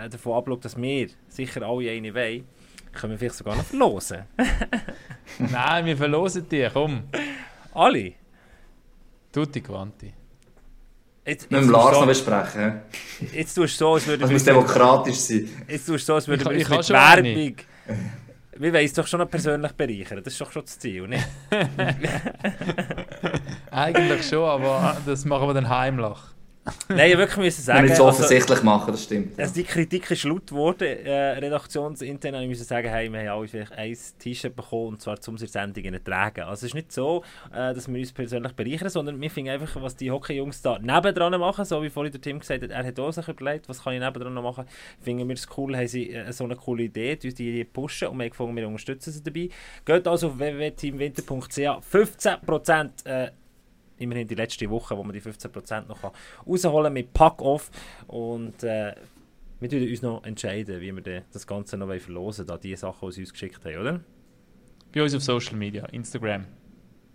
äh, 0.06 0.10
davon 0.10 0.34
abschaut, 0.38 0.64
dass 0.66 0.78
wir 0.80 1.08
sicher 1.28 1.62
alle 1.64 1.90
eine 1.90 2.14
wollen, 2.14 2.46
können 2.94 3.12
wir 3.12 3.18
vielleicht 3.20 3.36
sogar 3.36 3.56
noch 3.56 3.64
verlosen. 3.66 4.24
Nein, 5.40 5.86
wir 5.86 5.98
verlosen 5.98 6.48
die, 6.50 6.68
komm. 6.72 7.04
alle? 7.74 8.14
Tutti 9.32 9.62
quanti. 9.62 10.14
Jetzt, 11.26 11.50
Mit 11.50 11.60
dem 11.60 11.64
jetzt 11.66 11.72
Lars 11.72 11.88
tust 11.90 12.00
noch 12.02 12.08
besprechen. 12.08 12.82
so, 13.20 13.26
jetzt 13.36 13.54
tust 13.56 13.74
du 13.82 13.86
so, 13.86 13.94
als 13.94 14.06
würden 14.08 14.22
Das 14.22 14.30
wir 14.30 14.34
muss 14.36 14.44
demokratisch 14.44 15.16
sein. 15.16 15.50
jetzt 15.68 15.86
tust 15.88 16.04
du 16.04 16.06
so, 16.06 16.14
als 16.16 16.28
würden 16.28 16.52
Ich- 16.56 16.62
ich 16.62 16.70
mit 16.70 16.86
schon 16.86 16.96
Werbung... 16.96 17.56
Wir 18.58 18.72
wollen 18.72 18.84
uns 18.84 18.94
doch 18.94 19.06
schon 19.06 19.20
noch 19.20 19.30
persönlich 19.30 19.74
bereichern. 19.74 20.24
Das 20.24 20.34
ist 20.34 20.42
doch 20.42 20.52
schon 20.52 20.64
das 20.64 20.80
Ziel, 20.80 21.08
nicht? 21.08 21.28
Eigentlich 23.72 24.26
schon, 24.26 24.48
aber 24.48 24.98
das 25.06 25.26
machen 25.26 25.48
wir 25.48 25.54
dann 25.54 25.68
heimlich. 25.68 26.18
Nein, 26.90 27.12
ich 27.12 27.18
wirklich 27.18 27.38
müssen 27.38 27.62
sagen... 27.62 27.84
nicht 27.84 27.96
so 27.96 28.06
also- 28.06 28.24
offensichtlich 28.24 28.64
machen, 28.64 28.92
das 28.92 29.04
stimmt. 29.04 29.40
Also 29.40 29.54
die 29.54 29.64
Kritik 29.64 30.10
ist 30.10 30.24
laut 30.24 30.48
geworden, 30.48 30.88
äh, 31.06 31.38
redaktionsintern 31.38 32.36
ich 32.42 32.48
müssen 32.48 32.64
sagen, 32.64 32.90
hey, 32.90 33.12
wir 33.12 33.20
haben 33.20 33.40
alle 33.40 33.48
vielleicht 33.48 33.72
ein 33.74 33.98
T-Shirt 34.20 34.56
bekommen, 34.56 34.88
und 34.88 35.02
zwar 35.02 35.20
zum 35.20 35.38
Sendungen 35.38 36.04
tragen. 36.04 36.42
Also 36.42 36.66
es 36.66 36.72
ist 36.72 36.74
nicht 36.74 36.92
so, 36.92 37.24
äh, 37.54 37.74
dass 37.74 37.88
wir 37.88 38.00
uns 38.00 38.12
persönlich 38.12 38.54
bereichern, 38.54 38.90
sondern 38.90 39.22
wir 39.22 39.30
finden 39.30 39.52
einfach, 39.52 39.80
was 39.82 39.96
die 39.96 40.10
Hockey-Jungs 40.10 40.62
da 40.64 40.80
nebendran 40.80 41.40
machen, 41.40 41.66
so 41.66 41.84
wie 41.84 41.90
vorhin 41.90 42.12
der 42.12 42.22
Tim 42.22 42.40
gesagt 42.40 42.64
hat, 42.64 42.72
er 42.72 42.84
hat 42.84 43.00
auch 43.00 43.12
sich 43.12 43.28
überlegt, 43.28 43.70
was 43.70 43.84
kann 43.84 43.94
ich 43.94 44.00
nebendran 44.00 44.34
noch 44.34 44.44
machen, 44.44 44.66
finden 45.02 45.28
wir 45.28 45.36
es 45.36 45.48
cool, 45.58 45.76
haben 45.78 45.88
sie 45.88 46.12
äh, 46.12 46.32
so 46.34 46.46
eine 46.46 46.56
coole 46.56 46.84
Idee, 46.84 47.16
die 47.16 47.28
uns 47.28 47.36
die 47.36 47.64
pushen 47.64 48.08
und 48.08 48.18
wir 48.18 48.26
haben 48.26 48.32
gefunden, 48.32 48.56
wir 48.56 48.68
unterstützen 48.68 49.12
sie 49.12 49.22
dabei. 49.22 49.50
Geht 49.86 50.08
also 50.08 50.28
auf 50.30 50.40
www.teamwinter.ch, 50.40 51.60
15% 51.60 53.06
äh, 53.06 53.32
immerhin 53.98 54.28
die 54.28 54.36
letzte 54.36 54.70
Woche, 54.70 54.98
wo 54.98 55.04
man 55.04 55.14
die 55.14 55.22
15% 55.22 55.88
noch 55.88 56.02
kann 56.02 56.12
rausholen 56.48 56.94
mit 56.94 57.14
Pack-Off 57.14 57.70
und 58.08 58.64
äh, 58.64 58.94
wir 59.60 59.72
werden 59.72 59.90
uns 59.90 60.02
noch 60.02 60.24
entscheiden, 60.26 60.82
wie 60.82 60.96
wir 60.96 61.24
das 61.32 61.48
Ganze 61.48 61.78
noch 61.78 61.88
verlosen 61.88 62.48
wollen, 62.48 62.48
da 62.48 62.58
die 62.58 62.76
Sachen, 62.76 63.08
die 63.10 63.16
sie 63.16 63.22
uns 63.22 63.32
geschickt 63.34 63.64
haben, 63.64 63.78
oder? 63.78 64.00
Bei 64.94 65.04
uns 65.04 65.16
auf 65.16 65.24
Social 65.24 65.56
Media, 65.56 65.86
Instagram. 65.88 66.46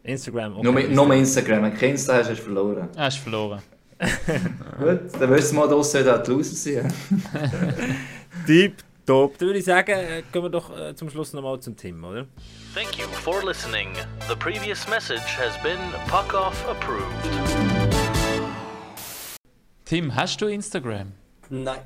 Instagram, 0.03 0.55
okay. 0.55 0.65
Nur 0.65 0.73
mit, 0.73 0.91
nur 0.91 1.07
mit 1.07 1.19
Instagram. 1.19 1.63
Wenn 1.63 1.73
du 1.73 1.79
kein 1.79 1.91
Insta 1.91 2.15
hast, 2.15 2.31
hast 2.31 2.39
du 2.39 2.45
verloren. 2.45 2.89
Ah, 2.97 3.05
hast 3.05 3.19
verloren. 3.19 3.63
Gut, 4.79 5.01
dann 5.21 5.31
wissen 5.31 5.57
wir 5.57 5.67
mal, 5.67 5.77
dass 5.77 5.93
da 5.93 6.19
die 6.19 6.31
Loser 6.31 6.55
sind. 6.55 6.95
Deep 8.49 8.77
top. 9.05 9.37
Dann 9.37 9.49
würde 9.49 9.59
ich 9.59 9.65
sagen, 9.65 9.93
äh, 9.93 10.23
gehen 10.33 10.43
wir 10.43 10.49
doch 10.49 10.77
äh, 10.77 10.95
zum 10.95 11.11
Schluss 11.11 11.33
nochmal 11.35 11.61
zum 11.61 11.77
Tim, 11.77 12.03
oder? 12.03 12.27
Thank 12.73 12.99
you 13.01 13.07
for 13.09 13.43
listening. 13.43 13.89
The 14.29 14.37
previous 14.37 14.89
message 14.89 15.35
has 15.37 15.57
been 15.61 15.81
Puck 16.07 16.35
Off 16.35 16.65
approved. 16.69 17.27
Tim, 19.85 20.15
hast 20.15 20.41
du 20.41 20.47
Instagram? 20.47 21.11
Nein. 21.49 21.81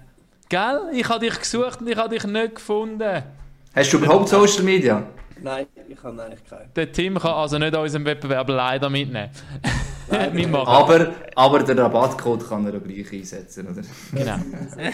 Gell? 0.51 0.91
Ich 0.93 1.09
habe 1.09 1.21
dich 1.21 1.39
gesucht 1.39 1.81
und 1.81 1.89
ich 1.89 1.97
habe 1.97 2.11
dich 2.11 2.25
nicht 2.25 2.57
gefunden. 2.57 3.23
Hast 3.75 3.93
du 3.95 3.97
überhaupt 3.97 4.29
Social 4.29 4.63
Media? 4.63 5.07
Nein, 5.43 5.67
ich 5.89 6.03
habe 6.03 6.23
eigentlich 6.23 6.45
keinen. 6.45 6.71
Der 6.77 6.93
Tim 6.93 7.19
kann 7.19 7.33
also 7.33 7.57
nicht 7.57 7.75
an 7.75 7.81
unserem 7.81 8.05
Wettbewerb 8.05 8.51
leider 8.51 8.91
mitnehmen. 8.91 9.31
Aber, 10.11 11.15
aber 11.35 11.63
den 11.63 11.79
Rabattcode 11.79 12.47
kann 12.47 12.67
er 12.67 12.77
auch 12.77 12.83
gleich 12.83 13.11
einsetzen, 13.11 13.67
oder? 13.67 13.83
Genau. 14.13 14.37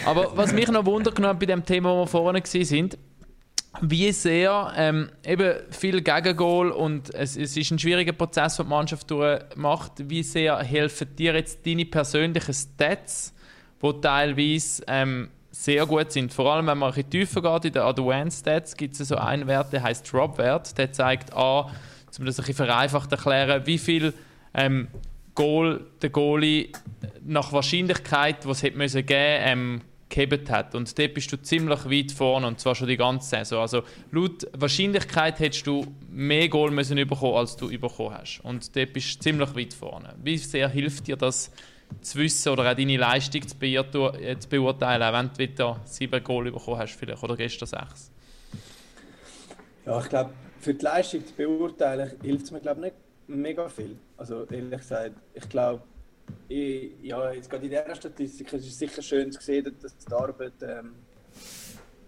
Aber 0.05 0.37
was 0.37 0.53
mich 0.53 0.69
noch 0.69 0.85
wundert 0.85 1.15
genommen 1.15 1.37
bei 1.37 1.45
dem 1.45 1.65
Thema, 1.65 1.93
wo 1.93 2.03
wir 2.03 2.07
vorne 2.07 2.41
sind, 2.45 2.97
wie 3.79 4.11
sehr 4.11 4.73
ähm, 4.75 5.09
eben 5.25 5.55
viel 5.69 6.01
Gegengol 6.01 6.71
und 6.71 7.13
es, 7.13 7.37
es 7.37 7.55
ist 7.55 7.71
ein 7.71 7.79
schwieriger 7.79 8.11
Prozess, 8.11 8.57
den 8.57 8.65
die 8.65 8.69
Mannschaft 8.69 9.09
durchmacht. 9.09 9.93
Wie 10.09 10.23
sehr 10.23 10.59
helfen 10.59 11.15
dir 11.15 11.33
jetzt 11.33 11.65
deine 11.65 11.85
persönlichen 11.85 12.53
Stats, 12.53 13.33
die 13.81 14.01
teilweise 14.01 14.83
ähm, 14.87 15.29
sehr 15.51 15.85
gut 15.85 16.11
sind? 16.11 16.33
Vor 16.33 16.51
allem, 16.51 16.67
wenn 16.67 16.77
man 16.77 16.89
ein 16.89 16.95
bisschen 16.95 17.09
tiefer 17.11 17.41
geht, 17.41 17.65
in 17.65 17.73
den 17.73 17.83
Advanced 17.83 18.41
Stats 18.41 18.75
gibt 18.75 18.99
es 18.99 19.07
so 19.07 19.15
einen 19.15 19.47
Wert, 19.47 19.71
der 19.71 19.83
heißt 19.83 20.11
Drop-Wert. 20.11 20.77
Der 20.77 20.91
zeigt 20.91 21.33
an, 21.33 21.65
um 21.65 22.25
das 22.25 22.39
ein 22.39 22.45
bisschen 22.45 22.55
vereinfacht 22.55 23.11
erklären, 23.11 23.65
wie 23.65 23.77
viel 23.77 24.13
ähm, 24.53 24.89
Goal 25.33 25.85
der 26.01 26.09
Goalie 26.09 26.69
nach 27.23 27.53
Wahrscheinlichkeit, 27.53 28.43
die 28.43 28.49
es 28.49 28.63
hätte 28.63 28.77
müssen 28.77 29.05
geben 29.05 29.41
ähm, 29.43 29.81
gehabt 30.11 30.49
hat. 30.51 30.75
Und 30.75 30.97
dort 30.99 31.13
bist 31.13 31.31
du 31.31 31.41
ziemlich 31.41 31.85
weit 31.85 32.11
vorne 32.11 32.45
und 32.45 32.59
zwar 32.59 32.75
schon 32.75 32.87
die 32.87 32.97
ganze 32.97 33.29
Saison. 33.29 33.61
Also 33.61 33.83
laut 34.11 34.47
Wahrscheinlichkeit 34.55 35.39
hättest 35.39 35.65
du 35.65 35.85
mehr 36.09 36.47
Goal 36.49 36.69
müssen 36.69 36.95
bekommen, 36.95 37.35
als 37.35 37.55
du 37.57 37.67
bekommen 37.69 38.13
hast. 38.13 38.41
Und 38.43 38.75
dort 38.75 38.93
bist 38.93 39.15
du 39.15 39.19
ziemlich 39.21 39.55
weit 39.55 39.73
vorne. 39.73 40.13
Wie 40.21 40.37
sehr 40.37 40.69
hilft 40.69 41.07
dir 41.07 41.15
das 41.15 41.51
zu 42.01 42.19
wissen 42.19 42.49
oder 42.49 42.71
auch 42.71 42.75
deine 42.75 42.97
Leistung 42.97 43.45
zu, 43.47 43.55
beurte- 43.55 44.17
äh, 44.21 44.39
zu 44.39 44.47
beurteilen, 44.47 45.13
wenn 45.13 45.29
du 45.29 45.37
wieder 45.39 45.81
sieben 45.85 46.23
Goal 46.23 46.51
bekommen 46.51 46.77
hast 46.77 46.93
vielleicht, 46.93 47.21
oder 47.23 47.35
gestern 47.35 47.67
sechs? 47.67 48.11
Ja, 49.85 49.99
ich 49.99 50.09
glaube, 50.09 50.31
für 50.59 50.73
die 50.73 50.85
Leistung 50.85 51.25
zu 51.25 51.33
beurteilen, 51.33 52.11
hilft 52.21 52.45
es 52.45 52.51
mir 52.51 52.59
glaube 52.61 52.81
nicht 52.81 52.95
mega 53.27 53.67
viel. 53.67 53.97
Also 54.15 54.45
ehrlich 54.45 54.79
gesagt, 54.79 55.15
ich 55.33 55.49
glaube, 55.49 55.81
ich, 56.47 56.91
ja, 57.01 57.31
jetzt 57.31 57.49
gerade 57.49 57.65
in 57.65 57.71
dieser 57.71 57.95
Statistik 57.95 58.53
ist 58.53 58.67
es 58.67 58.77
sicher 58.77 59.01
schön 59.01 59.31
zu 59.31 59.41
sehen, 59.41 59.75
dass 59.81 59.97
die 59.97 60.13
Arbeit 60.13 60.53
ähm, 60.61 60.95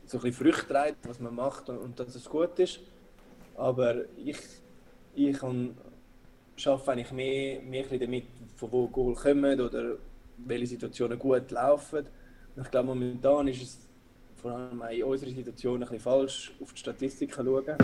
so 0.05 0.19
ein 0.21 0.33
Früchte 0.33 0.67
trägt, 0.67 1.07
was 1.07 1.19
man 1.19 1.35
macht 1.35 1.69
und, 1.69 1.77
und 1.77 1.99
dass 1.99 2.15
es 2.15 2.25
gut 2.25 2.57
ist. 2.59 2.79
Aber 3.55 3.95
ich, 4.17 4.37
ich 5.15 5.37
kann, 5.37 5.75
arbeite 6.65 6.91
eigentlich 6.91 7.11
mehr, 7.11 7.61
mehr 7.61 7.85
damit, 7.99 8.25
von 8.55 8.71
wo 8.71 8.87
Goal 8.87 9.15
kommen 9.15 9.59
oder 9.59 9.97
welche 10.37 10.67
Situationen 10.67 11.17
gut 11.17 11.51
laufen. 11.51 12.05
Und 12.55 12.63
ich 12.63 12.71
glaube, 12.71 12.87
momentan 12.87 13.47
ist 13.47 13.61
es 13.61 13.79
vor 14.35 14.51
allem 14.51 14.81
in 14.91 15.03
unserer 15.03 15.31
Situation 15.31 15.75
ein 15.75 15.79
bisschen 15.79 15.99
falsch, 15.99 16.53
auf 16.61 16.73
die 16.73 16.79
Statistiken 16.79 17.33
zu 17.33 17.43
schauen. 17.43 17.77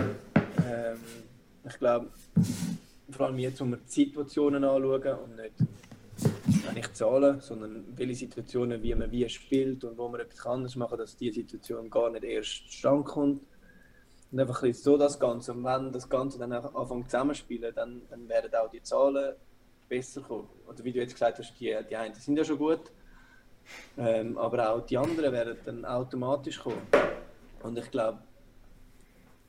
Ähm, 0.68 0.98
ich 1.66 1.78
glaube, 1.78 2.10
vor 3.10 3.26
allem 3.26 3.38
jetzt, 3.38 3.60
wo 3.60 3.64
wir 3.64 3.78
die 3.78 3.90
Situationen 3.90 4.64
anschauen 4.64 5.18
und 5.24 5.36
nicht, 5.36 5.54
nicht 6.74 6.96
Zahlen, 6.96 7.40
sondern 7.40 7.84
welche 7.96 8.14
Situationen, 8.14 8.82
wie 8.82 8.94
man 8.94 9.10
wie 9.10 9.28
spielt 9.28 9.84
und 9.84 9.96
wo 9.98 10.08
man 10.08 10.20
etwas 10.20 10.46
anders 10.46 10.76
machen 10.76 10.90
kann, 10.90 10.98
dass 10.98 11.16
diese 11.16 11.40
Situation 11.40 11.90
gar 11.90 12.10
nicht 12.10 12.24
erst 12.24 12.70
zustande 12.70 13.04
kommt. 13.04 13.42
Und 14.32 14.38
einfach 14.38 14.62
ein 14.62 14.72
so 14.72 14.96
das 14.96 15.18
Ganze. 15.18 15.52
Und 15.52 15.64
wenn 15.64 15.92
das 15.92 16.08
Ganze 16.08 16.38
dann 16.38 16.52
anfängt 16.52 17.10
zusammenspielen, 17.10 17.74
dann, 17.74 18.02
dann 18.08 18.28
werden 18.28 18.54
auch 18.54 18.70
die 18.70 18.82
Zahlen 18.82 19.34
besser 19.88 20.20
kommen. 20.22 20.48
Oder 20.68 20.84
wie 20.84 20.92
du 20.92 21.00
jetzt 21.00 21.14
gesagt 21.14 21.38
hast, 21.38 21.54
die, 21.58 21.76
die 21.88 21.96
einen 21.96 22.14
sind 22.14 22.36
ja 22.36 22.44
schon 22.44 22.58
gut, 22.58 22.92
ähm, 23.98 24.38
aber 24.38 24.70
auch 24.70 24.86
die 24.86 24.96
anderen 24.96 25.32
werden 25.32 25.56
dann 25.64 25.84
automatisch 25.84 26.60
kommen. 26.60 26.86
Und 27.62 27.76
ich 27.76 27.90
glaube, 27.90 28.18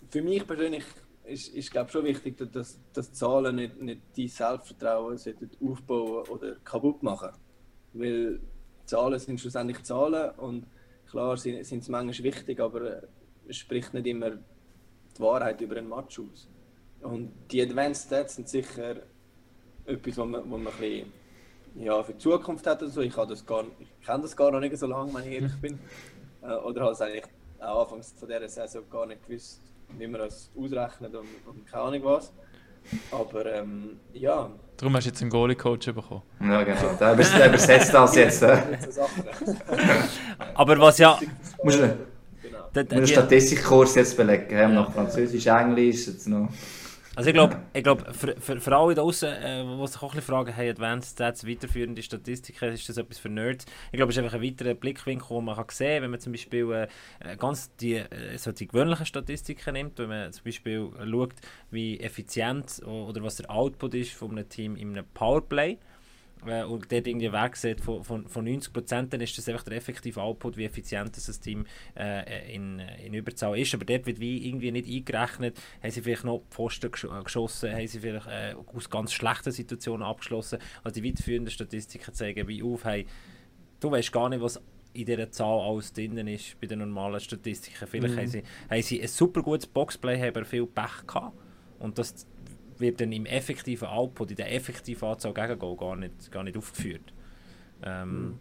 für 0.09 0.21
mich 0.21 0.45
persönlich 0.45 0.83
ist, 1.31 1.47
ist 1.49 1.71
glaube 1.71 1.89
schon 1.91 2.03
wichtig, 2.05 2.37
dass- 2.37 2.79
dass, 2.93 3.13
Zahlen 3.13 3.55
nicht, 3.55 3.81
nicht 3.81 4.01
dein 4.17 4.27
Selbstvertrauen 4.27 5.17
aufbauen 5.61 6.27
oder 6.29 6.55
kaputt 6.63 7.01
machen. 7.03 7.29
Weil 7.93 8.39
Zahlen 8.85 9.19
sind 9.19 9.39
schlussendlich 9.39 9.83
Zahlen 9.83 10.31
und 10.37 10.65
klar 11.09 11.37
sind, 11.37 11.65
sind 11.65 11.83
sie 11.83 11.91
manchmal 11.91 12.23
wichtig, 12.23 12.59
aber 12.59 12.81
äh, 12.81 13.07
es 13.47 13.57
spricht 13.57 13.93
nicht 13.93 14.07
immer 14.07 14.31
die 14.31 15.19
Wahrheit 15.19 15.59
über 15.61 15.77
einen 15.77 15.89
Match 15.89 16.19
aus. 16.19 16.47
Und 17.01 17.31
die 17.51 17.61
Advanced 17.61 18.05
Stats 18.07 18.35
sind 18.35 18.47
sicher 18.47 18.97
etwas, 19.85 20.17
wo 20.17 20.25
man, 20.25 20.43
wo 20.49 20.57
man 20.57 20.73
ein 20.73 20.79
bisschen, 20.79 21.13
ja, 21.75 22.03
für 22.03 22.13
die 22.13 22.19
Zukunft 22.19 22.65
hat. 22.67 22.81
Oder 22.81 22.91
so. 22.91 23.01
Ich, 23.01 23.15
habe 23.17 23.29
das 23.29 23.45
gar, 23.45 23.65
ich 23.79 24.05
kenne 24.05 24.21
das 24.21 24.35
gar 24.35 24.51
noch 24.51 24.59
nicht 24.59 24.77
so 24.77 24.85
lange, 24.87 25.13
wenn 25.13 25.23
ich 25.27 25.33
ehrlich 25.35 25.55
bin. 25.61 25.79
Äh, 26.43 26.53
oder 26.55 26.81
habe 26.81 26.91
es 26.91 27.01
eigentlich 27.01 27.25
auch 27.59 27.81
anfangs 27.83 28.13
von 28.17 28.27
dieser 28.27 28.47
Saison 28.49 28.83
gar 28.89 29.05
nicht 29.05 29.25
gewusst, 29.27 29.61
wie 29.97 30.07
man 30.07 30.21
das 30.21 30.49
ausrechnet 30.57 31.13
und, 31.15 31.27
und 31.45 31.65
keine 31.67 31.83
Ahnung 31.83 32.01
was. 32.03 32.31
Aber 33.11 33.45
ähm, 33.45 33.97
ja, 34.13 34.49
Darum 34.77 34.95
hast 34.95 35.03
du 35.05 35.09
jetzt 35.09 35.21
einen 35.21 35.29
Goalie-Coach 35.29 35.93
bekommen. 35.93 36.23
Ja, 36.41 36.63
genau. 36.63 36.93
Der 36.99 37.13
übers- 37.15 37.37
der 37.37 37.49
übersetzt 37.49 37.93
das 37.93 38.15
jetzt. 38.15 38.41
Äh. 38.41 38.57
Aber 40.55 40.77
was 40.79 40.97
ja. 40.97 41.19
Musst 41.63 41.79
du 41.79 41.97
genau. 42.41 42.59
musst 42.73 42.91
einen 42.91 43.07
Statistikkurs 43.07 43.95
jetzt 43.95 44.17
belegen. 44.17 44.49
Wir 44.49 44.63
haben 44.63 44.73
noch 44.73 44.91
Französisch, 44.93 45.45
Englisch, 45.45 46.07
jetzt 46.07 46.27
noch. 46.27 46.49
Also 47.13 47.29
ich 47.29 47.33
glaube, 47.33 47.61
ich 47.73 47.83
glaub, 47.83 48.15
für, 48.15 48.39
für, 48.39 48.61
für 48.61 48.75
alle 48.75 48.95
da 48.95 49.01
draußen, 49.01 49.27
äh, 49.29 49.63
die 49.65 49.87
sich 49.87 49.97
auch 49.97 50.13
ein 50.13 50.15
bisschen 50.15 50.21
fragen, 50.21 50.53
hey, 50.53 50.69
Advanced 50.69 51.11
Stats, 51.11 51.45
weiterführende 51.45 52.01
Statistiken, 52.01 52.71
ist 52.71 52.87
das 52.87 52.95
etwas 52.95 53.17
für 53.17 53.27
Nerds? 53.27 53.65
Ich 53.91 53.97
glaube, 53.97 54.11
es 54.11 54.17
ist 54.17 54.23
einfach 54.23 54.37
ein 54.37 54.43
weiterer 54.43 54.75
Blickwinkel, 54.75 55.35
den 55.35 55.43
man 55.43 55.57
kann 55.57 55.65
sehen 55.71 55.95
kann, 55.95 56.03
wenn 56.03 56.11
man 56.11 56.19
zum 56.21 56.31
Beispiel 56.31 56.71
äh, 56.71 56.87
äh, 57.19 57.35
ganz 57.35 57.75
die, 57.75 57.95
äh, 57.95 58.37
so 58.37 58.53
die 58.53 58.65
gewöhnlichen 58.65 59.05
Statistiken 59.05 59.73
nimmt, 59.73 59.99
wenn 59.99 60.07
man 60.07 60.31
zum 60.31 60.45
Beispiel 60.45 60.89
schaut, 61.05 61.33
wie 61.69 61.99
effizient 61.99 62.81
oder 62.85 63.21
was 63.21 63.35
der 63.35 63.51
Output 63.51 63.93
ist 63.95 64.13
von 64.13 64.31
einem 64.31 64.47
Team 64.47 64.77
in 64.77 64.91
einem 64.91 65.05
Powerplay 65.13 65.79
äh, 66.45 66.63
und 66.63 66.91
dort 66.91 67.07
irgendwie 67.07 67.31
Wert 67.31 67.55
sieht 67.55 67.81
von, 67.81 68.03
von, 68.03 68.27
von 68.27 68.47
90%, 68.47 69.09
dann 69.09 69.21
ist 69.21 69.37
das 69.37 69.47
einfach 69.47 69.63
der 69.63 69.77
effektive 69.77 70.21
Output, 70.21 70.57
wie 70.57 70.65
effizient 70.65 71.15
das 71.15 71.39
Team 71.39 71.65
äh, 71.97 72.53
in, 72.53 72.79
in 72.79 73.13
Überzahl 73.13 73.57
ist. 73.57 73.73
Aber 73.73 73.85
dort 73.85 74.05
wird 74.05 74.19
wie 74.19 74.47
irgendwie 74.47 74.71
nicht 74.71 74.89
eingerechnet, 74.89 75.59
haben 75.81 75.91
sie 75.91 76.01
vielleicht 76.01 76.23
noch 76.23 76.43
Pfosten 76.49 76.91
gesch 76.91 77.05
äh, 77.05 77.23
geschossen, 77.23 77.71
haben 77.71 77.87
sie 77.87 77.99
vielleicht 77.99 78.27
äh, 78.27 78.55
aus 78.73 78.89
ganz 78.89 79.13
schlechten 79.13 79.51
Situationen 79.51 80.05
abgeschlossen. 80.05 80.59
Also 80.83 81.01
die 81.01 81.07
weiterführenden 81.07 81.51
Statistiken 81.51 82.13
zeigen 82.13 82.47
wie 82.47 82.63
auf, 82.63 82.85
hey, 82.85 83.05
du 83.79 83.91
weißt 83.91 84.11
gar 84.11 84.29
nicht, 84.29 84.41
was 84.41 84.61
in 84.93 85.05
dieser 85.05 85.31
Zahl 85.31 85.59
alles 85.59 85.93
drin 85.93 86.27
ist 86.27 86.59
bei 86.59 86.67
den 86.67 86.79
normalen 86.79 87.19
Statistiken. 87.19 87.87
Vielleicht 87.87 88.17
haben, 88.17 88.27
sie, 88.27 88.43
haben 88.69 88.81
sie 88.81 89.01
ein 89.01 89.07
super 89.07 89.41
gutes 89.41 89.67
Boxplay, 89.67 90.19
haben 90.19 90.35
aber 90.35 90.45
viel 90.45 90.65
Pech 90.65 91.07
gehabt. 91.07 91.37
Und 91.79 91.97
das 91.97 92.27
wird 92.81 92.99
dann 92.99 93.11
im 93.11 93.25
effektiven 93.25 93.87
Output, 93.87 94.31
in 94.31 94.37
der 94.37 94.53
effektiven 94.53 95.07
Anzahl 95.07 95.33
Gegengol 95.33 95.77
gar 95.77 95.95
nicht, 95.95 96.31
gar 96.31 96.43
nicht 96.43 96.57
aufgeführt. 96.57 97.13
Ähm, 97.83 98.39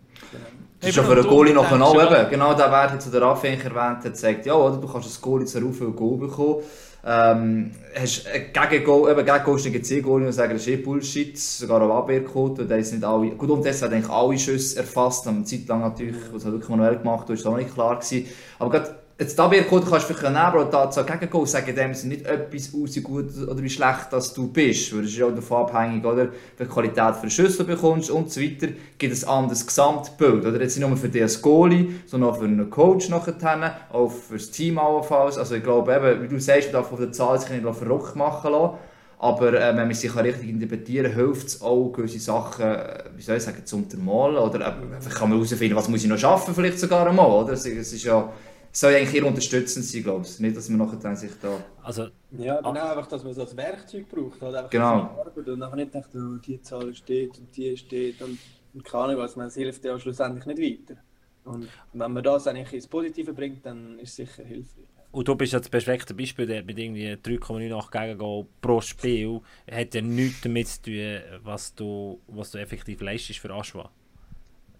Das 0.80 0.90
ist 0.90 0.96
ja 0.96 1.02
für 1.02 1.12
einen 1.12 1.26
Goalie 1.26 1.54
noch 1.54 1.70
genau 1.70 1.98
eben. 2.00 2.30
Genau 2.30 2.54
der 2.54 2.70
Wert, 2.70 3.04
den 3.04 3.12
der 3.12 3.22
Raffi 3.22 3.48
erwähnt 3.48 4.04
hat, 4.04 4.16
sagt, 4.16 4.46
ja, 4.46 4.54
oder, 4.54 4.76
du 4.76 4.86
kannst 4.86 5.06
als 5.06 5.20
Goalie 5.20 5.46
so 5.46 5.72
viel 5.72 5.92
Goal 5.92 6.18
bekommen. 6.18 6.62
Ähm, 7.02 7.70
hast 7.94 8.26
ein 8.26 8.52
Gegengol, 8.52 9.10
eben 9.10 9.24
Gegengol 9.24 9.56
ist 9.56 9.66
ein 9.66 10.04
und 10.04 10.32
sagen, 10.32 10.52
das 10.52 10.62
ist 10.62 10.68
eh 10.68 10.76
Bullshit, 10.76 11.38
sogar 11.38 11.80
auf 11.80 11.90
Abwehrquote, 11.90 12.66
sind 12.84 12.98
nicht 12.98 13.04
alle, 13.04 13.30
gut, 13.30 13.48
und 13.48 13.64
das 13.64 13.80
hat 13.80 13.92
eigentlich 13.92 14.10
alle 14.10 14.38
Schüsse 14.38 14.78
erfasst, 14.78 15.26
eine 15.26 15.44
Zeit 15.44 15.66
lang 15.66 15.80
natürlich, 15.80 16.16
was 16.30 16.44
hat 16.44 16.52
wirklich 16.52 16.68
manuell 16.68 16.98
gemacht, 16.98 17.26
da 17.26 17.32
ist 17.32 17.46
auch 17.46 17.56
nicht 17.56 17.72
klar 17.72 17.98
gewesen. 17.98 18.26
Aber 18.58 18.70
gerade 18.70 18.99
Jetzt 19.20 19.36
die 19.36 19.42
Abwehrquote 19.42 19.84
kannst 19.86 20.08
du 20.08 20.14
vielleicht 20.14 20.32
nehmen, 20.32 20.36
aber 20.36 20.64
die 20.64 20.74
Anzahl 20.74 21.04
Gegengol 21.04 21.46
sagen 21.46 21.74
dem 21.74 21.92
sind 21.92 22.08
nicht 22.08 22.24
etwas 22.24 22.72
aus, 22.74 22.96
wie 22.96 23.02
gut 23.02 23.26
oder 23.36 23.62
wie 23.62 23.68
schlecht 23.68 24.10
dass 24.12 24.32
du 24.32 24.48
bist. 24.48 24.94
Weil 24.94 25.02
das 25.02 25.10
ist 25.10 25.18
ja 25.18 25.26
auch 25.26 25.34
davon 25.34 25.66
abhängig, 25.66 26.02
oder? 26.06 26.28
Welche 26.56 26.72
Qualität 26.72 27.16
für 27.16 27.28
Schüsse 27.28 27.64
bekommst 27.64 28.10
und 28.10 28.32
so 28.32 28.40
weiter. 28.40 28.68
Gibt 28.96 29.12
es 29.12 29.24
ein 29.24 29.28
anderes 29.28 29.66
Gesamtbild. 29.66 30.46
Oder? 30.46 30.58
Jetzt 30.62 30.78
nicht 30.78 30.88
nur 30.88 30.96
für 30.96 31.10
dich 31.10 31.20
als 31.20 31.42
Goalie, 31.42 31.96
sondern 32.06 32.30
auch 32.30 32.38
für 32.38 32.46
einen 32.46 32.70
Coach 32.70 33.10
nachher, 33.10 33.76
auch 33.92 34.08
für 34.10 34.38
das 34.38 34.50
Team 34.52 34.78
allenfalls. 34.78 35.36
Also 35.36 35.54
ich 35.54 35.62
glaube 35.62 35.94
eben, 35.94 36.22
wie 36.22 36.28
du 36.28 36.40
sagst, 36.40 36.72
man 36.72 36.80
darf 36.80 36.90
auf 36.90 36.98
der 36.98 37.12
Zahl 37.12 37.38
sich 37.38 37.50
nicht 37.50 37.74
verrückt 37.74 38.16
machen 38.16 38.52
lassen. 38.52 38.78
Aber 39.18 39.52
äh, 39.52 39.76
wenn 39.76 39.86
man 39.86 39.92
sich 39.92 40.16
richtig 40.16 40.48
interpretieren 40.48 41.12
kann, 41.12 41.26
hilft 41.26 41.48
es 41.48 41.60
auch, 41.60 41.92
gewisse 41.92 42.18
Sachen, 42.18 42.64
äh, 42.64 43.04
wie 43.14 43.20
soll 43.20 43.36
ich 43.36 43.42
sagen, 43.42 43.66
zu 43.66 43.76
untermalen. 43.76 44.38
Oder 44.38 44.60
äh, 44.66 45.10
kann 45.10 45.28
man 45.28 45.32
herausfinden, 45.32 45.76
was 45.76 45.90
muss 45.90 46.02
ich 46.02 46.08
noch 46.08 46.16
schaffen, 46.16 46.54
vielleicht 46.54 46.78
sogar 46.78 47.06
einmal. 47.06 47.26
Oder? 47.26 47.52
Es 47.52 47.66
es 47.66 47.92
ist 47.92 48.04
ja, 48.04 48.20
es 48.22 48.49
soll 48.72 48.92
ja 48.92 48.98
eigentlich 48.98 49.14
eher 49.14 49.26
unterstützend 49.26 49.84
sein, 49.84 50.02
glaube 50.02 50.24
ich. 50.26 50.38
Nicht, 50.38 50.56
dass 50.56 50.68
man 50.68 50.78
nachher 50.86 50.98
dann 50.98 51.16
sich 51.16 51.32
da... 51.40 51.62
also 51.82 52.08
Ja, 52.30 52.56
genau, 52.60 52.70
einfach, 52.70 53.06
dass 53.08 53.22
man 53.22 53.32
es 53.32 53.38
als 53.38 53.56
Werkzeug 53.56 54.08
braucht. 54.08 54.40
Halt 54.40 54.54
einfach 54.54 54.70
Genau. 54.70 54.84
Arbeit 54.84 55.48
und 55.48 55.58
nachher 55.58 55.76
nicht 55.76 55.94
denkt, 55.94 56.10
oh, 56.14 56.36
die 56.36 56.60
Zahl 56.60 56.94
steht 56.94 57.38
und 57.38 57.56
die 57.56 57.76
steht 57.76 58.22
und, 58.22 58.38
und 58.74 58.84
keine 58.84 59.04
Ahnung 59.04 59.18
was. 59.18 59.36
Man, 59.36 59.48
Es 59.48 59.54
hilft 59.54 59.84
ja 59.84 59.98
schlussendlich 59.98 60.46
nicht 60.46 60.88
weiter. 60.88 61.00
Und 61.44 61.68
wenn 61.92 62.12
man 62.12 62.22
das 62.22 62.46
eigentlich 62.46 62.72
ins 62.74 62.86
Positive 62.86 63.32
bringt, 63.32 63.64
dann 63.66 63.98
ist 63.98 64.10
es 64.10 64.16
sicher 64.16 64.44
hilfreich. 64.44 64.84
Und 65.12 65.26
du 65.26 65.34
bist 65.34 65.52
ja 65.52 65.58
das 65.58 65.68
perfekte 65.68 66.14
Beispiel, 66.14 66.46
der 66.46 66.62
mit 66.62 66.78
irgendwie 66.78 67.08
3,98 67.16 67.90
Gegengol 67.90 68.46
pro 68.60 68.80
Spiel 68.80 69.40
hat 69.68 69.94
ja 69.94 70.02
nichts 70.02 70.42
damit 70.42 70.68
zu 70.68 70.82
tun, 70.82 71.20
was 71.42 71.74
du, 71.74 72.20
was 72.28 72.52
du 72.52 72.58
effektiv 72.58 73.00
leistest 73.00 73.40
für 73.40 73.50
Aschwa. 73.52 73.90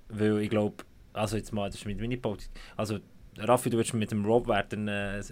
Weil 0.09 0.41
ich 0.41 0.51
glaube, 0.51 0.85
also 1.13 1.37
jetzt 1.37 1.53
mal, 1.53 1.69
das 1.69 1.77
ist 1.81 1.87
mit 1.87 2.01
meiner 2.01 2.17
Politik, 2.17 2.51
also 2.77 2.99
Raffi, 3.43 3.71
du 3.71 3.77
würdest 3.77 3.95
mit 3.95 4.11
dem 4.11 4.25
Rob 4.25 4.49
werden 4.49 4.89
äh, 4.89 5.19
äh, 5.19 5.23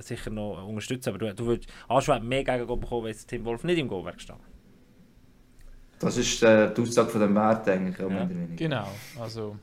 sicher 0.00 0.30
noch 0.30 0.66
unterstützen, 0.66 1.10
aber 1.10 1.18
du, 1.18 1.34
du 1.34 1.46
würdest 1.46 1.68
Aschwab 1.88 2.22
mehr 2.22 2.44
gegen 2.44 2.66
bekommen, 2.66 3.04
wenn 3.04 3.16
Tim 3.26 3.44
Wolf 3.44 3.64
nicht 3.64 3.78
im 3.78 3.88
Goal 3.88 4.04
wäre 4.04 4.14
gestanden. 4.14 4.44
Das 5.98 6.16
ist 6.16 6.42
äh, 6.42 6.72
die 6.74 6.82
Aussage 6.82 7.08
von 7.08 7.20
dem 7.20 7.34
Wert 7.34 7.68
eigentlich. 7.68 7.98
Ja. 7.98 8.08
Ja. 8.08 8.28
Genau, 8.56 8.88
also 9.18 9.56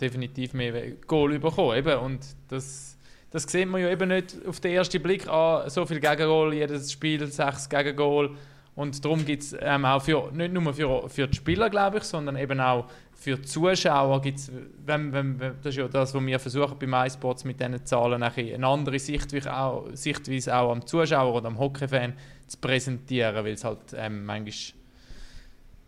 definitiv 0.00 0.54
mehr 0.54 0.92
Goal 1.06 1.38
bekommen. 1.38 1.76
Eben. 1.76 1.98
Und 1.98 2.20
das, 2.48 2.98
das 3.30 3.44
sieht 3.44 3.68
man 3.68 3.80
ja 3.80 3.90
eben 3.90 4.08
nicht 4.08 4.36
auf 4.46 4.60
den 4.60 4.72
ersten 4.72 5.02
Blick 5.02 5.28
an. 5.28 5.68
So 5.68 5.86
viel 5.86 6.00
Gegengol, 6.00 6.54
jedes 6.54 6.90
Spiel 6.90 7.26
sechs 7.26 7.68
Gegengol. 7.68 8.36
Und 8.80 9.04
darum 9.04 9.26
gibt 9.26 9.42
es 9.42 9.54
ähm, 9.60 9.84
auch 9.84 10.00
für, 10.00 10.32
nicht 10.32 10.54
nur 10.54 10.72
für, 10.72 11.06
für 11.10 11.28
die 11.28 11.36
Spieler, 11.36 11.68
glaube 11.68 11.98
ich, 11.98 12.04
sondern 12.04 12.36
eben 12.36 12.58
auch 12.60 12.86
für 13.12 13.36
die 13.36 13.42
Zuschauer 13.42 14.22
gibt 14.22 14.38
es, 14.38 14.50
wenn, 14.86 15.12
wenn, 15.12 15.38
wenn, 15.38 15.56
das 15.60 15.74
ist 15.74 15.76
ja 15.76 15.86
das, 15.86 16.14
was 16.14 16.24
wir 16.24 16.38
versuchen 16.38 16.78
bei 16.78 16.86
MySports 16.86 17.44
mit 17.44 17.60
diesen 17.60 17.84
Zahlen, 17.84 18.22
eine 18.22 18.66
andere 18.66 18.98
Sichtweise 18.98 19.54
auch, 19.54 19.84
Sichtweise 19.92 20.56
auch 20.56 20.72
am 20.72 20.86
Zuschauer 20.86 21.34
oder 21.34 21.48
am 21.48 21.58
Hockey-Fan 21.58 22.14
zu 22.46 22.56
präsentieren, 22.56 23.44
weil 23.44 23.52
es 23.52 23.64
halt 23.64 23.80
ähm, 23.94 24.24
manchmal 24.24 24.80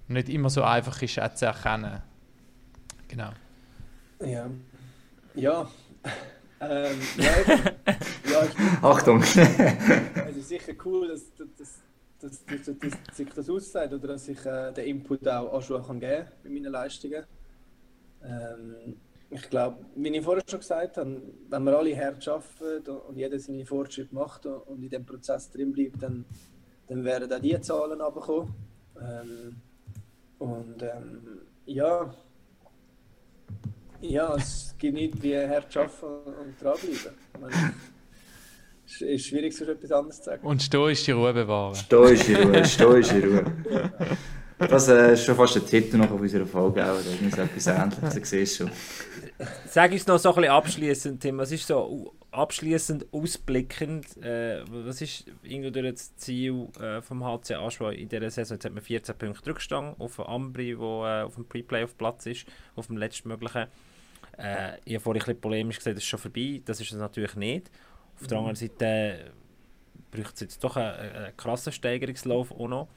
nicht 0.09 0.29
immer 0.29 0.51
so 0.51 0.63
einfach 0.63 1.01
ist, 1.01 1.19
auch 1.19 1.33
zu 1.33 1.47
erkennen. 1.47 2.03
Genau. 3.09 3.31
Ja. 4.21 4.51
Ja. 5.35 5.71
ähm, 6.61 7.01
ja, 7.17 7.31
ich, 7.41 8.31
ja, 8.31 8.45
ich, 8.45 8.83
Achtung! 8.83 9.23
es 9.23 10.37
ist 10.37 10.49
sicher 10.51 10.75
cool, 10.85 11.09
dass, 11.09 11.35
dass, 11.57 11.82
dass, 12.23 12.45
dass, 12.45 12.65
dass, 12.65 12.79
dass 12.79 13.17
sich 13.17 13.29
das 13.29 13.51
aussagt 13.51 13.93
oder 13.93 14.09
dass 14.09 14.29
ich 14.29 14.45
äh, 14.47 14.73
den 14.73 14.87
Input 14.87 15.27
auch 15.27 15.55
Anschluss 15.55 15.87
kann 15.87 16.01
geben 16.01 16.27
bei 16.43 16.51
meinen 16.51 16.73
Leistungen. 16.73 17.25
Ähm, 18.23 18.97
ich 19.31 19.49
glaube, 19.49 19.79
wie 19.97 20.09
ich 20.09 20.23
vorher 20.23 20.43
schon 20.47 20.61
gesagt 20.61 20.99
habe, 20.99 21.23
wenn 21.49 21.65
wir 21.65 21.79
alle 21.79 21.97
hart 21.97 22.27
arbeiten 22.29 22.91
und 22.91 23.17
jeder 23.17 23.39
seine 23.39 23.65
Fortschritte 23.65 24.15
macht 24.15 24.47
und 24.47 24.83
in 24.83 24.91
dem 24.91 25.07
Prozess 25.07 25.51
drin 25.51 25.73
bleibt, 25.73 26.03
dann, 26.03 26.25
dann 26.87 27.05
werden 27.05 27.33
auch 27.33 27.41
die 27.41 27.59
Zahlen 27.61 28.01
runterkommen. 28.01 28.55
Ähm, 29.01 29.57
und 30.39 30.83
ähm, 30.83 31.41
ja, 31.65 32.15
ja, 34.01 34.35
es 34.37 34.75
gibt 34.79 34.95
nicht 34.95 35.23
wie 35.23 35.39
hart 35.39 35.77
arbeiten 35.77 36.35
und 36.35 36.61
dranbleiben. 36.61 37.15
Ist 39.01 39.27
schwierig, 39.27 39.57
so 39.57 39.65
etwas 39.65 39.93
anderes 39.93 40.19
zu 40.19 40.25
sagen. 40.25 40.47
Und 40.47 40.63
stoische 40.63 41.15
Ruhe 41.15 41.33
bewahren. 41.33 41.75
Stoische 41.75 42.43
Ruhe, 42.43 42.65
stoische 42.65 43.23
Ruhe. 43.23 43.45
Das 44.69 44.89
äh, 44.89 45.15
ist 45.15 45.25
schon 45.25 45.35
fast 45.35 45.55
der 45.57 45.67
Titel 45.67 45.97
noch 45.97 46.11
auf 46.11 46.21
unserer 46.21 46.47
Folge. 46.47 46.85
Auch. 46.85 46.97
Das 46.97 47.07
ist 47.07 47.39
etwas 47.39 47.67
Ähnliches, 47.67 48.15
du 48.15 48.25
siehst 48.25 48.57
schon. 48.59 48.71
Sag 49.67 49.91
uns 49.91 50.07
noch 50.07 50.19
so 50.19 50.29
ein 50.31 50.35
bisschen 50.37 50.51
abschließend, 50.51 51.21
Tim. 51.21 51.39
Was 51.39 51.51
ist 51.51 51.67
so 51.67 52.13
abschließend 52.31 53.07
ausblickend? 53.13 54.17
Äh, 54.23 54.63
was 54.69 55.01
ist 55.01 55.25
irgendwie 55.43 55.91
das 55.91 56.15
Ziel 56.17 56.69
äh, 56.81 57.03
vom 57.03 57.25
HC 57.25 57.55
Aschwa 57.55 57.91
in 57.91 58.09
dieser 58.09 58.31
Saison? 58.31 58.57
Jetzt 58.57 58.65
hat 58.65 58.73
man 58.73 58.83
14 58.83 59.17
Punkte 59.17 59.51
Rückstand 59.51 60.01
auf 60.01 60.21
Ambri, 60.21 60.79
wo 60.79 61.05
äh, 61.05 61.23
auf 61.23 61.35
dem 61.35 61.45
Pre-Playoff-Platz 61.47 62.27
ist, 62.27 62.47
auf 62.77 62.87
dem 62.87 62.97
letztmöglichen. 62.99 63.67
Äh, 64.39 64.79
ich 64.85 64.95
habe 64.95 65.01
vorhin 65.01 65.23
ein 65.23 65.27
bisschen 65.27 65.41
polemisch 65.41 65.79
gesagt, 65.79 65.97
das 65.97 66.05
ist 66.05 66.09
schon 66.09 66.21
vorbei. 66.21 66.63
Das 66.65 66.81
ist 66.81 66.93
es 66.93 66.99
natürlich 66.99 67.35
nicht. 67.37 67.71
Auf 68.23 68.29
der 68.29 68.39
anderen 68.39 68.57
Seite 68.57 68.85
äh, 68.85 69.31
braucht 70.13 70.35
es 70.35 70.41
jetzt 70.41 70.63
doch 70.63 70.77
einen, 70.77 70.95
einen 70.95 71.37
krassen 71.37 71.73
Steigerungslauf 71.73 72.53
auch 72.53 72.69
noch. 72.69 72.89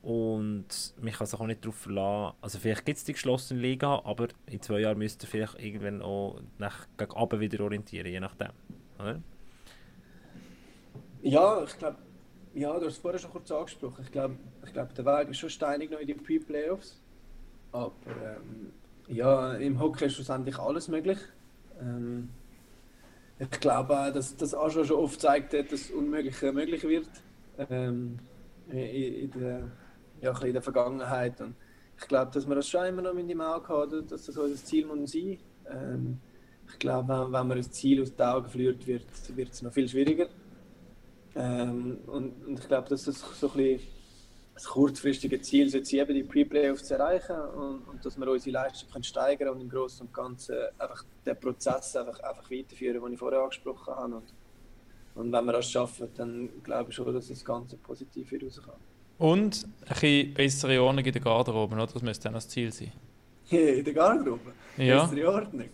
Und 0.00 0.94
mich 1.00 1.14
kann 1.14 1.26
sich 1.26 1.38
auch 1.38 1.46
nicht 1.46 1.64
darauf 1.64 1.76
verlassen. 1.76 2.36
Also 2.40 2.58
vielleicht 2.58 2.84
gibt 2.86 2.98
es 2.98 3.04
die 3.04 3.12
geschlossene 3.12 3.60
Liga, 3.60 4.00
aber 4.04 4.28
in 4.46 4.60
zwei 4.60 4.80
Jahren 4.80 4.98
müsst 4.98 5.22
ihr 5.22 5.28
vielleicht 5.28 5.58
irgendwann 5.60 6.00
auch 6.00 6.40
nach, 6.58 6.86
oben 7.14 7.40
wieder 7.40 7.62
orientieren, 7.62 8.06
je 8.06 8.20
nachdem. 8.20 8.50
Oder? 8.98 9.20
Ja, 11.22 11.62
ich 11.64 11.78
glaube, 11.78 11.98
ja, 12.54 12.78
du 12.78 12.86
hast 12.86 12.94
es 12.94 12.98
vorher 12.98 13.18
schon 13.18 13.30
kurz 13.30 13.50
angesprochen. 13.50 14.02
Ich 14.02 14.12
glaube, 14.12 14.36
ich 14.64 14.72
glaub, 14.72 14.94
der 14.94 15.04
Weg 15.04 15.28
ist 15.28 15.38
schon 15.38 15.50
steinig 15.50 15.90
noch 15.90 15.98
in 15.98 16.06
die 16.06 16.14
Pre-Playoffs. 16.14 17.00
Aber 17.72 17.92
ähm, 18.06 18.72
ja, 19.08 19.54
im 19.54 19.78
Hockey 19.78 20.06
ist 20.06 20.14
schlussendlich 20.14 20.58
alles 20.58 20.88
möglich. 20.88 21.18
Ähm, 21.80 22.30
ich 23.38 23.50
glaube 23.60 24.12
dass 24.12 24.36
das 24.36 24.54
auch 24.54 24.70
schon 24.70 24.90
oft 24.92 25.20
zeigt, 25.20 25.52
dass 25.52 25.68
das 25.68 25.90
Unmögliche 25.90 26.52
möglich 26.52 26.82
wird. 26.84 27.08
Ähm, 27.58 28.18
in, 28.68 28.78
in, 28.78 29.30
der, 29.30 29.70
ja, 30.20 30.34
ein 30.40 30.46
in 30.46 30.52
der 30.52 30.62
Vergangenheit. 30.62 31.40
Und 31.40 31.54
ich 31.98 32.06
glaube, 32.08 32.30
dass 32.32 32.46
wir 32.46 32.54
das 32.54 32.68
schon 32.68 32.86
immer 32.86 33.02
noch 33.02 33.14
mit 33.14 33.30
im 33.30 33.40
Auge 33.40 33.68
haben, 33.68 34.06
dass 34.08 34.26
das 34.26 34.36
unser 34.36 34.56
Ziel 34.56 34.86
muss 34.86 35.12
sein 35.12 35.38
ähm, 35.70 36.18
Ich 36.68 36.78
glaube, 36.78 37.08
wenn, 37.08 37.46
man 37.46 37.56
das 37.56 37.70
Ziel 37.70 38.02
aus 38.02 38.14
den 38.14 38.26
Augen 38.26 38.48
verliert, 38.48 38.86
wird 38.86 39.06
wird 39.36 39.50
es 39.50 39.62
noch 39.62 39.72
viel 39.72 39.88
schwieriger. 39.88 40.28
Ähm, 41.36 41.98
und, 42.06 42.46
und 42.46 42.58
ich 42.58 42.68
glaube, 42.68 42.88
dass 42.88 43.04
das 43.04 43.20
so 43.20 43.48
ein 43.48 43.56
bisschen 43.56 43.80
das 44.54 44.64
kurzfristige 44.64 45.40
Ziel 45.40 45.66
ist, 45.66 45.92
eben 45.92 46.14
die 46.14 46.22
Pre-Playoffs 46.22 46.84
zu 46.84 46.94
erreichen 46.94 47.36
und, 47.56 47.88
und 47.88 48.04
dass 48.04 48.16
wir 48.16 48.30
unsere 48.30 48.52
Leistung 48.52 48.88
können 48.90 49.04
steigern 49.04 49.48
und 49.48 49.60
im 49.60 49.68
Großen 49.68 50.06
und 50.06 50.14
Ganzen 50.14 50.56
einfach 50.78 51.04
den 51.26 51.38
Prozess 51.38 51.96
einfach, 51.96 52.20
einfach 52.20 52.50
weiterführen, 52.50 53.02
den 53.02 53.12
ich 53.12 53.18
vorher 53.18 53.40
angesprochen 53.40 53.94
habe. 53.94 54.14
Und, 54.14 54.32
und 55.16 55.32
wenn 55.32 55.44
wir 55.44 55.52
das 55.52 55.70
schaffen, 55.70 56.08
dann 56.16 56.48
glaube 56.62 56.90
ich 56.90 56.96
schon, 56.96 57.12
dass 57.12 57.28
das 57.28 57.44
Ganze 57.44 57.76
positiv 57.76 58.30
wird 58.30 58.44
rauskommen. 58.44 58.80
Und 59.18 59.64
ein 59.64 59.88
bisschen 59.88 60.34
bessere 60.34 60.82
Ordnung 60.82 61.04
in 61.04 61.12
der 61.12 61.22
Garderobe, 61.22 61.74
oder? 61.74 61.86
Das 61.86 62.02
müsste 62.02 62.24
dann 62.24 62.34
das 62.34 62.48
Ziel 62.48 62.72
sein. 62.72 62.92
In 63.50 63.84
der 63.84 63.94
Garderobe? 63.94 64.52
Ja. 64.76 65.04
Bessere 65.04 65.28
Ordnung? 65.32 65.68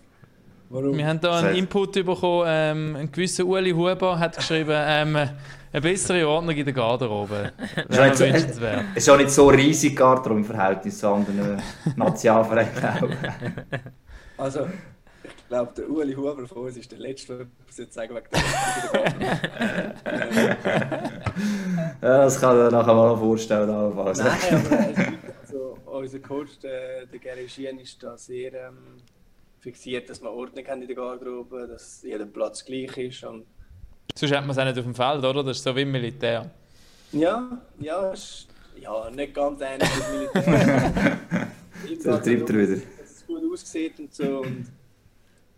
Warum? 0.68 0.96
Wir 0.96 1.06
haben 1.06 1.20
da 1.20 1.38
einen 1.38 1.56
Input 1.56 1.92
bekommen. 1.92 2.44
Ähm, 2.46 2.96
ein 2.96 3.12
gewisser 3.12 3.44
Uli 3.44 3.72
Huber 3.72 4.18
hat 4.18 4.36
geschrieben, 4.36 4.74
ähm, 4.74 5.30
eine 5.72 5.80
bessere 5.82 6.26
Ordnung 6.28 6.56
in 6.56 6.64
der 6.64 6.74
Garderobe. 6.74 7.52
Nicht 7.88 8.16
so- 8.16 8.24
wünschenswert. 8.24 8.84
Es 8.94 9.02
ist 9.04 9.08
auch 9.10 9.16
nicht 9.18 9.30
so 9.30 9.48
riesig 9.48 9.96
Garderobe 9.96 10.40
im 10.40 10.44
Verhältnis 10.44 10.98
zu 10.98 11.08
anderen 11.08 11.62
Nationalvereinen. 11.96 12.70
auch. 12.84 13.08
Also, 14.38 14.66
ich 15.22 15.48
glaube, 15.48 15.72
der 15.76 15.90
Ueli 15.90 16.14
Huber 16.14 16.46
von 16.48 16.62
uns 16.64 16.76
ist 16.78 16.90
der 16.90 16.98
Letzte, 16.98 17.36
der 17.36 17.46
etwas 17.46 17.76
jetzt 17.76 17.92
sagen 17.92 18.14
wegen 18.16 18.26
der 18.32 18.40
ja, 22.02 22.24
das 22.24 22.40
kann 22.40 22.56
ich 22.56 22.62
mir 22.64 22.70
nachher 22.70 22.94
mal 22.94 23.16
vorstellen. 23.18 23.68
Nein, 23.68 23.76
aber 23.76 24.10
es 24.12 24.18
gibt- 24.96 25.18
also, 25.42 25.76
unser 25.84 26.18
Coach, 26.20 26.58
der, 26.60 27.04
der 27.04 27.18
Gary 27.18 27.46
Schien, 27.50 27.78
ist 27.78 28.02
da 28.02 28.16
sehr 28.16 28.54
ähm, 28.68 28.78
fixiert, 29.58 30.08
dass 30.08 30.22
wir 30.22 30.30
Ordnung 30.30 30.64
haben 30.66 30.80
in 30.80 30.88
der 30.88 30.96
Garderobe, 30.96 31.66
dass 31.68 32.02
jeder 32.02 32.24
Platz 32.24 32.64
gleich 32.64 32.96
ist. 32.96 33.24
Und 33.24 33.44
Sonst 34.14 34.32
hat 34.32 34.42
man 34.42 34.50
es 34.50 34.58
auch 34.58 34.64
nicht 34.64 34.78
auf 34.78 34.84
dem 34.84 34.94
Feld, 34.94 35.24
oder? 35.24 35.44
Das 35.44 35.56
ist 35.56 35.64
so 35.64 35.74
wie 35.74 35.82
im 35.82 35.92
Militär. 35.92 36.50
ja, 37.12 37.58
ja, 37.78 38.10
ist, 38.10 38.46
ja, 38.80 39.10
nicht 39.10 39.34
ganz 39.34 39.60
ähnlich 39.60 39.88
wie 39.88 40.16
Militär. 40.18 41.18
Jetzt 41.88 42.06
Da 42.06 42.18
treibt 42.18 42.50
er 42.50 42.58
wieder. 42.58 42.76
Dass 42.76 43.10
es 43.10 43.26
gut 43.26 43.42
aussieht 43.52 43.98
und 43.98 44.14
so. 44.14 44.40
Und, 44.40 44.66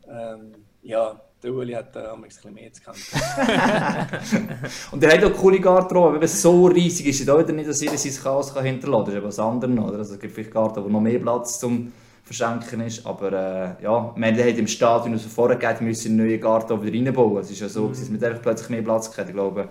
ähm, 0.08 0.54
ja, 0.82 1.20
der 1.42 1.52
Uli 1.52 1.72
hat 1.72 1.94
da 1.96 2.12
ein 2.14 2.22
bisschen 2.22 2.54
mehr 2.54 2.72
zu 2.72 2.82
kämpfen. 2.82 3.20
Und 4.92 5.02
er 5.02 5.12
hat 5.12 5.24
auch 5.24 5.36
coole 5.36 5.58
Garderobe. 5.58 6.14
Wenn 6.14 6.22
es 6.22 6.40
so 6.40 6.66
riesig 6.66 7.06
ist, 7.06 7.28
auch 7.28 7.40
wieder 7.40 7.52
nicht, 7.52 7.68
dass 7.68 7.80
jeder 7.80 7.98
sein 7.98 8.12
Chaos 8.22 8.54
kann 8.54 8.64
hinterlassen 8.64 9.06
kann. 9.06 9.06
Das 9.06 9.14
ist 9.14 9.18
eben 9.18 9.26
das 9.26 9.38
andere 9.38 9.70
noch. 9.72 9.88
Oder? 9.88 9.98
Also, 9.98 10.14
es 10.14 10.20
gibt 10.20 10.34
vielleicht 10.34 10.52
Garderobe, 10.52 10.84
wo 10.84 10.92
noch 10.92 11.00
mehr 11.00 11.18
Platz 11.18 11.58
zum 11.58 11.92
Verschenken 12.32 12.80
ist. 12.80 13.06
Aber 13.06 13.32
äh, 13.32 13.82
ja, 13.82 14.12
wir 14.16 14.26
haben 14.26 14.58
im 14.58 14.66
Stadion, 14.66 15.12
also 15.12 15.28
vorher 15.28 15.56
gegeben, 15.56 15.80
wir 15.80 15.88
müssen 15.88 16.12
eine 16.12 16.28
neue 16.28 16.38
Garderobe 16.38 16.86
wieder 16.86 17.06
reinbauen. 17.06 17.38
Es 17.38 17.50
ist 17.50 17.60
ja 17.60 17.68
so, 17.68 17.88
dass 17.88 18.10
wir 18.12 18.28
einfach 18.28 18.42
plötzlich 18.42 18.70
mehr 18.70 18.82
Platz 18.82 19.16
hatten. 19.16 19.28
Ich 19.28 19.34
glaube, 19.34 19.68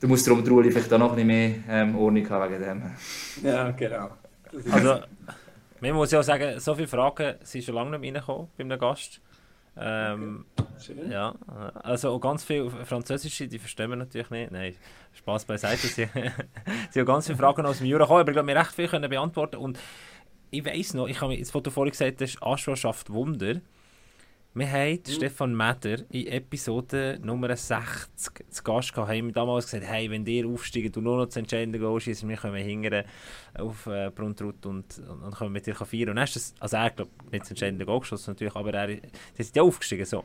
du 0.00 0.08
musst 0.08 0.26
darum, 0.26 0.44
der 0.44 0.52
Uli, 0.52 0.70
vielleicht 0.70 0.92
auch 0.92 0.98
noch 0.98 1.10
ein 1.10 1.26
bisschen 1.26 1.28
mehr 1.28 1.54
ähm, 1.68 1.96
Ordnung 1.96 2.28
haben 2.30 2.52
wegen 2.52 2.62
dem. 2.62 2.82
Ja, 3.42 3.70
genau. 3.70 4.10
Also, 4.70 5.00
man 5.80 5.92
muss 5.92 6.10
ja 6.10 6.20
auch 6.20 6.24
sagen, 6.24 6.58
so 6.58 6.74
viele 6.74 6.88
Fragen 6.88 7.34
sind 7.42 7.64
schon 7.64 7.74
lange 7.74 7.90
nicht 7.90 8.00
mehr 8.00 8.14
reingekommen 8.14 8.48
bei 8.56 8.64
einem 8.64 8.78
Gast. 8.78 9.20
Ähm, 9.78 10.46
Schön. 10.80 11.10
ja, 11.10 11.34
also 11.82 12.10
auch 12.10 12.18
ganz 12.18 12.44
viele 12.44 12.70
Französische, 12.70 13.46
die 13.46 13.58
verstehen 13.58 13.90
wir 13.90 13.96
natürlich 13.96 14.30
nicht. 14.30 14.50
Nein, 14.50 14.74
Spaß 15.12 15.44
beiseite. 15.44 15.86
Sie, 15.86 16.08
sie 16.90 17.00
haben 17.00 17.06
ganz 17.06 17.26
viele 17.26 17.36
Fragen 17.36 17.66
aus 17.66 17.78
dem 17.78 17.86
Jura 17.86 18.04
gekommen, 18.04 18.20
aber 18.20 18.30
ich 18.30 18.34
glaube, 18.34 18.48
wir 18.48 18.56
recht 18.56 18.72
viel 18.72 18.88
können 18.88 19.10
beantworten. 19.10 19.56
Und 19.56 19.78
ich 20.50 20.64
weiss 20.64 20.94
noch, 20.94 21.06
ich 21.08 21.20
habe 21.20 21.32
mir 21.32 21.38
das 21.40 21.50
Foto 21.50 21.70
vorhin 21.70 21.90
gesagt, 21.92 22.20
das 22.20 22.30
ist 22.30 22.42
Aschwa 22.42 22.76
schafft 22.76 23.12
Wunder. 23.12 23.60
Wir 24.54 24.70
haben 24.72 25.00
Stefan 25.06 25.54
Meder 25.54 25.98
in 26.10 26.28
Episode 26.28 27.18
Nummer 27.22 27.54
60 27.54 28.08
zu 28.48 28.62
Gast 28.64 28.94
gehabt, 28.94 29.10
haben 29.10 29.26
wir 29.26 29.32
damals 29.34 29.66
gesagt, 29.66 29.84
hey, 29.86 30.10
wenn 30.10 30.24
ihr 30.24 30.46
aufsteigt 30.46 30.96
und 30.96 31.04
nur 31.04 31.18
noch 31.18 31.26
das 31.26 31.36
entscheidende 31.36 31.78
Goal 31.78 32.00
schießt, 32.00 32.26
wir 32.26 32.36
kommen 32.38 32.56
hingern 32.64 33.04
auf 33.58 33.86
äh, 33.86 34.10
Bruntrut 34.14 34.64
und, 34.64 34.98
und, 34.98 35.22
und 35.24 35.34
können 35.36 35.52
mit 35.52 35.66
dir 35.66 35.74
feiern. 35.74 36.08
Und 36.10 36.16
dann 36.16 36.24
ist 36.24 36.36
das, 36.36 36.54
also 36.58 36.76
er 36.78 36.88
glaube 36.88 37.10
nicht 37.30 37.42
das 37.42 37.50
entscheidende 37.50 37.84
Goal 37.84 38.00
geschossen 38.00 38.30
natürlich, 38.30 38.56
aber 38.56 38.72
er 38.72 38.86
die 38.86 39.02
sind 39.36 39.54
ja 39.56 39.62
aufgestiegen 39.62 40.06
so. 40.06 40.24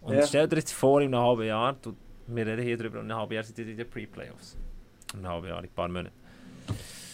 Und 0.00 0.14
Ja. 0.14 0.26
stell 0.28 0.46
dir 0.46 0.56
jetzt 0.58 0.72
vor, 0.72 1.00
in 1.00 1.12
einem 1.12 1.24
halben 1.24 1.42
Jahr, 1.46 1.72
du, 1.82 1.96
wir 2.28 2.46
reden 2.46 2.62
hier 2.62 2.76
drüber, 2.76 3.00
in 3.00 3.10
einem 3.10 3.18
halben 3.18 3.32
Jahr 3.34 3.42
sind 3.42 3.58
ihr 3.58 3.66
in 3.66 3.76
den 3.76 3.90
Pre-Playoffs. 3.90 4.56
In 5.12 5.18
einem 5.20 5.28
halben 5.28 5.48
Jahr, 5.48 5.58
in 5.58 5.64
ein 5.64 5.72
paar 5.74 5.88
Monaten. 5.88 6.14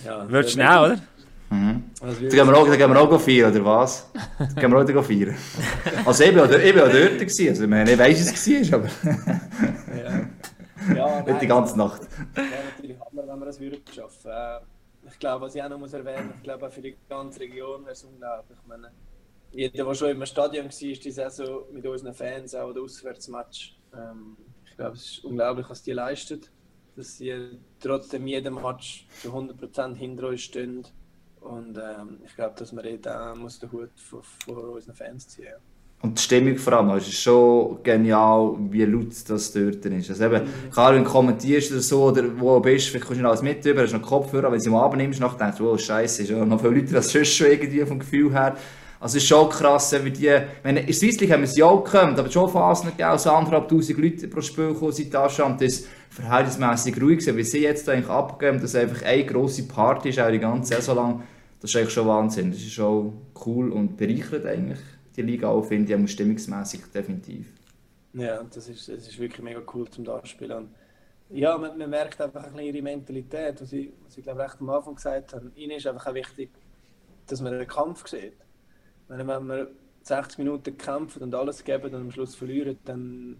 Ja, 0.04 0.30
Wird 0.30 0.50
schnell, 0.50 0.66
oder? 0.78 1.00
Mhm. 1.50 1.84
Also, 2.00 2.22
Da 2.22 2.28
gehen 2.28 2.46
wir 2.46 2.56
auch, 2.56 2.66
da 2.66 2.76
gehen 2.76 2.90
wir 2.90 3.00
auch 3.00 3.20
feiern, 3.20 3.52
oder 3.54 3.64
was? 3.64 4.10
Da 4.38 4.60
gehen 4.60 4.70
wir 4.70 4.98
auch 4.98 5.04
feiern. 5.04 5.36
Also 6.06 6.24
ich 6.24 6.30
bin 6.30 6.40
auch, 6.40 6.50
ich 6.50 6.74
bin 6.74 6.82
auch 6.82 6.92
dort 6.92 7.18
gewesen, 7.18 7.48
also 7.48 7.64
ich 7.64 7.70
meine, 7.70 7.92
ich 7.92 7.98
weiss, 7.98 8.20
es 8.20 8.72
war, 8.72 8.80
aber 8.80 8.88
ja. 9.96 10.94
ja, 10.94 11.22
nicht 11.26 11.42
die 11.42 11.46
ganze 11.46 11.76
Nacht. 11.76 12.02
wäre 12.34 12.48
natürlich 12.76 12.96
Hammer, 13.00 13.26
wenn 13.26 13.38
wir 13.38 13.46
das 13.46 13.60
würden 13.60 13.80
schaffen. 13.94 14.30
Äh, 14.30 14.60
ich 15.10 15.18
glaube, 15.18 15.46
was 15.46 15.54
ich 15.54 15.62
auch 15.62 15.68
noch 15.68 15.78
muss 15.78 15.92
erwähnen, 15.92 16.32
ich 16.36 16.42
glaube 16.42 16.66
auch 16.66 16.70
für 16.72 16.82
die 16.82 16.96
ganze 17.08 17.40
Region 17.40 17.82
wäre 17.82 17.92
es 17.92 18.04
unglaublich. 18.04 18.58
Ich 18.60 18.68
meine, 18.68 18.90
jeder, 19.50 19.84
der 19.84 19.94
schon 19.94 20.10
im 20.10 20.26
Stadion 20.26 20.66
war, 20.66 20.70
die 20.70 21.10
Saison 21.10 21.62
mit 21.72 21.86
unseren 21.86 22.14
Fans, 22.14 22.54
auch 22.54 22.72
der 22.72 22.82
Auswärtsmatch, 22.82 23.76
ähm, 23.94 24.36
ich 24.66 24.76
glaube, 24.76 24.96
es 24.96 25.04
ist 25.04 25.24
unglaublich, 25.24 25.68
was 25.68 25.82
die 25.82 25.92
leisten. 25.92 26.40
Dass 26.94 27.16
sie 27.16 27.58
trotzdem 27.80 28.26
jedem 28.26 28.56
Match 28.56 29.06
zu 29.22 29.32
100% 29.32 29.94
hinter 29.94 30.28
uns 30.28 30.40
stehen. 30.40 30.84
Und 31.40 31.76
ähm, 31.78 32.18
ich 32.24 32.34
glaube, 32.34 32.54
dass 32.56 32.72
man 32.72 32.84
da 33.00 33.34
muss 33.34 33.58
den 33.58 33.72
Hut 33.72 33.90
vor, 33.96 34.22
vor 34.44 34.74
unseren 34.74 34.94
Fans 34.94 35.28
ziehen. 35.28 35.54
Und 36.00 36.16
die 36.16 36.22
Stimmung 36.22 36.56
vor 36.56 36.74
allem, 36.74 36.90
also 36.90 37.08
es 37.08 37.12
ist 37.12 37.22
schon 37.22 37.82
genial, 37.82 38.54
wie 38.70 38.84
laut 38.84 39.08
das 39.28 39.52
dort 39.52 39.84
ist. 39.84 40.10
Also 40.10 40.24
eben, 40.24 40.42
klar, 40.70 40.94
wenn 40.94 41.02
du 41.02 41.10
kommentierst 41.10 41.72
oder 41.72 41.80
so, 41.80 42.04
oder 42.04 42.22
wo 42.38 42.54
du 42.54 42.62
bist, 42.62 42.88
vielleicht 42.88 43.06
kommst 43.06 43.18
du 43.18 43.22
nicht 43.22 43.28
alles 43.28 43.42
mit 43.42 43.64
über, 43.64 43.82
hast 43.82 43.92
noch 43.92 44.02
Kopfhörer, 44.02 44.44
wenn 44.44 44.58
du 44.58 44.60
sie 44.60 44.70
mal 44.70 44.84
abnimmst, 44.84 45.18
nachher 45.18 45.38
denkst 45.38 45.58
du, 45.58 45.68
oh 45.68 45.76
scheiße, 45.76 46.22
ist 46.22 46.30
ja 46.30 46.44
noch 46.44 46.60
viele 46.60 46.74
Leute, 46.74 46.92
das 46.92 47.10
sonst 47.10 47.34
schon 47.34 47.48
irgendwie 47.48 47.84
vom 47.84 47.98
Gefühl 47.98 48.32
her. 48.32 48.56
Also 49.00 49.16
es 49.16 49.22
ist 49.22 49.28
schon 49.28 49.48
krass, 49.48 49.94
wie 50.02 50.10
die, 50.10 50.40
wenn, 50.64 50.76
in 50.76 50.86
der 50.86 50.94
Swiss 50.94 51.20
League 51.20 51.30
haben 51.30 51.42
wir 51.42 51.48
es 51.48 51.56
ja 51.56 51.66
auch 51.66 51.84
gekommen, 51.84 52.18
aber 52.18 52.30
schon 52.30 52.50
Phasen 52.50 52.90
gegeben, 52.90 53.10
also 53.10 53.30
anderthalb 53.30 53.68
tausend 53.68 53.98
Leute 53.98 54.26
pro 54.26 54.40
Spiel 54.40 54.74
kommen 54.74 54.92
seit 54.92 55.12
Taschen 55.12 55.44
und 55.44 55.60
das 55.60 55.84
verhältnismäßig 56.10 57.00
ruhig 57.00 57.18
gewesen, 57.18 57.36
wie 57.36 57.44
sie 57.44 57.62
jetzt 57.62 57.88
eigentlich 57.88 58.08
abgeben, 58.08 58.60
dass 58.60 58.74
einfach 58.74 59.02
eine 59.02 59.24
grosse 59.24 59.68
Party 59.68 60.08
ist, 60.08 60.18
auch 60.18 60.30
die 60.30 60.40
ganze 60.40 60.74
Saison 60.74 60.96
lang, 60.96 61.22
das 61.60 61.70
ist 61.70 61.76
eigentlich 61.76 61.92
schon 61.92 62.08
Wahnsinn. 62.08 62.50
Das 62.50 62.60
ist 62.60 62.72
schon 62.72 63.20
cool 63.46 63.70
und 63.70 63.96
bereichert 63.96 64.46
eigentlich 64.46 64.80
die 65.16 65.22
Liga 65.22 65.48
auch, 65.48 65.62
finde 65.62 65.92
ich, 65.92 66.00
auch 66.00 66.08
stimmungsmäßig 66.08 66.80
definitiv. 66.92 67.46
Ja, 68.14 68.42
das 68.42 68.68
ist, 68.68 68.88
das 68.88 69.06
ist 69.06 69.18
wirklich 69.18 69.42
mega 69.42 69.60
cool 69.74 69.88
zum 69.90 70.04
Darspielen. 70.04 70.68
Ja, 71.30 71.58
man, 71.58 71.76
man 71.76 71.90
merkt 71.90 72.20
einfach 72.20 72.44
ein 72.44 72.52
bisschen 72.52 72.74
ihre 72.74 72.82
Mentalität, 72.82 73.60
was 73.60 73.72
ich, 73.72 73.90
was 74.04 74.16
ich 74.16 74.24
glaube 74.24 74.42
recht 74.42 74.56
am 74.60 74.70
Anfang 74.70 74.94
gesagt 74.94 75.34
habe. 75.34 75.50
Ihnen 75.54 75.76
ist 75.76 75.86
einfach 75.86 76.06
auch 76.06 76.14
wichtig, 76.14 76.50
dass 77.26 77.40
man 77.40 77.52
einen 77.54 77.66
Kampf 77.66 78.08
sieht. 78.08 78.34
Wenn, 79.08 79.26
wir 79.26 79.70
60 80.02 80.38
Minuten 80.38 80.76
kämpfen 80.76 81.22
und 81.22 81.34
alles 81.34 81.64
geben 81.64 81.94
und 81.94 81.94
am 81.94 82.10
Schluss 82.10 82.34
verlieren, 82.34 82.78
dann 82.84 83.36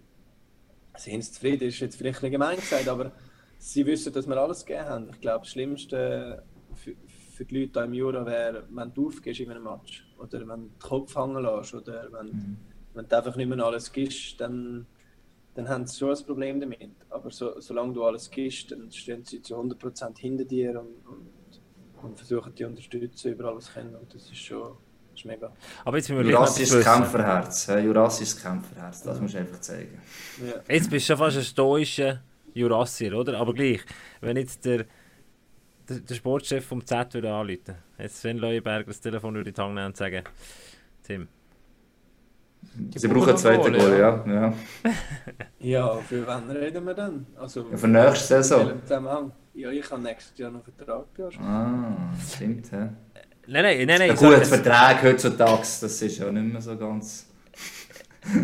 sind 0.97 1.23
sie 1.23 1.33
zufrieden. 1.33 1.69
ist 1.69 1.81
jetzt 1.81 1.97
vielleicht 1.97 2.19
ein 2.19 2.31
bisschen 2.31 2.33
gemein 2.33 2.57
gesagt, 2.57 2.89
aber 2.89 3.13
sie 3.59 3.87
wissen, 3.87 4.13
dass 4.13 4.27
wir 4.27 4.37
alles 4.37 4.65
gegeben 4.65 4.89
haben. 4.89 5.11
Ich 5.11 5.21
glaube, 5.21 5.41
das 5.41 5.49
Schlimmste 5.49 6.43
für, 6.75 6.95
für 7.33 7.45
die 7.45 7.61
Leute 7.61 7.81
hier 7.81 7.85
im 7.85 7.95
Jura 7.95 8.27
wäre, 8.27 8.65
wenn 8.71 8.95
du 8.95 9.09
aufgehst 9.09 9.41
in 9.41 9.51
einem 9.51 9.65
Match 9.65 10.07
oder 10.19 10.41
wenn 10.41 10.49
du 10.49 10.69
den 10.69 10.79
Kopf 10.79 11.15
hängen 11.17 11.43
lässt 11.43 11.75
oder 11.75 12.09
wenn, 12.13 12.59
wenn 12.95 13.09
du 13.09 13.17
einfach 13.17 13.37
nicht 13.37 13.49
mehr 13.49 13.65
alles 13.65 13.93
gibst, 13.93 14.41
dann, 14.41 14.87
dann 15.55 15.69
haben 15.69 15.87
sie 15.87 15.99
schon 15.99 16.11
ein 16.11 16.25
Problem 16.25 16.61
damit. 16.61 16.91
Aber 17.11 17.31
so, 17.31 17.61
solange 17.61 17.93
du 17.93 18.05
alles 18.05 18.31
gibst, 18.31 18.73
dann 18.73 18.91
stehen 18.91 19.25
sie 19.25 19.43
zu 19.43 19.57
100% 19.57 20.19
hinter 20.19 20.45
dir 20.45 20.81
und, 20.81 21.07
und, 21.07 22.03
und 22.03 22.17
versuchen 22.17 22.55
dich 22.55 22.65
zu 22.65 22.67
unterstützen, 22.67 23.33
über 23.33 23.47
alles 23.47 23.73
können. 23.73 23.95
Und 23.95 24.15
das 24.15 24.25
ist 24.25 24.37
schon 24.37 24.77
das 25.19 25.25
ist 25.25 25.41
mega. 25.41 25.53
Aber 25.85 25.97
jetzt 25.97 26.09
müssen 26.09 26.25
wir 26.25 26.31
Jurassisches. 26.31 26.85
Kämpferherz? 26.85 27.67
Jurassisches 27.67 28.43
Kämpferherz, 28.43 29.03
das 29.03 29.21
musst 29.21 29.35
du 29.35 29.39
einfach 29.39 29.61
zeigen. 29.61 30.01
Ja. 30.45 30.75
Jetzt 30.75 30.91
bist 30.91 31.09
du 31.09 31.13
schon 31.13 31.19
fast 31.19 31.37
ein 31.37 31.43
stoischer 31.43 32.21
Jurassier, 32.55 33.15
oder? 33.15 33.39
Aber 33.39 33.53
gleich, 33.53 33.81
wenn 34.21 34.37
jetzt 34.37 34.65
der, 34.65 34.85
der, 35.89 36.01
der 36.01 36.15
Sportchef 36.15 36.65
vom 36.65 36.85
Z 36.85 37.15
würde 37.15 37.33
anrufen, 37.33 37.75
jetzt 37.99 38.21
Sven 38.21 38.39
Leuenberger 38.39 38.87
das 38.87 39.01
Telefon 39.01 39.35
würde 39.35 39.51
in 39.51 39.55
die 39.55 39.61
Hand 39.61 39.75
nehmen 39.75 39.87
und 39.87 39.97
sagen, 39.97 40.23
Tim, 41.03 41.29
Sie 42.95 43.09
brauchen 43.09 43.29
einen 43.29 43.39
zweiten 43.39 43.73
Goal, 43.73 43.99
ja. 43.99 44.25
ja. 44.27 44.55
ja, 45.59 45.97
für 45.99 46.27
wann 46.27 46.51
reden 46.51 46.85
wir 46.85 46.95
dann? 46.95 47.27
Also, 47.37 47.67
Ja, 47.71 47.77
Für 47.77 47.89
nächste 47.89 48.43
Saison. 48.43 48.83
Ja, 49.55 49.71
ich 49.71 49.91
habe 49.91 50.03
nächstes 50.03 50.39
Jahr 50.39 50.51
noch 50.51 50.63
Vertrag. 50.63 51.07
Ja. 51.17 51.29
Ah, 51.41 52.13
stimmt, 52.25 52.71
hä? 52.71 52.91
Nein, 53.49 53.63
nein, 53.65 53.87
nein, 53.87 53.99
nein, 53.99 54.17
gut, 54.17 54.35
es- 54.35 54.49
Verträge 54.49 55.09
heutzutage, 55.09 55.63
das 55.81 56.03
ist 56.03 56.19
ja 56.19 56.31
nicht 56.31 56.53
mehr 56.53 56.61
so 56.61 56.77
ganz... 56.77 57.27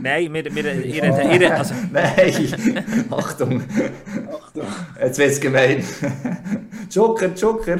nein, 0.02 0.32
wir, 0.32 0.54
wir, 0.54 0.84
ihre, 0.84 1.34
ihre, 1.34 1.54
also, 1.54 1.74
Nein! 1.92 3.06
Achtung, 3.10 3.62
Achtung. 4.32 4.66
jetzt 5.00 5.18
wird's 5.18 5.40
gemein. 5.40 5.84
Joker, 6.90 7.28
Joker! 7.34 7.78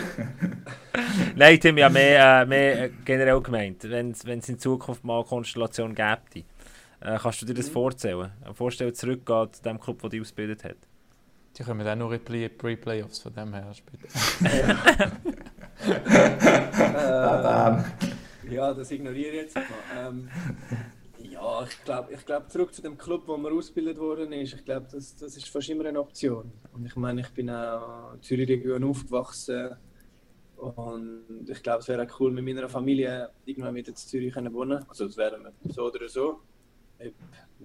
nein, 1.34 1.58
Tim, 1.60 1.78
ja 1.78 1.88
mehr, 1.88 2.42
äh, 2.42 2.46
mehr 2.46 2.84
äh, 2.84 2.90
generell 3.04 3.40
gemeint, 3.40 3.84
wenn 3.84 4.10
es 4.10 4.48
in 4.48 4.58
Zukunft 4.58 5.04
mal 5.04 5.18
eine 5.20 5.24
Konstellation 5.24 5.94
gäbe, 5.94 6.44
äh, 7.00 7.18
kannst 7.20 7.42
du 7.42 7.46
dir 7.46 7.54
das 7.54 7.68
vorstellen? 7.68 8.30
Vorstellen, 8.54 8.94
zurückgehen 8.94 9.52
zu 9.52 9.62
dem 9.62 9.80
Club, 9.80 10.00
der 10.02 10.10
dich 10.10 10.20
ausgebildet 10.20 10.64
hat? 10.64 10.76
Die 11.56 11.62
kommen 11.62 11.86
auch 11.86 11.94
nur 11.96 12.12
in 12.12 12.50
Pre-Playoffs 12.58 13.20
von 13.20 13.32
dem 13.32 13.54
her 13.54 13.72
später. 13.72 14.08
Bam. 17.42 17.84
Ja, 18.50 18.74
das 18.74 18.90
ignoriere 18.90 19.34
ich 19.34 19.42
jetzt 19.42 19.56
mal. 19.56 19.64
Ähm, 19.96 20.28
ja, 21.18 21.64
ich 21.64 21.84
glaube, 21.84 22.12
ich 22.12 22.24
glaub, 22.24 22.50
zurück 22.50 22.74
zu 22.74 22.82
dem 22.82 22.96
Club, 22.98 23.22
wo 23.26 23.36
man 23.36 23.52
ausgebildet 23.52 23.98
worden 23.98 24.32
ist, 24.32 24.54
ich 24.54 24.64
glaube, 24.64 24.86
das, 24.90 25.16
das 25.16 25.36
ist 25.36 25.48
fast 25.48 25.68
immer 25.68 25.86
eine 25.86 26.00
Option. 26.00 26.52
Und 26.72 26.84
ich 26.84 26.96
meine, 26.96 27.22
ich 27.22 27.30
bin 27.30 27.50
auch 27.50 28.14
in 28.14 28.22
Zürich 28.22 28.48
Region 28.48 28.84
aufgewachsen 28.84 29.76
und 30.56 31.46
ich 31.48 31.62
glaube, 31.62 31.80
es 31.80 31.88
wäre 31.88 32.06
auch 32.06 32.20
cool, 32.20 32.32
mit 32.32 32.44
meiner 32.44 32.68
Familie 32.68 33.30
irgendwann 33.44 33.74
wieder 33.74 33.88
in 33.88 33.96
Zürich 33.96 34.32
können 34.32 34.52
wohnen. 34.52 34.84
Also 34.88 35.06
das 35.06 35.16
wäre 35.16 35.38
wir 35.42 35.72
so 35.72 35.86
oder 35.86 36.08
so. 36.08 36.40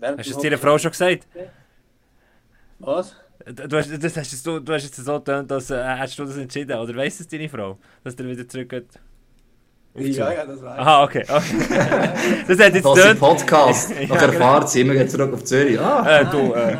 Hast 0.01 0.29
du 0.29 0.35
es 0.35 0.37
deiner 0.37 0.57
Frau 0.57 0.77
schon 0.77 0.91
gesagt? 0.91 1.27
Was? 2.79 3.15
Du 3.45 3.77
hast, 3.77 4.03
das 4.03 4.17
hast 4.17 4.31
jetzt, 4.31 4.45
du, 4.45 4.59
du 4.59 4.73
hast 4.73 4.83
jetzt 4.83 4.97
so 4.97 5.17
getan, 5.17 5.47
dass 5.47 5.69
äh, 5.71 5.81
hast 5.81 6.19
du 6.19 6.25
das 6.25 6.37
entschieden, 6.37 6.77
oder 6.77 6.95
weiss 6.95 7.19
es 7.19 7.27
deine 7.27 7.47
Frau, 7.47 7.77
dass 8.03 8.15
der 8.15 8.27
wieder 8.27 8.47
zurückgeht? 8.47 8.87
Ja, 9.95 10.31
ja, 10.31 10.45
das 10.45 10.61
weiß 10.61 10.73
ich. 10.75 10.79
Aha, 10.79 11.03
okay. 11.03 11.23
okay. 11.23 12.43
das 12.47 12.59
hat 12.59 12.73
jetzt 12.73 12.85
Das 12.85 12.97
ist. 13.13 13.19
Podcast. 13.19 13.91
Ja, 13.99 14.07
Nachher 14.07 14.33
fahrt 14.33 14.69
sie 14.69 14.81
immer 14.81 14.93
wieder 14.93 15.07
zurück 15.07 15.33
auf 15.33 15.43
Zürich. 15.43 15.79
Ah, 15.79 16.19
Äh, 16.19 16.25
du, 16.25 16.53
äh, 16.53 16.77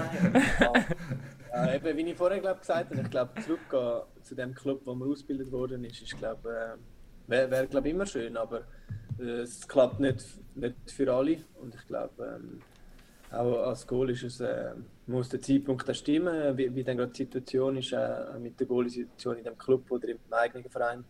Ja, 1.52 1.76
eben, 1.76 1.98
wie 1.98 2.11
ich 2.11 2.18
vorher 2.18 2.40
glaub, 2.40 2.60
gesagt 2.60 2.91
habe, 2.91 3.02
ich 3.02 3.10
glaube, 3.10 3.31
zurückgehen 3.41 4.02
zu 4.23 4.36
dem 4.36 4.53
Club, 4.53 4.81
wo 4.86 4.94
man 4.95 5.10
ausgebildet 5.10 5.52
worden 5.52 5.84
ist, 5.86 6.02
ist 6.02 6.18
glaub, 6.18 6.45
äh, 6.45 6.76
wäre 7.27 7.49
wär, 7.49 7.65
glaub, 7.68 7.86
immer 7.86 8.06
schön, 8.06 8.38
aber 8.38 8.61
äh, 9.19 9.41
es 9.41 9.68
klappt 9.68 9.99
nicht, 9.99 10.26
nicht 10.56 10.76
für 10.88 11.11
alle. 11.14 11.38
Und 11.61 11.73
ich 11.76 11.88
glaube, 11.88 12.40
ähm, 12.40 12.61
auch 13.31 13.68
als 13.68 13.85
Goal 13.85 14.10
ist 14.10 14.23
es, 14.23 14.39
äh, 14.39 14.73
muss 15.07 15.30
der 15.30 15.41
Zeitpunkt 15.41 15.89
auch 15.89 15.93
stimmen, 15.93 16.57
wie, 16.57 16.73
wie 16.73 16.84
dann 16.84 16.97
gerade 16.97 17.11
die 17.11 17.23
Situation 17.23 17.77
ist, 17.77 17.93
äh, 17.93 18.39
mit 18.39 18.60
der 18.60 18.68
Goal-Situation 18.68 19.38
in 19.38 19.43
dem 19.43 19.57
Club 19.57 19.89
oder 19.91 20.07
im 20.07 20.18
eigenen 20.31 20.69
Verein. 20.69 21.03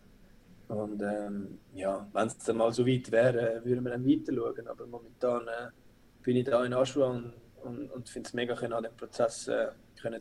Und 0.67 1.01
ähm, 1.01 1.59
ja, 1.73 2.07
wenn 2.13 2.27
es 2.27 2.37
dann 2.37 2.57
mal 2.57 2.71
so 2.71 2.85
weit 2.85 3.11
wäre, 3.11 3.55
äh, 3.55 3.65
würden 3.65 3.83
wir 3.83 3.91
dann 3.91 4.05
weiter 4.05 4.33
schauen. 4.33 4.67
Aber 4.67 4.85
momentan 4.85 5.47
äh, 5.47 5.69
bin 6.21 6.37
ich 6.37 6.45
da 6.45 6.63
in 6.63 6.73
Aschua 6.73 7.07
und, 7.07 7.33
und, 7.63 7.91
und 7.91 8.09
finde 8.09 8.27
es 8.27 8.33
mega, 8.33 8.53
können 8.53 8.73
an 8.73 8.83
dem 8.83 8.95
Prozess 8.95 9.47
äh, 9.47 9.69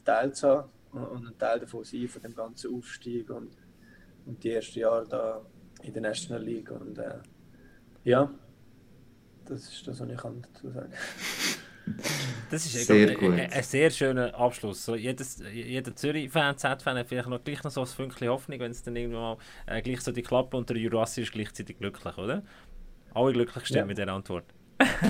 teilzuhaben 0.04 0.70
und, 0.92 1.04
und 1.04 1.26
ein 1.26 1.38
Teil 1.38 1.60
davon 1.60 1.84
sein, 1.84 2.08
von 2.08 2.22
dem 2.22 2.34
ganzen 2.34 2.74
Aufstieg 2.74 3.28
und, 3.30 3.50
und 4.24 4.42
die 4.42 4.52
ersten 4.52 4.78
Jahre 4.78 5.06
da 5.06 5.42
in 5.82 5.92
der 5.92 6.02
National 6.02 6.42
League. 6.42 6.70
Und 6.70 6.98
äh, 6.98 7.18
ja, 8.04 8.32
das 9.44 9.68
ist 9.68 9.86
das, 9.86 10.00
was 10.00 10.08
ich 10.08 10.16
kann 10.16 10.42
dazu 10.42 10.70
sagen 10.70 10.92
das 12.50 12.66
ist 12.66 12.86
Sehr 12.86 13.10
ein, 13.10 13.14
gut. 13.16 13.32
ein, 13.32 13.50
ein 13.52 13.62
sehr 13.62 13.90
schöner 13.90 14.34
Abschluss. 14.34 14.84
So, 14.84 14.94
jedes, 14.94 15.42
jeder 15.52 15.94
Zürich-Fan, 15.94 16.56
Z-Fan 16.56 16.96
hat 16.98 17.08
vielleicht 17.08 17.28
noch 17.28 17.42
gleich 17.42 17.62
noch 17.64 17.70
so 17.70 17.80
ein 17.82 17.86
Fünkchen 17.86 18.28
Hoffnung, 18.28 18.60
wenn 18.60 18.70
es 18.70 18.82
dann 18.82 18.96
irgendwann 18.96 19.20
mal 19.20 19.36
äh, 19.66 19.82
gleich 19.82 20.00
so 20.00 20.12
die 20.12 20.22
Klappe 20.22 20.56
und 20.56 20.68
der 20.68 20.76
Jurassier 20.76 21.24
ist 21.24 21.32
gleichzeitig 21.32 21.78
glücklich, 21.78 22.16
oder? 22.18 22.42
Alle 23.14 23.32
glücklich 23.32 23.64
stimmen 23.66 23.80
Ja. 23.80 23.86
mit 23.86 23.98
dieser 23.98 24.12
Antwort. 24.12 24.44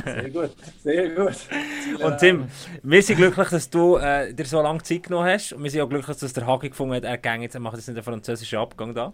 Sehr 0.04 0.30
gut, 0.30 0.50
sehr 0.82 1.10
gut. 1.10 1.36
Und 2.02 2.16
Tim, 2.18 2.46
wir 2.82 3.02
sind 3.02 3.16
glücklich, 3.16 3.48
dass 3.48 3.68
du 3.68 3.96
äh, 3.96 4.32
dir 4.32 4.46
so 4.46 4.62
lange 4.62 4.82
Zeit 4.82 5.02
genommen 5.02 5.28
hast. 5.28 5.52
Und 5.52 5.62
wir 5.62 5.70
sind 5.70 5.82
auch 5.82 5.88
glücklich, 5.90 6.16
dass 6.16 6.32
der 6.32 6.46
Hagi 6.46 6.70
gefunden 6.70 6.94
hat, 6.94 7.04
er 7.04 7.18
geht 7.18 7.42
jetzt, 7.42 7.54
er 7.54 7.60
macht 7.60 7.76
jetzt 7.76 7.86
nicht 7.86 7.96
einen 7.98 8.04
französischen 8.04 8.58
Abgang 8.58 8.94
da. 8.94 9.12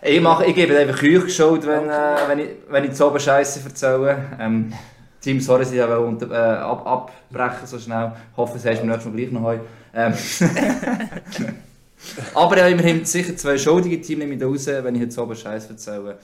Ich, 0.00 0.20
mache, 0.20 0.46
ich 0.46 0.54
gebe 0.54 0.76
einfach 0.78 1.02
euch 1.02 1.34
Schuld, 1.34 1.66
wenn, 1.66 1.90
äh, 1.90 2.16
wenn, 2.26 2.38
ich, 2.38 2.48
wenn 2.70 2.84
ich 2.84 2.94
so 2.94 3.18
Scheiße 3.18 3.68
erzähle. 3.68 4.38
Ähm, 4.40 4.72
Team, 5.26 5.40
sorry, 5.40 5.64
sie 5.64 5.82
haben 5.82 6.04
unter, 6.04 6.30
äh, 6.30 6.58
ab, 6.58 6.86
abbrechen 6.86 7.66
so 7.66 7.80
schnell. 7.80 8.12
Ich 8.30 8.36
hoffe, 8.36 8.58
es 8.58 8.64
hast 8.64 8.80
du 8.80 8.86
beim 8.86 8.90
nächsten 8.90 9.10
Mal 9.10 9.16
gleich 9.16 9.32
noch 9.32 9.42
heu. 9.42 9.58
Ähm, 9.92 10.14
Aber 12.34 12.58
ja, 12.58 12.68
immerhin 12.68 13.04
sicher 13.04 13.36
zwei 13.36 13.58
schuldige 13.58 14.00
Teams 14.00 14.20
nehme 14.20 14.34
ich 14.34 14.40
da 14.40 14.46
raus, 14.46 14.68
wenn 14.68 14.94
ich 14.94 15.00
jetzt 15.00 15.18
oben 15.18 15.34
Scheiß 15.34 15.68
erzähle, 15.68 16.18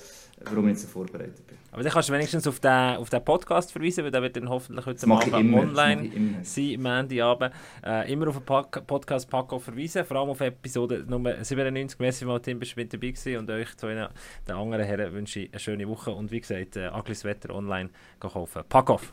warum 0.44 0.68
ich 0.68 0.74
nicht 0.74 0.82
so 0.82 0.86
vorbereitet 0.86 1.44
bin. 1.48 1.56
Aber 1.72 1.82
dann 1.82 1.90
kannst 1.90 2.10
du 2.10 2.12
wenigstens 2.12 2.46
auf 2.46 2.60
den, 2.60 2.70
auf 2.70 3.08
den 3.08 3.24
Podcast 3.24 3.72
verweisen, 3.72 4.04
weil 4.04 4.10
der 4.10 4.22
wird 4.22 4.36
dann 4.36 4.48
hoffentlich 4.48 4.84
heute 4.84 5.10
Abend 5.10 5.26
immer. 5.28 5.58
online 5.60 6.10
sein, 6.42 6.74
am 6.76 6.86
Ende 6.86 7.24
Abend. 7.24 7.52
Äh, 7.84 8.12
immer 8.12 8.28
auf 8.28 8.36
den 8.36 8.44
Pack 8.44 8.86
Podcast 8.86 9.28
Paco 9.28 9.58
verweisen, 9.58 10.04
vor 10.04 10.18
allem 10.18 10.28
auf 10.30 10.40
Episode 10.42 11.04
Nummer 11.08 11.42
97. 11.42 11.98
Merci 11.98 12.24
mal, 12.26 12.40
Tim, 12.40 12.58
bist 12.58 12.76
du 12.76 12.80
mit 12.80 12.92
dabei 12.92 13.10
gewesen 13.10 13.38
und 13.38 13.50
euch 13.50 13.74
zu 13.76 13.86
den 13.86 14.06
den 14.46 14.54
anderen 14.54 14.84
Herren 14.84 15.12
wünsche 15.14 15.40
ich 15.40 15.50
eine 15.50 15.60
schöne 15.60 15.88
Woche 15.88 16.10
und 16.10 16.30
wie 16.30 16.40
gesagt, 16.40 16.76
äh, 16.76 16.86
Aglis 16.86 17.24
Wetter 17.24 17.54
online 17.54 17.90
kaufen. 18.20 18.62
Pack 18.68 18.90
off! 18.90 19.12